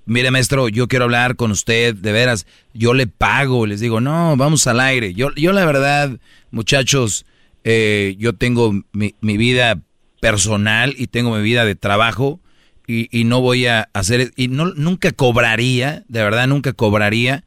mire 0.06 0.32
maestro, 0.32 0.70
yo 0.70 0.88
quiero 0.88 1.06
hablar 1.06 1.36
con 1.36 1.52
usted, 1.52 1.96
de 1.96 2.12
veras, 2.12 2.46
yo 2.74 2.94
le 2.94 3.08
pago, 3.08 3.66
les 3.66 3.80
digo, 3.80 4.02
no, 4.02 4.36
vamos 4.38 4.68
al 4.68 4.80
aire. 4.80 5.14
Yo, 5.14 5.34
yo 5.36 5.52
la 5.52 5.66
verdad, 5.66 6.20
muchachos, 6.52 7.26
eh, 7.64 8.16
yo 8.20 8.34
tengo 8.34 8.74
mi, 8.92 9.14
vida 9.22 9.82
personal 10.22 10.96
y 10.98 11.08
tengo 11.08 11.36
mi 11.36 11.42
vida 11.42 11.66
de 11.66 11.76
trabajo 11.76 12.40
y, 12.88 13.08
y 13.18 13.24
no 13.24 13.42
voy 13.42 13.68
a 13.68 13.90
hacer, 13.94 14.32
y 14.36 14.48
no, 14.48 14.74
nunca 14.74 15.12
cobraría, 15.12 16.04
de 16.08 16.24
verdad, 16.24 16.48
nunca 16.48 16.74
cobraría 16.74 17.44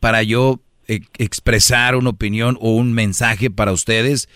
para 0.00 0.22
yo 0.22 0.60
eh, 0.86 1.02
expresar 1.18 1.96
una 1.96 2.10
opinión 2.10 2.56
o 2.60 2.70
un 2.70 2.94
mensaje 2.94 3.50
para 3.50 3.72
ustedes. 3.72 4.28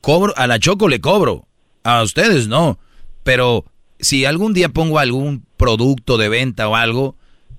Cobro, 0.00 0.32
a 0.36 0.46
la 0.46 0.60
Choco 0.60 0.88
le 0.88 1.00
cobro, 1.00 1.48
a 1.82 2.02
ustedes 2.02 2.46
no. 2.46 2.78
Pero 3.24 3.64
si 3.98 4.24
algún 4.24 4.52
día 4.54 4.68
pongo 4.68 5.00
algún 5.00 5.45
producto 5.56 6.16
de 6.18 6.28
venta 6.28 6.68
o 6.68 6.76
algo, 6.76 7.16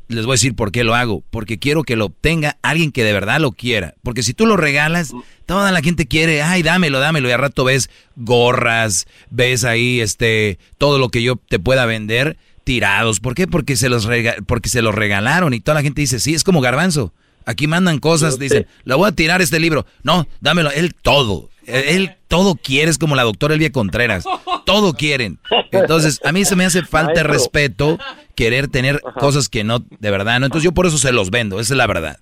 les 0.07 0.25
voy 0.25 0.33
a 0.33 0.35
decir 0.35 0.55
por 0.55 0.71
qué 0.71 0.83
lo 0.83 0.95
hago. 0.95 1.23
Porque 1.31 1.59
quiero 1.59 1.83
que 1.83 1.95
lo 1.95 2.05
obtenga 2.05 2.57
alguien 2.61 2.91
que 2.91 3.03
de 3.03 3.13
verdad 3.13 3.39
lo 3.41 3.51
quiera. 3.51 3.95
Porque 4.03 4.23
si 4.23 4.33
tú 4.33 4.45
lo 4.45 4.55
regalas, 4.57 5.11
toda 5.45 5.71
la 5.71 5.81
gente 5.81 6.05
quiere, 6.07 6.41
ay, 6.41 6.63
dámelo, 6.63 6.99
dámelo. 6.99 7.27
Y 7.27 7.31
al 7.33 7.39
rato 7.39 7.63
ves 7.65 7.89
gorras, 8.15 9.07
ves 9.29 9.63
ahí 9.63 9.99
este 10.01 10.59
todo 10.77 10.99
lo 10.99 11.09
que 11.09 11.23
yo 11.23 11.35
te 11.35 11.59
pueda 11.59 11.85
vender 11.85 12.37
tirados. 12.63 13.19
¿Por 13.19 13.33
qué? 13.35 13.47
Porque 13.47 13.75
se 13.75 13.89
los, 13.89 14.05
rega- 14.05 14.35
porque 14.45 14.69
se 14.69 14.81
los 14.81 14.93
regalaron 14.93 15.53
y 15.53 15.59
toda 15.59 15.75
la 15.75 15.81
gente 15.81 16.01
dice, 16.01 16.19
sí, 16.19 16.33
es 16.33 16.43
como 16.43 16.61
garbanzo. 16.61 17.13
Aquí 17.45 17.65
mandan 17.65 17.99
cosas, 17.99 18.37
dicen, 18.39 18.67
le 18.83 18.93
voy 18.95 19.07
a 19.07 19.13
tirar 19.13 19.41
este 19.41 19.59
libro. 19.59 19.85
No, 20.03 20.27
dámelo, 20.41 20.69
él 20.71 20.93
todo. 20.93 21.49
Él 21.67 22.15
todo 22.27 22.55
quiere, 22.55 22.89
es 22.89 22.97
como 22.97 23.15
la 23.15 23.23
doctora 23.23 23.53
Elvia 23.53 23.71
Contreras. 23.71 24.25
Todo 24.65 24.93
quieren. 24.93 25.39
Entonces, 25.71 26.19
a 26.23 26.31
mí 26.31 26.45
se 26.45 26.55
me 26.55 26.65
hace 26.65 26.81
falta 26.83 27.13
de 27.13 27.23
respeto 27.23 27.97
querer 28.35 28.67
tener 28.67 29.01
cosas 29.19 29.49
que 29.49 29.63
no, 29.63 29.79
de 29.79 30.11
verdad, 30.11 30.39
¿no? 30.39 30.45
Entonces 30.45 30.63
yo 30.63 30.73
por 30.73 30.85
eso 30.85 30.97
se 30.97 31.11
los 31.11 31.29
vendo, 31.29 31.59
esa 31.59 31.73
es 31.73 31.77
la 31.77 31.87
verdad. 31.87 32.17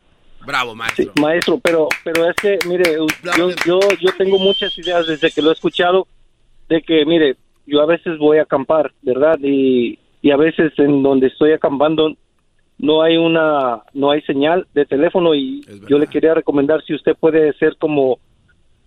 Bravo, 0.46 0.76
maestro. 0.76 1.06
Sí, 1.06 1.22
maestro, 1.22 1.60
pero, 1.60 1.88
pero 2.04 2.30
es 2.30 2.36
que, 2.36 2.60
mire, 2.68 2.98
yo, 3.38 3.50
yo, 3.66 3.80
yo 4.00 4.12
tengo 4.18 4.38
muchas 4.38 4.78
ideas 4.78 5.08
desde 5.08 5.32
que 5.32 5.42
lo 5.42 5.50
he 5.50 5.54
escuchado, 5.54 6.08
de 6.70 6.82
que, 6.82 7.06
mire, 7.06 7.36
yo 7.66 7.82
a 7.82 7.86
veces 7.86 8.18
voy 8.18 8.38
a 8.38 8.44
acampar, 8.44 8.94
¿verdad? 9.02 9.38
Y, 9.42 10.00
y 10.22 10.32
a 10.32 10.38
veces 10.38 10.74
en 10.78 11.04
donde 11.04 11.28
estoy 11.28 11.52
acampando 11.52 12.16
no 12.78 13.02
hay 13.02 13.16
una 13.18 13.84
no 13.94 14.12
hay 14.12 14.22
señal 14.24 14.68
de 14.74 14.86
teléfono 14.86 15.34
y 15.34 15.62
yo 15.88 15.98
le 15.98 16.08
quería 16.08 16.34
recomendar 16.34 16.84
si 16.84 16.94
usted 16.94 17.16
puede 17.16 17.54
ser 17.54 17.78
como 17.78 18.20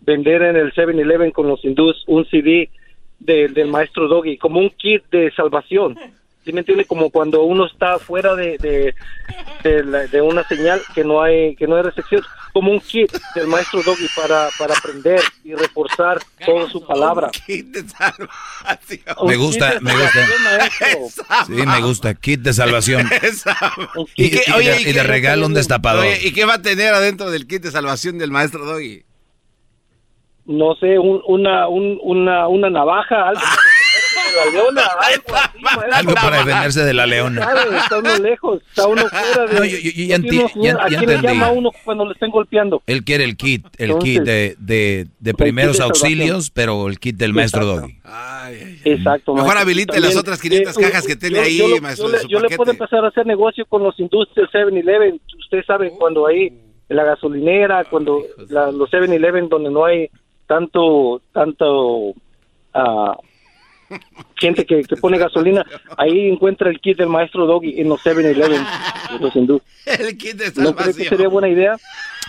vender 0.00 0.42
en 0.42 0.56
el 0.56 0.72
7-Eleven 0.72 1.32
con 1.32 1.48
los 1.48 1.64
hindús 1.64 2.04
un 2.06 2.24
CD 2.30 2.70
de- 3.18 3.48
del 3.48 3.68
maestro 3.68 4.08
Doggy 4.08 4.38
como 4.38 4.60
un 4.60 4.70
kit 4.70 5.02
de 5.10 5.30
salvación 5.34 5.98
¿sí 6.44 6.52
me 6.52 6.60
entiende? 6.60 6.84
como 6.86 7.10
cuando 7.10 7.42
uno 7.42 7.66
está 7.66 7.98
fuera 7.98 8.34
de 8.34 8.56
de, 8.58 8.94
de, 9.64 9.84
la- 9.84 10.06
de 10.06 10.20
una 10.22 10.44
señal 10.48 10.80
que 10.94 11.04
no 11.04 11.20
hay 11.20 11.54
que 11.56 11.66
no 11.66 11.76
hay 11.76 11.82
recepción 11.82 12.22
como 12.54 12.70
un 12.72 12.80
kit 12.80 13.12
del 13.34 13.46
maestro 13.48 13.82
Doggy 13.82 14.06
para 14.16 14.48
para 14.58 14.74
aprender 14.74 15.20
y 15.44 15.54
reforzar 15.54 16.18
toda 16.46 16.68
su 16.70 16.84
palabra 16.86 17.30
Me 19.26 19.36
gusta, 19.36 19.78
me 19.80 19.92
gusta. 19.92 20.20
Sí, 21.46 21.52
me 21.52 21.80
gusta. 21.80 22.14
Kit 22.14 22.40
de 22.40 22.52
salvación. 22.52 23.08
Y, 24.16 24.26
¿Y, 24.26 24.30
qué- 24.30 24.52
oye, 24.54 24.70
de, 24.70 24.78
¿y 24.78 24.82
y 24.82 24.86
de 24.86 24.92
qué- 24.94 25.02
regalo 25.02 25.46
un 25.46 25.54
destapador. 25.54 26.04
Oye, 26.06 26.18
¿y 26.26 26.32
qué 26.32 26.44
va 26.44 26.54
a 26.54 26.62
tener 26.62 26.94
adentro 26.94 27.30
del 27.30 27.46
kit 27.46 27.62
de 27.62 27.70
salvación 27.70 28.18
del 28.18 28.30
maestro 28.30 28.64
Doggy? 28.64 29.04
No 30.48 30.74
sé, 30.76 30.98
un- 30.98 31.22
una, 31.26 31.68
un- 31.68 31.98
una, 32.02 32.48
una 32.48 32.68
navaja, 32.70 33.28
algo 33.28 33.40
para 33.44 34.04
defenderse 34.04 34.34
de 34.34 34.44
la 34.44 34.46
leona, 34.50 34.82
algo 35.00 35.34
así. 35.36 35.94
Algo 35.94 36.14
para 36.14 36.36
defenderse 36.38 36.84
de 36.84 36.94
la 36.94 37.06
leona. 37.06 37.44
¿Sabe? 37.44 37.76
Está 37.76 37.98
uno 37.98 38.18
lejos, 38.18 38.62
está 38.68 38.86
uno 38.88 39.02
fuera 39.08 39.46
de... 39.46 39.54
No, 39.58 39.64
yo- 39.64 39.78
yo- 39.78 39.90
yo 39.90 40.04
ya 40.04 40.16
enti- 40.16 40.50
uno- 40.54 40.64
ya- 40.64 40.76
¿A 40.80 40.88
ya 40.88 40.98
quién 40.98 41.10
le 41.10 41.28
llama 41.28 41.50
uno 41.50 41.70
cuando 41.84 42.04
le 42.06 42.12
estén 42.12 42.30
golpeando? 42.30 42.82
Él 42.86 43.04
quiere 43.04 43.24
el 43.24 43.36
kit, 43.36 43.66
el 43.78 43.90
Entonces, 43.90 44.10
kit 44.14 44.22
de, 44.22 44.56
de, 44.58 45.06
de 45.20 45.30
kit 45.32 45.36
primeros 45.38 45.72
de 45.76 45.78
salvación. 45.78 46.12
auxilios, 46.12 46.50
pero 46.50 46.88
el 46.88 46.98
kit 46.98 47.16
del 47.16 47.32
maestro 47.34 47.62
Exacto. 47.62 47.80
Doggy. 47.82 48.80
Exacto. 48.84 49.34
Mejor 49.34 49.46
maestro. 49.48 49.62
habilite 49.62 49.92
También, 49.92 50.04
las 50.14 50.16
otras 50.16 50.40
500 50.40 50.76
eh, 50.76 50.80
cajas 50.80 51.06
que 51.06 51.16
tiene 51.16 51.36
yo- 51.36 51.42
ahí, 51.42 51.58
yo, 51.58 51.80
maestro, 51.82 52.06
Yo, 52.06 52.10
de 52.12 52.16
le, 52.16 52.22
su 52.22 52.28
yo 52.28 52.40
le 52.40 52.56
puedo 52.56 52.70
empezar 52.70 53.04
a 53.04 53.08
hacer 53.08 53.26
negocio 53.26 53.66
con 53.66 53.82
los 53.82 53.98
industrias 54.00 54.48
7-Eleven. 54.52 55.20
Ustedes 55.38 55.66
saben, 55.66 55.90
cuando 55.98 56.26
ahí 56.26 56.52
en 56.88 56.96
la 56.96 57.04
gasolinera, 57.04 57.84
cuando 57.84 58.22
la- 58.48 58.70
los 58.72 58.90
7-Eleven 58.90 59.48
donde 59.48 59.70
no 59.70 59.84
hay 59.84 60.08
tanto, 60.48 61.22
tanto 61.32 62.14
ah, 62.74 63.16
gente 64.36 64.66
que, 64.66 64.82
que 64.82 64.96
pone 64.96 65.16
gasolina, 65.18 65.64
ahí 65.96 66.28
encuentra 66.28 66.68
el 66.70 66.80
kit 66.80 66.98
del 66.98 67.08
maestro 67.08 67.46
Doggy 67.46 67.80
en 67.80 67.88
los 67.88 68.00
7-Eleven. 68.04 68.64
de 69.12 69.18
los 69.20 69.36
hindú. 69.36 69.62
El 69.86 70.18
kit 70.18 70.36
de 70.36 70.46
¿No 70.60 70.74
cree 70.74 70.88
que 70.88 70.92
salvación. 70.92 71.08
sería 71.08 71.28
buena 71.28 71.48
idea? 71.48 71.76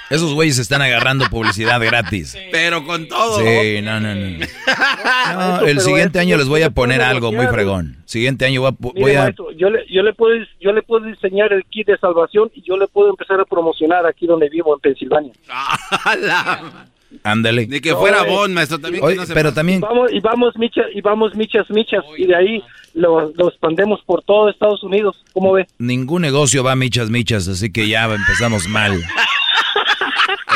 Esos 0.09 0.33
güeyes 0.33 0.57
están 0.57 0.81
agarrando 0.81 1.25
publicidad 1.29 1.79
gratis. 1.79 2.35
Pero 2.51 2.83
con 2.83 3.07
todo. 3.07 3.39
Sí, 3.41 3.79
no, 3.83 3.99
no, 3.99 4.15
no. 4.15 4.25
No, 4.29 4.37
Maestro, 5.35 5.67
el 5.67 5.79
siguiente 5.81 6.19
año 6.19 6.35
les 6.35 6.47
voy 6.47 6.63
a 6.63 6.71
poner 6.71 7.01
algo 7.01 7.31
muy 7.31 7.45
fregón. 7.47 7.97
Siguiente 8.05 8.45
año 8.45 8.61
voy 8.61 8.71
a... 8.71 8.75
Mire, 8.79 9.01
voy 9.01 9.15
a- 9.15 9.23
maestro, 9.23 9.51
yo 9.51 9.69
le, 9.69 9.85
yo 9.87 10.01
le 10.01 10.13
puedo 10.13 10.33
yo 10.59 10.71
le 10.71 10.81
puedo 10.81 11.05
diseñar 11.05 11.53
el 11.53 11.63
kit 11.65 11.85
de 11.87 11.97
salvación 11.99 12.49
y 12.55 12.63
yo 12.63 12.75
le 12.77 12.87
puedo 12.87 13.09
empezar 13.11 13.39
a 13.39 13.45
promocionar 13.45 14.05
aquí 14.07 14.25
donde 14.25 14.49
vivo 14.49 14.73
en 14.73 14.79
Pensilvania. 14.79 15.33
Ándale. 17.23 17.67
Ni 17.67 17.79
que 17.81 17.95
fuera 17.95 18.19
No, 18.19 18.25
eh. 18.25 18.29
Bon, 18.29 18.53
maestro, 18.53 18.79
también. 18.79 19.05
que 19.05 19.15
no 19.15 19.25
se 19.25 19.33
pero 19.33 19.49
pase. 19.49 19.55
también... 19.55 19.79
Y 19.79 19.81
vamos 19.81 20.11
y 20.13 20.19
vamos 20.19 20.57
michas 20.57 20.85
y 20.93 21.01
vamos 21.01 21.35
michas 21.35 21.69
michas 21.69 22.03
y 22.17 22.25
de 22.27 22.35
ahí 22.35 22.63
lo, 22.93 23.31
lo 23.35 23.49
expandemos 23.49 24.01
por 24.05 24.23
todo 24.23 24.49
Estados 24.49 24.83
Unidos. 24.83 25.23
¿Cómo 25.33 25.53
ve? 25.53 25.67
Ningún 25.77 26.21
negocio 26.21 26.63
va 26.63 26.75
michas 26.75 27.09
michas, 27.09 27.47
así 27.47 27.71
que 27.71 27.87
ya 27.87 28.05
empezamos 28.05 28.67
mal. 28.67 28.93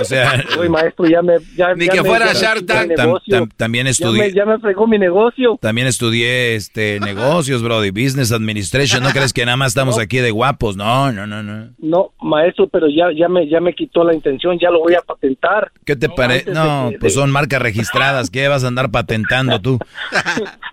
O 0.01 0.03
sea, 0.05 0.43
Oye, 0.59 0.69
maestro, 0.69 1.05
ya 1.07 1.21
me 1.21 1.33
ya, 1.55 1.73
Ni 1.75 1.85
ya 1.85 1.91
que 1.93 2.01
me- 2.01 2.09
fuera 2.09 2.33
ya 2.33 2.33
Shark 2.33 2.61
tam- 2.65 2.89
tam- 3.27 3.49
también 3.55 3.83
ya 3.85 3.87
me, 3.87 3.91
estudié, 3.91 4.33
ya 4.33 4.45
me 4.45 4.57
fregó 4.59 4.87
mi 4.87 4.97
negocio. 4.97 5.57
también 5.61 5.85
estudié 5.87 6.55
este 6.55 6.99
negocios, 6.99 7.61
Brody, 7.61 7.91
business 7.91 8.31
administration. 8.31 9.03
¿No 9.03 9.09
crees 9.11 9.33
que 9.33 9.45
nada 9.45 9.57
más 9.57 9.69
estamos 9.69 9.99
aquí 9.99 10.17
de 10.17 10.31
guapos? 10.31 10.75
No, 10.75 11.11
no, 11.11 11.27
no, 11.27 11.43
no. 11.43 11.69
No, 11.77 12.11
maestro, 12.21 12.67
pero 12.67 12.87
ya 12.89 13.07
ya 13.15 13.27
me 13.29 13.47
ya 13.47 13.59
me 13.59 13.73
quitó 13.73 14.03
la 14.03 14.13
intención, 14.13 14.57
ya 14.59 14.69
lo 14.71 14.79
voy 14.79 14.95
a 14.95 15.01
patentar. 15.01 15.71
¿Qué 15.85 15.95
te 15.95 16.09
parece? 16.09 16.45
de 16.45 16.53
No, 16.53 16.89
pues 16.99 17.13
de- 17.13 17.19
son 17.21 17.31
marcas 17.31 17.61
registradas. 17.61 18.29
¿Qué 18.29 18.47
vas 18.47 18.63
a 18.63 18.67
andar 18.67 18.89
patentando 18.91 19.59
tú? 19.61 19.79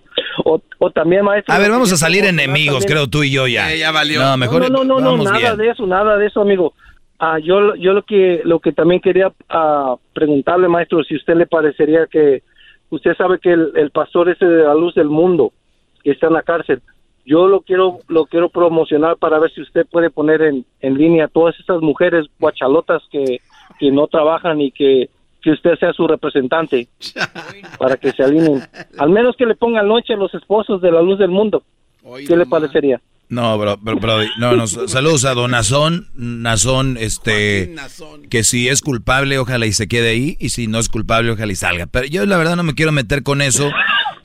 O, 0.45 0.61
o 0.79 0.91
también, 0.91 1.23
maestro. 1.25 1.55
A 1.55 1.59
ver, 1.59 1.71
vamos 1.71 1.93
a 1.93 1.97
salir 1.97 2.25
enemigos, 2.25 2.81
también- 2.81 2.89
creo 2.99 3.07
tú 3.09 3.23
y 3.25 3.31
yo 3.31 3.47
ya. 3.47 3.73
Eh, 3.73 3.79
ya 3.79 3.91
valió. 3.91 4.23
No, 4.23 4.37
mejor 4.39 4.63
no, 4.63 4.85
no, 4.85 4.99
no, 5.01 5.17
no, 5.17 5.23
nada 5.25 5.39
bien. 5.39 5.57
de 5.59 5.69
eso, 5.71 5.87
nada 5.87 6.17
de 6.17 6.27
eso, 6.27 6.41
amigo. 6.41 6.73
Ah, 7.23 7.39
yo, 7.39 7.75
yo 7.75 7.93
lo 7.93 8.03
que, 8.03 8.41
lo 8.45 8.61
que 8.61 8.73
también 8.73 9.03
quería 9.03 9.31
ah, 9.51 9.97
preguntarle, 10.15 10.69
maestro, 10.69 11.05
si 11.05 11.17
usted 11.17 11.35
le 11.37 11.47
parecería 11.47 12.07
que 12.07 12.43
usted 12.89 13.15
sabe 13.15 13.39
que 13.39 13.53
el, 13.53 13.73
el 13.77 13.91
pastor 13.91 14.31
ese 14.31 14.47
de 14.47 14.65
la 14.65 14.75
luz 14.75 14.95
del 14.95 15.11
mundo 15.11 15.53
que 16.03 16.13
está 16.13 16.29
en 16.29 16.33
la 16.33 16.43
cárcel, 16.43 16.81
yo 17.27 17.47
lo 17.47 17.61
quiero, 17.61 17.99
lo 18.09 18.25
quiero 18.25 18.49
promocionar 18.49 19.19
para 19.19 19.39
ver 19.39 19.53
si 19.53 19.61
usted 19.61 19.87
puede 19.91 20.09
poner 20.09 20.41
en, 20.41 20.65
en 20.81 20.95
línea 20.95 21.27
a 21.27 21.29
todas 21.29 21.61
esas 21.61 21.83
mujeres 21.83 22.25
guachalotas 22.39 23.03
que, 23.11 23.43
que 23.79 23.91
no 23.91 24.07
trabajan 24.07 24.63
y 24.63 24.73
que, 24.73 25.11
que 25.43 25.51
usted 25.51 25.77
sea 25.79 25.93
su 25.93 26.09
representante 26.09 26.89
para 27.79 27.99
que 27.99 28.13
se 28.13 28.23
alineen. 28.23 28.63
Al 28.97 29.11
menos 29.11 29.37
que 29.37 29.45
le 29.45 29.57
pongan 29.57 29.89
noche 29.89 30.15
a 30.15 30.17
los 30.17 30.33
esposos 30.33 30.81
de 30.81 30.91
la 30.91 31.03
luz 31.03 31.19
del 31.19 31.31
mundo. 31.31 31.63
¿Qué 32.27 32.35
le 32.35 32.47
parecería? 32.47 32.99
No, 33.31 33.57
bro, 33.59 33.77
bro, 33.77 33.99
no, 34.39 34.57
no, 34.57 34.67
saludos 34.67 35.25
a 35.25 35.35
Don 35.35 35.53
Nazón, 35.53 36.09
Nazón, 36.15 36.97
este, 36.99 37.75
que 38.29 38.43
si 38.43 38.69
es 38.69 38.81
culpable, 38.83 39.39
ojalá 39.39 39.67
y 39.67 39.73
se 39.73 39.87
quede 39.87 40.11
ahí, 40.11 40.37
y 40.41 40.49
si 40.49 40.67
no 40.67 40.81
es 40.81 40.89
culpable, 40.89 41.31
ojalá 41.31 41.53
y 41.53 41.57
salga. 41.57 41.87
Pero 41.87 42.07
yo 42.07 42.27
la 42.27 42.37
verdad 42.37 42.57
no 42.57 42.65
me 42.65 42.75
quiero 42.75 42.91
meter 42.91 43.23
con 43.23 43.41
eso. 43.41 43.71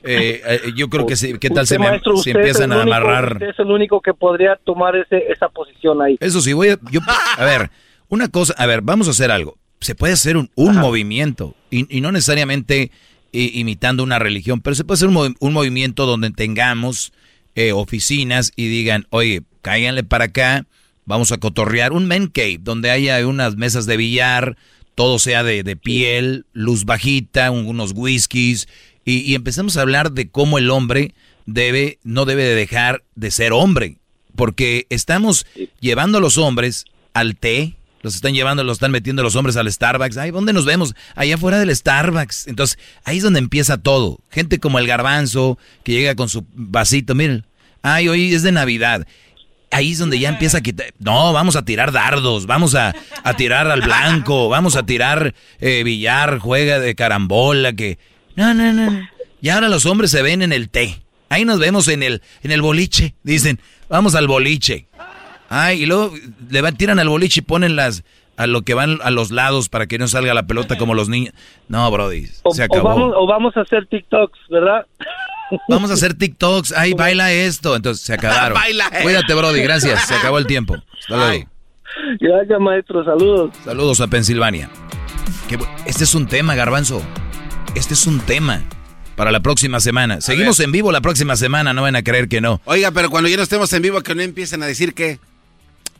Eh, 0.02 0.42
eh, 0.44 0.60
yo 0.76 0.88
creo 0.90 1.06
que 1.06 1.14
sí, 1.16 1.34
¿qué 1.40 1.50
tal 1.50 1.62
Usted, 1.64 1.76
si, 1.76 1.82
me- 1.82 2.22
si 2.22 2.30
empiezan 2.30 2.72
el 2.72 2.78
a 2.78 2.82
único- 2.82 2.94
amarrar? 2.96 3.32
Usted 3.34 3.48
es 3.50 3.58
el 3.60 3.70
único 3.70 4.00
que 4.00 4.12
podría 4.12 4.56
tomar 4.64 4.96
ese, 4.96 5.18
esa 5.32 5.48
posición 5.48 6.02
ahí. 6.02 6.16
Eso 6.20 6.40
sí, 6.40 6.52
voy 6.52 6.70
a, 6.70 6.78
yo, 6.90 7.00
a 7.38 7.44
ver, 7.44 7.70
una 8.08 8.28
cosa, 8.28 8.54
a 8.58 8.66
ver, 8.66 8.82
vamos 8.82 9.06
a 9.08 9.12
hacer 9.12 9.30
algo. 9.30 9.56
Se 9.80 9.94
puede 9.94 10.14
hacer 10.14 10.36
un, 10.36 10.50
un 10.56 10.76
movimiento, 10.78 11.54
y, 11.70 11.96
y 11.96 12.00
no 12.00 12.10
necesariamente 12.10 12.90
imitando 13.32 14.02
una 14.02 14.18
religión, 14.18 14.60
pero 14.62 14.74
se 14.74 14.82
puede 14.84 14.96
hacer 14.96 15.08
un 15.08 15.52
movimiento 15.52 16.06
donde 16.06 16.30
tengamos 16.30 17.12
eh, 17.56 17.72
oficinas 17.72 18.52
y 18.54 18.68
digan, 18.68 19.06
oye, 19.10 19.42
cáiganle 19.62 20.04
para 20.04 20.26
acá, 20.26 20.66
vamos 21.06 21.32
a 21.32 21.38
cotorrear 21.38 21.92
un 21.92 22.06
men 22.06 22.28
cave, 22.28 22.58
donde 22.60 22.90
haya 22.90 23.26
unas 23.26 23.56
mesas 23.56 23.86
de 23.86 23.96
billar, 23.96 24.56
todo 24.94 25.18
sea 25.18 25.42
de, 25.42 25.62
de 25.62 25.76
piel, 25.76 26.46
luz 26.52 26.84
bajita, 26.84 27.50
un- 27.50 27.66
unos 27.66 27.92
whiskies, 27.94 28.68
y, 29.04 29.18
y 29.20 29.34
empezamos 29.34 29.76
a 29.76 29.82
hablar 29.82 30.12
de 30.12 30.28
cómo 30.28 30.58
el 30.58 30.70
hombre 30.70 31.14
debe, 31.46 31.98
no 32.02 32.24
debe 32.24 32.42
de 32.44 32.54
dejar 32.54 33.04
de 33.14 33.30
ser 33.30 33.52
hombre, 33.52 33.98
porque 34.34 34.86
estamos 34.90 35.46
llevando 35.80 36.18
a 36.18 36.20
los 36.20 36.38
hombres 36.38 36.84
al 37.14 37.36
té, 37.36 37.75
los 38.06 38.14
están 38.14 38.34
llevando, 38.34 38.62
los 38.62 38.76
están 38.76 38.92
metiendo 38.92 39.24
los 39.24 39.34
hombres 39.34 39.56
al 39.56 39.70
Starbucks. 39.70 40.16
Ay, 40.16 40.30
¿dónde 40.30 40.52
nos 40.52 40.64
vemos? 40.64 40.94
Allá 41.16 41.34
afuera 41.34 41.58
del 41.58 41.74
Starbucks. 41.74 42.46
Entonces, 42.46 42.78
ahí 43.02 43.16
es 43.16 43.24
donde 43.24 43.40
empieza 43.40 43.78
todo. 43.78 44.20
Gente 44.30 44.60
como 44.60 44.78
el 44.78 44.86
garbanzo, 44.86 45.58
que 45.82 45.90
llega 45.90 46.14
con 46.14 46.28
su 46.28 46.46
vasito, 46.54 47.16
miren. 47.16 47.44
Ay, 47.82 48.08
hoy 48.08 48.32
es 48.32 48.44
de 48.44 48.52
Navidad. 48.52 49.08
Ahí 49.72 49.90
es 49.90 49.98
donde 49.98 50.20
ya 50.20 50.28
empieza 50.28 50.58
a 50.58 50.60
quitar. 50.60 50.94
No, 51.00 51.32
vamos 51.32 51.56
a 51.56 51.64
tirar 51.64 51.90
dardos, 51.90 52.46
vamos 52.46 52.76
a, 52.76 52.94
a 53.24 53.34
tirar 53.34 53.68
al 53.68 53.82
blanco, 53.82 54.48
vamos 54.48 54.76
a 54.76 54.86
tirar 54.86 55.34
eh, 55.58 55.82
billar, 55.82 56.38
juega 56.38 56.78
de 56.78 56.94
carambola, 56.94 57.72
que. 57.72 57.98
No, 58.36 58.54
no, 58.54 58.72
no. 58.72 59.08
Y 59.42 59.48
ahora 59.48 59.68
los 59.68 59.84
hombres 59.84 60.12
se 60.12 60.22
ven 60.22 60.42
en 60.42 60.52
el 60.52 60.68
té. 60.68 61.02
Ahí 61.28 61.44
nos 61.44 61.58
vemos 61.58 61.88
en 61.88 62.04
el, 62.04 62.22
en 62.44 62.52
el 62.52 62.62
boliche. 62.62 63.16
Dicen, 63.24 63.58
vamos 63.88 64.14
al 64.14 64.28
boliche. 64.28 64.85
Ay, 65.48 65.82
y 65.82 65.86
luego 65.86 66.12
le 66.50 66.60
van, 66.60 66.76
tiran 66.76 66.98
al 66.98 67.08
boliche 67.08 67.40
y 67.40 67.42
ponen 67.42 67.76
las 67.76 68.04
a 68.36 68.46
lo 68.46 68.62
que 68.62 68.74
van 68.74 68.98
a 69.02 69.10
los 69.10 69.30
lados 69.30 69.68
para 69.68 69.86
que 69.86 69.98
no 69.98 70.08
salga 70.08 70.34
la 70.34 70.46
pelota 70.46 70.76
como 70.76 70.94
los 70.94 71.08
niños. 71.08 71.32
No, 71.68 71.90
Brody, 71.90 72.28
O, 72.42 72.52
se 72.54 72.62
o 72.62 72.64
acabó. 72.66 72.88
vamos, 72.88 73.12
o 73.16 73.26
vamos 73.26 73.56
a 73.56 73.62
hacer 73.62 73.86
TikToks, 73.86 74.38
¿verdad? 74.50 74.86
Vamos 75.68 75.92
a 75.92 75.94
hacer 75.94 76.14
TikToks. 76.14 76.72
Ay, 76.76 76.92
baila 76.94 77.30
esto. 77.30 77.76
Entonces 77.76 78.04
se 78.04 78.12
acabaron. 78.12 78.54
Baila. 78.60 78.90
Cuídate, 79.02 79.32
Brody. 79.32 79.62
Gracias. 79.62 80.08
Se 80.08 80.14
acabó 80.14 80.38
el 80.38 80.46
tiempo. 80.48 80.74
Hasta 80.98 81.16
luego. 81.16 81.48
Gracias, 82.18 82.60
maestro. 82.60 83.04
Saludos. 83.04 83.54
Saludos 83.64 84.00
a 84.00 84.08
Pensilvania. 84.08 84.68
Este 85.86 86.02
es 86.02 86.16
un 86.16 86.26
tema, 86.26 86.56
Garbanzo. 86.56 87.00
Este 87.76 87.94
es 87.94 88.08
un 88.08 88.18
tema 88.18 88.62
para 89.14 89.30
la 89.30 89.38
próxima 89.38 89.78
semana. 89.78 90.20
Seguimos 90.20 90.58
en 90.58 90.72
vivo 90.72 90.90
la 90.90 91.00
próxima 91.00 91.36
semana. 91.36 91.72
No 91.72 91.82
van 91.82 91.94
a 91.94 92.02
creer 92.02 92.28
que 92.28 92.40
no. 92.40 92.60
Oiga, 92.64 92.90
pero 92.90 93.08
cuando 93.08 93.28
ya 93.28 93.36
no 93.36 93.44
estemos 93.44 93.72
en 93.72 93.82
vivo, 93.82 94.00
que 94.00 94.16
no 94.16 94.22
empiecen 94.22 94.64
a 94.64 94.66
decir 94.66 94.94
que. 94.94 95.20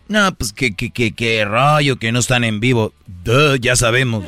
No, 0.08 0.34
pues 0.34 0.52
que, 0.52 0.74
que, 0.74 0.90
que, 0.90 1.12
que 1.12 1.44
rollo, 1.44 1.96
que 1.96 2.12
no 2.12 2.18
están 2.20 2.44
en 2.44 2.60
vivo. 2.60 2.92
Duh, 3.24 3.56
ya 3.56 3.74
sabemos. 3.76 4.24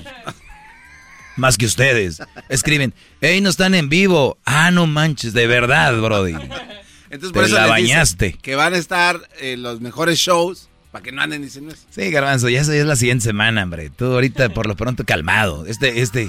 Más 1.37 1.57
que 1.57 1.67
ustedes. 1.67 2.21
Escriben, 2.49 2.93
hey, 3.21 3.41
no 3.41 3.49
están 3.49 3.75
en 3.75 3.89
vivo. 3.89 4.39
Ah, 4.45 4.71
no 4.73 4.87
manches, 4.87 5.33
de 5.35 5.47
verdad, 5.47 5.97
Brody. 6.01 6.35
Entonces, 7.11 7.33
Te 7.33 7.45
eso 7.45 7.55
la 7.55 7.67
bañaste. 7.67 8.33
Que 8.43 8.57
van 8.57 8.75
a 8.75 8.77
estar 8.77 9.21
eh, 9.41 9.57
los 9.57 9.81
mejores 9.81 10.19
shows 10.19 10.69
para 10.91 11.03
que 11.03 11.13
no 11.13 11.23
anden 11.23 11.43
diciendo 11.43 11.73
eso. 11.73 11.85
Sí, 11.91 12.11
Garbanzo, 12.11 12.49
ya 12.49 12.61
es 12.61 12.69
la 12.69 12.97
siguiente 12.97 13.25
semana, 13.25 13.63
hombre. 13.63 13.91
Tú 13.91 14.07
ahorita 14.07 14.49
por 14.51 14.67
lo 14.67 14.77
pronto 14.77 15.05
calmado. 15.05 15.65
Este, 15.67 16.01
este, 16.01 16.29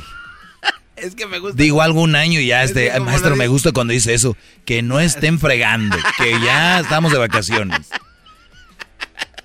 Es 0.95 1.15
que 1.15 1.25
me 1.25 1.39
gusta. 1.39 1.61
digo 1.61 1.81
algún 1.81 2.15
año 2.15 2.39
y 2.39 2.47
ya 2.47 2.63
este, 2.63 2.91
que 2.91 2.99
maestro, 2.99 3.35
me 3.35 3.47
gusta 3.47 3.71
cuando 3.71 3.93
dice 3.93 4.13
eso. 4.13 4.37
Que 4.65 4.81
no 4.81 4.99
estén 4.99 5.39
fregando, 5.39 5.97
que 6.17 6.31
ya 6.43 6.81
estamos 6.81 7.11
de 7.11 7.17
vacaciones. 7.17 7.89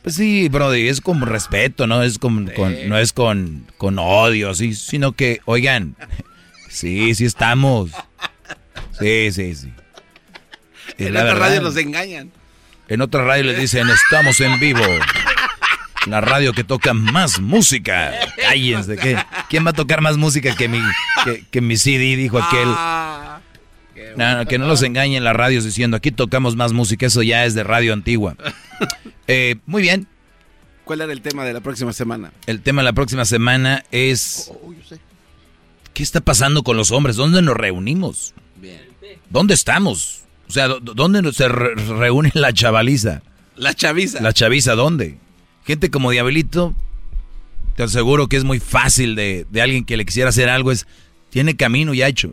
Pues 0.04 0.14
sí, 0.16 0.48
Brody, 0.50 0.86
es 0.88 1.00
con 1.00 1.20
respeto, 1.22 1.86
no 1.86 2.02
es 2.02 2.18
con, 2.18 2.46
con- 2.48 2.88
no 2.88 2.98
es 2.98 3.12
con, 3.12 3.66
con 3.78 3.98
odio, 3.98 4.50
así, 4.50 4.74
sino 4.74 5.12
que, 5.12 5.40
oigan, 5.46 5.96
sí, 6.68 7.14
sí 7.14 7.24
estamos. 7.24 7.90
Sí, 9.00 9.32
sí, 9.32 9.54
sí. 9.54 9.72
Es 10.98 11.06
En 11.08 11.14
la 11.14 11.22
otra 11.22 11.34
radio 11.36 11.62
los 11.62 11.76
engañan. 11.78 12.30
En 12.88 13.00
otra 13.00 13.24
radio 13.24 13.44
le 13.44 13.54
dicen, 13.56 13.88
estamos 13.88 14.38
en 14.40 14.60
vivo. 14.60 14.84
La 16.06 16.20
radio 16.20 16.52
que 16.52 16.64
toca 16.64 16.92
más 16.92 17.40
música. 17.40 18.12
Cállense, 18.36 18.96
¿qué? 18.96 19.16
¿Quién 19.48 19.64
va 19.64 19.70
a 19.70 19.72
tocar 19.72 20.02
más 20.02 20.18
música 20.18 20.54
que 20.54 20.68
mi, 20.68 20.78
que, 21.24 21.44
que 21.50 21.60
mi 21.62 21.78
CD? 21.78 22.14
Dijo 22.16 22.38
aquel. 22.38 22.68
No, 24.16 24.36
no, 24.38 24.46
que 24.46 24.58
no 24.58 24.66
los 24.66 24.82
engañen 24.82 25.24
las 25.24 25.34
radios 25.36 25.64
diciendo, 25.64 25.96
aquí 25.96 26.10
tocamos 26.10 26.56
más 26.56 26.72
música, 26.72 27.06
eso 27.06 27.22
ya 27.22 27.44
es 27.44 27.54
de 27.54 27.64
radio 27.64 27.92
antigua. 27.92 28.36
Eh, 29.26 29.56
muy 29.64 29.80
bien, 29.80 30.06
¿Cuál 30.84 31.00
era 31.00 31.10
el 31.12 31.22
tema 31.22 31.46
de 31.46 31.54
la 31.54 31.60
próxima 31.62 31.94
semana? 31.94 32.30
el 32.46 32.60
tema 32.60 32.82
de 32.82 32.84
la 32.84 32.92
próxima 32.92 33.24
semana 33.24 33.84
es... 33.90 34.50
¿Qué 35.94 36.02
está 36.02 36.20
pasando 36.20 36.62
con 36.62 36.76
los 36.76 36.90
hombres? 36.90 37.16
¿Dónde 37.16 37.40
nos 37.40 37.56
reunimos? 37.56 38.34
¿Dónde 39.30 39.54
estamos? 39.54 40.24
O 40.48 40.52
sea, 40.52 40.68
¿dó- 40.68 40.80
¿dónde 40.80 41.22
nos- 41.22 41.36
se 41.36 41.48
re- 41.48 41.74
reúne 41.76 42.32
la 42.34 42.52
chavaliza? 42.52 43.22
La 43.56 43.72
chaviza. 43.72 44.20
¿La 44.20 44.32
chaviza 44.34 44.74
dónde? 44.74 45.16
Gente 45.64 45.90
como 45.90 46.10
Diablito, 46.10 46.74
te 47.76 47.84
aseguro 47.84 48.28
que 48.28 48.36
es 48.36 48.44
muy 48.44 48.58
fácil 48.60 49.14
de, 49.14 49.46
de 49.50 49.62
alguien 49.62 49.84
que 49.86 49.96
le 49.96 50.04
quisiera 50.04 50.28
hacer 50.28 50.48
algo, 50.50 50.70
es, 50.72 50.86
tiene 51.30 51.56
camino 51.56 51.94
ya 51.94 52.08
hecho. 52.08 52.32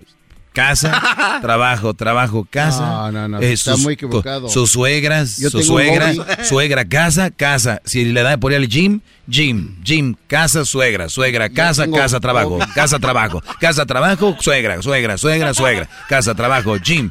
Casa, 0.53 1.39
trabajo, 1.41 1.93
trabajo, 1.93 2.45
casa. 2.49 2.81
No, 2.81 3.11
no, 3.11 3.27
no, 3.27 3.39
eh, 3.39 3.53
está 3.53 3.77
muy 3.77 3.93
equivocado. 3.93 4.49
Sus 4.49 4.71
suegras, 4.71 5.37
Yo 5.37 5.49
su 5.49 5.63
suegra, 5.63 6.13
suegra, 6.43 6.83
casa, 6.85 7.31
casa. 7.31 7.81
Si 7.85 8.05
le 8.05 8.21
da 8.21 8.37
por 8.37 8.53
al 8.53 8.67
gym, 8.67 8.99
gym, 9.27 9.81
gym, 9.81 10.15
casa, 10.27 10.65
suegra, 10.65 11.07
suegra, 11.07 11.49
casa, 11.49 11.83
tengo 11.83 11.97
casa, 11.97 12.19
trabajo, 12.19 12.59
casa, 12.75 12.99
trabajo, 12.99 13.41
casa, 13.61 13.85
trabajo, 13.85 14.35
suegra, 14.41 14.81
suegra, 14.81 15.17
suegra, 15.17 15.53
suegra, 15.53 15.89
casa, 16.09 16.35
trabajo, 16.35 16.77
gym. 16.77 17.09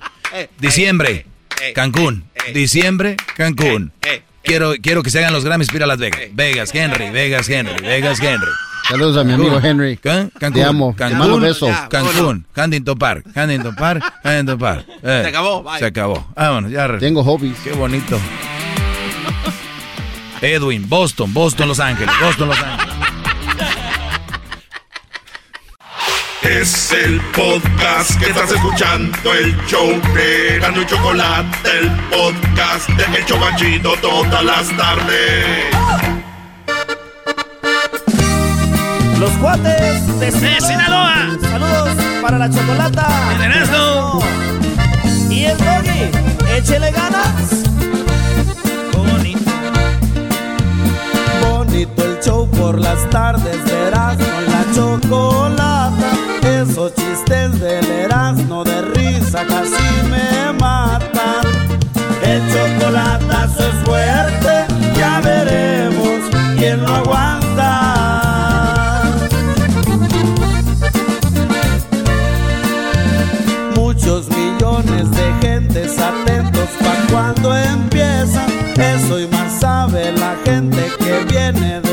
Diciembre, 0.58 1.26
Cancún. 1.74 2.24
Diciembre, 2.52 3.16
Cancún. 3.36 3.92
Quiero, 4.42 4.74
quiero 4.82 5.02
que 5.02 5.10
se 5.10 5.18
hagan 5.18 5.32
los 5.32 5.44
Grammys 5.44 5.72
ir 5.72 5.82
a 5.82 5.86
Las 5.86 5.98
Vegas. 5.98 6.20
Vegas, 6.32 6.74
Henry, 6.74 7.10
Vegas, 7.10 7.48
Henry, 7.48 7.80
Vegas, 7.82 8.20
Henry. 8.20 8.50
Saludos 8.90 9.16
a 9.18 9.24
mi 9.24 9.32
amigo 9.34 9.60
Henry. 9.62 9.96
¿Qué? 9.96 10.28
Cancún, 10.38 10.52
Te 10.52 10.64
amo. 10.64 10.90
Te 10.90 10.96
Cancún, 10.98 11.18
mando 11.18 11.38
beso. 11.40 11.68
Cancún, 11.88 12.44
Huntington 12.56 12.98
Park, 12.98 13.24
Huntington 13.36 13.74
Park, 13.76 14.02
Huntington 14.24 14.58
Park. 14.58 14.84
Eh, 15.02 15.20
Se 15.22 15.28
acabó, 15.28 15.62
bye. 15.62 15.78
Se 15.78 15.86
acabó. 15.86 16.26
Vámonos, 16.36 16.70
ya. 16.72 16.98
Tengo 16.98 17.22
hobbies. 17.24 17.56
Qué 17.64 17.72
bonito. 17.72 18.18
Edwin, 20.42 20.88
Boston, 20.88 21.32
Boston, 21.32 21.68
Los 21.68 21.80
Ángeles, 21.80 22.14
Boston, 22.20 22.48
Los 22.48 22.58
Ángeles. 22.58 22.94
Es 26.42 26.92
el 26.92 27.20
podcast 27.34 28.18
que 28.18 28.30
estás 28.30 28.50
escuchando, 28.50 29.32
el 29.34 29.56
show 29.66 29.88
de 30.14 30.58
Gano 30.60 30.82
y 30.82 30.86
Chocolate, 30.86 31.58
el 31.78 31.90
podcast 32.10 32.88
de 32.88 33.18
El 33.18 33.24
Chocachito 33.26 33.92
todas 34.00 34.44
las 34.44 34.68
tardes. 34.76 36.19
Los 39.20 39.30
cuates 39.32 40.18
de 40.18 40.30
¡De 40.30 40.60
Sinaloa! 40.62 41.36
Saludos 41.42 41.90
para 42.22 42.38
la 42.38 42.48
chocolata. 42.48 43.06
¡El 43.34 43.42
Erasmo! 43.42 44.22
Y 45.28 45.44
el 45.44 45.58
doggy. 45.58 46.56
Échele 46.56 46.90
ganas. 46.90 47.64
Bonito. 48.96 49.50
Bonito 51.50 52.02
el 52.02 52.18
show 52.20 52.50
por 52.50 52.78
las 52.78 53.10
tardes 53.10 53.62
de 53.66 53.88
Erasmo 53.88 54.29
cuando 77.32 77.56
empieza. 77.56 78.44
Eso 78.76 79.20
y 79.20 79.26
más 79.28 79.60
sabe 79.60 80.12
la 80.12 80.36
gente 80.44 80.90
que 80.98 81.24
viene 81.24 81.80
de 81.80 81.89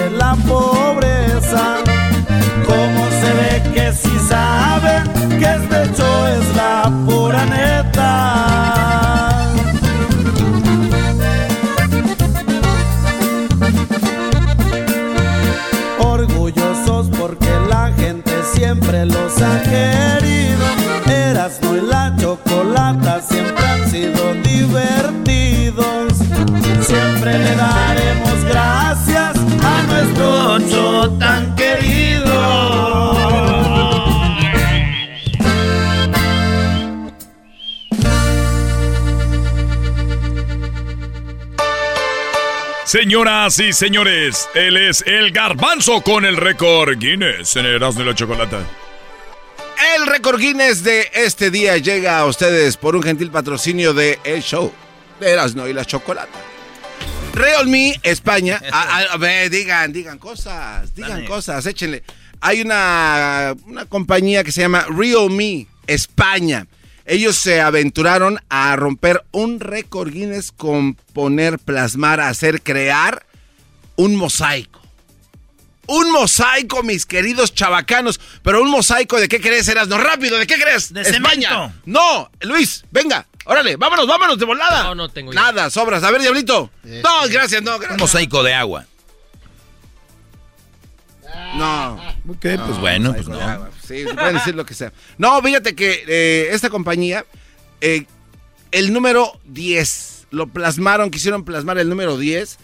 Señoras 42.91 43.59
y 43.59 43.74
señores, 43.74 44.48
él 44.56 44.77
es 44.77 45.03
el 45.06 45.32
garbanzo 45.32 45.99
con 45.99 46.24
el 46.24 46.38
récord 46.38 46.98
Guinness 46.98 47.57
en 47.57 47.66
Erasmo 47.66 48.01
y 48.03 48.06
la 48.06 48.16
Chocolata. 48.16 48.59
El 49.98 50.07
récord 50.07 50.40
Guinness 50.40 50.83
de 50.85 51.06
este 51.14 51.51
día 51.51 51.75
llega 51.80 52.17
a 52.17 52.25
ustedes 52.25 52.77
por 52.77 52.95
un 52.95 53.03
gentil 53.03 53.30
patrocinio 53.30 53.93
de 53.93 54.17
El 54.24 54.41
Show 54.41 54.72
de 55.19 55.30
Erasmo 55.32 55.67
y 55.67 55.74
la 55.74 55.83
Chocolata. 55.83 56.40
Realme 57.33 57.99
España. 58.03 58.61
A, 58.72 58.99
a- 58.99 59.14
a 59.14 59.17
ver, 59.17 59.49
digan, 59.49 59.91
digan 59.91 60.17
cosas, 60.17 60.95
digan 60.95 61.09
Dale. 61.11 61.25
cosas, 61.25 61.66
échenle. 61.66 62.03
Hay 62.40 62.61
una, 62.61 63.53
una 63.66 63.83
compañía 63.85 64.45
que 64.45 64.53
se 64.53 64.61
llama 64.61 64.85
Realme 64.90 65.67
España. 65.88 66.66
Ellos 67.10 67.38
se 67.38 67.61
aventuraron 67.61 68.40
a 68.50 68.76
romper 68.76 69.24
un 69.32 69.61
récord 69.61 70.11
Guinness 70.11 70.52
con 70.52 70.95
poner, 71.14 71.58
plasmar, 71.58 72.19
hacer, 72.19 72.61
crear 72.61 73.26
un 73.95 74.16
mosaico. 74.18 74.82
Un 75.88 76.11
mosaico, 76.11 76.84
mis 76.84 77.06
queridos 77.06 77.53
chavacanos. 77.53 78.19
Pero 78.44 78.61
un 78.61 78.69
mosaico 78.69 79.22
de 79.22 79.30
qué 79.30 79.40
crees, 79.40 79.69
eras 79.69 79.88
no 79.88 79.98
rápido, 79.98 80.38
¿de 80.38 80.45
qué 80.45 80.56
crees? 80.56 80.94
De 80.94 81.02
España. 81.02 81.50
cemento. 81.50 81.74
No, 81.86 82.30
Luis, 82.42 82.84
venga, 82.92 83.26
órale, 83.45 83.77
vámonos, 83.77 84.06
vámonos 84.06 84.38
de 84.38 84.45
volada. 84.45 84.84
No, 84.84 84.95
no 84.95 85.08
tengo 85.10 85.32
ya. 85.32 85.40
Nada, 85.40 85.69
sobras. 85.69 86.03
A 86.03 86.11
ver, 86.11 86.19
diablito. 86.22 86.69
No, 86.84 87.27
gracias, 87.30 87.61
no, 87.64 87.76
Un 87.76 87.80
gracias. 87.80 88.00
mosaico 88.02 88.44
de 88.44 88.53
agua. 88.53 88.86
No. 91.58 91.95
Ok, 92.27 92.45
pues 92.66 92.80
bueno, 92.80 93.14
pues 93.14 93.27
no. 93.27 93.68
Sí, 93.84 94.06
pueden 94.14 94.36
decir 94.36 94.56
lo 94.56 94.66
que 94.66 94.74
sea. 94.74 94.94
No, 95.18 95.42
fíjate 95.42 95.76
que 95.76 96.03
eh, 96.08 96.50
esta 96.52 96.69
compañía, 96.69 97.26
eh, 97.82 98.06
el 98.72 98.94
número 98.94 99.40
10, 99.45 100.27
lo 100.32 100.48
plasmaron, 100.48 101.10
quisieron 101.10 101.44
plasmar 101.44 101.77
el 101.77 101.90
número 101.90 102.18
10 102.18 102.58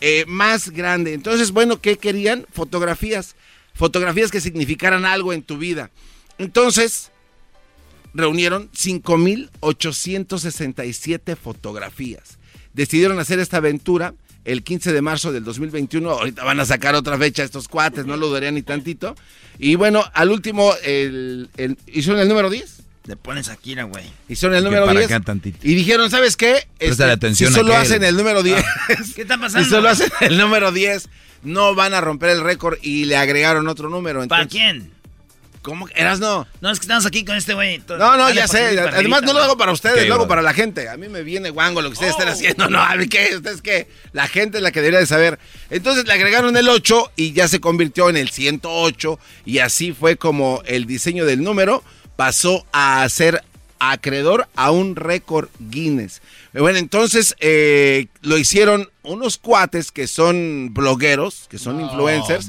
eh, 0.00 0.24
más 0.26 0.70
grande. 0.70 1.14
Entonces, 1.14 1.52
bueno, 1.52 1.80
¿qué 1.80 1.98
querían? 1.98 2.46
Fotografías. 2.52 3.36
Fotografías 3.74 4.30
que 4.30 4.40
significaran 4.40 5.04
algo 5.04 5.32
en 5.32 5.42
tu 5.42 5.58
vida. 5.58 5.90
Entonces, 6.38 7.10
reunieron 8.14 8.70
5.867 8.72 11.36
fotografías. 11.36 12.38
Decidieron 12.72 13.18
hacer 13.18 13.40
esta 13.40 13.56
aventura 13.58 14.14
el 14.50 14.62
15 14.62 14.92
de 14.92 15.02
marzo 15.02 15.32
del 15.32 15.44
2021. 15.44 16.10
Ahorita 16.10 16.44
van 16.44 16.58
a 16.60 16.64
sacar 16.66 16.94
otra 16.94 17.16
fecha 17.18 17.42
estos 17.44 17.68
cuates, 17.68 18.06
no 18.06 18.16
lo 18.16 18.28
dudaría 18.28 18.50
ni 18.50 18.62
tantito. 18.62 19.14
Y 19.58 19.74
bueno, 19.74 20.04
al 20.14 20.30
último, 20.30 20.72
el, 20.84 21.48
el- 21.56 21.76
hicieron 21.86 22.20
el 22.20 22.28
número 22.28 22.48
10. 22.50 22.76
Le 23.06 23.16
pones 23.16 23.48
aquí, 23.48 23.74
la 23.74 23.84
güey. 23.84 24.04
Hicieron 24.28 24.56
el 24.56 24.64
número 24.64 24.84
para 24.86 25.00
10. 25.00 25.10
acá 25.12 25.24
tantito. 25.24 25.58
Y 25.62 25.74
dijeron, 25.74 26.10
¿sabes 26.10 26.36
qué? 26.36 26.66
Préstale 26.78 27.12
atención 27.12 27.50
si 27.52 27.58
a 27.58 27.62
solo 27.62 27.74
hacen 27.74 28.04
el 28.04 28.16
número 28.16 28.42
10. 28.42 28.62
¿Qué 29.16 29.22
está 29.22 29.34
si 29.34 29.40
pasando? 29.40 29.68
solo 29.68 29.88
hacen 29.88 30.10
el 30.20 30.36
número 30.36 30.72
10, 30.72 31.08
no 31.42 31.74
van 31.74 31.94
a 31.94 32.00
romper 32.00 32.30
el 32.30 32.42
récord 32.42 32.76
y 32.82 33.06
le 33.06 33.16
agregaron 33.16 33.66
otro 33.68 33.88
número. 33.88 34.26
¿Para 34.28 34.42
Entonces, 34.42 34.60
quién? 34.60 34.90
¿Cómo? 35.68 35.86
¿Eras 35.94 36.18
no? 36.18 36.46
No, 36.60 36.70
es 36.70 36.78
que 36.78 36.84
estamos 36.84 37.04
aquí 37.04 37.24
con 37.24 37.36
este 37.36 37.52
güey. 37.52 37.82
No, 37.88 38.16
no, 38.16 38.30
ya 38.30 38.48
sé. 38.48 38.80
Además, 38.80 39.22
no 39.22 39.32
lo 39.34 39.40
hago 39.40 39.56
para 39.58 39.72
ustedes, 39.72 40.02
¿Qué, 40.02 40.08
lo 40.08 40.14
hago 40.14 40.24
bro? 40.24 40.28
para 40.28 40.42
la 40.42 40.54
gente. 40.54 40.88
A 40.88 40.96
mí 40.96 41.08
me 41.08 41.22
viene 41.22 41.50
guango 41.50 41.82
lo 41.82 41.88
que 41.88 41.94
ustedes 41.94 42.12
están 42.12 42.28
haciendo. 42.28 42.68
No, 42.70 42.80
a 42.80 42.94
mí 42.96 43.08
qué, 43.08 43.36
ustedes 43.36 43.60
qué. 43.60 43.88
La 44.12 44.28
gente 44.28 44.58
es 44.58 44.62
la 44.62 44.72
que 44.72 44.80
debería 44.80 45.00
de 45.00 45.06
saber. 45.06 45.38
Entonces 45.68 46.06
le 46.06 46.12
agregaron 46.14 46.56
el 46.56 46.68
8 46.68 47.12
y 47.16 47.32
ya 47.32 47.48
se 47.48 47.60
convirtió 47.60 48.08
en 48.08 48.16
el 48.16 48.30
108. 48.30 49.18
Y 49.44 49.58
así 49.58 49.92
fue 49.92 50.16
como 50.16 50.62
el 50.64 50.86
diseño 50.86 51.26
del 51.26 51.42
número 51.42 51.82
pasó 52.16 52.66
a 52.72 53.08
ser 53.08 53.44
acreedor 53.80 54.48
a 54.56 54.70
un 54.70 54.96
récord 54.96 55.48
Guinness. 55.58 56.20
Eh, 56.54 56.60
Bueno, 56.60 56.78
entonces 56.78 57.34
eh, 57.40 58.06
lo 58.22 58.38
hicieron 58.38 58.88
unos 59.02 59.38
cuates 59.38 59.90
que 59.92 60.06
son 60.06 60.70
blogueros, 60.72 61.46
que 61.48 61.58
son 61.58 61.80
influencers. 61.80 62.48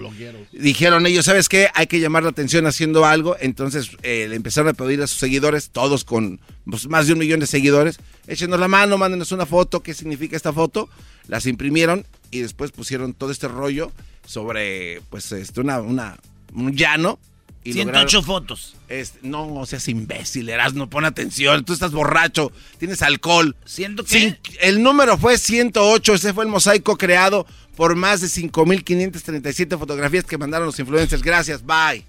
Dijeron 0.51 1.06
ellos, 1.06 1.25
¿sabes 1.25 1.48
qué? 1.49 1.69
Hay 1.74 1.88
que 1.88 1.99
llamar 1.99 2.24
la 2.24 2.30
atención 2.30 2.66
haciendo 2.67 3.06
algo. 3.06 3.35
Entonces 3.40 3.91
eh, 4.03 4.27
le 4.30 4.35
empezaron 4.35 4.69
a 4.69 4.74
pedir 4.74 5.01
a 5.01 5.08
sus 5.08 5.19
seguidores, 5.19 5.69
todos 5.69 6.03
con 6.03 6.40
pues, 6.69 6.88
más 6.88 7.08
de 7.08 7.14
un 7.14 7.19
millón 7.19 7.40
de 7.40 7.48
seguidores, 7.48 7.99
échenos 8.27 8.59
la 8.59 8.67
mano, 8.67 8.98
mándenos 8.98 9.32
una 9.32 9.45
foto, 9.45 9.82
¿qué 9.82 9.93
significa 9.93 10.35
esta 10.35 10.53
foto? 10.53 10.90
Las 11.27 11.45
imprimieron 11.45 12.06
y 12.32 12.40
después 12.40 12.72
pusieron 12.72 13.14
todo 13.14 13.32
este 13.32 13.48
rollo 13.48 13.91
sobre, 14.25 15.01
pues, 15.09 15.32
este, 15.32 15.61
una, 15.61 15.82
una, 15.82 16.17
un 16.53 16.75
llano. 16.75 17.19
Y 17.63 17.73
108 17.73 18.19
lograron- 18.19 18.25
fotos. 18.25 18.75
este, 18.88 19.19
no, 19.21 19.65
seas 19.65 19.88
imbécil, 19.89 20.47
Erasmo, 20.49 20.89
pon 20.89 21.03
atención. 21.05 21.65
Tú 21.65 21.73
estás 21.73 21.91
borracho, 21.91 22.51
tienes 22.77 23.01
alcohol. 23.01 23.55
¿Siento 23.65 24.03
qué? 24.05 24.39
el 24.61 24.81
número 24.81 25.17
fue 25.17 25.38
108. 25.38 26.13
Ese 26.13 26.33
fue 26.33 26.45
el 26.45 26.49
mosaico 26.49 26.97
creado 26.97 27.45
por 27.75 27.95
más 27.95 28.21
de 28.21 28.27
5.537 28.27 29.77
fotografías 29.77 30.23
que 30.25 30.38
mandaron 30.38 30.67
los 30.67 30.79
influencers. 30.79 31.21
Gracias, 31.21 31.63
bye. 31.65 32.05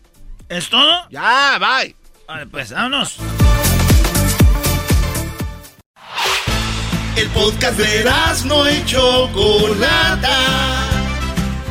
¿Es 0.49 0.69
todo? 0.69 1.09
Ya, 1.11 1.59
bye. 1.59 1.95
Vale, 2.27 2.47
pues, 2.47 2.73
vámonos. 2.73 3.17
El 7.17 7.29
podcast 7.31 7.77
de 7.79 8.05
no 8.47 8.71
y 8.71 8.85
Chocolata. 8.85 10.90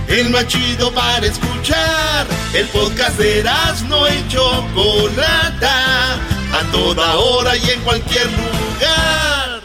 El 0.10 0.32
más 0.32 0.48
chido 0.48 0.92
para 0.92 1.26
escuchar. 1.26 2.26
El 2.54 2.66
podcast 2.68 3.18
de 3.20 3.44
no 3.88 4.08
y 4.08 4.28
Chocolata. 4.28 6.16
A 6.52 6.72
toda 6.72 7.16
hora 7.16 7.56
y 7.56 7.70
en 7.70 7.80
cualquier 7.82 8.26
lugar. 8.26 9.62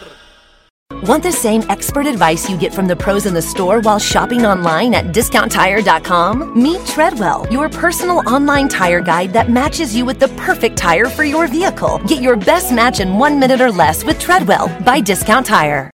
Want 1.07 1.23
the 1.23 1.31
same 1.31 1.63
expert 1.69 2.05
advice 2.05 2.49
you 2.49 2.57
get 2.57 2.73
from 2.73 2.87
the 2.87 2.95
pros 2.95 3.25
in 3.25 3.33
the 3.33 3.41
store 3.41 3.79
while 3.81 3.99
shopping 3.99 4.45
online 4.45 4.93
at 4.93 5.13
discounttire.com? 5.13 6.53
Meet 6.61 6.85
Treadwell, 6.85 7.47
your 7.51 7.69
personal 7.69 8.21
online 8.27 8.67
tire 8.67 9.01
guide 9.01 9.33
that 9.33 9.49
matches 9.49 9.95
you 9.95 10.05
with 10.05 10.19
the 10.19 10.29
perfect 10.29 10.77
tire 10.77 11.05
for 11.07 11.23
your 11.23 11.47
vehicle. 11.47 11.99
Get 12.07 12.21
your 12.21 12.35
best 12.35 12.71
match 12.71 12.99
in 12.99 13.17
one 13.17 13.39
minute 13.39 13.61
or 13.61 13.71
less 13.71 14.03
with 14.03 14.19
Treadwell 14.19 14.67
by 14.83 14.99
Discount 14.99 15.45
Tire. 15.45 15.91